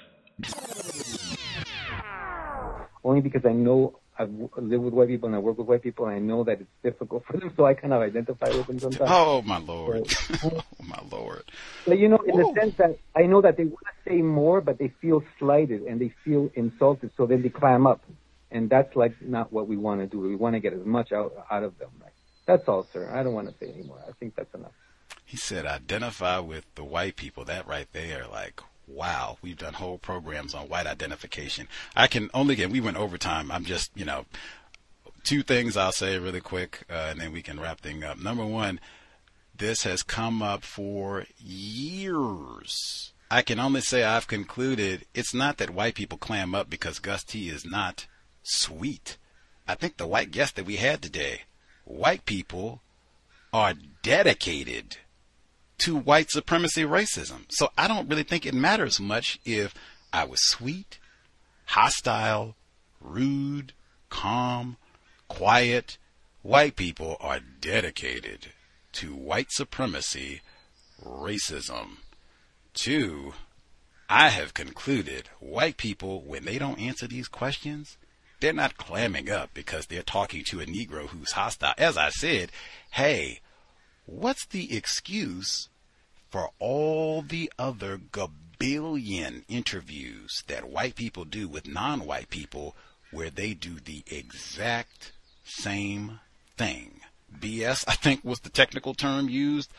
Only 3.04 3.22
because 3.22 3.42
I 3.46 3.54
know 3.54 4.00
I've 4.20 4.30
lived 4.32 4.84
with 4.84 4.94
white 4.94 5.08
people 5.08 5.28
and 5.28 5.36
I 5.36 5.40
work 5.40 5.58
with 5.58 5.68
white 5.68 5.82
people 5.82 6.06
and 6.08 6.16
I 6.16 6.20
know 6.20 6.44
that 6.44 6.60
it's 6.62 6.70
difficult 6.84 7.26
for 7.28 7.38
them, 7.38 7.54
so 7.56 7.66
I 7.66 7.74
kind 7.74 7.94
of 7.94 8.02
identify 8.02 8.50
with 8.50 8.68
them 8.68 8.80
sometimes. 8.80 9.10
Oh 9.12 9.42
my 9.44 9.58
lord! 9.60 10.08
Uh, 10.42 10.50
oh 10.54 10.64
my 10.86 11.02
lord! 11.12 11.44
But 11.86 11.98
you 12.00 12.08
know, 12.08 12.18
in 12.18 12.36
Whoa. 12.36 12.54
the 12.54 12.62
sense 12.62 12.76
that 12.78 12.98
I 13.16 13.24
know 13.24 13.42
that 13.42 13.58
they 13.58 13.66
want 13.66 13.84
to 13.88 14.10
say 14.10 14.22
more, 14.22 14.62
but 14.62 14.78
they 14.78 14.90
feel 15.02 15.24
slighted 15.38 15.82
and 15.82 16.00
they 16.00 16.14
feel 16.24 16.52
insulted, 16.56 17.12
so 17.18 17.26
then 17.26 17.42
they 17.42 17.50
clam 17.50 17.88
up 17.88 18.02
and 18.52 18.70
that's 18.70 18.96
like 18.96 19.22
not 19.22 19.52
what 19.52 19.68
we 19.68 19.78
want 19.78 20.02
to 20.02 20.08
do. 20.08 20.20
We 20.20 20.36
want 20.36 20.56
to 20.56 20.60
get 20.60 20.74
as 20.74 20.86
much 20.86 21.12
out 21.12 21.34
out 21.50 21.64
of 21.64 21.78
them. 21.78 21.90
Right? 22.02 22.12
That's 22.46 22.68
all, 22.68 22.88
sir. 22.92 23.10
I 23.14 23.24
don't 23.24 23.34
want 23.34 23.48
to 23.48 23.54
say 23.60 23.72
anymore. 23.72 24.00
I 24.08 24.12
think 24.14 24.36
that's 24.36 24.54
enough. 24.54 24.72
He 25.26 25.38
said, 25.38 25.66
identify 25.66 26.40
with 26.40 26.66
the 26.76 26.84
white 26.84 27.16
people. 27.16 27.46
That 27.46 27.68
right 27.68 27.88
there, 27.94 28.26
like, 28.32 28.62
wow, 28.90 29.38
we've 29.42 29.58
done 29.58 29.74
whole 29.74 29.98
programs 29.98 30.54
on 30.54 30.70
white 30.70 30.88
identification. 30.88 31.68
I 31.96 32.08
can 32.08 32.30
only 32.34 32.56
get, 32.56 32.70
we 32.70 32.82
went 32.82 32.98
overtime. 32.98 33.52
I'm 33.52 33.66
just, 33.66 33.92
you 33.96 34.06
know, 34.06 34.26
two 35.24 35.44
things 35.44 35.78
I'll 35.78 35.92
say 35.92 36.18
really 36.18 36.42
quick, 36.42 36.86
uh, 36.90 37.08
and 37.12 37.22
then 37.22 37.32
we 37.32 37.42
can 37.42 37.60
wrap 37.60 37.82
things 37.82 38.04
up. 38.04 38.18
Number 38.18 38.46
one, 38.46 38.80
this 39.56 39.84
has 39.84 40.04
come 40.04 40.42
up 40.42 40.64
for 40.64 41.26
years. 41.38 43.14
I 43.32 43.42
can 43.42 43.60
only 43.60 43.82
say 43.82 44.04
I've 44.04 44.28
concluded 44.28 45.06
it's 45.14 45.34
not 45.34 45.58
that 45.58 45.70
white 45.70 45.96
people 45.96 46.18
clam 46.18 46.56
up 46.56 46.70
because 46.70 47.00
Gus 47.00 47.24
T 47.24 47.50
is 47.50 47.64
not 47.64 48.08
sweet. 48.42 49.18
I 49.68 49.76
think 49.76 49.98
the 49.98 50.08
white 50.08 50.32
guest 50.32 50.56
that 50.56 50.66
we 50.66 50.78
had 50.78 51.02
today, 51.02 51.44
white 51.86 52.26
people 52.26 52.82
are 53.54 53.76
dedicated 54.02 54.98
to 55.80 55.96
white 55.96 56.30
supremacy 56.30 56.84
racism. 56.84 57.46
So 57.50 57.70
I 57.78 57.88
don't 57.88 58.10
really 58.10 58.24
think 58.24 58.46
it 58.46 58.54
matters 58.54 59.00
much 59.00 59.40
if 59.46 59.74
I 60.12 60.26
was 60.26 60.42
sweet, 60.42 61.00
hostile, 61.66 62.56
rude, 63.02 63.74
calm, 64.10 64.78
quiet. 65.28 65.98
White 66.42 66.76
people 66.76 67.18
are 67.20 67.40
dedicated 67.40 68.48
to 68.94 69.14
white 69.14 69.52
supremacy 69.52 70.42
racism. 71.04 71.98
Two, 72.74 73.34
I 74.10 74.30
have 74.30 74.54
concluded 74.54 75.30
white 75.40 75.78
people, 75.78 76.22
when 76.22 76.46
they 76.46 76.58
don't 76.58 76.80
answer 76.80 77.08
these 77.08 77.28
questions, 77.28 77.98
they're 78.40 78.54
not 78.54 78.78
clamming 78.78 79.30
up 79.30 79.52
because 79.54 79.86
they're 79.86 80.02
talking 80.02 80.44
to 80.46 80.62
a 80.62 80.66
Negro 80.66 81.08
who's 81.08 81.34
hostile. 81.34 81.74
As 81.78 81.98
I 81.98 82.10
said, 82.10 82.52
hey, 82.92 83.42
what's 84.06 84.46
the 84.48 84.76
excuse 84.76 85.69
for 86.30 86.52
all 86.60 87.22
the 87.22 87.52
other 87.58 87.98
gabillion 87.98 89.44
interviews 89.48 90.44
that 90.48 90.70
white 90.70 90.96
people 90.96 91.26
do 91.26 91.48
with 91.48 91.68
non 91.68 92.06
white 92.06 92.30
people 92.30 92.76
where 93.12 93.30
they 93.30 93.54
do 93.54 93.76
the 93.84 94.04
exact 94.10 95.12
same 95.44 96.20
thing? 96.58 97.02
BS, 97.40 97.86
I 97.88 97.96
think 97.96 98.24
was 98.24 98.40
the 98.40 98.50
technical 98.50 98.94
term 98.94 99.30
used. 99.30 99.72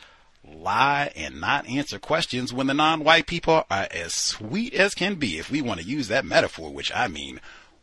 Lie 0.43 1.11
and 1.15 1.39
not 1.39 1.67
answer 1.69 1.99
questions 1.99 2.51
when 2.51 2.67
the 2.67 2.73
non 2.73 3.03
white 3.03 3.27
people 3.27 3.65
are 3.69 3.87
as 3.91 4.13
sweet 4.13 4.73
as 4.73 4.95
can 4.95 5.15
be, 5.15 5.37
if 5.37 5.51
we 5.51 5.61
want 5.61 5.79
to 5.79 5.85
use 5.85 6.07
that 6.07 6.25
metaphor, 6.25 6.71
which 6.71 6.91
I 6.95 7.07
mean 7.07 7.39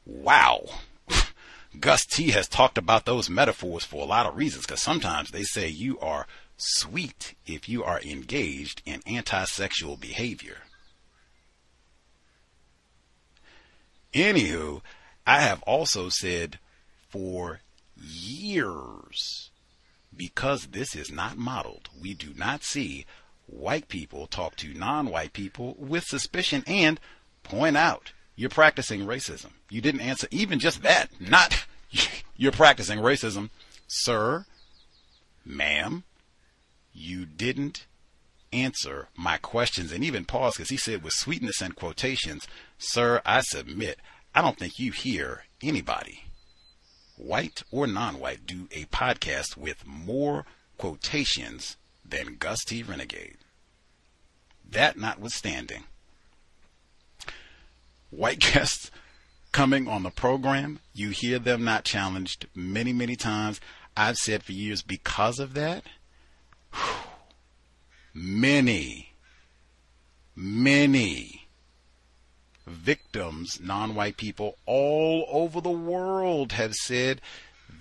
Wow. 0.09 0.65
Gus 1.81 2.07
T 2.07 2.31
has 2.31 2.49
talked 2.49 2.79
about 2.79 3.05
those 3.05 3.29
metaphors 3.29 3.85
for 3.85 4.03
a 4.03 4.07
lot 4.07 4.25
of 4.25 4.37
reasons 4.37 4.65
because 4.65 4.83
sometimes 4.83 5.31
they 5.31 5.43
say 5.43 5.69
you 5.69 5.99
are 6.01 6.27
sweet 6.59 7.35
if 7.47 7.69
you 7.69 7.83
are 7.83 8.01
engaged 8.01 8.83
in 8.85 9.01
anti-sexual 9.07 9.97
behavior. 9.97 10.59
Anywho, 14.13 14.83
I 15.27 15.41
have 15.41 15.63
also 15.63 16.09
said 16.09 16.59
for 17.09 17.61
years, 17.97 19.51
because 20.15 20.69
this 20.69 20.95
is 20.95 21.11
not 21.11 21.37
modeled, 21.37 21.89
we 22.01 22.15
do 22.15 22.33
not 22.37 22.63
see 22.63 23.07
white 23.47 23.89
people 23.89 24.27
talk 24.27 24.57
to 24.57 24.75
non-white 24.75 25.33
people 25.33 25.75
with 25.79 26.05
suspicion 26.05 26.65
and 26.67 27.01
point 27.43 27.77
out 27.77 28.13
you're 28.37 28.51
practicing 28.51 29.07
racism. 29.07 29.51
You 29.71 29.81
didn't 29.81 30.01
answer 30.01 30.29
even 30.31 30.59
just 30.59 30.83
that. 30.83 31.09
Not 31.21 31.67
you're 32.37 32.53
practicing 32.53 32.99
racism, 32.99 33.51
sir, 33.87 34.47
ma'am. 35.45 36.05
You 37.01 37.27
didn't 37.27 37.87
answer 38.53 39.07
my 39.17 39.37
questions 39.37 39.93
and 39.93 40.03
even 40.03 40.25
pause 40.25 40.55
because 40.55 40.71
he 40.71 40.77
said 40.77 41.05
with 41.05 41.13
sweetness 41.13 41.61
and 41.61 41.77
quotations, 41.77 42.49
Sir, 42.77 43.23
I 43.25 43.43
submit, 43.43 44.01
I 44.35 44.43
don't 44.43 44.59
think 44.59 44.81
you 44.81 44.91
hear 44.91 45.45
anybody, 45.63 46.25
white 47.17 47.63
or 47.71 47.87
non 47.87 48.19
white, 48.19 48.47
do 48.47 48.67
a 48.73 48.87
podcast 48.87 49.57
with 49.57 49.87
more 49.87 50.45
quotations 50.77 51.77
than 52.05 52.35
Gus 52.37 52.65
T. 52.65 52.83
Renegade. 52.83 53.37
That 54.69 54.99
notwithstanding, 54.99 55.85
white 58.11 58.41
guests 58.53 58.91
coming 59.53 59.87
on 59.87 60.03
the 60.03 60.11
program, 60.11 60.81
you 60.93 61.11
hear 61.11 61.39
them 61.39 61.63
not 61.63 61.85
challenged 61.85 62.49
many, 62.57 62.93
many 62.93 63.15
times. 63.15 63.61
I've 63.97 64.17
said 64.17 64.43
for 64.43 64.53
years 64.53 64.83
because 64.83 65.39
of 65.39 65.55
that, 65.55 65.85
many, 68.15 69.15
many 70.35 71.49
victims, 72.67 73.61
non 73.61 73.95
white 73.95 74.17
people 74.17 74.57
all 74.67 75.27
over 75.31 75.61
the 75.61 75.71
world 75.71 76.53
have 76.53 76.75
said 76.75 77.21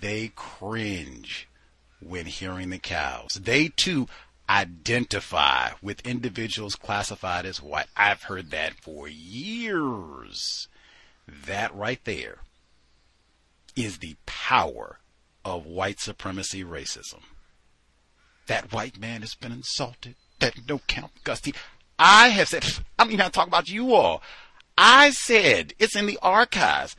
they 0.00 0.28
cringe 0.34 1.48
when 2.00 2.26
hearing 2.26 2.70
the 2.70 2.78
cows. 2.78 3.28
They 3.38 3.68
too 3.68 4.08
identify 4.48 5.72
with 5.82 6.06
individuals 6.06 6.74
classified 6.74 7.44
as 7.44 7.62
white. 7.62 7.88
I've 7.96 8.24
heard 8.24 8.50
that 8.50 8.74
for 8.74 9.08
years. 9.08 10.68
That 11.26 11.74
right 11.74 12.02
there 12.04 12.38
is 13.76 13.98
the 13.98 14.16
power 14.24 14.98
of 15.44 15.66
white 15.66 16.00
supremacy 16.00 16.64
racism. 16.64 17.20
That 18.48 18.72
white 18.72 18.98
man 18.98 19.20
has 19.20 19.34
been 19.34 19.52
insulted. 19.52 20.16
That 20.40 20.54
no 20.68 20.80
count 20.86 21.12
Gus 21.22 21.40
T. 21.40 21.54
I 21.98 22.28
have 22.28 22.48
said, 22.48 22.64
I 22.98 23.04
mean, 23.04 23.20
I 23.20 23.28
talk 23.28 23.46
about 23.46 23.68
you 23.68 23.94
all. 23.94 24.22
I 24.76 25.10
said, 25.10 25.74
it's 25.78 25.96
in 25.96 26.06
the 26.06 26.18
archives. 26.22 26.96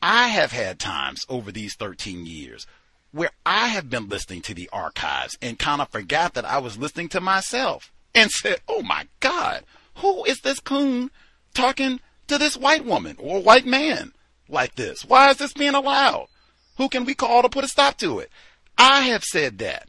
I 0.00 0.28
have 0.28 0.52
had 0.52 0.78
times 0.78 1.24
over 1.28 1.52
these 1.52 1.74
13 1.76 2.26
years 2.26 2.66
where 3.12 3.30
I 3.44 3.68
have 3.68 3.90
been 3.90 4.08
listening 4.08 4.40
to 4.42 4.54
the 4.54 4.68
archives 4.72 5.36
and 5.40 5.58
kind 5.58 5.80
of 5.80 5.90
forgot 5.90 6.34
that 6.34 6.44
I 6.44 6.58
was 6.58 6.78
listening 6.78 7.08
to 7.10 7.20
myself 7.20 7.92
and 8.14 8.30
said, 8.32 8.60
oh 8.68 8.82
my 8.82 9.06
God, 9.20 9.64
who 9.96 10.24
is 10.24 10.40
this 10.40 10.60
coon 10.60 11.10
talking 11.54 12.00
to 12.28 12.38
this 12.38 12.56
white 12.56 12.84
woman 12.84 13.16
or 13.18 13.42
white 13.42 13.66
man 13.66 14.12
like 14.48 14.76
this? 14.76 15.04
Why 15.04 15.30
is 15.30 15.36
this 15.36 15.52
being 15.52 15.74
allowed? 15.74 16.28
Who 16.78 16.88
can 16.88 17.04
we 17.04 17.14
call 17.14 17.42
to 17.42 17.48
put 17.48 17.64
a 17.64 17.68
stop 17.68 17.98
to 17.98 18.20
it? 18.20 18.30
I 18.78 19.02
have 19.02 19.24
said 19.24 19.58
that. 19.58 19.88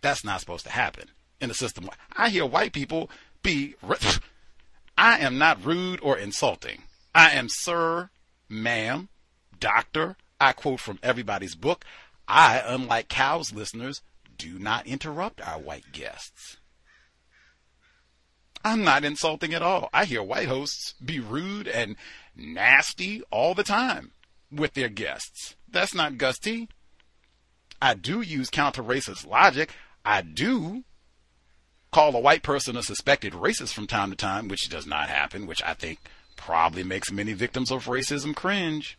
That's 0.00 0.24
not 0.24 0.40
supposed 0.40 0.64
to 0.64 0.70
happen 0.70 1.10
in 1.40 1.48
the 1.48 1.54
system. 1.54 1.88
I 2.16 2.30
hear 2.30 2.46
white 2.46 2.72
people 2.72 3.10
be. 3.42 3.74
I 4.98 5.18
am 5.18 5.38
not 5.38 5.64
rude 5.64 6.00
or 6.02 6.18
insulting. 6.18 6.82
I 7.14 7.30
am 7.30 7.48
sir, 7.48 8.10
ma'am, 8.48 9.08
doctor. 9.60 10.16
I 10.40 10.52
quote 10.52 10.80
from 10.80 10.98
everybody's 11.02 11.54
book. 11.54 11.84
I, 12.26 12.62
unlike 12.64 13.08
Cow's 13.08 13.52
listeners, 13.52 14.02
do 14.36 14.58
not 14.58 14.86
interrupt 14.86 15.40
our 15.46 15.58
white 15.58 15.92
guests. 15.92 16.58
I'm 18.64 18.82
not 18.82 19.04
insulting 19.04 19.54
at 19.54 19.62
all. 19.62 19.88
I 19.92 20.04
hear 20.04 20.22
white 20.22 20.48
hosts 20.48 20.94
be 21.04 21.20
rude 21.20 21.68
and 21.68 21.96
nasty 22.36 23.22
all 23.30 23.54
the 23.54 23.62
time 23.62 24.12
with 24.50 24.74
their 24.74 24.88
guests. 24.88 25.56
That's 25.70 25.94
not 25.94 26.18
Gus 26.18 26.38
T. 26.38 26.68
I 27.80 27.94
do 27.94 28.20
use 28.20 28.50
counter 28.50 28.82
racist 28.82 29.26
logic. 29.26 29.72
I 30.08 30.22
do 30.22 30.84
call 31.92 32.16
a 32.16 32.18
white 32.18 32.42
person 32.42 32.78
a 32.78 32.82
suspected 32.82 33.34
racist 33.34 33.74
from 33.74 33.86
time 33.86 34.08
to 34.08 34.16
time, 34.16 34.48
which 34.48 34.70
does 34.70 34.86
not 34.86 35.10
happen, 35.10 35.46
which 35.46 35.62
I 35.62 35.74
think 35.74 35.98
probably 36.34 36.82
makes 36.82 37.12
many 37.12 37.34
victims 37.34 37.70
of 37.70 37.84
racism 37.84 38.34
cringe. 38.34 38.98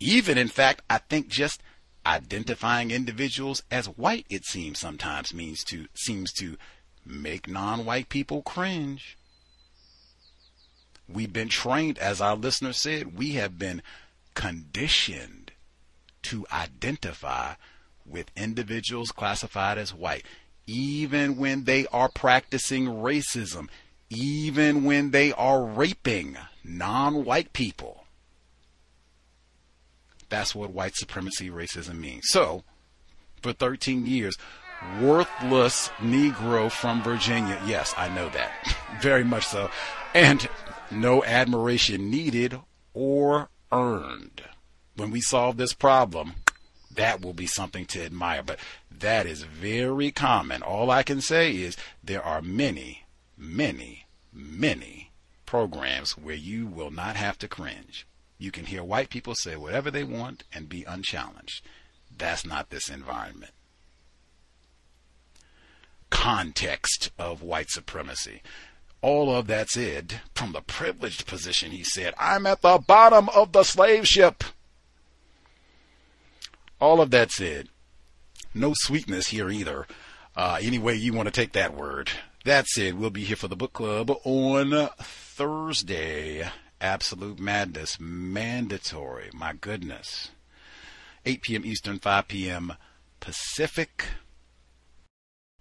Even, 0.00 0.38
in 0.38 0.48
fact, 0.48 0.80
I 0.88 0.96
think 0.96 1.28
just 1.28 1.62
identifying 2.06 2.90
individuals 2.90 3.62
as 3.70 3.84
white, 3.86 4.24
it 4.30 4.46
seems 4.46 4.78
sometimes 4.78 5.34
means 5.34 5.62
to 5.64 5.88
seems 5.92 6.32
to 6.38 6.56
make 7.04 7.46
non-white 7.46 8.08
people 8.08 8.40
cringe. 8.40 9.18
We've 11.06 11.34
been 11.34 11.50
trained, 11.50 11.98
as 11.98 12.22
our 12.22 12.34
listener 12.34 12.72
said, 12.72 13.18
we 13.18 13.32
have 13.32 13.58
been 13.58 13.82
conditioned 14.32 15.52
to 16.22 16.46
identify 16.50 17.56
with 18.08 18.30
individuals 18.36 19.10
classified 19.10 19.78
as 19.78 19.94
white, 19.94 20.24
even 20.66 21.36
when 21.36 21.64
they 21.64 21.86
are 21.88 22.08
practicing 22.08 22.86
racism, 22.86 23.68
even 24.10 24.84
when 24.84 25.10
they 25.10 25.32
are 25.32 25.64
raping 25.64 26.36
non 26.64 27.24
white 27.24 27.52
people. 27.52 28.04
That's 30.28 30.54
what 30.54 30.70
white 30.70 30.94
supremacy 30.94 31.48
racism 31.48 31.98
means. 31.98 32.24
So, 32.28 32.64
for 33.42 33.52
13 33.52 34.06
years, 34.06 34.36
worthless 35.00 35.88
Negro 35.98 36.70
from 36.70 37.02
Virginia. 37.02 37.60
Yes, 37.66 37.94
I 37.96 38.08
know 38.08 38.28
that. 38.30 38.52
Very 39.02 39.24
much 39.24 39.46
so. 39.46 39.70
And 40.14 40.48
no 40.90 41.24
admiration 41.24 42.10
needed 42.10 42.58
or 42.94 43.48
earned. 43.72 44.42
When 44.96 45.10
we 45.10 45.20
solve 45.20 45.56
this 45.56 45.72
problem, 45.72 46.34
that 46.98 47.22
will 47.22 47.32
be 47.32 47.46
something 47.46 47.86
to 47.86 48.04
admire. 48.04 48.42
But 48.42 48.58
that 48.90 49.24
is 49.24 49.42
very 49.42 50.10
common. 50.10 50.62
All 50.62 50.90
I 50.90 51.02
can 51.02 51.20
say 51.20 51.52
is 51.52 51.76
there 52.02 52.22
are 52.22 52.42
many, 52.42 53.04
many, 53.36 54.06
many 54.32 55.10
programs 55.46 56.18
where 56.18 56.34
you 56.34 56.66
will 56.66 56.90
not 56.90 57.16
have 57.16 57.38
to 57.38 57.48
cringe. 57.48 58.06
You 58.36 58.50
can 58.50 58.66
hear 58.66 58.84
white 58.84 59.10
people 59.10 59.34
say 59.34 59.56
whatever 59.56 59.90
they 59.90 60.04
want 60.04 60.44
and 60.52 60.68
be 60.68 60.84
unchallenged. 60.84 61.64
That's 62.16 62.44
not 62.44 62.70
this 62.70 62.88
environment. 62.88 63.52
Context 66.10 67.10
of 67.18 67.42
white 67.42 67.70
supremacy. 67.70 68.42
All 69.00 69.34
of 69.34 69.46
that 69.46 69.68
said, 69.70 70.20
from 70.34 70.52
the 70.52 70.60
privileged 70.60 71.26
position, 71.26 71.70
he 71.70 71.84
said, 71.84 72.14
I'm 72.18 72.46
at 72.46 72.62
the 72.62 72.78
bottom 72.84 73.28
of 73.28 73.52
the 73.52 73.62
slave 73.62 74.08
ship. 74.08 74.42
All 76.80 77.00
of 77.00 77.10
that 77.10 77.30
said, 77.30 77.68
no 78.54 78.72
sweetness 78.74 79.28
here 79.28 79.50
either. 79.50 79.86
Uh, 80.36 80.58
any 80.60 80.78
way 80.78 80.94
you 80.94 81.12
want 81.12 81.26
to 81.26 81.32
take 81.32 81.52
that 81.52 81.74
word. 81.74 82.10
That 82.44 82.66
said, 82.66 82.94
we'll 82.94 83.10
be 83.10 83.24
here 83.24 83.36
for 83.36 83.48
the 83.48 83.56
book 83.56 83.72
club 83.72 84.10
on 84.24 84.88
Thursday. 85.00 86.48
Absolute 86.80 87.40
madness, 87.40 87.98
mandatory. 87.98 89.30
My 89.34 89.52
goodness. 89.52 90.30
8 91.26 91.42
p.m. 91.42 91.66
Eastern, 91.66 91.98
5 91.98 92.28
p.m. 92.28 92.74
Pacific. 93.18 94.06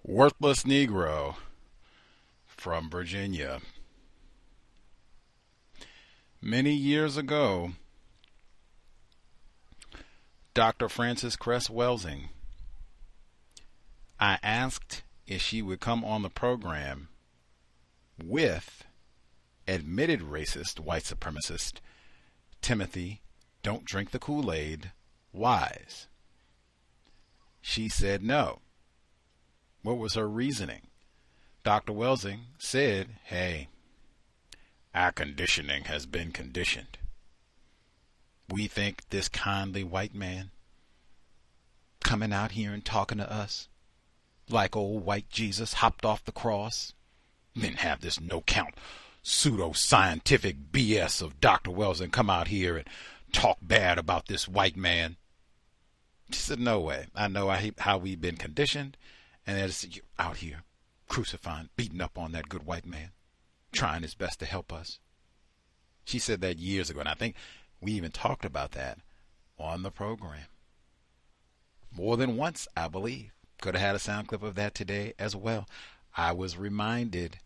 Worthless 0.04 0.64
Negro 0.64 1.36
from 2.46 2.90
Virginia. 2.90 3.60
Many 6.42 6.74
years 6.74 7.18
ago, 7.18 7.72
Dr. 10.58 10.90
Frances 10.90 11.36
Cress 11.36 11.68
Welsing, 11.68 12.30
I 14.20 14.40
asked 14.42 15.04
if 15.28 15.40
she 15.40 15.62
would 15.62 15.80
come 15.80 16.04
on 16.04 16.24
the 16.24 16.32
program 16.32 17.10
with 18.20 18.84
admitted 19.68 20.22
racist 20.22 20.80
white 20.80 21.04
supremacist 21.04 21.74
Timothy 22.60 23.22
Don't 23.62 23.86
Drink 23.86 24.10
the 24.10 24.18
Kool 24.18 24.52
Aid 24.52 24.94
Wise. 25.32 26.08
She 27.62 27.88
said 27.88 28.24
no. 28.24 28.62
What 29.84 30.00
was 30.00 30.16
her 30.16 30.28
reasoning? 30.28 30.88
Dr. 31.64 31.94
Welsing 31.94 32.46
said, 32.58 33.10
Hey, 33.26 33.68
our 34.96 35.12
conditioning 35.12 35.84
has 35.84 36.08
been 36.08 36.32
conditioned. 36.32 36.98
We 38.50 38.68
think 38.68 39.10
this 39.10 39.28
kindly 39.28 39.84
white 39.84 40.16
man 40.16 40.52
coming 42.04 42.32
out 42.32 42.52
here 42.52 42.72
and 42.72 42.84
talking 42.84 43.18
to 43.18 43.32
us 43.32 43.68
like 44.50 44.76
old 44.76 45.04
white 45.04 45.30
Jesus 45.30 45.74
hopped 45.74 46.06
off 46.06 46.24
the 46.24 46.32
cross, 46.32 46.94
then 47.56 47.74
have 47.74 48.02
this 48.02 48.20
no 48.22 48.42
count 48.42 48.76
pseudo 49.28 49.74
scientific 49.74 50.72
BS 50.72 51.22
of 51.22 51.42
Dr. 51.42 51.70
Welsing 51.70 52.12
come 52.12 52.30
out 52.30 52.48
here 52.48 52.78
and 52.78 52.88
talk 53.34 53.58
bad 53.62 53.98
about 53.98 54.28
this 54.28 54.48
white 54.48 54.78
man. 54.78 55.18
She 56.32 56.40
said, 56.40 56.60
No 56.60 56.80
way. 56.80 57.08
I 57.14 57.28
know 57.28 57.54
how 57.80 57.98
we've 57.98 58.22
been 58.22 58.38
conditioned, 58.38 58.96
and 59.46 59.60
it's 59.60 59.86
out 60.18 60.38
here 60.38 60.64
crucifying, 61.10 61.70
beating 61.76 62.02
up 62.02 62.18
on 62.18 62.32
that 62.32 62.50
good 62.50 62.66
white 62.66 62.86
man, 62.86 63.12
trying 63.74 64.02
his 64.02 64.16
best 64.16 64.40
to 64.40 64.46
help 64.46 64.72
us. 64.72 65.00
She 66.06 66.20
said 66.20 66.40
that 66.42 66.58
years 66.58 66.90
ago, 66.90 67.02
and 67.02 67.10
I 67.10 67.14
think 67.14 67.36
we 67.82 67.92
even 67.94 68.12
talked 68.12 68.46
about 68.46 68.72
that 68.72 69.00
on 69.58 69.84
the 69.84 69.92
program. 69.92 70.46
More 71.92 72.18
than 72.18 72.38
once, 72.38 72.68
I 72.76 72.88
believe. 72.88 73.32
Could 73.62 73.76
have 73.76 73.82
had 73.82 73.96
a 73.96 74.00
sound 74.00 74.28
clip 74.28 74.44
of 74.44 74.56
that 74.56 74.76
today 74.76 75.14
as 75.18 75.36
well. 75.36 75.68
I 76.16 76.32
was 76.32 76.58
reminded 76.58 77.40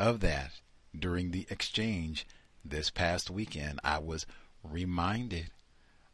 of 0.00 0.20
that 0.20 0.52
during 0.98 1.30
the 1.30 1.46
exchange 1.50 2.26
this 2.64 2.90
past 2.90 3.30
weekend. 3.30 3.80
I 3.84 3.98
was 3.98 4.26
reminded 4.62 5.50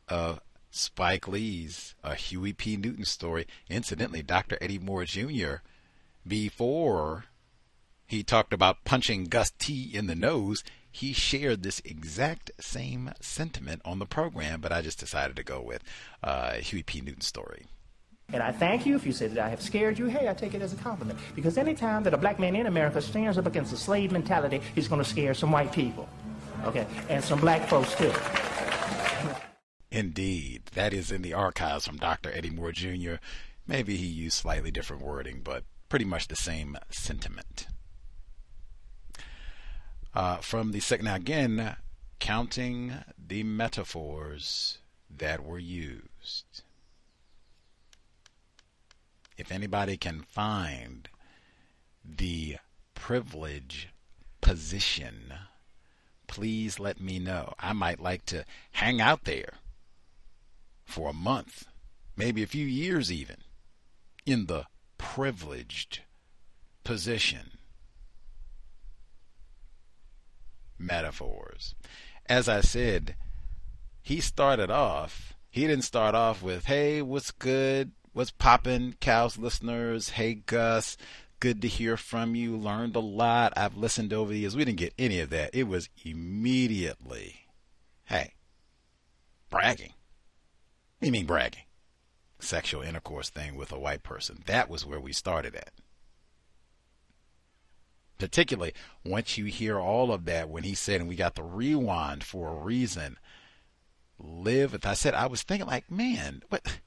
of 0.09 0.41
Spike 0.71 1.29
Lee's 1.29 1.95
a 2.03 2.15
Huey 2.15 2.53
P. 2.53 2.77
Newton 2.77 3.05
story. 3.05 3.47
Incidentally, 3.69 4.23
Dr. 4.23 4.59
Eddie 4.61 4.79
Moore 4.79 5.05
Jr. 5.05 5.57
before 6.27 7.25
he 8.07 8.23
talked 8.23 8.53
about 8.53 8.85
punching 8.85 9.25
Gus 9.25 9.53
T 9.59 9.91
in 9.93 10.07
the 10.07 10.15
nose, 10.15 10.65
he 10.99 11.13
shared 11.13 11.63
this 11.63 11.81
exact 11.85 12.51
same 12.59 13.13
sentiment 13.21 13.81
on 13.85 14.01
the 14.01 14.07
program, 14.07 14.61
but 14.61 14.73
I 14.73 14.83
just 14.83 14.99
decided 14.99 15.37
to 15.37 15.45
go 15.45 15.61
with 15.61 15.85
uh, 16.25 16.55
Huey 16.55 16.83
P. 16.83 17.01
Newton's 17.01 17.27
story. 17.27 17.67
And 18.33 18.43
I 18.43 18.51
thank 18.51 18.85
you 18.85 18.97
if 18.97 19.07
you 19.07 19.13
say 19.13 19.29
that 19.29 19.39
I 19.39 19.49
have 19.49 19.63
scared 19.63 19.97
you. 19.97 20.07
Hey, 20.07 20.29
I 20.29 20.35
take 20.35 20.55
it 20.55 20.61
as 20.61 20.73
a 20.73 20.77
compliment. 20.77 21.21
Because 21.37 21.57
anytime 21.57 22.03
that 22.03 22.15
a 22.15 22.17
black 22.17 22.41
man 22.41 22.57
in 22.57 22.67
America 22.67 23.01
stands 23.01 23.39
up 23.39 23.47
against 23.47 23.71
the 23.71 23.77
slave 23.77 24.11
mentality, 24.11 24.61
he's 24.75 24.89
going 24.89 25.03
to 25.03 25.09
scare 25.09 25.35
some 25.35 25.53
white 25.53 25.71
people. 25.71 26.09
Okay? 26.65 26.85
And 27.09 27.23
some 27.23 27.41
black 27.41 27.69
folks, 27.69 27.95
too. 27.95 28.13
Indeed. 29.93 30.65
That 30.75 30.93
is 30.93 31.13
in 31.13 31.23
the 31.23 31.33
archives 31.33 31.87
from 31.87 31.99
Dr. 31.99 32.33
Eddie 32.33 32.51
Moore 32.51 32.73
Jr. 32.73 33.15
Maybe 33.69 33.97
he 33.97 34.07
used 34.07 34.37
slightly 34.37 34.73
different 34.73 35.03
wording, 35.03 35.43
but 35.45 35.63
pretty 35.89 36.05
much 36.05 36.27
the 36.27 36.37
same 36.37 36.77
sentiment. 36.91 37.69
Uh, 40.15 40.39
from 40.39 40.73
the 40.73 40.81
second, 40.81 41.05
now 41.05 41.15
again, 41.15 41.77
counting 42.19 42.95
the 43.19 43.43
metaphors 43.43 44.79
that 45.11 45.45
were 45.45 45.59
used. 45.59 46.63
If 49.37 49.53
anybody 49.53 49.97
can 49.97 50.23
find 50.23 51.09
the 52.05 52.57
privilege 52.95 53.89
position, 54.41 55.35
please 56.27 56.81
let 56.81 57.01
me 57.01 57.19
know. 57.19 57.55
I 57.61 57.73
might 57.73 58.01
like 58.01 58.25
to 58.27 58.45
hang 58.73 59.01
out 59.01 59.25
there 59.25 59.55
for 60.85 61.11
a 61.11 61.15
month, 61.15 61.67
maybe 62.17 62.43
a 62.43 62.49
few 62.49 62.67
years 62.67 63.13
even, 63.13 63.37
in 64.27 64.47
the 64.47 64.65
privileged 64.97 66.01
position. 66.83 67.58
Metaphors. 70.79 71.75
As 72.27 72.49
I 72.49 72.61
said, 72.61 73.17
he 74.03 74.21
started 74.21 74.71
off, 74.71 75.35
he 75.51 75.67
didn't 75.67 75.85
start 75.85 76.15
off 76.15 76.43
with, 76.43 76.67
hey, 76.67 77.03
what's 77.03 77.31
good? 77.31 77.93
What's 78.13 78.31
poppin', 78.31 78.97
cows 79.01 79.39
listeners? 79.39 80.11
Hey, 80.11 80.35
Gus. 80.35 80.97
Good 81.41 81.63
to 81.63 81.69
hear 81.69 81.97
from 81.97 82.35
you. 82.35 82.57
Learned 82.57 82.97
a 82.97 83.01
lot. 83.01 83.53
I've 83.57 83.77
listened 83.77 84.13
over 84.13 84.33
the 84.33 84.41
years. 84.41 84.57
We 84.57 84.65
didn't 84.65 84.79
get 84.79 84.95
any 84.99 85.21
of 85.21 85.31
that. 85.31 85.55
It 85.55 85.69
was 85.69 85.89
immediately, 86.05 87.47
hey, 88.07 88.35
bragging. 89.51 89.93
You 91.01 91.13
mean 91.13 91.27
bragging? 91.27 91.63
Sexual 92.41 92.83
intercourse 92.83 93.31
thing 93.31 93.57
with 93.57 93.71
a 93.71 93.79
white 93.79 94.03
person. 94.03 94.43
That 94.47 94.69
was 94.69 94.85
where 94.85 95.01
we 95.01 95.13
started 95.13 95.55
at. 95.55 95.71
Particularly 98.19 98.75
once 99.05 99.39
you 99.39 99.45
hear 99.47 99.79
all 99.79 100.13
of 100.13 100.25
that 100.25 100.49
when 100.49 100.65
he 100.65 100.75
said, 100.75 101.01
and 101.01 101.09
we 101.09 101.15
got 101.17 101.37
the 101.37 101.43
rewind 101.43 102.25
for 102.25 102.49
a 102.49 102.65
reason. 102.65 103.17
Live 104.19 104.77
I 104.85 104.95
said, 104.95 105.15
I 105.15 105.27
was 105.27 105.43
thinking, 105.43 105.69
like, 105.69 105.91
man, 105.91 106.43
what? 106.49 106.81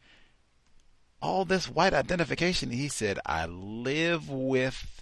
All 1.21 1.45
this 1.45 1.69
white 1.69 1.93
identification. 1.93 2.71
He 2.71 2.89
said, 2.89 3.19
I 3.25 3.45
live 3.45 4.29
with 4.29 5.01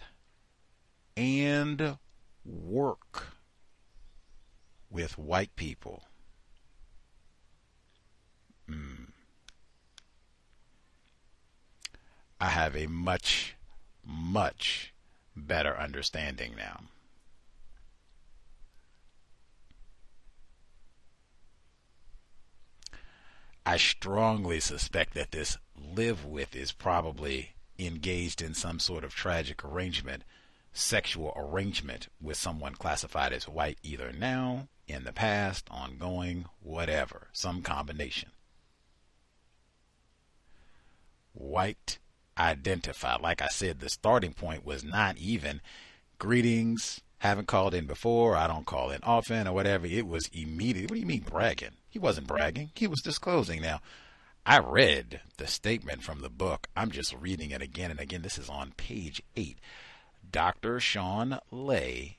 and 1.18 1.98
work 2.46 3.28
with 4.90 5.18
white 5.18 5.56
people. 5.56 6.04
Mm. 8.70 9.08
I 12.40 12.50
have 12.50 12.76
a 12.76 12.88
much, 12.88 13.56
much 14.06 14.94
better 15.36 15.78
understanding 15.78 16.54
now. 16.58 16.82
I 23.66 23.78
strongly 23.78 24.60
suspect 24.60 25.14
that 25.14 25.32
this 25.32 25.58
live 25.76 26.26
with 26.26 26.56
is 26.56 26.72
probably 26.72 27.54
engaged 27.78 28.42
in 28.42 28.54
some 28.54 28.80
sort 28.80 29.04
of 29.04 29.14
tragic 29.14 29.64
arrangement, 29.64 30.24
sexual 30.74 31.34
arrangement 31.36 32.08
with 32.20 32.38
someone 32.38 32.74
classified 32.76 33.32
as 33.32 33.48
white 33.48 33.78
either 33.84 34.12
now, 34.12 34.70
in 34.88 35.04
the 35.04 35.14
past, 35.14 35.68
ongoing, 35.70 36.46
whatever, 36.62 37.28
some 37.32 37.62
combination 37.62 38.32
white 41.40 42.00
identify. 42.40 43.18
Like 43.18 43.42
I 43.42 43.48
said, 43.48 43.80
the 43.80 43.90
starting 43.90 44.34
point 44.34 44.66
was 44.66 44.84
not 44.84 45.18
even 45.18 45.62
greetings, 46.18 47.02
haven't 47.20 47.48
called 47.48 47.74
in 47.74 47.86
before, 47.86 48.36
I 48.36 48.48
don't 48.48 48.66
call 48.66 48.92
in 48.92 49.00
often, 49.04 49.48
or 49.48 49.54
whatever. 49.54 49.86
It 49.86 50.08
was 50.08 50.30
immediate. 50.34 50.90
What 50.90 50.96
do 50.96 51.02
you 51.02 51.06
mean 51.06 51.26
bragging? 51.30 51.76
He 51.90 52.00
wasn't 52.00 52.28
bragging, 52.28 52.72
he 52.76 52.88
was 52.88 53.02
disclosing. 53.02 53.62
Now, 53.62 53.82
I 54.46 54.60
read 54.60 55.22
the 55.38 55.48
statement 55.48 56.02
from 56.02 56.22
the 56.22 56.30
book. 56.30 56.68
I'm 56.76 56.92
just 56.92 57.14
reading 57.14 57.52
it 57.52 57.62
again 57.62 57.92
and 57.92 58.00
again. 58.00 58.22
This 58.22 58.38
is 58.38 58.50
on 58.50 58.72
page 58.78 59.22
8. 59.36 59.60
Dr. 60.32 60.80
Shawn 60.80 61.40
Lay 61.52 62.18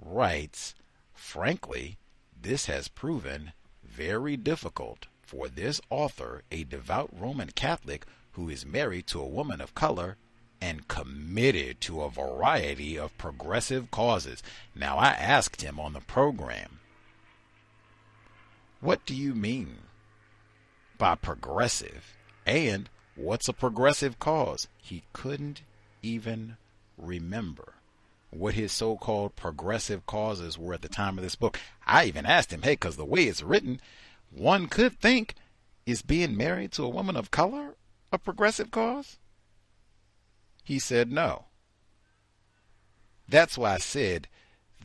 writes, 0.00 0.74
Frankly, 1.12 1.98
this 2.40 2.66
has 2.66 2.88
proven 2.88 3.52
very 3.84 4.36
difficult 4.36 5.06
for 5.22 5.48
this 5.48 5.80
author, 5.90 6.42
a 6.50 6.64
devout 6.64 7.10
Roman 7.12 7.50
Catholic 7.50 8.06
who 8.36 8.50
is 8.50 8.66
married 8.66 9.06
to 9.06 9.18
a 9.18 9.26
woman 9.26 9.62
of 9.62 9.74
color 9.74 10.18
and 10.60 10.88
committed 10.88 11.80
to 11.80 12.02
a 12.02 12.10
variety 12.10 12.98
of 12.98 13.16
progressive 13.16 13.90
causes. 13.90 14.42
Now, 14.74 14.98
I 14.98 15.08
asked 15.08 15.62
him 15.62 15.80
on 15.80 15.94
the 15.94 16.00
program, 16.00 16.80
What 18.80 19.04
do 19.06 19.14
you 19.14 19.34
mean 19.34 19.78
by 20.98 21.14
progressive? 21.14 22.14
And 22.44 22.90
what's 23.14 23.48
a 23.48 23.54
progressive 23.54 24.18
cause? 24.18 24.68
He 24.76 25.04
couldn't 25.14 25.62
even 26.02 26.58
remember 26.98 27.72
what 28.30 28.52
his 28.52 28.70
so 28.70 28.96
called 28.96 29.34
progressive 29.34 30.04
causes 30.04 30.58
were 30.58 30.74
at 30.74 30.82
the 30.82 30.88
time 30.90 31.16
of 31.16 31.24
this 31.24 31.36
book. 31.36 31.58
I 31.86 32.04
even 32.04 32.26
asked 32.26 32.52
him, 32.52 32.62
Hey, 32.62 32.72
because 32.72 32.96
the 32.96 33.04
way 33.06 33.24
it's 33.24 33.42
written, 33.42 33.80
one 34.30 34.66
could 34.66 35.00
think 35.00 35.34
is 35.86 36.02
being 36.02 36.36
married 36.36 36.72
to 36.72 36.84
a 36.84 36.88
woman 36.90 37.16
of 37.16 37.30
color 37.30 37.76
a 38.12 38.18
progressive 38.18 38.70
cause? 38.70 39.18
He 40.64 40.78
said 40.78 41.12
no. 41.12 41.46
That's 43.28 43.58
why 43.58 43.74
I 43.74 43.78
said 43.78 44.28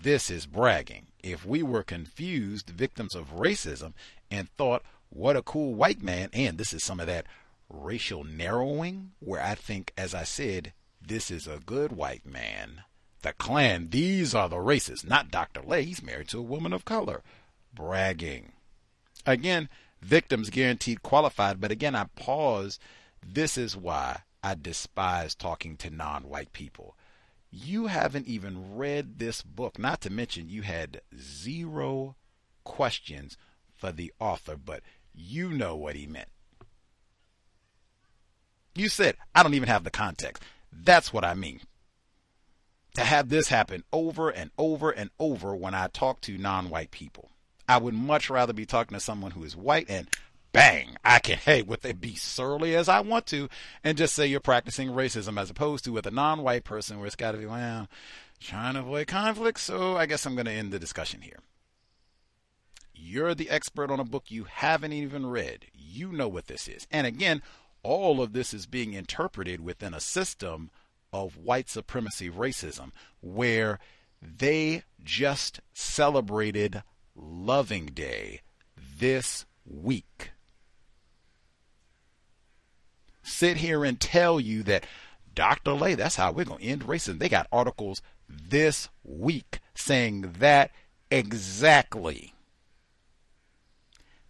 this 0.01 0.29
is 0.29 0.45
bragging. 0.45 1.07
If 1.23 1.45
we 1.45 1.61
were 1.61 1.83
confused 1.83 2.69
victims 2.69 3.15
of 3.15 3.35
racism 3.35 3.93
and 4.29 4.49
thought, 4.57 4.83
what 5.09 5.35
a 5.35 5.43
cool 5.43 5.75
white 5.75 6.01
man, 6.01 6.29
and 6.33 6.57
this 6.57 6.73
is 6.73 6.83
some 6.83 6.99
of 6.99 7.07
that 7.07 7.27
racial 7.69 8.23
narrowing, 8.23 9.11
where 9.19 9.41
I 9.41 9.55
think, 9.55 9.93
as 9.97 10.15
I 10.15 10.23
said, 10.23 10.73
this 11.05 11.29
is 11.29 11.47
a 11.47 11.61
good 11.65 11.91
white 11.91 12.25
man. 12.25 12.83
The 13.21 13.33
Klan, 13.33 13.89
these 13.91 14.33
are 14.33 14.49
the 14.49 14.55
racists, 14.55 15.07
not 15.07 15.29
Dr. 15.29 15.61
Lay. 15.61 15.83
He's 15.83 16.01
married 16.01 16.29
to 16.29 16.39
a 16.39 16.43
woman 16.43 16.73
of 16.73 16.85
color. 16.85 17.21
Bragging. 17.73 18.53
Again, 19.25 19.69
victims 20.01 20.49
guaranteed 20.49 21.03
qualified, 21.03 21.61
but 21.61 21.71
again, 21.71 21.95
I 21.95 22.05
pause 22.15 22.79
this 23.25 23.57
is 23.57 23.77
why 23.77 24.21
I 24.43 24.55
despise 24.55 25.35
talking 25.35 25.77
to 25.77 25.89
non 25.89 26.23
white 26.23 26.53
people. 26.53 26.95
You 27.51 27.87
haven't 27.87 28.27
even 28.27 28.75
read 28.75 29.19
this 29.19 29.41
book, 29.41 29.77
not 29.77 30.01
to 30.01 30.09
mention 30.09 30.49
you 30.49 30.61
had 30.61 31.01
zero 31.19 32.15
questions 32.63 33.37
for 33.75 33.91
the 33.91 34.13
author, 34.19 34.55
but 34.55 34.81
you 35.13 35.49
know 35.49 35.75
what 35.75 35.95
he 35.95 36.07
meant. 36.07 36.29
You 38.73 38.87
said, 38.87 39.17
I 39.35 39.43
don't 39.43 39.53
even 39.53 39.67
have 39.67 39.83
the 39.83 39.91
context. 39.91 40.43
That's 40.71 41.11
what 41.11 41.25
I 41.25 41.33
mean. 41.33 41.59
To 42.95 43.01
have 43.01 43.29
this 43.29 43.49
happen 43.49 43.83
over 43.91 44.29
and 44.29 44.51
over 44.57 44.91
and 44.91 45.09
over 45.19 45.55
when 45.55 45.73
I 45.73 45.87
talk 45.87 46.21
to 46.21 46.37
non 46.37 46.69
white 46.69 46.91
people. 46.91 47.31
I 47.67 47.77
would 47.77 47.93
much 47.93 48.29
rather 48.29 48.53
be 48.53 48.65
talking 48.65 48.95
to 48.95 49.01
someone 49.01 49.31
who 49.31 49.43
is 49.43 49.55
white 49.55 49.89
and 49.89 50.09
bang, 50.51 50.97
I 51.03 51.19
can, 51.19 51.37
hey, 51.37 51.61
with 51.61 51.85
it 51.85 52.01
be 52.01 52.15
surly 52.15 52.75
as 52.75 52.89
I 52.89 52.99
want 52.99 53.25
to 53.27 53.49
and 53.83 53.97
just 53.97 54.13
say 54.13 54.27
you're 54.27 54.39
practicing 54.39 54.89
racism 54.89 55.39
as 55.39 55.49
opposed 55.49 55.85
to 55.85 55.91
with 55.91 56.05
a 56.05 56.11
non 56.11 56.43
white 56.43 56.63
person 56.63 56.97
where 56.97 57.07
it's 57.07 57.15
got 57.15 57.31
to 57.31 57.37
be, 57.37 57.45
well, 57.45 57.87
trying 58.39 58.73
to 58.73 58.81
avoid 58.81 59.07
conflict. 59.07 59.59
So 59.59 59.97
I 59.97 60.05
guess 60.05 60.25
I'm 60.25 60.35
going 60.35 60.45
to 60.45 60.51
end 60.51 60.71
the 60.71 60.79
discussion 60.79 61.21
here. 61.21 61.39
You're 62.93 63.33
the 63.33 63.49
expert 63.49 63.89
on 63.89 63.99
a 63.99 64.05
book 64.05 64.25
you 64.29 64.43
haven't 64.43 64.93
even 64.93 65.25
read. 65.25 65.65
You 65.73 66.11
know 66.11 66.27
what 66.27 66.47
this 66.47 66.67
is. 66.67 66.87
And 66.91 67.07
again, 67.07 67.41
all 67.83 68.21
of 68.21 68.33
this 68.33 68.53
is 68.53 68.65
being 68.67 68.93
interpreted 68.93 69.61
within 69.61 69.93
a 69.93 69.99
system 69.99 70.69
of 71.11 71.37
white 71.37 71.69
supremacy 71.69 72.29
racism 72.29 72.91
where 73.19 73.79
they 74.21 74.83
just 75.03 75.61
celebrated 75.73 76.83
Loving 77.15 77.87
Day 77.87 78.41
this 78.99 79.45
week. 79.65 80.30
Sit 83.31 83.57
here 83.57 83.83
and 83.83 83.99
tell 83.99 84.39
you 84.39 84.61
that 84.63 84.85
Dr. 85.33 85.71
Lay, 85.73 85.95
that's 85.95 86.17
how 86.17 86.31
we're 86.31 86.45
going 86.45 86.59
to 86.59 86.65
end 86.65 86.83
racism. 86.83 87.17
They 87.17 87.29
got 87.29 87.47
articles 87.51 88.01
this 88.29 88.89
week 89.03 89.59
saying 89.73 90.35
that 90.39 90.71
exactly. 91.09 92.33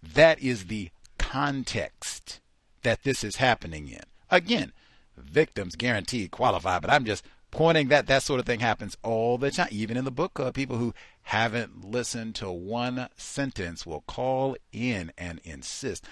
That 0.02 0.42
is 0.42 0.66
the 0.66 0.92
context 1.18 2.40
that 2.84 3.04
this 3.04 3.24
is 3.24 3.38
happening 3.38 3.90
in. 3.90 4.04
Again, 4.30 4.72
victims 5.18 5.76
guaranteed 5.76 6.32
qualify, 6.32 6.80
but 6.80 6.90
I'm 6.90 7.06
just 7.06 7.26
pointing 7.52 7.90
that 7.90 8.08
that 8.08 8.24
sort 8.24 8.40
of 8.40 8.46
thing 8.46 8.62
happens 8.62 8.98
all 9.04 9.38
the 9.38 9.52
time. 9.52 9.68
Even 9.72 9.98
in 9.98 10.06
the 10.06 10.12
book 10.12 10.36
club, 10.36 10.54
people 10.54 10.78
who 10.78 10.94
haven't 11.24 11.84
listened 11.84 12.36
to 12.36 12.50
one 12.52 13.10
sentence 13.18 13.86
will 13.86 14.02
call 14.02 14.56
in 14.72 15.12
and 15.18 15.42
insist. 15.44 16.06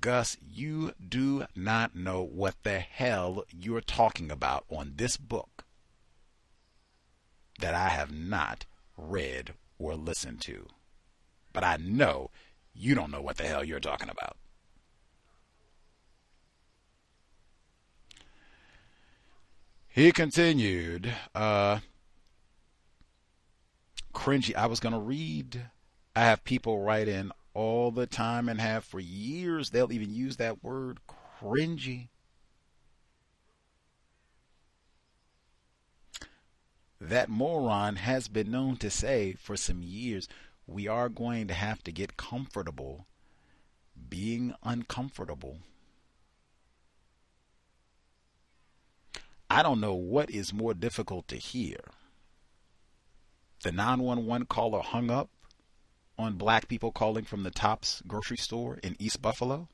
Gus, 0.00 0.36
you 0.40 0.92
do 1.06 1.46
not 1.54 1.94
know 1.94 2.22
what 2.22 2.62
the 2.62 2.78
hell 2.78 3.44
you're 3.50 3.80
talking 3.80 4.30
about 4.30 4.64
on 4.68 4.94
this 4.96 5.16
book 5.16 5.64
that 7.60 7.74
I 7.74 7.88
have 7.88 8.12
not 8.12 8.66
read 8.96 9.54
or 9.78 9.94
listened 9.94 10.40
to. 10.42 10.66
But 11.52 11.64
I 11.64 11.76
know 11.76 12.30
you 12.74 12.94
don't 12.94 13.10
know 13.10 13.22
what 13.22 13.36
the 13.36 13.44
hell 13.44 13.64
you're 13.64 13.80
talking 13.80 14.08
about. 14.08 14.36
He 19.88 20.10
continued, 20.10 21.14
uh, 21.36 21.78
cringy. 24.12 24.54
I 24.54 24.66
was 24.66 24.80
going 24.80 24.92
to 24.92 24.98
read. 24.98 25.70
I 26.16 26.22
have 26.24 26.42
people 26.42 26.82
write 26.82 27.06
in 27.06 27.30
all 27.54 27.92
the 27.92 28.06
time 28.06 28.48
and 28.48 28.60
have 28.60 28.84
for 28.84 29.00
years. 29.00 29.70
They'll 29.70 29.92
even 29.92 30.12
use 30.12 30.36
that 30.36 30.62
word 30.62 30.98
cringy. 31.40 32.08
That 37.00 37.28
moron 37.28 37.96
has 37.96 38.28
been 38.28 38.50
known 38.50 38.76
to 38.78 38.90
say 38.90 39.34
for 39.34 39.56
some 39.56 39.82
years, 39.82 40.28
we 40.66 40.88
are 40.88 41.08
going 41.08 41.48
to 41.48 41.54
have 41.54 41.82
to 41.84 41.92
get 41.92 42.16
comfortable 42.16 43.06
being 44.08 44.54
uncomfortable. 44.62 45.58
I 49.50 49.62
don't 49.62 49.80
know 49.80 49.94
what 49.94 50.30
is 50.30 50.52
more 50.52 50.74
difficult 50.74 51.28
to 51.28 51.36
hear. 51.36 51.78
The 53.62 53.70
911 53.70 54.46
caller 54.46 54.80
hung 54.80 55.10
up 55.10 55.30
on 56.18 56.34
black 56.34 56.68
people 56.68 56.92
calling 56.92 57.24
from 57.24 57.42
the 57.42 57.50
Tops 57.50 58.02
grocery 58.06 58.36
store 58.36 58.78
in 58.82 58.96
East 58.98 59.20
Buffalo. 59.20 59.68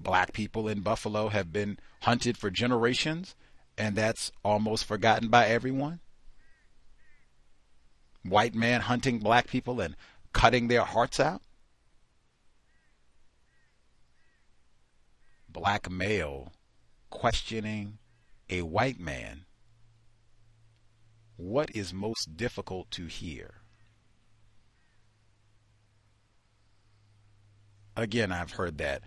Black 0.00 0.32
people 0.32 0.68
in 0.68 0.80
Buffalo 0.80 1.28
have 1.28 1.52
been 1.52 1.78
hunted 2.02 2.38
for 2.38 2.50
generations, 2.50 3.34
and 3.76 3.96
that's 3.96 4.30
almost 4.44 4.84
forgotten 4.84 5.28
by 5.28 5.46
everyone. 5.46 6.00
White 8.22 8.54
man 8.54 8.82
hunting 8.82 9.18
black 9.18 9.48
people 9.48 9.80
and 9.80 9.96
cutting 10.32 10.68
their 10.68 10.84
hearts 10.84 11.18
out. 11.18 11.42
black 15.58 15.90
male 15.90 16.52
questioning 17.10 17.98
a 18.48 18.62
white 18.62 19.00
man, 19.00 19.44
what 21.38 21.70
is 21.74 21.94
most 21.94 22.36
difficult 22.36 22.90
to 22.90 23.06
hear? 23.06 23.54
Again, 27.96 28.30
I've 28.30 28.52
heard 28.52 28.78
that 28.78 29.02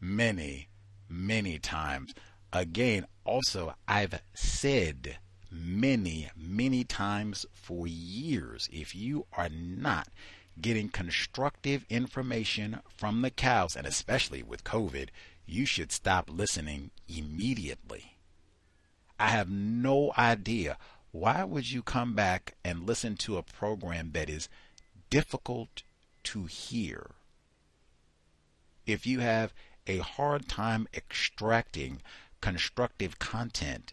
many, 0.00 0.68
many 1.08 1.58
times. 1.58 2.14
Again, 2.52 3.06
also, 3.24 3.74
I've 3.88 4.22
said 4.34 5.18
many, 5.50 6.30
many 6.36 6.84
times 6.84 7.46
for 7.52 7.86
years 7.86 8.68
if 8.72 8.94
you 8.94 9.26
are 9.32 9.48
not 9.48 10.08
getting 10.60 10.90
constructive 10.90 11.86
information 11.88 12.80
from 12.94 13.22
the 13.22 13.30
cows, 13.30 13.74
and 13.74 13.86
especially 13.86 14.42
with 14.42 14.64
COVID, 14.64 15.08
you 15.46 15.64
should 15.64 15.92
stop 15.92 16.28
listening 16.30 16.90
immediately. 17.08 18.16
I 19.18 19.28
have 19.28 19.50
no 19.50 20.12
idea 20.18 20.76
why 21.12 21.44
would 21.44 21.70
you 21.70 21.82
come 21.82 22.14
back 22.14 22.54
and 22.64 22.86
listen 22.86 23.16
to 23.16 23.36
a 23.36 23.42
program 23.42 24.12
that 24.12 24.30
is 24.30 24.48
difficult 25.08 25.82
to 26.22 26.44
hear 26.44 27.12
if 28.86 29.06
you 29.06 29.20
have 29.20 29.52
a 29.86 29.98
hard 29.98 30.48
time 30.48 30.86
extracting 30.94 32.00
constructive 32.40 33.18
content 33.18 33.92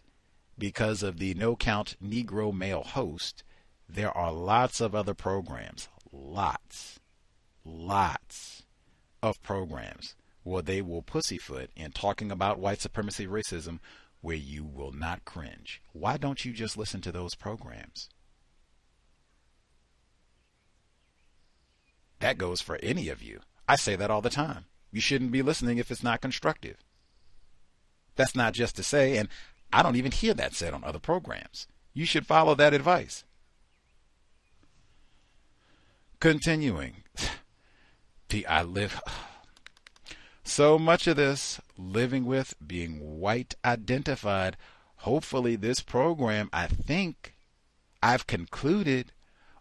because 0.56 1.02
of 1.02 1.18
the 1.18 1.34
no 1.34 1.56
count 1.56 1.96
negro 2.02 2.52
male 2.52 2.84
host? 2.84 3.42
There 3.88 4.16
are 4.16 4.32
lots 4.32 4.80
of 4.80 4.94
other 4.94 5.14
programs 5.14 5.88
lots 6.12 6.98
lots 7.64 8.62
of 9.22 9.42
programs 9.42 10.14
where 10.42 10.62
they 10.62 10.80
will 10.80 11.02
pussyfoot 11.02 11.70
in 11.76 11.90
talking 11.90 12.30
about 12.30 12.58
white 12.58 12.80
supremacy 12.80 13.26
racism 13.26 13.78
where 14.20 14.36
you 14.36 14.64
will 14.64 14.92
not 14.92 15.24
cringe. 15.24 15.80
Why 15.92 16.16
don't 16.16 16.44
you 16.44 16.52
just 16.52 16.76
listen 16.76 17.00
to 17.02 17.12
those 17.12 17.34
programs? 17.34 18.08
That 22.20 22.38
goes 22.38 22.60
for 22.60 22.78
any 22.82 23.08
of 23.08 23.22
you. 23.22 23.40
I 23.68 23.76
say 23.76 23.94
that 23.96 24.10
all 24.10 24.22
the 24.22 24.30
time. 24.30 24.64
You 24.90 25.00
shouldn't 25.00 25.32
be 25.32 25.42
listening 25.42 25.78
if 25.78 25.90
it's 25.90 26.02
not 26.02 26.20
constructive. 26.20 26.76
That's 28.16 28.34
not 28.34 28.54
just 28.54 28.74
to 28.76 28.82
say, 28.82 29.16
and 29.16 29.28
I 29.72 29.82
don't 29.82 29.96
even 29.96 30.10
hear 30.10 30.34
that 30.34 30.54
said 30.54 30.74
on 30.74 30.82
other 30.82 30.98
programs. 30.98 31.68
You 31.92 32.04
should 32.04 32.26
follow 32.26 32.54
that 32.56 32.74
advice. 32.74 33.24
Continuing. 36.20 37.04
I 38.48 38.62
live 38.62 39.00
so 40.48 40.78
much 40.78 41.06
of 41.06 41.16
this 41.16 41.60
living 41.76 42.24
with 42.24 42.54
being 42.64 43.20
white 43.20 43.54
identified. 43.64 44.56
Hopefully, 44.96 45.56
this 45.56 45.80
program, 45.80 46.48
I 46.52 46.66
think 46.66 47.36
I've 48.02 48.26
concluded 48.26 49.12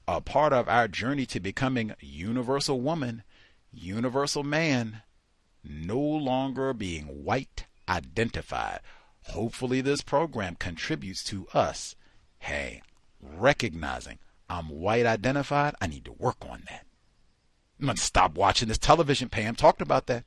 a 0.07 0.21
part 0.21 0.53
of 0.53 0.69
our 0.69 0.87
journey 0.87 1.25
to 1.27 1.39
becoming 1.39 1.93
universal 1.99 2.81
woman, 2.81 3.23
universal 3.71 4.43
man, 4.43 5.01
no 5.63 5.99
longer 5.99 6.73
being 6.73 7.23
white 7.23 7.65
identified. 7.89 8.79
Hopefully, 9.27 9.81
this 9.81 10.01
program 10.01 10.55
contributes 10.55 11.23
to 11.25 11.47
us, 11.53 11.95
hey, 12.39 12.81
recognizing 13.21 14.19
I'm 14.49 14.69
white 14.69 15.05
identified. 15.05 15.75
I 15.81 15.87
need 15.87 16.05
to 16.05 16.13
work 16.13 16.37
on 16.41 16.63
that. 16.69 16.85
I'm 17.79 17.87
going 17.87 17.97
to 17.97 18.01
stop 18.01 18.35
watching 18.35 18.69
this 18.69 18.77
television. 18.77 19.29
Pam 19.29 19.55
talked 19.55 19.81
about 19.81 20.07
that. 20.07 20.23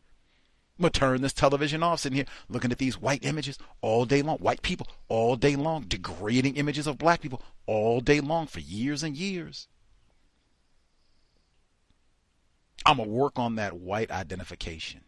I'm 0.80 0.84
gonna 0.84 0.92
turn 0.92 1.20
this 1.20 1.34
television 1.34 1.82
off, 1.82 2.00
sitting 2.00 2.16
here 2.16 2.24
looking 2.48 2.72
at 2.72 2.78
these 2.78 2.98
white 2.98 3.22
images 3.22 3.58
all 3.82 4.06
day 4.06 4.22
long, 4.22 4.38
white 4.38 4.62
people 4.62 4.86
all 5.08 5.36
day 5.36 5.54
long, 5.54 5.82
degrading 5.82 6.56
images 6.56 6.86
of 6.86 6.96
black 6.96 7.20
people 7.20 7.42
all 7.66 8.00
day 8.00 8.18
long 8.18 8.46
for 8.46 8.60
years 8.60 9.02
and 9.02 9.14
years. 9.14 9.68
I'm 12.86 12.96
gonna 12.96 13.10
work 13.10 13.38
on 13.38 13.56
that 13.56 13.74
white 13.74 14.10
identification. 14.10 15.02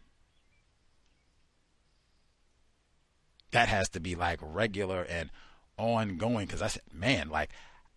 That 3.53 3.69
has 3.69 3.89
to 3.91 4.01
be 4.01 4.15
like 4.15 4.41
regular 4.43 5.05
and 5.05 5.31
ongoing 5.79 6.45
because 6.45 6.61
I 6.61 6.67
said, 6.67 6.83
man, 6.93 7.31
like, 7.31 7.49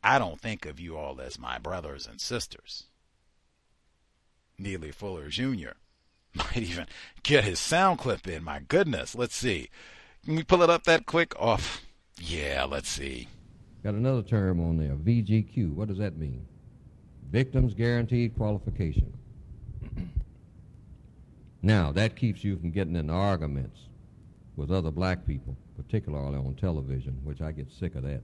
I 0.02 0.18
don't 0.18 0.40
think 0.40 0.66
of 0.66 0.80
you 0.80 0.96
all 0.96 1.20
as 1.20 1.38
my 1.38 1.58
brothers 1.58 2.08
and 2.08 2.22
sisters. 2.22 2.86
Neely 4.58 4.92
Fuller 4.92 5.28
Jr. 5.28 5.74
might 6.54 6.58
even 6.58 6.88
get 7.24 7.44
his 7.44 7.60
sound 7.60 8.00
clip 8.00 8.28
in. 8.28 8.44
My 8.44 8.60
goodness. 8.68 9.16
Let's 9.16 9.36
see. 9.36 9.70
Can 10.26 10.36
we 10.36 10.44
pull 10.44 10.62
it 10.62 10.70
up 10.70 10.84
that 10.84 11.06
quick? 11.06 11.34
Off. 11.40 11.82
Oh, 11.84 12.22
yeah, 12.22 12.66
let's 12.70 12.90
see. 12.90 13.28
Got 13.84 13.94
another 13.94 14.24
term 14.24 14.60
on 14.60 14.78
there 14.78 14.96
VGQ. 14.96 15.74
What 15.74 15.88
does 15.88 16.00
that 16.00 16.18
mean? 16.18 16.46
Victims 17.30 17.74
Guaranteed 17.74 18.36
Qualification. 18.36 19.14
now, 21.62 21.92
that 21.92 22.16
keeps 22.16 22.44
you 22.44 22.58
from 22.58 22.72
getting 22.72 22.96
in 22.96 23.10
arguments 23.10 23.80
with 24.56 24.72
other 24.72 24.92
black 24.92 25.28
people, 25.28 25.56
particularly 25.76 26.38
on 26.38 26.56
television, 26.56 27.20
which 27.24 27.42
I 27.42 27.52
get 27.52 27.72
sick 27.72 27.96
of 27.96 28.04
that. 28.04 28.22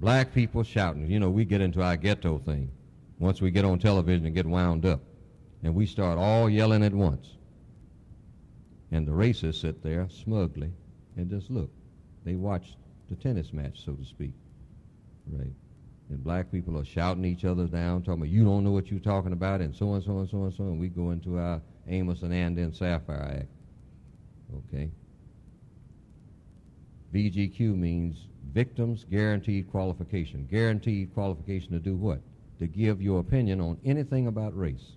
Black 0.00 0.34
people 0.34 0.64
shouting. 0.64 1.08
You 1.08 1.20
know, 1.20 1.30
we 1.30 1.44
get 1.44 1.60
into 1.60 1.82
our 1.82 1.96
ghetto 1.96 2.38
thing 2.38 2.70
once 3.18 3.40
we 3.40 3.50
get 3.50 3.64
on 3.64 3.78
television 3.78 4.26
and 4.26 4.34
get 4.34 4.46
wound 4.46 4.84
up 4.84 5.00
And 5.64 5.74
we 5.74 5.86
start 5.86 6.18
all 6.18 6.48
yelling 6.50 6.84
at 6.84 6.92
once. 6.92 7.26
And 8.92 9.08
the 9.08 9.12
racists 9.12 9.62
sit 9.62 9.82
there 9.82 10.06
smugly 10.10 10.70
and 11.16 11.28
just 11.28 11.50
look. 11.50 11.70
They 12.24 12.34
watch 12.34 12.76
the 13.08 13.16
tennis 13.16 13.52
match, 13.52 13.82
so 13.84 13.94
to 13.94 14.04
speak. 14.04 14.34
Right. 15.26 15.52
And 16.10 16.22
black 16.22 16.52
people 16.52 16.78
are 16.78 16.84
shouting 16.84 17.24
each 17.24 17.46
other 17.46 17.66
down, 17.66 18.02
talking 18.02 18.20
about, 18.20 18.28
you 18.28 18.44
don't 18.44 18.62
know 18.62 18.72
what 18.72 18.90
you're 18.90 19.00
talking 19.00 19.32
about, 19.32 19.62
and 19.62 19.74
so 19.74 19.94
and 19.94 20.04
so 20.04 20.18
and 20.18 20.28
so 20.28 20.44
and 20.44 20.54
so, 20.54 20.64
and 20.64 20.78
we 20.78 20.88
go 20.88 21.10
into 21.10 21.38
our 21.38 21.62
Amos 21.88 22.22
and 22.22 22.34
Andy 22.34 22.60
and 22.60 22.76
Sapphire 22.76 23.40
Act. 23.40 23.48
Okay. 24.68 24.90
VGQ 27.14 27.74
means 27.74 28.26
Victims 28.52 29.06
Guaranteed 29.10 29.70
Qualification. 29.70 30.46
Guaranteed 30.50 31.14
qualification 31.14 31.72
to 31.72 31.78
do 31.78 31.96
what? 31.96 32.20
To 32.58 32.66
give 32.66 33.00
your 33.00 33.20
opinion 33.20 33.62
on 33.62 33.78
anything 33.84 34.26
about 34.26 34.56
race. 34.56 34.92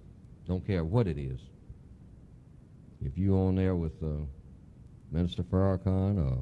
Don't 0.47 0.65
care 0.65 0.83
what 0.83 1.07
it 1.07 1.17
is. 1.17 1.39
If 3.05 3.17
you 3.17 3.35
on 3.35 3.55
there 3.55 3.75
with 3.75 4.01
uh, 4.01 4.23
Minister 5.11 5.43
Farrakhan 5.43 6.17
or 6.25 6.37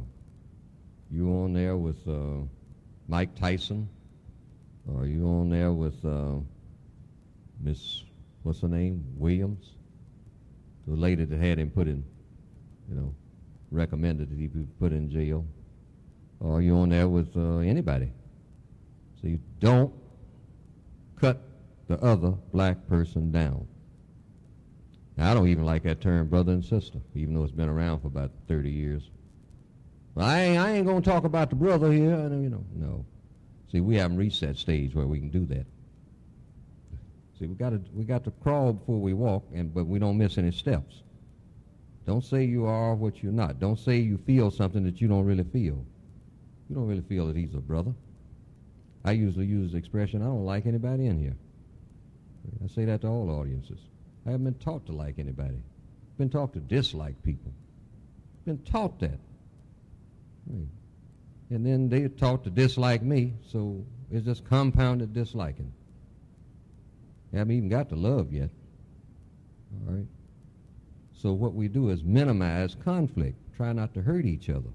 you 1.11 1.29
on 1.29 1.53
there 1.53 1.75
with 1.75 2.07
uh, 2.07 2.45
Mike 3.07 3.35
Tyson 3.35 3.89
or 4.87 5.05
you 5.07 5.25
on 5.25 5.49
there 5.49 5.71
with 5.71 6.05
uh, 6.05 6.35
Miss, 7.59 8.03
what's 8.43 8.61
her 8.61 8.67
name, 8.67 9.03
Williams? 9.17 9.71
The 10.87 10.95
lady 10.95 11.25
that 11.25 11.39
had 11.39 11.57
him 11.57 11.71
put 11.71 11.87
in, 11.87 12.05
you 12.87 12.95
know, 12.95 13.13
recommended 13.71 14.29
that 14.29 14.37
he 14.37 14.47
be 14.47 14.67
put 14.79 14.91
in 14.91 15.09
jail. 15.09 15.45
Or 16.39 16.61
you 16.61 16.75
on 16.75 16.89
there 16.89 17.07
with 17.07 17.35
uh, 17.35 17.57
anybody. 17.59 18.11
So 19.19 19.27
you 19.27 19.39
don't 19.59 19.91
cut 21.19 21.41
the 21.87 21.99
other 22.03 22.33
black 22.51 22.87
person 22.87 23.31
down. 23.31 23.67
Now, 25.17 25.31
I 25.31 25.33
don't 25.33 25.47
even 25.47 25.65
like 25.65 25.83
that 25.83 26.01
term 26.01 26.27
brother 26.27 26.51
and 26.51 26.63
sister, 26.63 26.99
even 27.13 27.33
though 27.33 27.43
it's 27.43 27.53
been 27.53 27.69
around 27.69 28.01
for 28.01 28.07
about 28.07 28.31
30 28.47 28.69
years. 28.69 29.09
Well, 30.13 30.25
I 30.25 30.39
ain't, 30.41 30.59
I 30.59 30.71
ain't 30.71 30.85
going 30.85 31.01
to 31.01 31.09
talk 31.09 31.23
about 31.23 31.49
the 31.49 31.55
brother 31.55 31.91
here. 31.91 32.17
You 32.29 32.49
know, 32.49 32.65
no. 32.73 33.05
See, 33.71 33.81
we 33.81 33.95
haven't 33.95 34.17
reached 34.17 34.41
that 34.41 34.57
stage 34.57 34.93
where 34.93 35.07
we 35.07 35.19
can 35.19 35.29
do 35.29 35.45
that. 35.47 35.65
See, 37.39 37.47
we 37.47 37.55
got 37.55 37.71
to 37.71 37.81
we 37.93 38.05
got 38.05 38.23
to 38.23 38.31
crawl 38.31 38.73
before 38.73 38.99
we 38.99 39.13
walk, 39.13 39.45
and 39.53 39.73
but 39.73 39.85
we 39.85 39.99
don't 39.99 40.17
miss 40.17 40.37
any 40.37 40.51
steps. 40.51 41.01
Don't 42.05 42.23
say 42.23 42.45
you 42.45 42.65
are 42.65 42.95
what 42.95 43.21
you're 43.23 43.33
not. 43.33 43.59
Don't 43.59 43.79
say 43.79 43.97
you 43.97 44.17
feel 44.25 44.51
something 44.51 44.83
that 44.83 45.01
you 45.01 45.07
don't 45.07 45.25
really 45.25 45.43
feel. 45.43 45.85
You 46.69 46.75
don't 46.75 46.87
really 46.87 47.01
feel 47.01 47.27
that 47.27 47.35
he's 47.35 47.53
a 47.55 47.59
brother. 47.59 47.93
I 49.03 49.11
usually 49.11 49.45
use 49.45 49.71
the 49.71 49.77
expression, 49.77 50.21
I 50.21 50.25
don't 50.25 50.45
like 50.45 50.65
anybody 50.65 51.07
in 51.07 51.19
here. 51.19 51.35
I 52.63 52.67
say 52.67 52.85
that 52.85 53.01
to 53.01 53.07
all 53.07 53.29
audiences. 53.29 53.79
I 54.25 54.31
haven't 54.31 54.45
been 54.45 54.53
taught 54.55 54.85
to 54.87 54.91
like 54.91 55.19
anybody. 55.19 55.55
I've 55.55 56.17
been 56.17 56.29
taught 56.29 56.53
to 56.53 56.59
dislike 56.59 57.21
people. 57.23 57.51
Been 58.45 58.57
taught 58.59 58.99
that. 58.99 59.19
And 60.47 61.65
then 61.65 61.89
they're 61.89 62.09
taught 62.09 62.43
to 62.45 62.49
dislike 62.49 63.01
me, 63.03 63.33
so 63.51 63.83
it's 64.11 64.25
just 64.25 64.45
compounded 64.45 65.13
disliking. 65.13 65.71
I 67.33 67.37
haven't 67.37 67.55
even 67.55 67.69
got 67.69 67.89
to 67.89 67.95
love 67.95 68.31
yet. 68.31 68.49
All 69.87 69.93
right? 69.93 70.05
So 71.13 71.33
what 71.33 71.53
we 71.53 71.67
do 71.67 71.89
is 71.89 72.03
minimize 72.03 72.75
conflict, 72.83 73.37
try 73.57 73.73
not 73.73 73.93
to 73.95 74.01
hurt 74.01 74.25
each 74.25 74.49
other. 74.49 74.69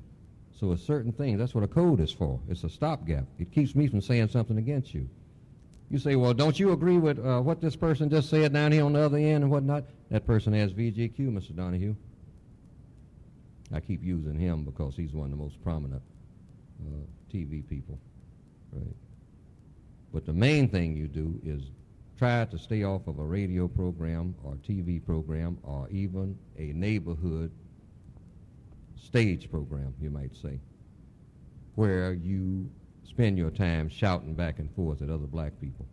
So 0.58 0.72
a 0.72 0.76
certain 0.76 1.12
thing, 1.12 1.38
that's 1.38 1.54
what 1.54 1.64
a 1.64 1.68
code 1.68 2.00
is 2.00 2.12
for. 2.12 2.38
It's 2.48 2.64
a 2.64 2.68
stopgap. 2.68 3.24
It 3.38 3.50
keeps 3.50 3.74
me 3.74 3.86
from 3.86 4.00
saying 4.00 4.28
something 4.28 4.58
against 4.58 4.92
you. 4.92 5.08
You 5.90 5.98
say, 5.98 6.14
well, 6.14 6.32
don't 6.32 6.58
you 6.58 6.70
agree 6.70 6.98
with 6.98 7.18
uh, 7.18 7.40
what 7.40 7.60
this 7.60 7.74
person 7.74 8.08
just 8.08 8.30
said 8.30 8.52
down 8.52 8.70
here 8.70 8.84
on 8.84 8.92
the 8.92 9.00
other 9.00 9.16
end 9.18 9.42
and 9.42 9.50
whatnot? 9.50 9.84
That 10.10 10.24
person 10.24 10.52
has 10.52 10.72
VGQ, 10.72 11.18
Mr. 11.18 11.54
Donahue. 11.54 11.96
I 13.74 13.80
keep 13.80 14.02
using 14.02 14.38
him 14.38 14.64
because 14.64 14.94
he's 14.96 15.12
one 15.12 15.26
of 15.26 15.30
the 15.30 15.36
most 15.36 15.60
prominent 15.62 16.02
uh, 16.80 16.90
TV 17.32 17.66
people, 17.68 17.98
right? 18.72 18.94
But 20.12 20.26
the 20.26 20.32
main 20.32 20.68
thing 20.68 20.96
you 20.96 21.08
do 21.08 21.40
is 21.44 21.62
try 22.18 22.44
to 22.44 22.58
stay 22.58 22.84
off 22.84 23.06
of 23.08 23.18
a 23.18 23.24
radio 23.24 23.66
program 23.66 24.34
or 24.44 24.54
TV 24.56 25.04
program 25.04 25.58
or 25.62 25.88
even 25.90 26.38
a 26.56 26.72
neighborhood 26.72 27.50
stage 28.96 29.50
program, 29.50 29.94
you 30.00 30.10
might 30.10 30.34
say, 30.36 30.60
where 31.74 32.12
you 32.12 32.70
spend 33.10 33.36
your 33.36 33.50
time 33.50 33.88
shouting 33.88 34.34
back 34.34 34.58
and 34.58 34.70
forth 34.74 35.02
at 35.02 35.10
other 35.10 35.26
black 35.26 35.52
people. 35.60 35.86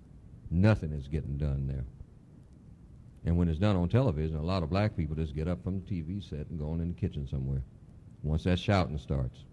Nothing 0.50 0.94
is 0.94 1.08
getting 1.08 1.38
done 1.38 1.68
there. 1.68 1.84
And 3.26 3.38
when 3.38 3.50
it's 3.50 3.60
done 3.60 3.76
on 3.76 3.90
television, 3.90 4.38
a 4.38 4.42
lot 4.42 4.64
of 4.64 4.70
black 4.70 4.96
people 4.96 5.16
just 5.16 5.36
get 5.36 5.48
up 5.48 5.62
from 5.64 5.82
the 5.82 5.86
TV 5.86 6.24
set 6.24 6.48
and 6.48 6.60
go 6.60 6.70
on 6.70 6.80
in 6.80 6.90
the 6.90 6.94
kitchen 6.94 7.28
somewhere. 7.28 7.62
Once 8.24 8.44
that 8.46 8.58
shouting 8.58 8.98
starts, 8.98 9.44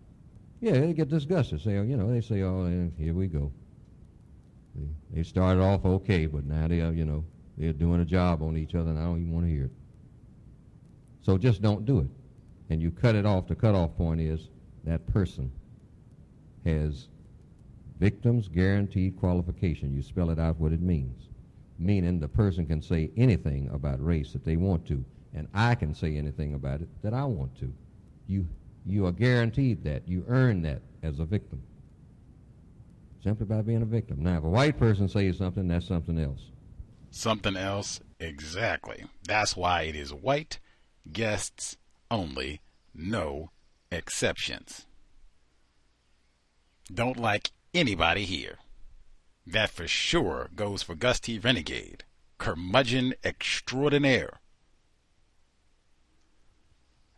yeah, 0.60 0.72
they 0.72 0.92
get 0.92 1.08
disgusted. 1.08 1.60
Say, 1.60 1.72
you 1.72 1.96
know, 1.96 2.10
they 2.10 2.20
say, 2.20 2.42
oh, 2.42 2.66
eh, 2.66 3.02
here 3.02 3.14
we 3.14 3.26
go. 3.26 3.50
They, 4.74 5.16
they 5.16 5.22
started 5.24 5.60
off 5.60 5.84
okay, 5.84 6.26
but 6.26 6.44
now 6.44 6.68
they 6.68 6.80
are, 6.80 6.92
you 6.92 7.04
know, 7.04 7.24
they're 7.58 7.72
doing 7.72 8.00
a 8.00 8.04
job 8.04 8.42
on 8.42 8.56
each 8.56 8.74
other, 8.74 8.90
and 8.90 8.98
I 8.98 9.02
don't 9.02 9.20
even 9.20 9.32
want 9.32 9.46
to 9.46 9.52
hear 9.52 9.64
it. 9.64 9.72
So 11.22 11.36
just 11.38 11.62
don't 11.62 11.84
do 11.84 12.00
it 12.00 12.08
and 12.70 12.82
you 12.82 12.90
cut 12.90 13.14
it 13.14 13.26
off, 13.26 13.46
the 13.46 13.54
cutoff 13.54 13.96
point 13.96 14.20
is 14.20 14.48
that 14.84 15.06
person 15.06 15.50
has 16.64 17.08
victims 17.98 18.48
guaranteed 18.48 19.16
qualification. 19.18 19.94
You 19.94 20.02
spell 20.02 20.30
it 20.30 20.38
out 20.38 20.58
what 20.58 20.72
it 20.72 20.80
means. 20.80 21.28
Meaning 21.78 22.20
the 22.20 22.28
person 22.28 22.66
can 22.66 22.80
say 22.80 23.10
anything 23.16 23.68
about 23.72 24.04
race 24.04 24.32
that 24.32 24.44
they 24.44 24.56
want 24.56 24.86
to, 24.86 25.04
and 25.34 25.48
I 25.54 25.74
can 25.74 25.94
say 25.94 26.16
anything 26.16 26.54
about 26.54 26.80
it 26.80 26.88
that 27.02 27.12
I 27.12 27.24
want 27.24 27.58
to. 27.58 27.72
You, 28.28 28.46
you 28.86 29.06
are 29.06 29.12
guaranteed 29.12 29.82
that. 29.84 30.08
You 30.08 30.24
earn 30.28 30.62
that 30.62 30.82
as 31.02 31.18
a 31.18 31.24
victim. 31.24 31.62
Simply 33.22 33.46
by 33.46 33.62
being 33.62 33.82
a 33.82 33.86
victim. 33.86 34.22
Now, 34.22 34.38
if 34.38 34.44
a 34.44 34.48
white 34.48 34.78
person 34.78 35.08
says 35.08 35.38
something, 35.38 35.66
that's 35.66 35.86
something 35.86 36.18
else. 36.18 36.50
Something 37.10 37.56
else, 37.56 38.00
exactly. 38.20 39.04
That's 39.26 39.56
why 39.56 39.82
it 39.82 39.96
is 39.96 40.12
white 40.12 40.58
guests 41.10 41.76
only, 42.10 42.60
no 42.94 43.50
exceptions. 43.90 44.86
Don't 46.92 47.18
like 47.18 47.50
anybody 47.74 48.24
here. 48.24 48.59
That 49.46 49.70
for 49.70 49.86
sure 49.86 50.51
goes 50.55 50.82
for 50.82 50.94
Gus 50.94 51.20
T. 51.20 51.38
Renegade, 51.38 52.05
curmudgeon 52.38 53.14
extraordinaire. 53.22 54.40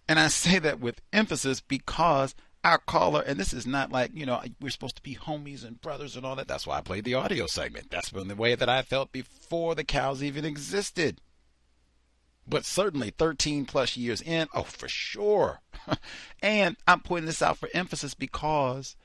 And 0.08 0.18
I 0.18 0.28
say 0.28 0.58
that 0.58 0.80
with 0.80 1.02
emphasis 1.12 1.60
because 1.60 2.34
our 2.64 2.78
caller, 2.78 3.22
and 3.22 3.38
this 3.38 3.52
is 3.52 3.66
not 3.66 3.92
like, 3.92 4.10
you 4.14 4.26
know, 4.26 4.42
we're 4.60 4.70
supposed 4.70 4.96
to 4.96 5.02
be 5.02 5.14
homies 5.14 5.64
and 5.64 5.80
brothers 5.80 6.16
and 6.16 6.26
all 6.26 6.34
that. 6.36 6.48
That's 6.48 6.66
why 6.66 6.78
I 6.78 6.80
played 6.80 7.04
the 7.04 7.14
audio 7.14 7.46
segment. 7.46 7.90
That's 7.90 8.10
been 8.10 8.28
the 8.28 8.34
way 8.34 8.54
that 8.54 8.68
I 8.68 8.82
felt 8.82 9.12
before 9.12 9.74
the 9.74 9.84
cows 9.84 10.22
even 10.22 10.44
existed 10.44 11.20
but 12.48 12.64
certainly 12.64 13.10
13 13.10 13.64
plus 13.64 13.96
years 13.96 14.22
in, 14.22 14.48
oh, 14.54 14.62
for 14.62 14.88
sure. 14.88 15.60
and 16.42 16.76
I'm 16.86 17.00
pointing 17.00 17.26
this 17.26 17.42
out 17.42 17.58
for 17.58 17.68
emphasis 17.74 18.14
because 18.14 18.96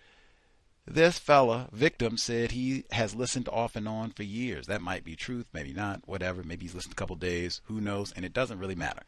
this 0.86 1.20
fella, 1.20 1.70
victim, 1.72 2.18
said 2.18 2.52
he 2.52 2.86
has 2.92 3.16
listened 3.16 3.48
off 3.50 3.76
and 3.76 3.88
on 3.88 4.12
for 4.12 4.24
years. 4.24 4.68
That 4.68 4.82
might 4.82 5.04
be 5.04 5.16
truth, 5.16 5.48
maybe 5.54 5.74
not, 5.74 6.02
whatever. 6.06 6.44
Maybe 6.44 6.66
he's 6.66 6.76
listened 6.76 6.94
a 6.94 6.96
couple 6.96 7.16
days, 7.16 7.62
who 7.66 7.80
knows, 7.80 8.12
and 8.12 8.26
it 8.26 8.34
doesn't 8.34 8.60
really 8.60 8.76
matter. 8.76 9.04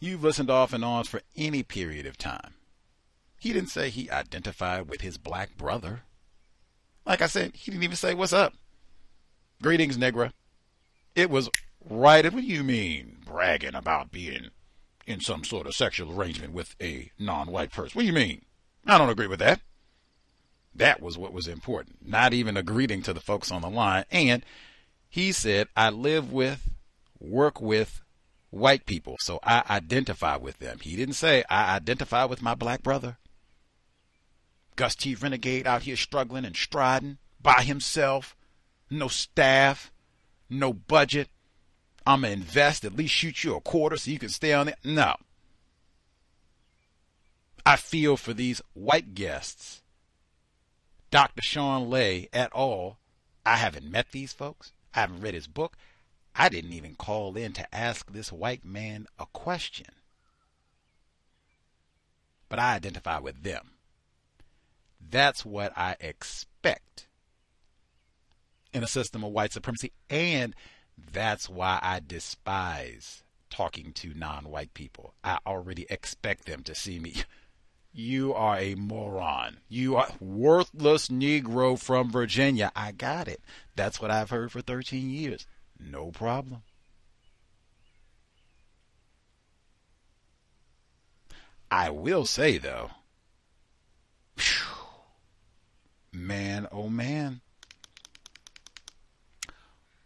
You've 0.00 0.24
listened 0.24 0.50
off 0.50 0.72
and 0.72 0.84
on 0.84 1.04
for 1.04 1.20
any 1.36 1.62
period 1.62 2.06
of 2.06 2.16
time. 2.16 2.54
He 3.38 3.52
didn't 3.52 3.70
say 3.70 3.88
he 3.88 4.10
identified 4.10 4.88
with 4.88 5.00
his 5.00 5.18
black 5.18 5.56
brother. 5.56 6.02
Like 7.06 7.22
I 7.22 7.26
said, 7.26 7.54
he 7.54 7.70
didn't 7.70 7.84
even 7.84 7.96
say, 7.96 8.14
What's 8.14 8.32
up? 8.32 8.54
Greetings, 9.62 9.96
Negra. 9.96 10.32
It 11.14 11.30
was 11.30 11.50
Right? 11.88 12.24
What 12.24 12.42
do 12.42 12.46
you 12.46 12.62
mean, 12.62 13.18
bragging 13.24 13.74
about 13.74 14.10
being 14.10 14.50
in 15.06 15.20
some 15.20 15.44
sort 15.44 15.66
of 15.66 15.74
sexual 15.74 16.12
arrangement 16.12 16.52
with 16.52 16.76
a 16.80 17.10
non 17.18 17.50
white 17.50 17.72
person? 17.72 17.92
What 17.94 18.02
do 18.02 18.06
you 18.06 18.12
mean? 18.12 18.44
I 18.90 18.98
don't 18.98 19.08
agree 19.08 19.28
with 19.28 19.38
that. 19.38 19.60
That 20.74 21.00
was 21.00 21.16
what 21.16 21.32
was 21.32 21.46
important, 21.46 22.06
not 22.06 22.32
even 22.32 22.56
a 22.56 22.62
greeting 22.62 23.02
to 23.02 23.12
the 23.12 23.20
folks 23.20 23.52
on 23.52 23.62
the 23.62 23.70
line. 23.70 24.04
And 24.10 24.44
he 25.08 25.30
said, 25.30 25.68
I 25.76 25.90
live 25.90 26.32
with, 26.32 26.70
work 27.20 27.60
with 27.60 28.02
white 28.50 28.86
people, 28.86 29.16
so 29.20 29.38
I 29.44 29.62
identify 29.70 30.36
with 30.36 30.58
them. 30.58 30.78
He 30.80 30.96
didn't 30.96 31.14
say, 31.14 31.44
I 31.48 31.76
identify 31.76 32.24
with 32.24 32.42
my 32.42 32.54
black 32.54 32.82
brother. 32.82 33.18
Gus 34.74 34.96
T. 34.96 35.14
Renegade 35.14 35.68
out 35.68 35.82
here 35.82 35.96
struggling 35.96 36.44
and 36.44 36.56
striding 36.56 37.18
by 37.40 37.62
himself, 37.62 38.36
no 38.90 39.06
staff, 39.06 39.92
no 40.48 40.72
budget, 40.72 41.28
I'm 42.06 42.22
going 42.22 42.34
to 42.34 42.40
invest, 42.40 42.84
at 42.84 42.96
least 42.96 43.14
shoot 43.14 43.44
you 43.44 43.54
a 43.54 43.60
quarter 43.60 43.96
so 43.96 44.10
you 44.10 44.18
can 44.18 44.30
stay 44.30 44.52
on 44.52 44.68
it. 44.68 44.78
No. 44.82 45.14
I 47.64 47.76
feel 47.76 48.16
for 48.16 48.32
these 48.34 48.62
white 48.74 49.14
guests. 49.14 49.82
Dr. 51.10 51.42
Shawn 51.42 51.90
Lay 51.90 52.28
at 52.32 52.52
all. 52.52 52.98
I 53.44 53.56
haven't 53.56 53.90
met 53.90 54.12
these 54.12 54.32
folks. 54.32 54.72
I 54.94 55.00
haven't 55.00 55.20
read 55.20 55.34
his 55.34 55.46
book. 55.46 55.76
I 56.34 56.48
didn't 56.48 56.72
even 56.72 56.94
call 56.94 57.36
in 57.36 57.52
to 57.54 57.74
ask 57.74 58.10
this 58.10 58.32
white 58.32 58.64
man 58.64 59.06
a 59.18 59.26
question. 59.26 59.86
But 62.48 62.58
I 62.58 62.74
identify 62.74 63.18
with 63.18 63.42
them. 63.42 63.72
That's 65.00 65.44
what 65.44 65.72
I 65.76 65.96
expect 66.00 67.08
in 68.72 68.84
a 68.84 68.88
system 68.88 69.24
of 69.24 69.32
white 69.32 69.52
supremacy. 69.52 69.92
And 70.08 70.54
that's 71.12 71.48
why 71.48 71.78
I 71.82 72.00
despise 72.04 73.24
talking 73.48 73.92
to 73.94 74.14
non 74.14 74.44
white 74.48 74.74
people. 74.74 75.14
I 75.24 75.38
already 75.46 75.86
expect 75.90 76.46
them 76.46 76.62
to 76.64 76.74
see 76.74 76.98
me. 76.98 77.14
You 77.92 78.34
are 78.34 78.58
a 78.58 78.74
moron. 78.76 79.58
You 79.68 79.96
are 79.96 80.08
worthless 80.20 81.08
Negro 81.08 81.78
from 81.78 82.10
Virginia. 82.10 82.70
I 82.76 82.92
got 82.92 83.26
it. 83.26 83.40
That's 83.74 84.00
what 84.00 84.10
I've 84.10 84.30
heard 84.30 84.52
for 84.52 84.60
13 84.60 85.10
years. 85.10 85.46
No 85.78 86.10
problem. 86.10 86.62
I 91.70 91.90
will 91.90 92.26
say, 92.26 92.58
though, 92.58 92.90
man, 96.12 96.66
oh 96.72 96.88
man, 96.88 97.40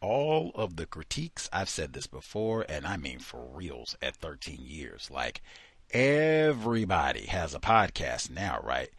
all 0.00 0.52
of 0.54 0.76
the 0.76 0.84
critiques, 0.84 1.48
I've 1.52 1.70
said 1.70 1.94
this 1.94 2.06
before, 2.06 2.66
and 2.68 2.86
I 2.86 2.98
mean 2.98 3.18
for 3.18 3.42
reals 3.42 3.96
at 4.02 4.16
13 4.16 4.58
years. 4.60 5.10
Like, 5.10 5.40
everybody 5.94 7.26
has 7.26 7.54
a 7.54 7.60
podcast 7.60 8.30
now, 8.30 8.60
right? 8.62 8.90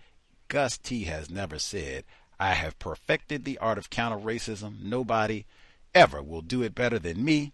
Gus 0.47 0.77
T 0.77 1.03
has 1.03 1.30
never 1.30 1.59
said, 1.59 2.05
I 2.39 2.53
have 2.53 2.80
perfected 2.80 3.43
the 3.43 3.57
art 3.57 3.77
of 3.77 3.89
counter 3.89 4.17
racism. 4.17 4.81
Nobody 4.81 5.45
ever 5.93 6.23
will 6.23 6.41
do 6.41 6.63
it 6.63 6.73
better 6.73 6.97
than 6.97 7.23
me. 7.23 7.53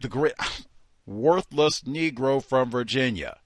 The 0.00 0.08
great, 0.08 0.34
worthless 1.06 1.82
Negro 1.82 2.42
from 2.42 2.70
Virginia. 2.70 3.38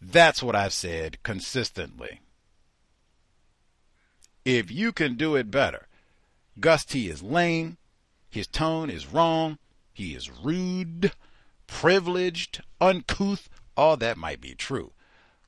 That's 0.00 0.42
what 0.42 0.54
I've 0.54 0.72
said 0.72 1.22
consistently. 1.22 2.20
If 4.44 4.70
you 4.70 4.92
can 4.92 5.16
do 5.16 5.34
it 5.34 5.50
better, 5.50 5.88
Gus 6.60 6.84
T 6.84 7.08
is 7.08 7.22
lame, 7.22 7.78
his 8.30 8.46
tone 8.46 8.90
is 8.90 9.06
wrong. 9.06 9.58
He 9.92 10.14
is 10.14 10.30
rude, 10.30 11.12
privileged, 11.66 12.62
uncouth. 12.82 13.48
All 13.76 13.96
that 13.98 14.16
might 14.16 14.40
be 14.40 14.54
true. 14.54 14.92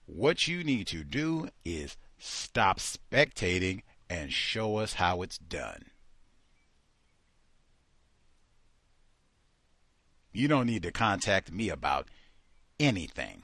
What 0.07 0.49
you 0.49 0.65
need 0.65 0.87
to 0.89 1.05
do 1.05 1.49
is 1.65 1.97
stop 2.19 2.79
spectating 2.79 3.83
and 4.11 4.33
show 4.33 4.77
us 4.77 4.95
how 4.95 5.23
it's 5.23 5.39
done. 5.39 5.87
You 10.33 10.49
don't 10.49 10.67
need 10.67 10.83
to 10.83 10.93
contact 10.93 11.51
me 11.51 11.69
about 11.69 12.07
anything. 12.79 13.43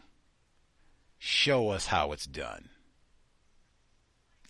Show 1.19 1.71
us 1.71 1.87
how 1.87 2.13
it's 2.13 2.27
done. 2.27 2.69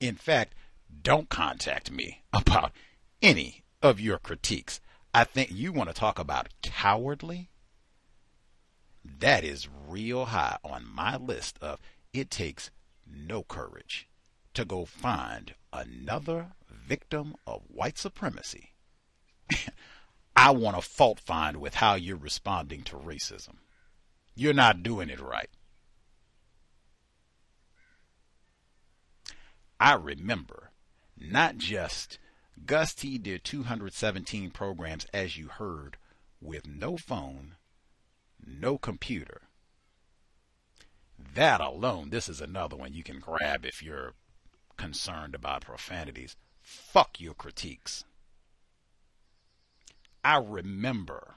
In 0.01 0.16
fact, 0.16 0.55
don't 1.02 1.28
contact 1.28 1.90
me 1.90 2.23
about 2.32 2.73
any 3.23 3.62
of 3.81 4.01
your 4.01 4.19
critiques. 4.19 4.81
I 5.15 5.24
think 5.24 5.51
you 5.52 5.73
want 5.73 5.89
to 5.89 5.94
talk 5.94 6.19
about 6.19 6.48
cowardly. 6.62 7.48
That 9.05 9.45
is 9.45 9.69
real 9.89 10.27
high 10.27 10.59
on 10.65 10.87
my 10.87 11.17
list 11.17 11.59
of 11.61 11.81
it 12.13 12.31
takes 12.31 12.71
no 13.07 13.43
courage 13.43 14.09
to 14.55 14.65
go 14.65 14.85
find 14.85 15.55
another 15.73 16.53
victim 16.71 17.35
of 17.47 17.63
white 17.69 17.99
supremacy. 17.99 18.73
I 20.37 20.51
want 20.51 20.77
to 20.77 20.83
fault 20.83 21.21
find 21.21 21.59
with 21.59 21.75
how 21.75 21.95
you're 21.95 22.17
responding 22.17 22.83
to 22.85 22.97
racism. 22.97 23.57
You're 24.35 24.55
not 24.55 24.83
doing 24.83 25.11
it 25.11 25.21
right. 25.21 25.51
I 29.79 29.95
remember 29.95 30.71
not 31.17 31.59
just 31.59 32.19
Gus 32.65 32.95
T 32.95 33.19
did 33.19 33.45
217 33.45 34.51
programs, 34.51 35.07
as 35.13 35.37
you 35.37 35.49
heard, 35.49 35.97
with 36.41 36.67
no 36.67 36.97
phone, 36.97 37.57
no 38.47 38.79
computer. 38.79 39.43
That 41.35 41.61
alone, 41.61 42.11
this 42.11 42.29
is 42.29 42.41
another 42.41 42.77
one 42.77 42.93
you 42.93 43.03
can 43.03 43.19
grab 43.19 43.65
if 43.65 43.83
you're 43.83 44.15
concerned 44.77 45.35
about 45.35 45.62
profanities. 45.62 46.37
Fuck 46.61 47.21
your 47.21 47.35
critiques. 47.35 48.05
I 50.25 50.39
remember 50.39 51.37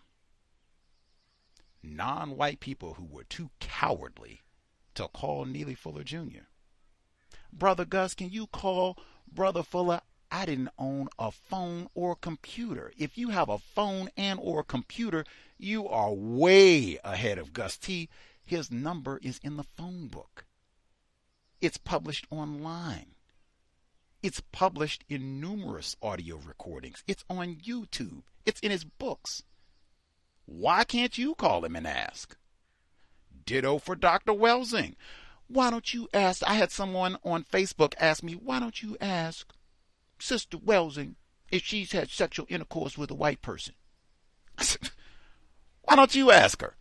non 1.83 2.37
white 2.37 2.59
people 2.59 2.95
who 2.95 3.05
were 3.05 3.23
too 3.23 3.49
cowardly 3.59 4.41
to 4.95 5.07
call 5.07 5.45
Neely 5.45 5.75
Fuller 5.75 6.03
Jr. 6.03 6.47
Brother 7.53 7.85
Gus, 7.85 8.13
can 8.13 8.29
you 8.29 8.47
call 8.47 8.97
Brother 9.31 9.63
Fuller 9.63 10.01
I 10.29 10.45
didn't 10.45 10.71
own 10.77 11.07
a 11.17 11.31
phone 11.31 11.87
or 11.93 12.11
a 12.11 12.15
computer. 12.15 12.91
If 12.97 13.17
you 13.17 13.29
have 13.29 13.47
a 13.47 13.57
phone 13.57 14.09
and 14.17 14.39
or 14.41 14.59
a 14.59 14.65
computer, 14.65 15.23
you 15.57 15.87
are 15.87 16.13
way 16.13 16.99
ahead 17.03 17.37
of 17.37 17.53
Gus 17.53 17.77
T. 17.77 18.09
His 18.43 18.71
number 18.71 19.19
is 19.21 19.39
in 19.43 19.57
the 19.57 19.63
phone 19.63 20.07
book. 20.07 20.45
It's 21.59 21.77
published 21.77 22.27
online. 22.29 23.15
It's 24.21 24.41
published 24.51 25.03
in 25.09 25.39
numerous 25.39 25.95
audio 26.01 26.37
recordings. 26.37 27.03
It's 27.07 27.23
on 27.29 27.55
YouTube. 27.55 28.23
It's 28.45 28.59
in 28.61 28.71
his 28.71 28.83
books. 28.83 29.43
Why 30.45 30.83
can't 30.83 31.17
you 31.17 31.35
call 31.35 31.65
him 31.65 31.75
and 31.75 31.85
ask? 31.85 32.37
Ditto 33.45 33.79
for 33.79 33.95
Dr. 33.95 34.33
Welsing. 34.33 34.95
Why 35.47 35.69
don't 35.69 35.93
you 35.93 36.07
ask? 36.13 36.43
I 36.43 36.55
had 36.55 36.71
someone 36.71 37.17
on 37.23 37.43
Facebook 37.43 37.93
ask 37.99 38.23
me, 38.23 38.33
why 38.33 38.59
don't 38.59 38.81
you 38.81 38.97
ask 38.99 39.53
Sister 40.19 40.57
Welsing 40.57 41.15
if 41.51 41.63
she's 41.63 41.91
had 41.91 42.09
sexual 42.09 42.45
intercourse 42.49 42.97
with 42.97 43.11
a 43.11 43.15
white 43.15 43.41
person? 43.41 43.75
Why 45.87 45.95
don't 45.95 46.13
you 46.13 46.31
ask 46.31 46.61
her? 46.61 46.75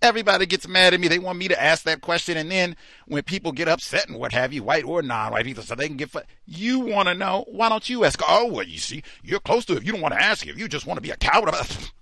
Everybody 0.00 0.46
gets 0.46 0.68
mad 0.68 0.94
at 0.94 1.00
me. 1.00 1.08
They 1.08 1.18
want 1.18 1.38
me 1.38 1.48
to 1.48 1.60
ask 1.60 1.84
that 1.84 2.02
question. 2.02 2.36
And 2.36 2.50
then 2.50 2.76
when 3.06 3.22
people 3.22 3.52
get 3.52 3.68
upset 3.68 4.08
and 4.08 4.18
what 4.18 4.32
have 4.32 4.52
you, 4.52 4.62
white 4.62 4.84
or 4.84 5.02
non 5.02 5.32
white 5.32 5.44
people, 5.44 5.62
so 5.62 5.74
they 5.74 5.88
can 5.88 5.96
get, 5.96 6.10
you 6.46 6.80
want 6.80 7.08
to 7.08 7.14
know, 7.14 7.44
why 7.48 7.68
don't 7.68 7.88
you 7.88 8.04
ask? 8.04 8.20
Oh, 8.26 8.46
well, 8.52 8.64
you 8.64 8.78
see, 8.78 9.02
you're 9.22 9.40
close 9.40 9.64
to 9.66 9.76
it. 9.76 9.84
You 9.84 9.92
don't 9.92 10.00
want 10.00 10.14
to 10.14 10.22
ask 10.22 10.46
if 10.46 10.58
you 10.58 10.68
just 10.68 10.86
want 10.86 10.98
to 10.98 11.02
be 11.02 11.10
a 11.10 11.16
coward. 11.16 11.52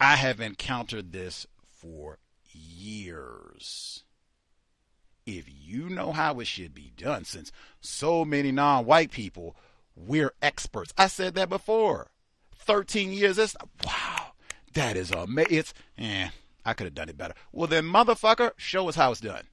I 0.00 0.16
have 0.16 0.40
encountered 0.40 1.12
this 1.12 1.46
for 1.76 2.18
years 2.52 4.04
if 5.26 5.46
you 5.48 5.88
know 5.88 6.12
how 6.12 6.40
it 6.40 6.46
should 6.46 6.74
be 6.74 6.92
done, 6.96 7.24
since 7.24 7.52
so 7.80 8.24
many 8.24 8.52
non 8.52 8.84
white 8.84 9.10
people, 9.10 9.56
we're 9.94 10.32
experts. 10.42 10.92
I 10.96 11.06
said 11.06 11.34
that 11.34 11.48
before. 11.48 12.10
13 12.56 13.12
years, 13.12 13.38
it's 13.38 13.56
wow, 13.84 14.19
that 14.74 14.96
is 14.96 15.10
amazing. 15.10 15.58
It's, 15.58 15.74
eh, 15.98 16.28
I 16.64 16.74
could 16.74 16.86
have 16.86 16.94
done 16.94 17.08
it 17.08 17.18
better. 17.18 17.34
Well, 17.52 17.66
then, 17.66 17.84
motherfucker, 17.84 18.52
show 18.56 18.88
us 18.88 18.96
how 18.96 19.12
it's 19.12 19.20
done. 19.20 19.44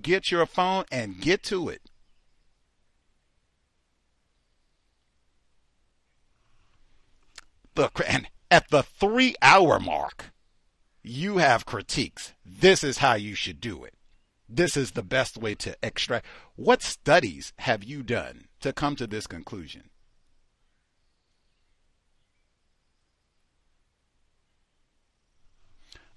Get 0.00 0.30
your 0.30 0.46
phone 0.46 0.84
and 0.90 1.20
get 1.20 1.42
to 1.44 1.68
it. 1.68 1.82
The, 7.74 7.90
and 8.08 8.28
at 8.50 8.70
the 8.70 8.82
three 8.82 9.34
hour 9.42 9.80
mark, 9.80 10.32
you 11.02 11.38
have 11.38 11.66
critiques. 11.66 12.32
This 12.44 12.82
is 12.82 12.98
how 12.98 13.14
you 13.14 13.34
should 13.34 13.60
do 13.60 13.84
it. 13.84 13.94
This 14.48 14.76
is 14.76 14.92
the 14.92 15.02
best 15.02 15.36
way 15.36 15.54
to 15.56 15.76
extract. 15.82 16.26
What 16.54 16.82
studies 16.82 17.52
have 17.58 17.82
you 17.82 18.02
done 18.02 18.46
to 18.60 18.72
come 18.72 18.94
to 18.96 19.06
this 19.06 19.26
conclusion? 19.26 19.90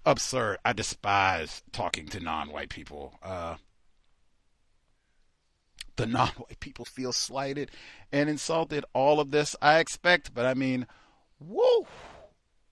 Absurd. 0.07 0.57
I 0.65 0.73
despise 0.73 1.61
talking 1.71 2.07
to 2.07 2.19
non 2.19 2.51
white 2.51 2.69
people. 2.69 3.19
Uh, 3.21 3.57
the 5.97 6.05
non 6.07 6.29
white 6.29 6.59
people 6.59 6.85
feel 6.85 7.13
slighted 7.13 7.71
and 8.11 8.29
insulted. 8.29 8.85
All 8.93 9.19
of 9.19 9.31
this 9.31 9.55
I 9.61 9.79
expect, 9.79 10.33
but 10.33 10.45
I 10.45 10.53
mean, 10.53 10.87
whoa 11.39 11.85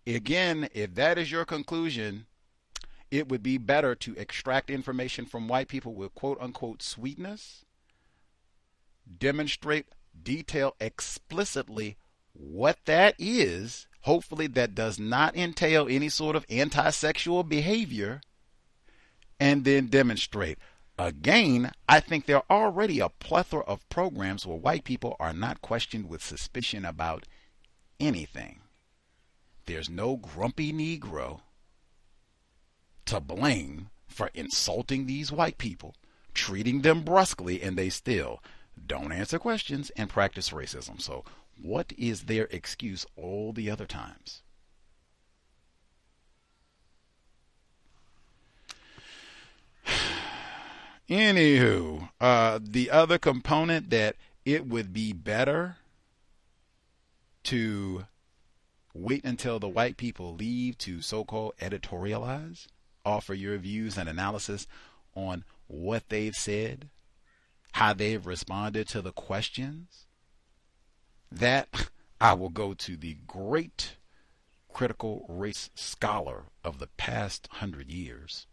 Again, 0.07 0.69
if 0.73 0.93
that 0.95 1.17
is 1.17 1.31
your 1.31 1.45
conclusion, 1.45 2.27
it 3.09 3.27
would 3.27 3.41
be 3.41 3.57
better 3.57 3.95
to 3.95 4.13
extract 4.17 4.69
information 4.69 5.25
from 5.25 5.47
white 5.47 5.67
people 5.67 5.95
with 5.95 6.13
quote 6.13 6.37
unquote 6.39 6.83
sweetness, 6.83 7.65
demonstrate, 9.17 9.87
detail 10.21 10.75
explicitly 10.79 11.97
what 12.33 12.77
that 12.85 13.15
is. 13.17 13.87
Hopefully, 14.05 14.45
that 14.45 14.75
does 14.75 14.99
not 14.99 15.35
entail 15.35 15.87
any 15.89 16.09
sort 16.09 16.35
of 16.35 16.45
anti 16.47 16.91
sexual 16.91 17.43
behavior, 17.43 18.21
and 19.39 19.65
then 19.65 19.87
demonstrate. 19.87 20.59
Again, 20.99 21.71
I 21.89 21.99
think 21.99 22.25
there 22.25 22.43
are 22.49 22.67
already 22.67 22.99
a 22.99 23.09
plethora 23.09 23.63
of 23.63 23.89
programs 23.89 24.45
where 24.45 24.57
white 24.57 24.83
people 24.83 25.15
are 25.19 25.33
not 25.33 25.61
questioned 25.61 26.07
with 26.07 26.23
suspicion 26.23 26.85
about 26.85 27.25
anything, 27.99 28.59
there's 29.65 29.89
no 29.89 30.17
grumpy 30.17 30.71
Negro 30.71 31.41
to 33.05 33.19
blame 33.19 33.89
for 34.07 34.29
insulting 34.35 35.07
these 35.07 35.31
white 35.31 35.57
people, 35.57 35.95
treating 36.35 36.81
them 36.81 37.01
brusquely, 37.01 37.61
and 37.61 37.75
they 37.75 37.89
still 37.89 38.43
don't 38.85 39.11
answer 39.11 39.39
questions 39.39 39.89
and 39.97 40.09
practice 40.11 40.51
racism. 40.51 41.01
So, 41.01 41.25
what 41.61 41.93
is 41.97 42.23
their 42.23 42.45
excuse 42.51 43.05
all 43.15 43.53
the 43.53 43.69
other 43.69 43.85
times? 43.85 44.41
Anywho, 51.09 52.09
uh, 52.19 52.59
the 52.61 52.89
other 52.91 53.17
component 53.17 53.89
that 53.89 54.15
it 54.43 54.67
would 54.67 54.93
be 54.93 55.13
better 55.13 55.77
to 57.43 58.05
wait 58.93 59.23
until 59.25 59.59
the 59.59 59.67
white 59.67 59.97
people 59.97 60.33
leave 60.35 60.77
to 60.79 61.01
so 61.01 61.23
called 61.23 61.53
editorialize, 61.59 62.67
offer 63.03 63.33
your 63.33 63.57
views 63.57 63.97
and 63.97 64.09
analysis 64.09 64.67
on 65.15 65.43
what 65.67 66.09
they've 66.09 66.35
said, 66.35 66.89
how 67.73 67.93
they've 67.93 68.25
responded 68.25 68.87
to 68.87 69.01
the 69.01 69.11
questions. 69.11 70.04
That 71.31 71.89
I 72.19 72.33
will 72.33 72.49
go 72.49 72.73
to 72.73 72.97
the 72.97 73.17
great 73.27 73.97
critical 74.71 75.25
race 75.29 75.69
scholar 75.75 76.45
of 76.63 76.79
the 76.79 76.87
past 76.87 77.47
hundred 77.51 77.89
years, 77.89 78.47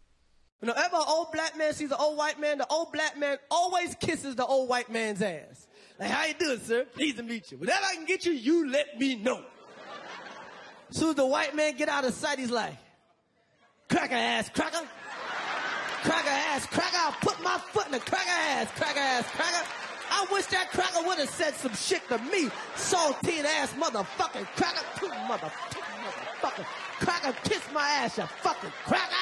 Whenever 0.63 0.95
an 0.95 1.03
old 1.09 1.29
black 1.33 1.57
man 1.57 1.73
sees 1.73 1.91
an 1.91 1.97
old 1.99 2.17
white 2.17 2.39
man, 2.39 2.57
the 2.57 2.67
old 2.67 2.93
black 2.93 3.17
man 3.17 3.37
always 3.51 3.95
kisses 3.95 4.37
the 4.37 4.45
old 4.45 4.69
white 4.69 4.89
man's 4.89 5.21
ass. 5.21 5.67
Like, 5.99 6.09
how 6.09 6.25
you 6.25 6.35
doing, 6.35 6.59
sir? 6.61 6.85
Pleased 6.85 7.17
to 7.17 7.23
meet 7.23 7.51
you. 7.51 7.57
Whatever 7.57 7.85
I 7.85 7.95
can 7.95 8.05
get 8.05 8.25
you, 8.25 8.31
you 8.31 8.71
let 8.71 8.97
me 8.97 9.17
know. 9.17 9.43
Soon 10.91 11.09
as 11.09 11.15
the 11.15 11.25
white 11.25 11.53
man 11.53 11.75
get 11.75 11.89
out 11.89 12.05
of 12.05 12.13
sight, 12.13 12.39
he's 12.39 12.49
like, 12.49 12.77
cracker 13.89 14.15
ass, 14.15 14.49
cracker. 14.55 14.87
Cracker 16.03 16.29
ass, 16.29 16.65
cracker. 16.67 16.97
I'll 16.97 17.11
put 17.11 17.43
my 17.43 17.57
foot 17.57 17.87
in 17.87 17.91
the 17.91 17.99
cracker 17.99 18.31
ass, 18.31 18.69
cracker 18.77 18.99
ass, 18.99 19.25
cracker. 19.31 19.67
I 20.15 20.27
wish 20.31 20.45
that 20.47 20.69
cracker 20.69 21.07
would 21.07 21.17
have 21.17 21.29
said 21.29 21.55
some 21.55 21.73
shit 21.73 22.07
to 22.09 22.19
me. 22.19 22.49
Saltine 22.75 23.45
ass 23.45 23.73
motherfucking 23.73 24.45
cracker. 24.55 24.85
Motherfucking 25.27 26.03
motherfucker. 26.03 26.65
Cracker, 26.99 27.35
kiss 27.49 27.63
my 27.73 27.81
ass, 27.81 28.19
you 28.19 28.23
fucking 28.25 28.71
cracker. 28.85 29.15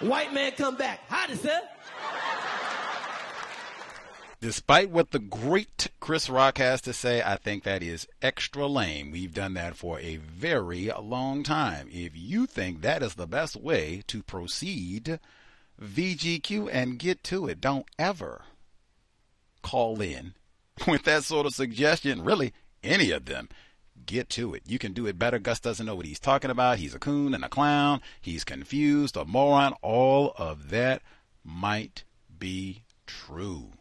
White 0.00 0.34
man 0.34 0.52
come 0.52 0.76
back. 0.76 1.00
Howdy, 1.08 1.36
sir. 1.36 1.60
Despite 4.40 4.90
what 4.90 5.12
the 5.12 5.20
great 5.20 5.88
Chris 6.00 6.28
Rock 6.28 6.58
has 6.58 6.80
to 6.82 6.92
say, 6.92 7.22
I 7.22 7.36
think 7.36 7.62
that 7.62 7.82
is 7.82 8.08
extra 8.20 8.66
lame. 8.66 9.12
We've 9.12 9.32
done 9.32 9.54
that 9.54 9.76
for 9.76 10.00
a 10.00 10.16
very 10.16 10.90
long 11.00 11.44
time. 11.44 11.88
If 11.90 12.12
you 12.14 12.46
think 12.46 12.82
that 12.82 13.02
is 13.04 13.14
the 13.14 13.26
best 13.26 13.56
way 13.56 14.02
to 14.08 14.22
proceed, 14.22 15.20
VGQ 15.80 16.68
and 16.72 16.98
get 16.98 17.22
to 17.24 17.46
it. 17.46 17.60
Don't 17.60 17.86
ever 17.98 18.42
call 19.66 20.00
in 20.00 20.34
with 20.86 21.02
that 21.02 21.24
sort 21.24 21.44
of 21.44 21.54
suggestion. 21.54 22.22
Really, 22.22 22.52
any 22.84 23.10
of 23.10 23.24
them 23.24 23.48
get 24.06 24.28
to 24.30 24.54
it. 24.54 24.62
You 24.66 24.78
can 24.78 24.92
do 24.92 25.06
it 25.06 25.18
better. 25.18 25.40
Gus 25.40 25.58
doesn't 25.58 25.84
know 25.84 25.96
what 25.96 26.06
he's 26.06 26.20
talking 26.20 26.50
about. 26.50 26.78
He's 26.78 26.94
a 26.94 27.00
coon 27.00 27.34
and 27.34 27.44
a 27.44 27.48
clown. 27.48 28.00
He's 28.20 28.44
confused, 28.44 29.16
a 29.16 29.24
moron. 29.24 29.74
All 29.82 30.34
of 30.38 30.70
that 30.70 31.02
might 31.42 32.04
be 32.38 32.82
true. 33.06 33.72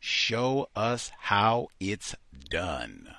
Show 0.00 0.68
us 0.74 1.12
how 1.18 1.68
it's 1.78 2.16
done. 2.50 3.14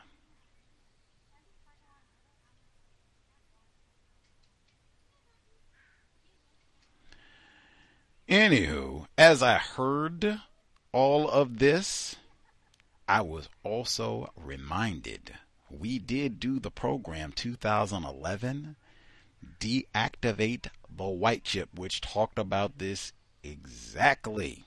Anywho, 8.28 9.08
as 9.18 9.42
I 9.42 9.56
heard 9.58 10.40
all 10.92 11.30
of 11.30 11.60
this, 11.60 12.16
I 13.08 13.22
was 13.22 13.50
also 13.64 14.32
reminded 14.36 15.34
we 15.70 16.00
did 16.00 16.40
do 16.40 16.60
the 16.60 16.72
program 16.72 17.32
2011 17.32 18.76
Deactivate 19.60 20.68
the 20.90 21.08
White 21.08 21.44
Chip, 21.44 21.70
which 21.76 22.02
talked 22.02 22.40
about 22.40 22.78
this 22.78 23.14
exactly. 23.44 24.66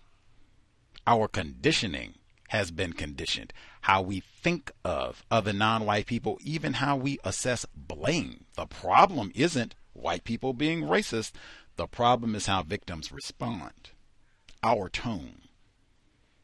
Our 1.07 1.29
conditioning 1.29 2.15
has 2.49 2.71
been 2.71 2.93
conditioned. 2.93 3.53
How 3.83 4.01
we 4.03 4.21
think 4.21 4.71
of 4.85 5.25
other 5.31 5.53
non 5.53 5.85
white 5.85 6.07
people, 6.07 6.39
even 6.43 6.75
how 6.75 6.97
we 6.97 7.19
assess 7.25 7.67
blame. 7.77 8.45
The 8.55 8.67
problem 8.67 9.33
isn't 9.35 9.75
white 9.93 10.25
people 10.25 10.53
being 10.53 10.83
racist, 10.83 11.33
the 11.77 11.87
problem 11.87 12.35
is 12.35 12.47
how 12.47 12.63
victims 12.63 13.13
respond. 13.13 13.91
Our 14.63 14.89
tone 14.89 15.42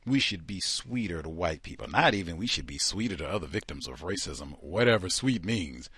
we 0.09 0.19
should 0.19 0.47
be 0.47 0.61
sweeter 0.61 1.23
to 1.23 1.29
white 1.29 1.63
people. 1.63 1.89
Not 1.89 2.15
even 2.15 2.37
we 2.37 2.47
should 2.47 2.67
be 2.67 2.79
sweeter 2.79 3.17
to 3.17 3.29
other 3.29 3.47
victims 3.47 3.87
of 3.87 4.03
racism, 4.03 4.63
whatever 4.63 5.09
sweet 5.09 5.45
means. 5.45 5.91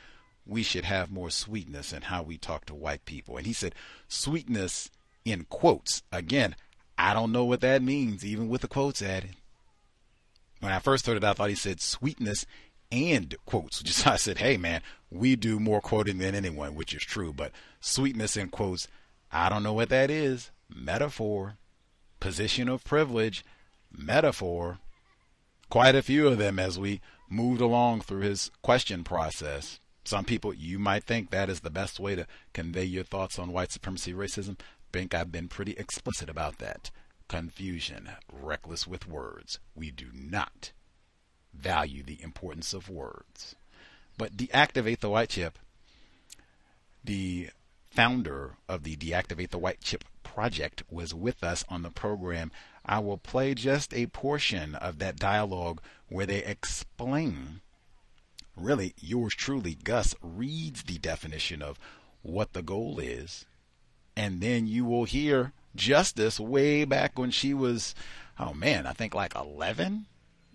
We 0.47 0.63
should 0.63 0.85
have 0.85 1.11
more 1.11 1.31
sweetness 1.31 1.93
in 1.93 2.03
how 2.03 2.23
we 2.23 2.39
talk 2.39 2.65
to 2.67 2.75
white 2.75 3.05
people. 3.05 3.37
And 3.37 3.47
he 3.47 3.53
said, 3.53 3.75
sweetness 4.09 4.91
in 5.25 5.45
quotes. 5.49 6.03
Again, 6.11 6.57
I 6.99 7.15
don't 7.15 7.33
know 7.33 7.45
what 7.45 7.61
that 7.61 7.83
means, 7.83 8.25
even 8.25 8.49
with 8.49 8.63
the 8.63 8.69
quotes 8.69 9.03
added. 9.03 9.37
When 10.61 10.73
I 10.73 10.79
first 10.79 11.07
heard 11.07 11.17
it, 11.17 11.25
I 11.25 11.33
thought 11.33 11.49
he 11.49 11.55
said 11.55 11.81
sweetness 11.81 12.47
and 12.93 13.35
quotes. 13.47 13.83
Just 13.83 14.07
I 14.07 14.17
said, 14.17 14.39
hey 14.39 14.57
man, 14.57 14.83
we 15.11 15.37
do 15.37 15.61
more 15.61 15.81
quoting 15.81 16.19
than 16.19 16.35
anyone, 16.35 16.75
which 16.75 16.95
is 16.95 17.03
true. 17.03 17.33
But 17.33 17.53
sweetness 17.81 18.37
in 18.37 18.49
quotes, 18.49 18.89
I 19.33 19.49
don't 19.49 19.63
know 19.63 19.73
what 19.73 19.89
that 19.91 20.11
is. 20.11 20.51
Metaphor, 20.69 21.57
position 22.19 22.69
of 22.69 22.85
privilege 22.85 23.45
metaphor, 23.93 24.79
quite 25.69 25.95
a 25.95 26.03
few 26.03 26.27
of 26.29 26.39
them 26.39 26.59
as 26.59 26.79
we 26.79 27.01
moved 27.29 27.61
along 27.61 28.01
through 28.03 28.21
his 28.21 28.51
question 28.63 29.05
process. 29.05 29.81
Some 30.05 30.25
people, 30.25 30.53
you 30.55 30.79
might 30.79 31.05
think 31.05 31.31
that 31.31 31.51
is 31.51 31.61
the 31.61 31.71
best 31.71 32.01
way 32.01 32.17
to 32.17 32.27
convey 32.53 32.85
your 32.85 33.05
thoughts 33.05 33.39
on 33.39 33.53
white 33.53 33.71
supremacy 33.71 34.13
racism. 34.13 34.59
think 34.93 35.15
I've 35.15 35.31
been 35.31 35.49
pretty 35.49 35.73
explicit 35.73 36.29
about 36.29 36.59
that. 36.59 36.91
Confusion, 37.29 38.11
reckless 38.33 38.87
with 38.87 39.07
words. 39.07 39.61
We 39.77 39.91
do 39.91 40.07
not 40.13 40.73
value 41.55 42.03
the 42.03 42.21
importance 42.23 42.73
of 42.75 42.89
words. 42.89 43.55
But 44.19 44.37
deactivate 44.37 45.01
the 45.01 45.11
white 45.11 45.29
chip. 45.29 45.59
The 47.05 47.51
founder 47.91 48.57
of 48.69 48.85
the 48.85 48.97
Deactivate 48.97 49.51
the 49.51 49.59
White 49.59 49.81
Chip 49.81 50.05
project 50.23 50.83
was 50.91 51.13
with 51.15 51.43
us 51.43 51.65
on 51.69 51.83
the 51.83 51.91
program 51.91 52.53
I 52.91 52.99
will 52.99 53.19
play 53.19 53.55
just 53.55 53.95
a 53.95 54.09
portion 54.09 54.75
of 54.75 54.99
that 54.99 55.15
dialogue 55.15 55.81
where 56.09 56.27
they 56.27 56.43
explain. 56.43 57.61
Really, 58.57 58.95
yours 58.99 59.33
truly, 59.33 59.77
Gus, 59.77 60.17
reads 60.21 60.83
the 60.83 60.99
definition 60.99 61.63
of 61.63 61.79
what 62.23 62.53
the 62.53 62.63
goal 62.63 62.99
is. 62.99 63.47
And 64.17 64.41
then 64.41 64.67
you 64.67 64.85
will 64.85 65.05
hear 65.05 65.53
Justice 65.77 66.41
way 66.41 66.85
back 66.85 67.17
when 67.17 67.31
she 67.31 67.55
was, 67.55 67.95
oh 68.41 68.55
man, 68.55 68.89
I 68.89 68.93
think 68.93 69.15
like 69.15 69.37
11 69.37 70.07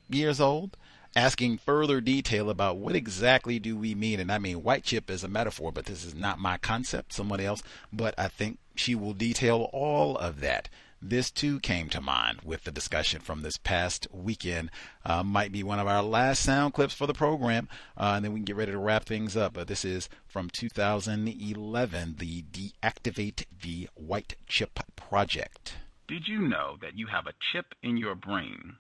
years 0.10 0.42
old, 0.42 0.76
asking 1.16 1.60
further 1.60 2.02
detail 2.02 2.50
about 2.50 2.76
what 2.76 2.98
exactly 2.98 3.60
do 3.60 3.78
we 3.78 3.96
mean. 3.96 4.20
And 4.20 4.30
I 4.30 4.40
mean, 4.40 4.62
white 4.62 4.84
chip 4.84 5.10
is 5.10 5.24
a 5.24 5.30
metaphor, 5.30 5.72
but 5.72 5.86
this 5.86 6.04
is 6.04 6.14
not 6.14 6.38
my 6.38 6.58
concept, 6.58 7.14
somebody 7.14 7.46
else. 7.46 7.64
But 7.94 8.14
I 8.18 8.28
think 8.28 8.58
she 8.76 8.94
will 8.94 9.14
detail 9.14 9.70
all 9.72 10.18
of 10.18 10.42
that 10.42 10.68
this 11.10 11.32
too 11.32 11.60
came 11.60 11.90
to 11.90 12.02
mind 12.02 12.40
with 12.44 12.64
the 12.64 12.72
discussion 12.72 13.22
from 13.22 13.42
this 13.42 13.58
past 13.58 14.08
weekend. 14.12 14.72
Uh, 15.06 15.24
might 15.24 15.52
be 15.52 15.64
one 15.64 15.80
of 15.80 15.88
our 15.88 16.02
last 16.02 16.42
sound 16.42 16.74
clips 16.74 16.94
for 16.94 17.08
the 17.08 17.14
program, 17.14 17.70
uh, 17.98 18.14
and 18.16 18.26
then 18.26 18.34
we 18.34 18.40
can 18.40 18.46
get 18.46 18.56
ready 18.56 18.72
to 18.72 18.78
wrap 18.78 19.06
things 19.06 19.38
up. 19.38 19.54
But 19.54 19.68
this 19.68 19.86
is 19.86 20.10
from 20.26 20.50
2011, 20.50 22.16
the 22.18 22.44
Deactivate 22.44 23.46
the 23.62 23.90
White 23.96 24.36
Chip 24.48 24.80
Project. 24.96 25.76
Did 26.08 26.28
you 26.28 26.40
know 26.40 26.78
that 26.82 26.98
you 26.98 27.08
have 27.08 27.28
a 27.28 27.34
chip 27.52 27.74
in 27.82 27.98
your 27.98 28.16
brain? 28.16 28.78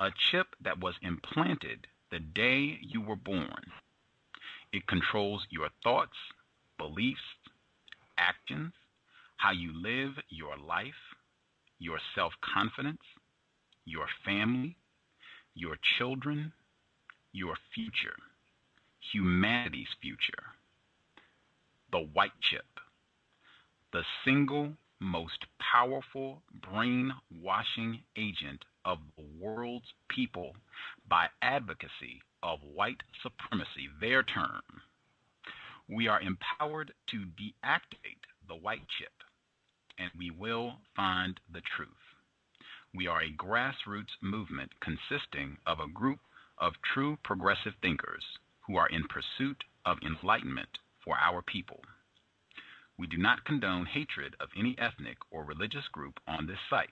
A 0.00 0.10
chip 0.30 0.48
that 0.60 0.80
was 0.80 0.94
implanted 1.02 1.86
the 2.10 2.20
day 2.20 2.78
you 2.80 3.00
were 3.00 3.16
born. 3.16 3.72
It 4.72 4.86
controls 4.86 5.46
your 5.50 5.68
thoughts, 5.82 6.16
beliefs, 6.76 7.20
actions, 8.16 8.72
how 9.38 9.52
you 9.52 9.72
live 9.72 10.18
your 10.28 10.56
life, 10.56 11.07
your 11.78 11.98
self 12.14 12.32
confidence, 12.40 13.02
your 13.84 14.06
family, 14.24 14.76
your 15.54 15.76
children, 15.98 16.52
your 17.32 17.56
future, 17.74 18.16
humanity's 19.12 19.88
future. 20.00 20.54
The 21.90 22.00
white 22.00 22.38
chip, 22.40 22.66
the 23.92 24.02
single 24.24 24.74
most 25.00 25.46
powerful 25.58 26.42
brainwashing 26.70 28.00
agent 28.16 28.64
of 28.84 28.98
the 29.16 29.24
world's 29.38 29.92
people 30.08 30.56
by 31.08 31.28
advocacy 31.40 32.20
of 32.42 32.58
white 32.62 33.02
supremacy, 33.22 33.88
their 34.00 34.22
term. 34.22 34.62
We 35.88 36.08
are 36.08 36.20
empowered 36.20 36.92
to 37.08 37.16
deactivate 37.16 38.24
the 38.46 38.56
white 38.56 38.86
chip, 38.98 39.17
and 39.98 40.10
we 40.16 40.30
will 40.30 40.78
find 40.94 41.40
the 41.52 41.62
truth. 41.76 41.88
We 42.94 43.06
are 43.06 43.20
a 43.22 43.32
grassroots 43.32 44.16
movement 44.22 44.70
consisting 44.80 45.58
of 45.66 45.80
a 45.80 45.88
group 45.88 46.20
of 46.58 46.72
true 46.82 47.18
progressive 47.22 47.74
thinkers 47.82 48.24
who 48.66 48.76
are 48.76 48.88
in 48.88 49.04
pursuit 49.08 49.64
of 49.84 49.98
enlightenment 50.02 50.78
for 51.04 51.16
our 51.18 51.42
people. 51.42 51.80
We 52.98 53.06
do 53.06 53.16
not 53.16 53.44
condone 53.44 53.86
hatred 53.86 54.34
of 54.40 54.48
any 54.56 54.76
ethnic 54.78 55.18
or 55.30 55.44
religious 55.44 55.86
group 55.88 56.18
on 56.26 56.46
this 56.46 56.58
site. 56.68 56.90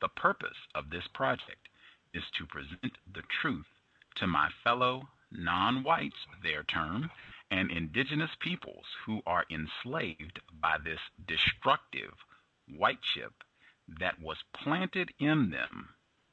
The 0.00 0.08
purpose 0.08 0.56
of 0.74 0.90
this 0.90 1.06
project 1.14 1.68
is 2.14 2.24
to 2.38 2.46
present 2.46 2.96
the 3.12 3.22
truth 3.40 3.66
to 4.16 4.26
my 4.26 4.48
fellow 4.64 5.08
non 5.30 5.82
whites, 5.82 6.26
their 6.42 6.62
term, 6.64 7.10
and 7.50 7.70
indigenous 7.70 8.30
peoples 8.40 8.84
who 9.06 9.22
are 9.26 9.44
enslaved 9.50 10.40
by 10.60 10.76
this 10.84 11.00
destructive 11.26 12.12
white 12.76 13.00
chip 13.02 13.32
that 14.00 14.20
was 14.20 14.36
planted 14.52 15.10
in 15.18 15.50
them 15.50 15.88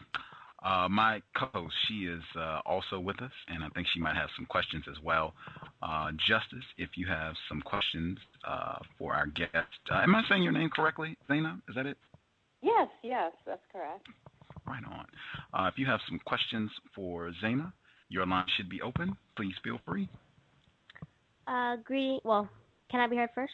Uh, 0.64 0.88
my 0.90 1.22
co-host, 1.34 1.74
she 1.88 2.04
is 2.04 2.22
uh, 2.36 2.60
also 2.66 3.00
with 3.00 3.20
us, 3.22 3.32
and 3.48 3.64
I 3.64 3.68
think 3.70 3.86
she 3.94 4.00
might 4.00 4.16
have 4.16 4.28
some 4.36 4.44
questions 4.46 4.84
as 4.90 4.96
well. 5.02 5.32
Uh, 5.82 6.10
Justice, 6.28 6.64
if 6.76 6.90
you 6.96 7.06
have 7.06 7.34
some 7.48 7.62
questions 7.62 8.18
uh, 8.46 8.76
for 8.98 9.14
our 9.14 9.26
guest, 9.26 9.54
uh, 9.90 10.00
am 10.02 10.14
I 10.14 10.22
saying 10.28 10.42
your 10.42 10.52
name 10.52 10.68
correctly, 10.68 11.16
Zaina? 11.30 11.60
Is 11.68 11.74
that 11.76 11.86
it? 11.86 11.96
Yes, 12.62 12.88
yes, 13.02 13.32
that's 13.46 13.62
correct. 13.72 14.06
Right 14.66 14.82
on. 14.84 15.06
Uh, 15.54 15.68
if 15.68 15.78
you 15.78 15.86
have 15.86 16.00
some 16.08 16.20
questions 16.26 16.70
for 16.94 17.32
Zaina, 17.42 17.72
your 18.10 18.26
line 18.26 18.44
should 18.56 18.68
be 18.68 18.82
open. 18.82 19.16
Please 19.36 19.54
feel 19.64 19.78
free. 19.86 20.08
Uh, 21.46 21.76
greeting. 21.84 22.20
Well, 22.22 22.48
can 22.90 23.00
I 23.00 23.06
be 23.06 23.16
heard 23.16 23.30
first? 23.34 23.52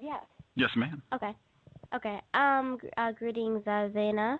Yes. 0.00 0.22
Yes, 0.54 0.70
ma'am. 0.76 1.02
Okay. 1.12 1.34
Okay. 1.94 2.20
Um. 2.34 2.78
Uh, 2.96 3.12
greetings, 3.12 3.62
uh, 3.66 3.88
Zaina. 3.94 4.38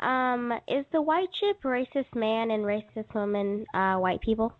Um. 0.00 0.52
Is 0.68 0.84
the 0.92 1.02
white 1.02 1.28
chip 1.40 1.62
racist 1.62 2.14
man 2.14 2.50
and 2.50 2.64
racist 2.64 3.14
woman 3.14 3.66
uh, 3.74 3.96
white 3.96 4.20
people? 4.20 4.52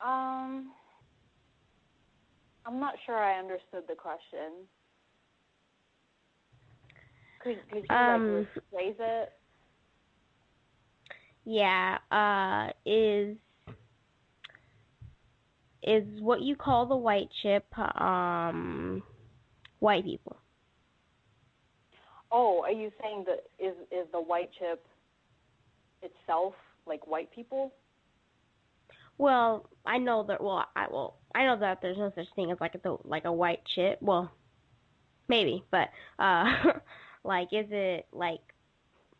Um. 0.00 0.72
I'm 2.64 2.78
not 2.78 2.94
sure 3.04 3.16
I 3.16 3.38
understood 3.38 3.84
the 3.88 3.94
question. 3.94 4.66
Could 7.42 7.58
could 7.70 7.84
you 7.88 7.96
um, 7.96 8.36
like 8.38 8.48
rephrase 8.72 8.96
it? 8.98 9.32
Yeah. 11.44 11.98
Uh. 12.10 12.72
Is 12.86 13.36
is 15.82 16.04
what 16.20 16.40
you 16.42 16.54
call 16.56 16.86
the 16.86 16.96
white 16.96 17.28
chip 17.42 17.66
um 17.78 19.02
white 19.80 20.04
people. 20.04 20.41
Oh, 22.32 22.62
are 22.64 22.72
you 22.72 22.90
saying 23.02 23.24
that 23.26 23.44
is 23.58 23.74
is 23.90 24.06
the 24.10 24.20
white 24.20 24.50
chip 24.58 24.84
itself 26.02 26.54
like 26.86 27.06
white 27.06 27.30
people? 27.32 27.72
Well, 29.18 29.68
I 29.84 29.98
know 29.98 30.24
that. 30.28 30.42
Well, 30.42 30.64
I 30.74 30.86
well, 30.90 31.18
I 31.34 31.44
know 31.44 31.58
that 31.60 31.80
there's 31.82 31.98
no 31.98 32.10
such 32.14 32.26
thing 32.34 32.50
as 32.50 32.58
like 32.60 32.74
a 32.74 32.96
like 33.04 33.26
a 33.26 33.32
white 33.32 33.60
chip. 33.74 33.98
Well, 34.00 34.32
maybe, 35.28 35.62
but 35.70 35.88
uh, 36.18 36.44
like, 37.24 37.48
is 37.52 37.66
it 37.70 38.06
like 38.12 38.40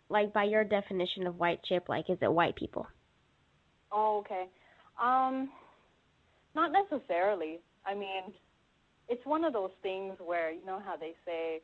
like 0.09 0.33
by 0.33 0.45
your 0.45 0.65
definition 0.65 1.27
of 1.27 1.39
white 1.39 1.63
chip? 1.65 1.89
Like, 1.89 2.09
is 2.09 2.19
it 2.23 2.33
white 2.33 2.57
people? 2.57 2.87
Oh, 3.93 4.19
okay. 4.21 4.47
Um, 5.01 5.51
not 6.55 6.73
necessarily. 6.73 7.61
I 7.85 7.95
mean, 7.95 8.33
it's 9.09 9.25
one 9.27 9.45
of 9.45 9.53
those 9.53 9.73
things 9.83 10.15
where 10.25 10.51
you 10.51 10.65
know 10.65 10.81
how 10.83 10.97
they 10.97 11.13
say 11.27 11.61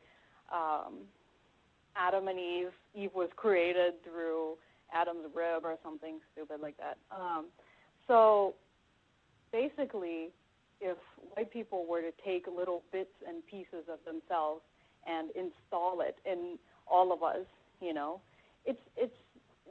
um, 0.52 1.06
Adam 1.96 2.28
and 2.28 2.38
Eve. 2.38 2.72
Eve 2.94 3.10
was 3.14 3.28
created 3.36 3.94
through 4.04 4.54
Adam's 4.92 5.26
rib 5.34 5.64
or 5.64 5.76
something 5.82 6.18
stupid 6.32 6.60
like 6.60 6.76
that. 6.78 6.96
Um, 7.14 7.46
so 8.06 8.54
basically, 9.52 10.30
if 10.80 10.96
white 11.34 11.52
people 11.52 11.86
were 11.88 12.00
to 12.00 12.12
take 12.24 12.46
little 12.46 12.82
bits 12.92 13.10
and 13.26 13.44
pieces 13.46 13.84
of 13.92 13.98
themselves 14.04 14.62
and 15.06 15.30
install 15.30 16.00
it 16.00 16.16
in 16.24 16.58
all 16.90 17.12
of 17.12 17.22
us, 17.22 17.46
you 17.80 17.92
know, 17.92 18.20
it's 18.64 18.80
it's 18.96 19.14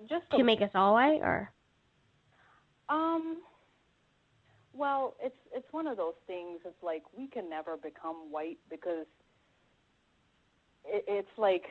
just 0.09 0.29
to 0.31 0.37
a, 0.37 0.43
make 0.43 0.61
us 0.61 0.69
all 0.75 0.93
white, 0.93 1.21
or 1.21 1.51
um, 2.89 3.37
well, 4.73 5.15
it's 5.21 5.35
it's 5.53 5.67
one 5.71 5.87
of 5.87 5.97
those 5.97 6.13
things. 6.27 6.59
It's 6.65 6.83
like 6.83 7.03
we 7.17 7.27
can 7.27 7.49
never 7.49 7.77
become 7.77 8.31
white 8.31 8.59
because 8.69 9.05
it, 10.85 11.03
it's 11.07 11.37
like, 11.37 11.63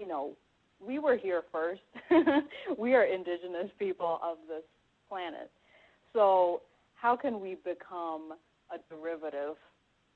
you 0.00 0.08
know, 0.08 0.32
we 0.84 0.98
were 0.98 1.16
here 1.16 1.42
first. 1.52 1.82
we 2.78 2.94
are 2.94 3.04
indigenous 3.04 3.70
people 3.78 4.18
of 4.22 4.38
this 4.48 4.64
planet. 5.08 5.50
So 6.14 6.62
how 6.94 7.16
can 7.16 7.40
we 7.40 7.56
become 7.56 8.32
a 8.72 8.78
derivative 8.88 9.56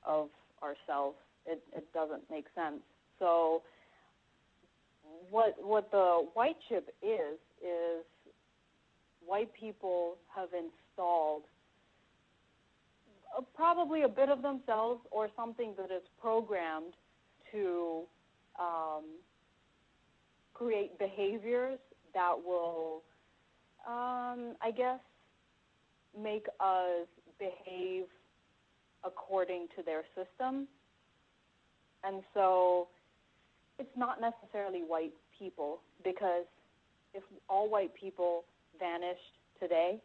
of 0.05 0.29
ourselves? 0.63 1.17
It, 1.47 1.63
it 1.77 1.87
doesn't 1.93 2.23
make 2.31 2.47
sense. 2.55 2.81
So 3.19 3.63
what 5.31 5.55
what 5.63 5.91
the 5.91 6.27
white 6.33 6.57
chip 6.69 6.95
is 7.03 7.39
is 7.63 8.05
white 9.25 9.51
people 9.53 10.17
have 10.35 10.49
installed 10.53 11.43
uh, 13.37 13.43
probably 13.55 14.03
a 14.03 14.09
bit 14.09 14.31
of 14.31 14.41
themselves 14.41 15.01
or 15.11 15.29
something 15.37 15.75
that 15.77 15.95
is 15.95 16.03
programmed 16.21 16.95
to 17.53 18.03
um, 18.59 19.05
create 20.55 20.99
behaviors 20.99 21.79
that 22.15 22.33
will, 22.45 23.03
um, 23.87 24.55
I 24.63 24.71
guess, 24.75 25.01
make 26.21 26.47
us 26.61 27.07
behave 27.39 28.05
according 29.05 29.67
to 29.77 29.83
their 29.83 30.03
system. 30.15 30.67
And 32.05 32.23
so 32.33 32.89
it's 33.79 33.97
not 33.97 34.21
necessarily 34.21 34.81
white 34.81 35.13
people 35.37 35.81
because 36.05 36.45
if 37.13 37.23
all 37.49 37.69
white 37.69 37.95
people 37.95 38.45
vanished 38.79 39.21
today, 39.61 40.01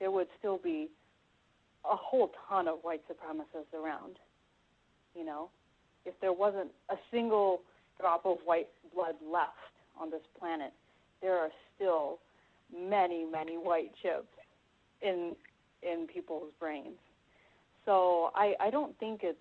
there 0.00 0.10
would 0.10 0.28
still 0.38 0.58
be 0.58 0.90
a 1.84 1.96
whole 1.96 2.32
ton 2.48 2.68
of 2.68 2.78
white 2.82 3.02
supremacists 3.08 3.78
around. 3.78 4.16
You 5.14 5.24
know, 5.24 5.50
if 6.04 6.14
there 6.20 6.32
wasn't 6.32 6.70
a 6.90 6.96
single 7.10 7.60
drop 8.02 8.26
of 8.26 8.38
white 8.44 8.68
blood 8.94 9.14
left 9.24 9.52
on 9.98 10.10
this 10.10 10.20
planet, 10.38 10.72
there 11.22 11.38
are 11.38 11.50
still 11.76 12.18
many, 12.76 13.24
many 13.24 13.56
white 13.56 13.92
chips 14.02 14.26
in 15.00 15.34
in 15.82 16.06
people's 16.12 16.50
brains. 16.60 16.98
So 17.84 18.30
I, 18.34 18.54
I 18.60 18.70
don't 18.70 18.96
think 18.98 19.20
it's 19.22 19.38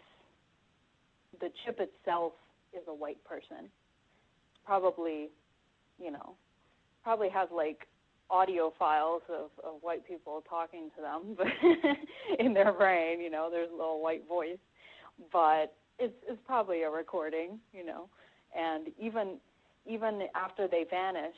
the 1.40 1.50
chip 1.66 1.80
itself 1.80 2.34
is 2.74 2.82
a 2.88 2.94
white 2.94 3.24
person. 3.24 3.70
Probably, 4.66 5.30
you 6.00 6.12
know, 6.12 6.36
probably 7.04 7.30
has 7.30 7.50
like 7.56 7.88
audio 8.30 8.74
files 8.80 9.22
of, 9.30 9.50
of 9.64 9.82
white 9.82 10.08
people 10.08 10.44
talking 10.50 10.90
to 10.96 11.02
them 11.02 11.38
in 12.40 12.54
their 12.54 12.72
brain, 12.72 13.20
you 13.20 13.30
know, 13.30 13.50
there's 13.52 13.70
a 13.72 13.76
little 13.76 14.02
white 14.02 14.28
voice. 14.28 14.58
But 15.32 15.74
it's 16.00 16.14
it's 16.28 16.40
probably 16.48 16.82
a 16.84 16.90
recording, 16.90 17.60
you 17.74 17.86
know. 17.86 18.10
And 18.58 18.88
even 19.00 19.38
even 19.86 20.22
after 20.36 20.68
they 20.68 20.86
vanish, 20.90 21.36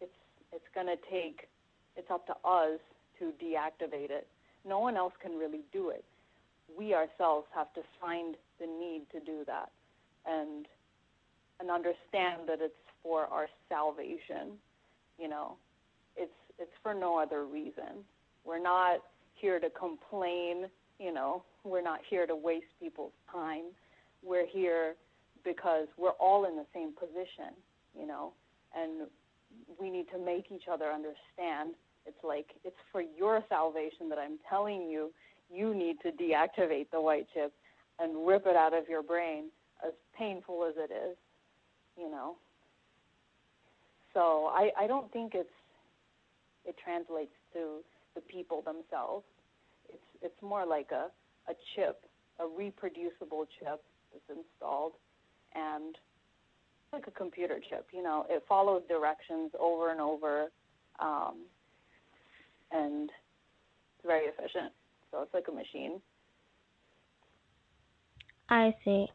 it's 0.00 0.12
it's 0.52 0.64
gonna 0.74 0.96
take 1.10 1.48
it's 1.96 2.10
up 2.10 2.26
to 2.26 2.34
us 2.44 2.80
to 3.18 3.32
deactivate 3.42 4.10
it. 4.10 4.26
No 4.66 4.78
one 4.78 4.96
else 4.96 5.12
can 5.22 5.38
really 5.38 5.62
do 5.72 5.90
it. 5.90 6.04
We 6.76 6.94
ourselves 6.94 7.46
have 7.54 7.72
to 7.74 7.82
find 8.00 8.36
the 8.58 8.66
need 8.66 9.02
to 9.12 9.20
do 9.20 9.44
that 9.46 9.70
and 10.26 10.66
and 11.60 11.70
understand 11.70 12.48
that 12.48 12.58
it's 12.60 12.74
for 13.02 13.26
our 13.26 13.48
salvation. 13.68 14.58
You 15.18 15.28
know, 15.28 15.56
it's 16.16 16.32
it's 16.58 16.72
for 16.82 16.94
no 16.94 17.18
other 17.18 17.44
reason. 17.44 18.04
We're 18.44 18.62
not 18.62 19.00
here 19.34 19.60
to 19.60 19.70
complain. 19.70 20.66
You 20.98 21.12
know, 21.12 21.42
we're 21.64 21.82
not 21.82 22.00
here 22.08 22.26
to 22.26 22.36
waste 22.36 22.66
people's 22.80 23.12
time. 23.30 23.64
We're 24.22 24.46
here 24.46 24.94
because 25.44 25.86
we're 25.96 26.18
all 26.20 26.44
in 26.44 26.56
the 26.56 26.66
same 26.74 26.92
position. 26.92 27.54
You 27.98 28.06
know, 28.06 28.32
and 28.76 29.08
we 29.80 29.90
need 29.90 30.06
to 30.12 30.18
make 30.18 30.46
each 30.50 30.68
other 30.70 30.86
understand. 30.86 31.74
It's 32.06 32.22
like 32.24 32.46
it's 32.64 32.76
for 32.92 33.02
your 33.02 33.44
salvation 33.48 34.08
that 34.08 34.18
I'm 34.18 34.38
telling 34.48 34.88
you. 34.88 35.12
You 35.52 35.74
need 35.74 35.96
to 36.02 36.12
deactivate 36.12 36.90
the 36.92 37.00
white 37.00 37.26
chip 37.34 37.52
and 37.98 38.26
rip 38.26 38.46
it 38.46 38.56
out 38.56 38.72
of 38.72 38.88
your 38.88 39.02
brain, 39.02 39.46
as 39.84 39.92
painful 40.16 40.64
as 40.64 40.74
it 40.76 40.92
is, 40.92 41.16
you 41.98 42.10
know. 42.10 42.36
So 44.14 44.50
I, 44.52 44.70
I 44.78 44.86
don't 44.86 45.12
think 45.12 45.32
it's 45.34 45.48
it 46.64 46.76
translates 46.82 47.34
to 47.54 47.78
the 48.14 48.20
people 48.20 48.62
themselves. 48.62 49.24
It's 49.88 49.98
it's 50.22 50.42
more 50.42 50.66
like 50.66 50.90
a, 50.92 51.10
a 51.50 51.54
chip, 51.74 52.00
a 52.38 52.44
reproducible 52.46 53.46
chip 53.58 53.82
that's 54.12 54.38
installed 54.38 54.92
and 55.54 55.96
like 56.92 57.06
a 57.06 57.10
computer 57.10 57.60
chip, 57.68 57.86
you 57.92 58.02
know, 58.02 58.26
it 58.28 58.44
follows 58.48 58.82
directions 58.88 59.52
over 59.58 59.90
and 59.90 60.00
over, 60.00 60.50
um, 60.98 61.36
and 62.72 63.10
it's 63.98 64.06
very 64.06 64.26
efficient. 64.26 64.72
So 65.10 65.22
it's 65.22 65.34
like 65.34 65.46
a 65.48 65.52
machine. 65.52 66.00
I 68.48 68.74
see. 68.84 69.06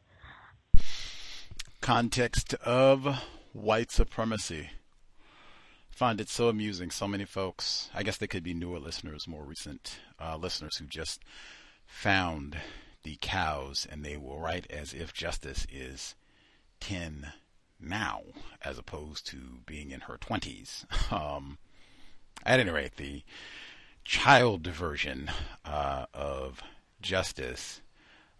Context 1.81 2.53
of 2.55 3.23
white 3.51 3.91
supremacy. 3.91 4.69
Find 5.89 6.19
it 6.19 6.29
so 6.29 6.49
amusing. 6.49 6.91
So 6.91 7.07
many 7.07 7.25
folks, 7.25 7.89
I 7.93 8.03
guess 8.03 8.17
they 8.17 8.27
could 8.27 8.43
be 8.43 8.53
newer 8.53 8.79
listeners, 8.79 9.27
more 9.27 9.43
recent 9.43 9.99
uh, 10.19 10.35
listeners 10.37 10.77
who 10.77 10.85
just 10.85 11.23
found 11.85 12.57
the 13.03 13.17
COWS 13.17 13.87
and 13.89 14.03
they 14.03 14.17
will 14.17 14.39
write 14.39 14.69
as 14.69 14.93
if 14.93 15.13
Justice 15.13 15.67
is 15.71 16.15
10 16.85 17.33
now 17.79 18.21
as 18.63 18.77
opposed 18.77 19.25
to 19.27 19.37
being 19.65 19.91
in 19.91 20.01
her 20.01 20.17
20s. 20.17 20.85
Um, 21.11 21.57
at 22.45 22.59
any 22.59 22.69
rate, 22.69 22.97
the 22.97 23.23
child 24.03 24.67
version 24.67 25.31
uh, 25.63 26.05
of 26.13 26.61
Justice 27.01 27.81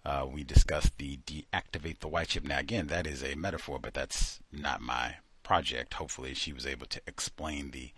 uh, 0.06 0.27
we 0.32 0.43
discussed 0.43 0.98
the 0.99 1.17
deactivate 1.25 1.99
the 1.99 2.07
white 2.07 2.27
chip. 2.27 2.43
Now, 2.43 2.59
again, 2.59 2.88
that 2.88 3.07
is 3.07 3.24
a 3.24 3.35
metaphor, 3.35 3.80
but 3.80 3.95
that's 3.95 4.40
not 4.51 4.80
my 4.80 5.15
project. 5.41 5.95
Hopefully, 5.95 6.35
she 6.35 6.53
was 6.53 6.67
able 6.67 6.85
to 6.88 7.01
explain 7.07 7.72
the 7.72 7.91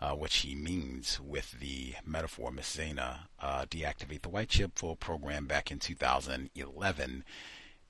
uh, 0.00 0.12
what 0.12 0.30
she 0.30 0.54
means 0.54 1.18
with 1.18 1.58
the 1.58 1.94
metaphor. 2.04 2.50
Miss 2.50 2.76
Zana, 2.76 3.20
uh, 3.40 3.64
deactivate 3.64 4.22
the 4.22 4.28
white 4.28 4.50
chip 4.50 4.78
full 4.78 4.94
program 4.96 5.46
back 5.46 5.70
in 5.70 5.78
2011 5.78 7.24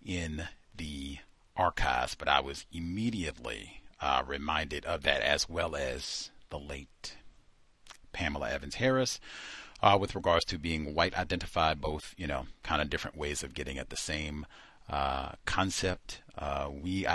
in 0.04 0.48
the 0.76 1.18
archives, 1.58 2.14
but 2.14 2.28
I 2.28 2.40
was 2.40 2.64
immediately 2.72 3.82
uh, 4.00 4.22
reminded 4.26 4.84
of 4.86 5.02
that 5.02 5.20
as 5.20 5.48
well 5.48 5.74
as 5.74 6.30
the 6.50 6.58
late 6.58 7.16
Pamela 8.12 8.50
Evans 8.50 8.76
Harris, 8.76 9.20
uh, 9.82 9.96
with 10.00 10.14
regards 10.14 10.44
to 10.46 10.58
being 10.58 10.94
white 10.94 11.16
identified, 11.18 11.80
both, 11.80 12.14
you 12.16 12.26
know, 12.26 12.46
kind 12.62 12.80
of 12.80 12.90
different 12.90 13.16
ways 13.16 13.42
of 13.42 13.54
getting 13.54 13.78
at 13.78 13.90
the 13.90 13.96
same 13.96 14.46
uh, 14.88 15.32
concept. 15.44 16.22
Uh, 16.36 16.68
we, 16.72 17.06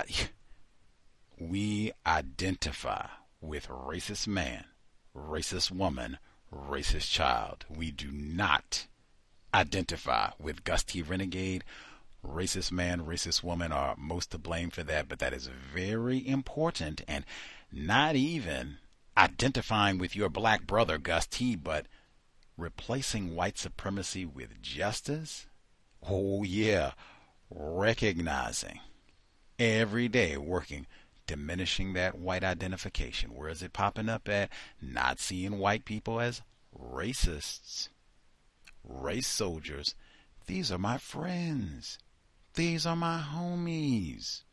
we 1.39 1.91
identify 2.05 3.07
with 3.41 3.67
racist 3.67 4.27
man, 4.27 4.65
racist 5.15 5.71
woman, 5.71 6.17
racist 6.53 7.09
child. 7.11 7.65
We 7.69 7.91
do 7.91 8.09
not 8.11 8.87
identify 9.53 10.31
with 10.39 10.63
Gus 10.63 10.83
T. 10.83 11.01
Renegade. 11.01 11.63
Racist 12.25 12.71
man, 12.71 13.01
racist 13.01 13.43
woman 13.43 13.71
are 13.71 13.95
most 13.97 14.31
to 14.31 14.37
blame 14.37 14.69
for 14.69 14.83
that, 14.83 15.07
but 15.07 15.19
that 15.19 15.33
is 15.33 15.47
very 15.47 16.25
important 16.25 17.01
and 17.07 17.25
not 17.71 18.15
even 18.15 18.77
identifying 19.17 19.97
with 19.97 20.15
your 20.15 20.29
black 20.29 20.65
brother, 20.65 20.97
Gus 20.97 21.27
T., 21.27 21.55
but 21.55 21.85
replacing 22.57 23.35
white 23.35 23.57
supremacy 23.57 24.25
with 24.25 24.61
justice? 24.61 25.47
Oh, 26.07 26.43
yeah, 26.43 26.91
recognizing 27.49 28.79
every 29.59 30.07
day 30.07 30.37
working, 30.37 30.87
diminishing 31.27 31.93
that 31.93 32.17
white 32.17 32.43
identification. 32.43 33.35
Where 33.35 33.49
is 33.49 33.61
it 33.61 33.73
popping 33.73 34.09
up 34.09 34.27
at? 34.27 34.49
Not 34.81 35.19
seeing 35.19 35.59
white 35.59 35.85
people 35.85 36.19
as 36.19 36.41
racists, 36.77 37.89
race 38.83 39.27
soldiers. 39.27 39.95
These 40.47 40.71
are 40.71 40.77
my 40.77 40.97
friends. 40.97 41.99
These 42.55 42.85
are 42.85 42.95
my 42.95 43.19
homies. 43.19 44.43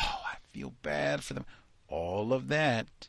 Oh, 0.00 0.20
I 0.26 0.36
feel 0.52 0.72
bad 0.82 1.22
for 1.22 1.34
them. 1.34 1.44
All 1.88 2.32
of 2.32 2.48
that 2.48 3.08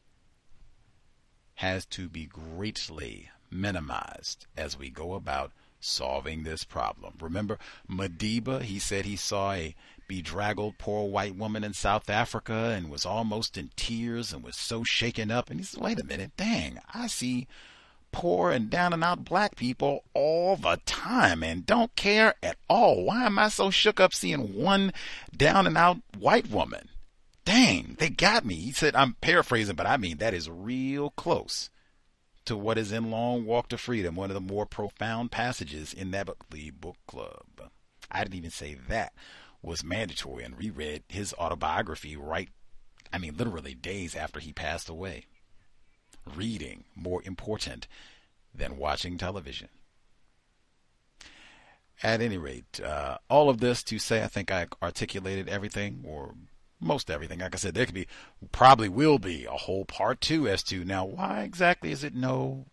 has 1.55 1.85
to 1.85 2.09
be 2.09 2.25
greatly 2.25 3.29
minimized 3.49 4.45
as 4.57 4.77
we 4.77 4.89
go 4.89 5.13
about 5.13 5.51
solving 5.79 6.43
this 6.43 6.63
problem. 6.63 7.13
Remember 7.21 7.57
Madiba, 7.89 8.61
he 8.61 8.79
said 8.79 9.05
he 9.05 9.15
saw 9.15 9.53
a 9.53 9.75
bedraggled 10.07 10.77
poor 10.77 11.07
white 11.07 11.35
woman 11.35 11.63
in 11.63 11.73
South 11.73 12.09
Africa 12.09 12.73
and 12.75 12.89
was 12.89 13.05
almost 13.05 13.57
in 13.57 13.69
tears 13.75 14.33
and 14.33 14.43
was 14.43 14.55
so 14.55 14.83
shaken 14.83 15.31
up. 15.31 15.49
And 15.49 15.59
he 15.59 15.65
said, 15.65 15.81
wait 15.81 15.99
a 15.99 16.03
minute, 16.03 16.31
dang, 16.35 16.79
I 16.93 17.07
see 17.07 17.47
poor 18.15 18.49
and 18.49 18.69
down 18.69 18.93
and 18.93 19.03
out 19.03 19.25
black 19.25 19.57
people 19.57 20.05
all 20.13 20.55
the 20.55 20.79
time 20.85 21.43
and 21.43 21.65
don't 21.65 21.93
care 21.97 22.33
at 22.41 22.55
all. 22.69 23.03
Why 23.03 23.25
am 23.25 23.37
I 23.37 23.49
so 23.49 23.69
shook 23.69 23.99
up 23.99 24.13
seeing 24.13 24.55
one 24.55 24.93
down 25.35 25.67
and 25.67 25.77
out 25.77 25.97
white 26.17 26.49
woman? 26.49 26.87
Dang, 27.43 27.97
they 27.99 28.09
got 28.09 28.45
me. 28.45 28.55
He 28.55 28.71
said, 28.71 28.95
I'm 28.95 29.17
paraphrasing, 29.19 29.75
but 29.75 29.85
I 29.85 29.97
mean, 29.97 30.19
that 30.19 30.33
is 30.33 30.49
real 30.49 31.09
close 31.09 31.69
to 32.45 32.55
what 32.55 32.77
is 32.77 32.93
in 32.93 33.11
Long 33.11 33.45
Walk 33.45 33.67
to 33.67 33.77
Freedom, 33.77 34.15
one 34.15 34.29
of 34.29 34.33
the 34.33 34.39
more 34.39 34.65
profound 34.65 35.29
passages 35.31 35.91
in 35.91 36.11
that 36.11 36.27
book, 36.27 36.45
the 36.49 36.69
book 36.69 36.97
club. 37.07 37.69
I 38.09 38.23
didn't 38.23 38.35
even 38.35 38.49
say 38.49 38.77
that 38.87 39.11
was 39.61 39.83
mandatory 39.83 40.45
and 40.45 40.57
reread 40.57 41.03
his 41.09 41.33
autobiography 41.33 42.15
right, 42.15 42.47
I 43.11 43.17
mean, 43.17 43.35
literally 43.35 43.73
days 43.73 44.15
after 44.15 44.39
he 44.39 44.53
passed 44.53 44.87
away. 44.87 45.25
Reading 46.33 46.85
more 46.95 47.21
important 47.23 47.87
than 48.53 48.77
watching 48.77 49.17
television. 49.17 49.69
At 52.03 52.21
any 52.21 52.37
rate, 52.37 52.79
uh, 52.81 53.17
all 53.29 53.49
of 53.49 53.59
this 53.59 53.83
to 53.83 53.99
say, 53.99 54.23
I 54.23 54.27
think 54.27 54.51
I 54.51 54.67
articulated 54.81 55.47
everything, 55.47 56.03
or 56.05 56.35
most 56.79 57.09
everything. 57.09 57.39
Like 57.39 57.55
I 57.55 57.57
said, 57.57 57.73
there 57.73 57.85
could 57.85 57.95
be, 57.95 58.07
probably 58.51 58.89
will 58.89 59.19
be 59.19 59.45
a 59.45 59.51
whole 59.51 59.85
part 59.85 60.19
two 60.19 60.47
as 60.47 60.63
to 60.63 60.83
now 60.83 61.05
why 61.05 61.41
exactly 61.43 61.91
is 61.91 62.03
it 62.03 62.13
no 62.13 62.65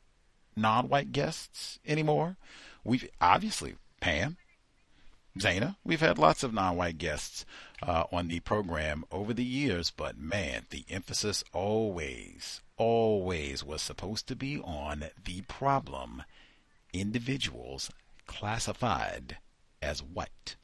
non-white 0.57 1.13
guests 1.13 1.79
anymore? 1.87 2.37
We 2.85 3.09
obviously 3.21 3.77
Pam, 4.01 4.37
Zana. 5.39 5.77
We've 5.85 6.01
had 6.01 6.19
lots 6.19 6.43
of 6.43 6.53
non 6.53 6.77
white 6.77 6.99
guests 6.99 7.47
uh, 7.83 8.05
on 8.13 8.29
the 8.29 8.41
program 8.41 9.05
over 9.11 9.33
the 9.33 9.45
years, 9.45 9.91
but 9.91 10.19
man, 10.19 10.67
the 10.71 10.85
emphasis 10.91 11.43
always, 11.53 12.61
always 12.77 13.65
was 13.65 13.81
supposed 13.83 14.27
to 14.29 14.37
be 14.37 14.59
on 14.59 15.05
the 15.25 15.43
problem 15.43 16.23
individuals 16.93 17.91
classified 18.27 19.39
as 19.81 20.03
white. 20.03 20.57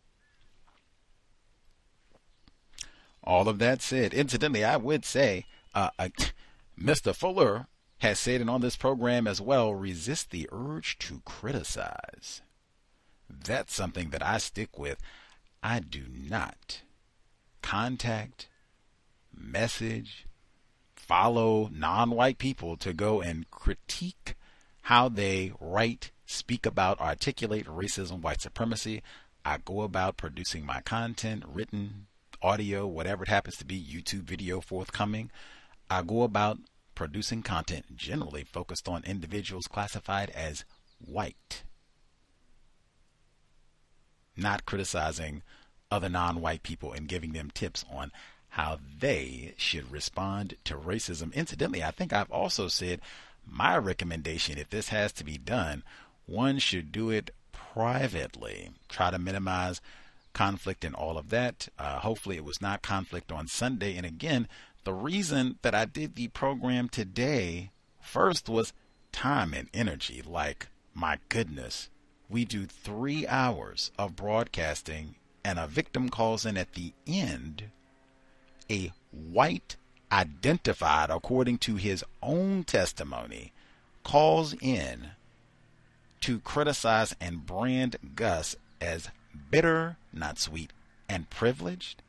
All 3.24 3.48
of 3.48 3.58
that 3.58 3.82
said, 3.82 4.14
incidentally, 4.14 4.64
I 4.64 4.76
would 4.76 5.04
say 5.04 5.46
uh, 5.74 5.90
uh, 5.98 6.08
Mr. 6.80 7.14
Fuller 7.14 7.66
has 7.98 8.18
said 8.18 8.40
it 8.40 8.48
on 8.48 8.60
this 8.60 8.76
program 8.76 9.26
as 9.26 9.40
well 9.40 9.74
resist 9.74 10.30
the 10.30 10.48
urge 10.52 10.98
to 10.98 11.20
criticize. 11.24 12.42
That's 13.28 13.74
something 13.74 14.10
that 14.10 14.24
I 14.24 14.38
stick 14.38 14.78
with. 14.78 14.98
I 15.62 15.80
do 15.80 16.04
not 16.08 16.82
contact, 17.62 18.48
message, 19.34 20.26
follow 20.94 21.68
non 21.72 22.10
white 22.10 22.38
people 22.38 22.76
to 22.76 22.92
go 22.92 23.20
and 23.20 23.50
critique 23.50 24.34
how 24.82 25.08
they 25.08 25.52
write, 25.60 26.12
speak 26.26 26.64
about, 26.64 27.00
articulate 27.00 27.66
racism, 27.66 28.22
white 28.22 28.40
supremacy. 28.40 29.02
I 29.44 29.58
go 29.58 29.82
about 29.82 30.16
producing 30.16 30.64
my 30.64 30.80
content, 30.80 31.44
written, 31.46 32.06
audio, 32.42 32.86
whatever 32.86 33.24
it 33.24 33.28
happens 33.28 33.56
to 33.56 33.64
be, 33.64 33.78
YouTube 33.82 34.22
video 34.22 34.60
forthcoming. 34.60 35.30
I 35.90 36.02
go 36.02 36.22
about 36.22 36.58
producing 36.94 37.42
content 37.42 37.96
generally 37.96 38.44
focused 38.44 38.88
on 38.88 39.04
individuals 39.04 39.66
classified 39.66 40.30
as 40.30 40.64
white 41.04 41.62
not 44.38 44.66
criticizing 44.66 45.42
other 45.90 46.08
non 46.08 46.40
white 46.40 46.62
people 46.62 46.92
and 46.92 47.08
giving 47.08 47.32
them 47.32 47.50
tips 47.52 47.84
on 47.90 48.12
how 48.50 48.78
they 48.98 49.54
should 49.56 49.90
respond 49.90 50.54
to 50.64 50.74
racism. 50.74 51.32
Incidentally, 51.34 51.82
I 51.82 51.90
think 51.90 52.12
I've 52.12 52.30
also 52.30 52.68
said 52.68 53.00
my 53.46 53.76
recommendation 53.76 54.58
if 54.58 54.70
this 54.70 54.88
has 54.88 55.12
to 55.12 55.24
be 55.24 55.38
done, 55.38 55.82
one 56.26 56.58
should 56.58 56.92
do 56.92 57.10
it 57.10 57.30
privately. 57.52 58.70
Try 58.88 59.10
to 59.10 59.18
minimize 59.18 59.80
conflict 60.32 60.84
and 60.84 60.94
all 60.94 61.18
of 61.18 61.30
that. 61.30 61.68
Uh, 61.78 61.98
hopefully, 62.00 62.36
it 62.36 62.44
was 62.44 62.60
not 62.60 62.82
conflict 62.82 63.32
on 63.32 63.46
Sunday. 63.48 63.96
And 63.96 64.06
again, 64.06 64.48
the 64.84 64.92
reason 64.92 65.58
that 65.62 65.74
I 65.74 65.84
did 65.84 66.14
the 66.14 66.28
program 66.28 66.88
today 66.88 67.70
first 68.00 68.48
was 68.48 68.72
time 69.12 69.54
and 69.54 69.68
energy. 69.74 70.22
Like, 70.24 70.68
my 70.94 71.18
goodness, 71.28 71.90
we 72.30 72.44
do 72.44 72.66
three 72.66 73.26
hours 73.26 73.90
of 73.98 74.16
broadcasting, 74.16 75.14
and 75.44 75.58
a 75.58 75.66
victim 75.66 76.08
calls 76.08 76.44
in 76.44 76.56
at 76.56 76.74
the 76.74 76.92
end, 77.06 77.64
a 78.70 78.92
white 79.10 79.76
identified 80.12 81.10
according 81.10 81.58
to 81.58 81.76
his 81.76 82.04
own 82.22 82.64
testimony, 82.64 83.52
calls 84.04 84.54
in 84.60 85.10
to 86.20 86.40
criticize 86.40 87.14
and 87.20 87.46
brand 87.46 87.96
Gus 88.14 88.56
as 88.80 89.08
bitter, 89.50 89.96
not 90.12 90.38
sweet, 90.38 90.72
and 91.08 91.30
privileged. 91.30 92.02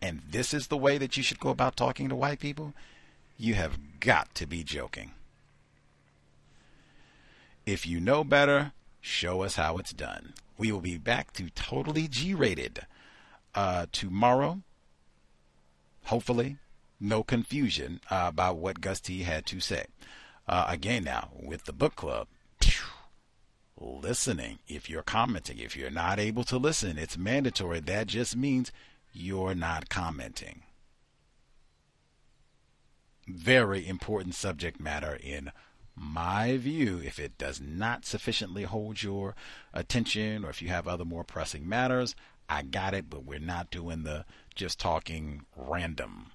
And 0.00 0.22
this 0.30 0.52
is 0.52 0.66
the 0.66 0.76
way 0.76 0.98
that 0.98 1.16
you 1.16 1.22
should 1.22 1.40
go 1.40 1.48
about 1.48 1.76
talking 1.76 2.08
to 2.08 2.14
white 2.14 2.38
people? 2.38 2.74
You 3.38 3.54
have 3.54 4.00
got 4.00 4.34
to 4.36 4.46
be 4.46 4.62
joking. 4.62 5.12
If 7.66 7.86
you 7.86 7.98
know 8.00 8.22
better, 8.22 8.72
show 9.04 9.42
us 9.42 9.56
how 9.56 9.76
it's 9.76 9.92
done. 9.92 10.32
We 10.56 10.72
will 10.72 10.80
be 10.80 10.96
back 10.96 11.32
to 11.34 11.50
totally 11.50 12.08
G 12.08 12.32
rated 12.32 12.80
uh, 13.54 13.86
tomorrow. 13.92 14.62
Hopefully, 16.04 16.56
no 16.98 17.22
confusion 17.22 18.00
uh, 18.10 18.26
about 18.28 18.56
what 18.56 18.80
Gus 18.80 19.00
T 19.00 19.22
had 19.22 19.44
to 19.46 19.60
say. 19.60 19.84
Uh, 20.48 20.64
again, 20.68 21.04
now 21.04 21.28
with 21.38 21.64
the 21.64 21.72
book 21.72 21.96
club, 21.96 22.28
phew, 22.60 22.86
listening. 23.78 24.58
If 24.66 24.88
you're 24.88 25.02
commenting, 25.02 25.58
if 25.58 25.76
you're 25.76 25.90
not 25.90 26.18
able 26.18 26.44
to 26.44 26.56
listen, 26.56 26.96
it's 26.96 27.18
mandatory. 27.18 27.80
That 27.80 28.06
just 28.06 28.36
means 28.36 28.72
you're 29.12 29.54
not 29.54 29.90
commenting. 29.90 30.62
Very 33.26 33.86
important 33.86 34.34
subject 34.34 34.80
matter 34.80 35.18
in 35.22 35.50
my 35.96 36.56
view, 36.56 37.00
if 37.04 37.18
it 37.18 37.38
does 37.38 37.60
not 37.60 38.04
sufficiently 38.04 38.64
hold 38.64 39.02
your 39.02 39.34
attention 39.72 40.44
or 40.44 40.50
if 40.50 40.60
you 40.60 40.68
have 40.68 40.88
other 40.88 41.04
more 41.04 41.24
pressing 41.24 41.68
matters, 41.68 42.14
I 42.48 42.62
got 42.62 42.94
it, 42.94 43.08
but 43.08 43.24
we're 43.24 43.38
not 43.38 43.70
doing 43.70 44.02
the 44.02 44.24
just 44.54 44.78
talking 44.78 45.46
random, 45.56 46.32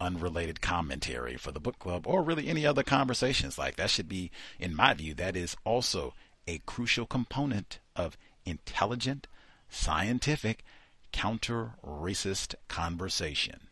unrelated 0.00 0.60
commentary 0.60 1.36
for 1.36 1.52
the 1.52 1.60
book 1.60 1.78
club 1.78 2.06
or 2.06 2.22
really 2.22 2.48
any 2.48 2.66
other 2.66 2.82
conversations. 2.82 3.56
Like 3.56 3.76
that 3.76 3.90
should 3.90 4.08
be, 4.08 4.30
in 4.58 4.74
my 4.74 4.94
view, 4.94 5.14
that 5.14 5.36
is 5.36 5.56
also 5.64 6.14
a 6.46 6.58
crucial 6.66 7.06
component 7.06 7.78
of 7.94 8.18
intelligent, 8.44 9.28
scientific, 9.68 10.64
counter 11.12 11.74
racist 11.84 12.54
conversation. 12.68 13.68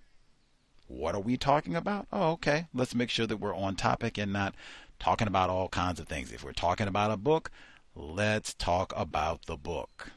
What 0.87 1.15
are 1.15 1.21
we 1.21 1.37
talking 1.37 1.77
about? 1.77 2.07
Oh, 2.13 2.33
okay. 2.33 2.67
Let's 2.75 2.95
make 2.95 3.11
sure 3.11 3.27
that 3.27 3.37
we're 3.39 3.55
on 3.55 3.77
topic 3.77 4.19
and 4.19 4.33
not 4.33 4.55
talking 5.01 5.27
about 5.27 5.51
all 5.51 5.69
kinds 5.69 5.99
of 5.99 6.07
things. 6.07 6.31
If 6.31 6.45
we're 6.45 6.53
talking 6.53 6.87
about 6.87 7.11
a 7.11 7.17
book, 7.17 7.51
let's 7.97 8.55
talk 8.55 8.93
about 8.95 9.47
the 9.47 9.57
book. 9.57 10.13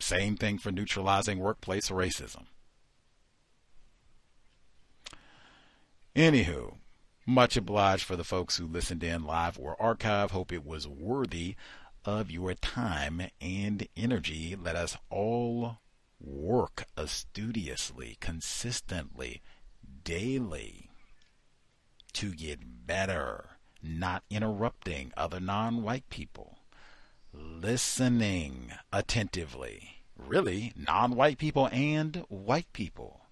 Same 0.00 0.36
thing 0.36 0.58
for 0.58 0.72
neutralizing 0.72 1.38
workplace 1.38 1.90
racism. 1.90 2.46
Anywho, 6.16 6.74
much 7.24 7.56
obliged 7.56 8.02
for 8.02 8.16
the 8.16 8.24
folks 8.24 8.56
who 8.56 8.66
listened 8.66 9.04
in 9.04 9.24
live 9.24 9.58
or 9.58 9.80
archive. 9.80 10.32
Hope 10.32 10.52
it 10.52 10.66
was 10.66 10.88
worthy 10.88 11.54
of 12.04 12.30
your 12.30 12.54
time 12.54 13.22
and 13.40 13.86
energy. 13.96 14.56
Let 14.60 14.74
us 14.74 14.96
all 15.08 15.78
work 16.20 16.84
studiously, 17.06 18.16
consistently, 18.20 19.40
daily 20.04 20.81
to 22.14 22.32
get 22.34 22.86
better, 22.86 23.46
not 23.82 24.22
interrupting 24.30 25.12
other 25.16 25.40
non 25.40 25.82
white 25.82 26.08
people, 26.10 26.58
listening 27.32 28.72
attentively, 28.92 30.02
really, 30.16 30.72
non 30.76 31.14
white 31.14 31.38
people 31.38 31.68
and 31.72 32.24
white 32.28 32.72
people, 32.72 33.26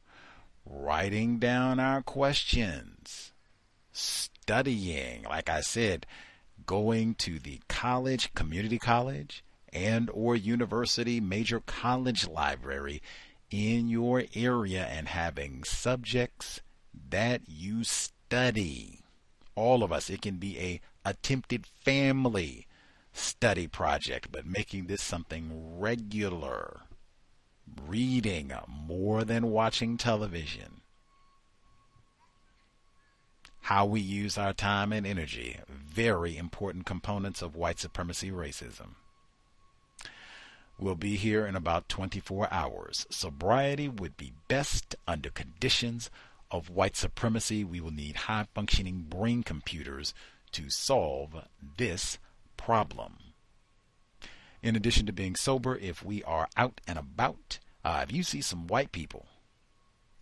writing 0.65 1.39
down 1.39 1.79
our 1.81 2.03
questions, 2.03 3.33
studying, 3.93 5.25
like 5.25 5.49
I 5.49 5.61
said, 5.61 6.07
going 6.67 7.15
to 7.17 7.39
the 7.39 7.61
college, 7.69 8.33
community 8.35 8.79
college, 8.79 9.45
and 9.73 10.11
or 10.13 10.35
university 10.37 11.21
major 11.21 11.61
college 11.61 12.27
library 12.27 13.03
in 13.51 13.89
your 13.89 14.25
area 14.35 14.85
and 14.85 15.09
having 15.09 15.65
subjects 15.65 16.61
that 17.09 17.43
you 17.47 17.85
study 17.85 18.15
study. 18.31 19.01
All 19.57 19.83
of 19.83 19.91
us. 19.91 20.09
It 20.09 20.23
can 20.23 20.37
be 20.37 20.57
a 20.57 20.81
attempted 21.05 21.67
family 21.67 22.69
study 23.13 23.67
project, 23.67 24.29
but 24.31 24.47
making 24.47 24.87
this 24.87 25.03
something 25.03 25.51
regular. 25.81 26.83
Reading 27.89 28.53
more 28.69 29.25
than 29.25 29.51
watching 29.51 29.97
television. 29.97 30.83
How 33.63 33.85
we 33.85 34.01
use 34.01 34.39
our 34.39 34.53
time 34.53 34.93
and 34.93 35.05
energy. 35.05 35.59
Very 35.69 36.37
important 36.37 36.87
components 36.87 37.43
of 37.43 37.57
white 37.57 37.81
supremacy 37.81 38.31
racism. 38.31 38.95
We'll 40.79 40.95
be 40.95 41.17
here 41.17 41.47
in 41.47 41.57
about 41.57 41.89
24 41.89 42.47
hours. 42.53 43.07
Sobriety 43.11 43.89
would 43.89 44.17
be 44.17 44.35
best 44.47 44.95
under 45.09 45.31
conditions 45.31 46.11
of 46.51 46.71
white 46.71 46.97
supremacy, 46.97 47.65
we 47.65 47.81
will 47.81 47.91
need 47.91 48.17
high 48.17 48.47
functioning 48.55 49.07
brain 49.09 49.43
computers 49.43 50.15
to 50.53 50.71
solve 50.71 51.45
this 51.77 52.19
problem. 52.57 53.19
In 54.63 54.77
addition 54.77 55.07
to 55.07 55.13
being 55.13 55.37
sober, 55.37 55.77
if 55.77 56.05
we 56.05 56.23
are 56.25 56.49
out 56.57 56.81
and 56.87 56.99
about, 56.99 57.59
uh, 57.85 58.05
if 58.07 58.13
you 58.13 58.23
see 58.23 58.43
some 58.43 58.67
white 58.67 58.93
people 58.93 59.27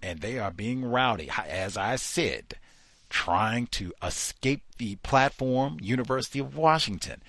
and 0.00 0.20
they 0.20 0.39
are 0.39 0.52
being 0.52 0.84
rowdy, 0.84 1.28
as 1.47 1.76
I 1.76 1.97
said, 1.97 2.55
trying 3.10 3.66
to 3.68 3.92
escape 4.02 4.62
the 4.76 4.97
platform, 4.97 5.78
University 5.81 6.39
of 6.39 6.57
Washington, 6.57 7.23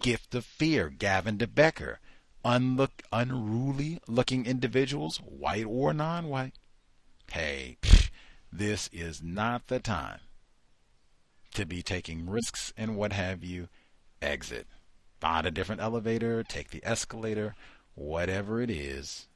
gift 0.00 0.34
of 0.34 0.44
fear, 0.44 0.90
Gavin 0.90 1.38
de 1.38 1.46
Becker, 1.46 2.00
unlook, 2.44 3.02
unruly 3.12 4.00
looking 4.06 4.46
individuals, 4.46 5.18
white 5.18 5.64
or 5.66 5.94
non 5.94 6.28
white, 6.28 6.54
hey, 7.32 7.78
this 8.52 8.88
is 8.92 9.22
not 9.22 9.68
the 9.68 9.80
time 9.80 10.20
to 11.54 11.64
be 11.64 11.82
taking 11.82 12.28
risks 12.28 12.72
and 12.76 12.96
what 12.96 13.12
have 13.12 13.44
you. 13.44 13.68
Exit. 14.22 14.66
Find 15.20 15.46
a 15.46 15.50
different 15.50 15.80
elevator, 15.80 16.42
take 16.42 16.70
the 16.70 16.84
escalator, 16.84 17.54
whatever 17.94 18.60
it 18.60 18.70
is. 18.70 19.26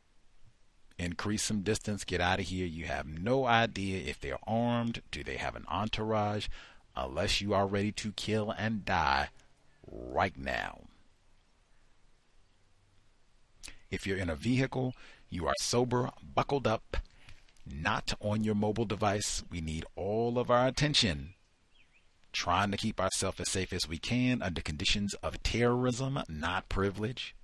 Increase 0.99 1.43
some 1.43 1.63
distance, 1.63 2.05
get 2.05 2.21
out 2.21 2.39
of 2.39 2.47
here. 2.47 2.67
You 2.67 2.87
have 2.87 3.07
no 3.07 3.47
idea 3.47 4.09
if 4.09 4.21
they're 4.21 4.39
armed, 4.47 5.03
do 5.11 5.25
they 5.25 5.37
have 5.37 5.57
an 5.57 5.65
entourage, 5.69 6.47
unless 6.97 7.41
you 7.41 7.53
are 7.53 7.67
ready 7.67 7.93
to 7.93 8.13
kill 8.13 8.51
and 8.51 8.85
die 8.85 9.31
right 9.91 10.37
now. 10.37 10.83
If 13.91 14.07
you're 14.07 14.19
in 14.19 14.31
a 14.31 14.37
vehicle, 14.37 14.95
you 15.29 15.47
are 15.47 15.55
sober, 15.61 16.11
buckled 16.35 16.67
up, 16.67 16.97
not 17.67 18.15
on 18.21 18.45
your 18.45 18.55
mobile 18.55 18.85
device. 18.85 19.43
We 19.51 19.61
need 19.61 19.85
all 19.97 20.39
of 20.39 20.51
our 20.51 20.67
attention 20.67 21.35
trying 22.33 22.71
to 22.73 22.77
keep 22.77 23.01
ourselves 23.01 23.41
as 23.41 23.51
safe 23.51 23.73
as 23.73 23.89
we 23.89 23.97
can 23.97 24.43
under 24.43 24.61
conditions 24.61 25.15
of 25.23 25.43
terrorism, 25.43 26.21
not 26.29 26.69
privilege, 26.69 27.35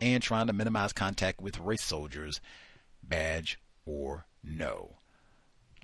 and 0.00 0.22
trying 0.22 0.46
to 0.46 0.52
minimize 0.52 0.92
contact 0.92 1.40
with 1.40 1.58
race 1.58 1.82
soldiers, 1.82 2.40
badge 3.02 3.58
or 3.86 4.26
no. 4.44 4.96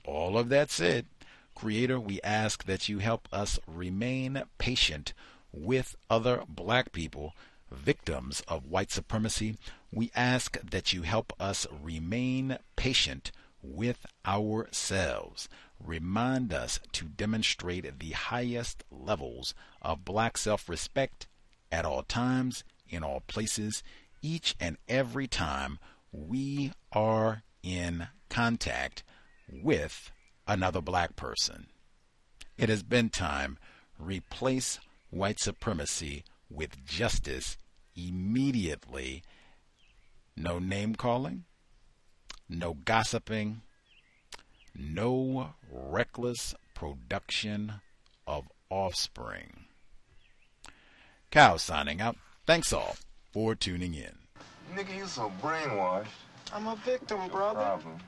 All 0.05 0.37
of 0.37 0.49
that 0.51 0.71
said, 0.71 1.07
Creator, 1.55 1.99
we 1.99 2.21
ask 2.23 2.65
that 2.65 2.89
you 2.89 2.99
help 2.99 3.29
us 3.33 3.59
remain 3.67 4.43
patient 4.59 5.13
with 5.53 5.97
other 6.11 6.43
black 6.49 6.93
people, 6.93 7.35
victims 7.71 8.43
of 8.49 8.67
white 8.67 8.91
supremacy. 8.91 9.57
We 9.91 10.11
ask 10.15 10.59
that 10.61 10.93
you 10.93 11.03
help 11.03 11.33
us 11.41 11.67
remain 11.83 12.59
patient 12.77 13.33
with 13.63 14.05
ourselves 14.27 15.49
remind 15.85 16.53
us 16.53 16.81
to 16.93 17.05
demonstrate 17.07 17.99
the 17.99 18.11
highest 18.11 18.85
levels 18.91 19.55
of 19.81 20.05
black 20.05 20.37
self 20.37 20.69
respect 20.69 21.27
at 21.71 21.85
all 21.85 22.03
times, 22.03 22.65
in 22.89 23.03
all 23.03 23.21
places, 23.27 23.83
each 24.21 24.55
and 24.61 24.77
every 24.89 25.27
time 25.27 25.79
we 26.13 26.73
are 26.93 27.43
in 27.63 28.09
contact 28.29 29.03
with 29.51 30.11
another 30.47 30.81
black 30.81 31.17
person. 31.17 31.67
It 32.59 32.69
has 32.69 32.83
been 32.83 33.09
time. 33.09 33.59
Replace 33.99 34.79
white 35.11 35.41
supremacy 35.41 36.25
with 36.51 36.85
justice 36.85 37.57
immediately. 37.97 39.23
No 40.37 40.59
name 40.59 40.95
calling, 40.95 41.45
no 42.59 42.75
gossiping, 42.85 43.63
no 44.75 45.55
reckless 45.71 46.55
production 46.75 47.75
of 48.27 48.49
offspring. 48.71 49.65
Cow 51.31 51.57
signing 51.57 52.01
out. 52.01 52.17
Thanks 52.47 52.73
all 52.73 52.97
for 53.33 53.55
tuning 53.55 53.95
in. 53.95 54.13
Nigga, 54.75 54.97
you 54.97 55.07
so 55.07 55.33
brainwashed. 55.43 56.07
I'm 56.53 56.67
a 56.67 56.77
victim, 56.77 57.19
no 57.19 57.29
brother. 57.29 57.61
Problem. 57.61 57.99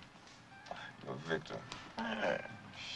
You're 1.04 1.14
a 1.14 1.28
victim. 1.28 1.56
Man, 1.98 2.42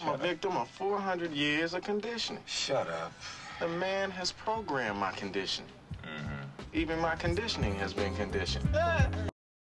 I'm 0.02 0.08
a 0.08 0.16
victim 0.16 0.56
of 0.56 0.68
400 0.68 1.32
years 1.32 1.74
of 1.74 1.82
conditioning. 1.82 2.42
Shut 2.46 2.88
up. 2.88 3.12
The 3.60 3.68
man 3.68 4.10
has 4.10 4.32
programmed 4.32 4.98
my 4.98 5.12
conditioning. 5.12 5.70
Mm-hmm. 6.02 6.76
Even 6.76 6.98
my 7.00 7.16
conditioning 7.16 7.74
has 7.76 7.92
been 7.92 8.14
conditioned. 8.16 8.68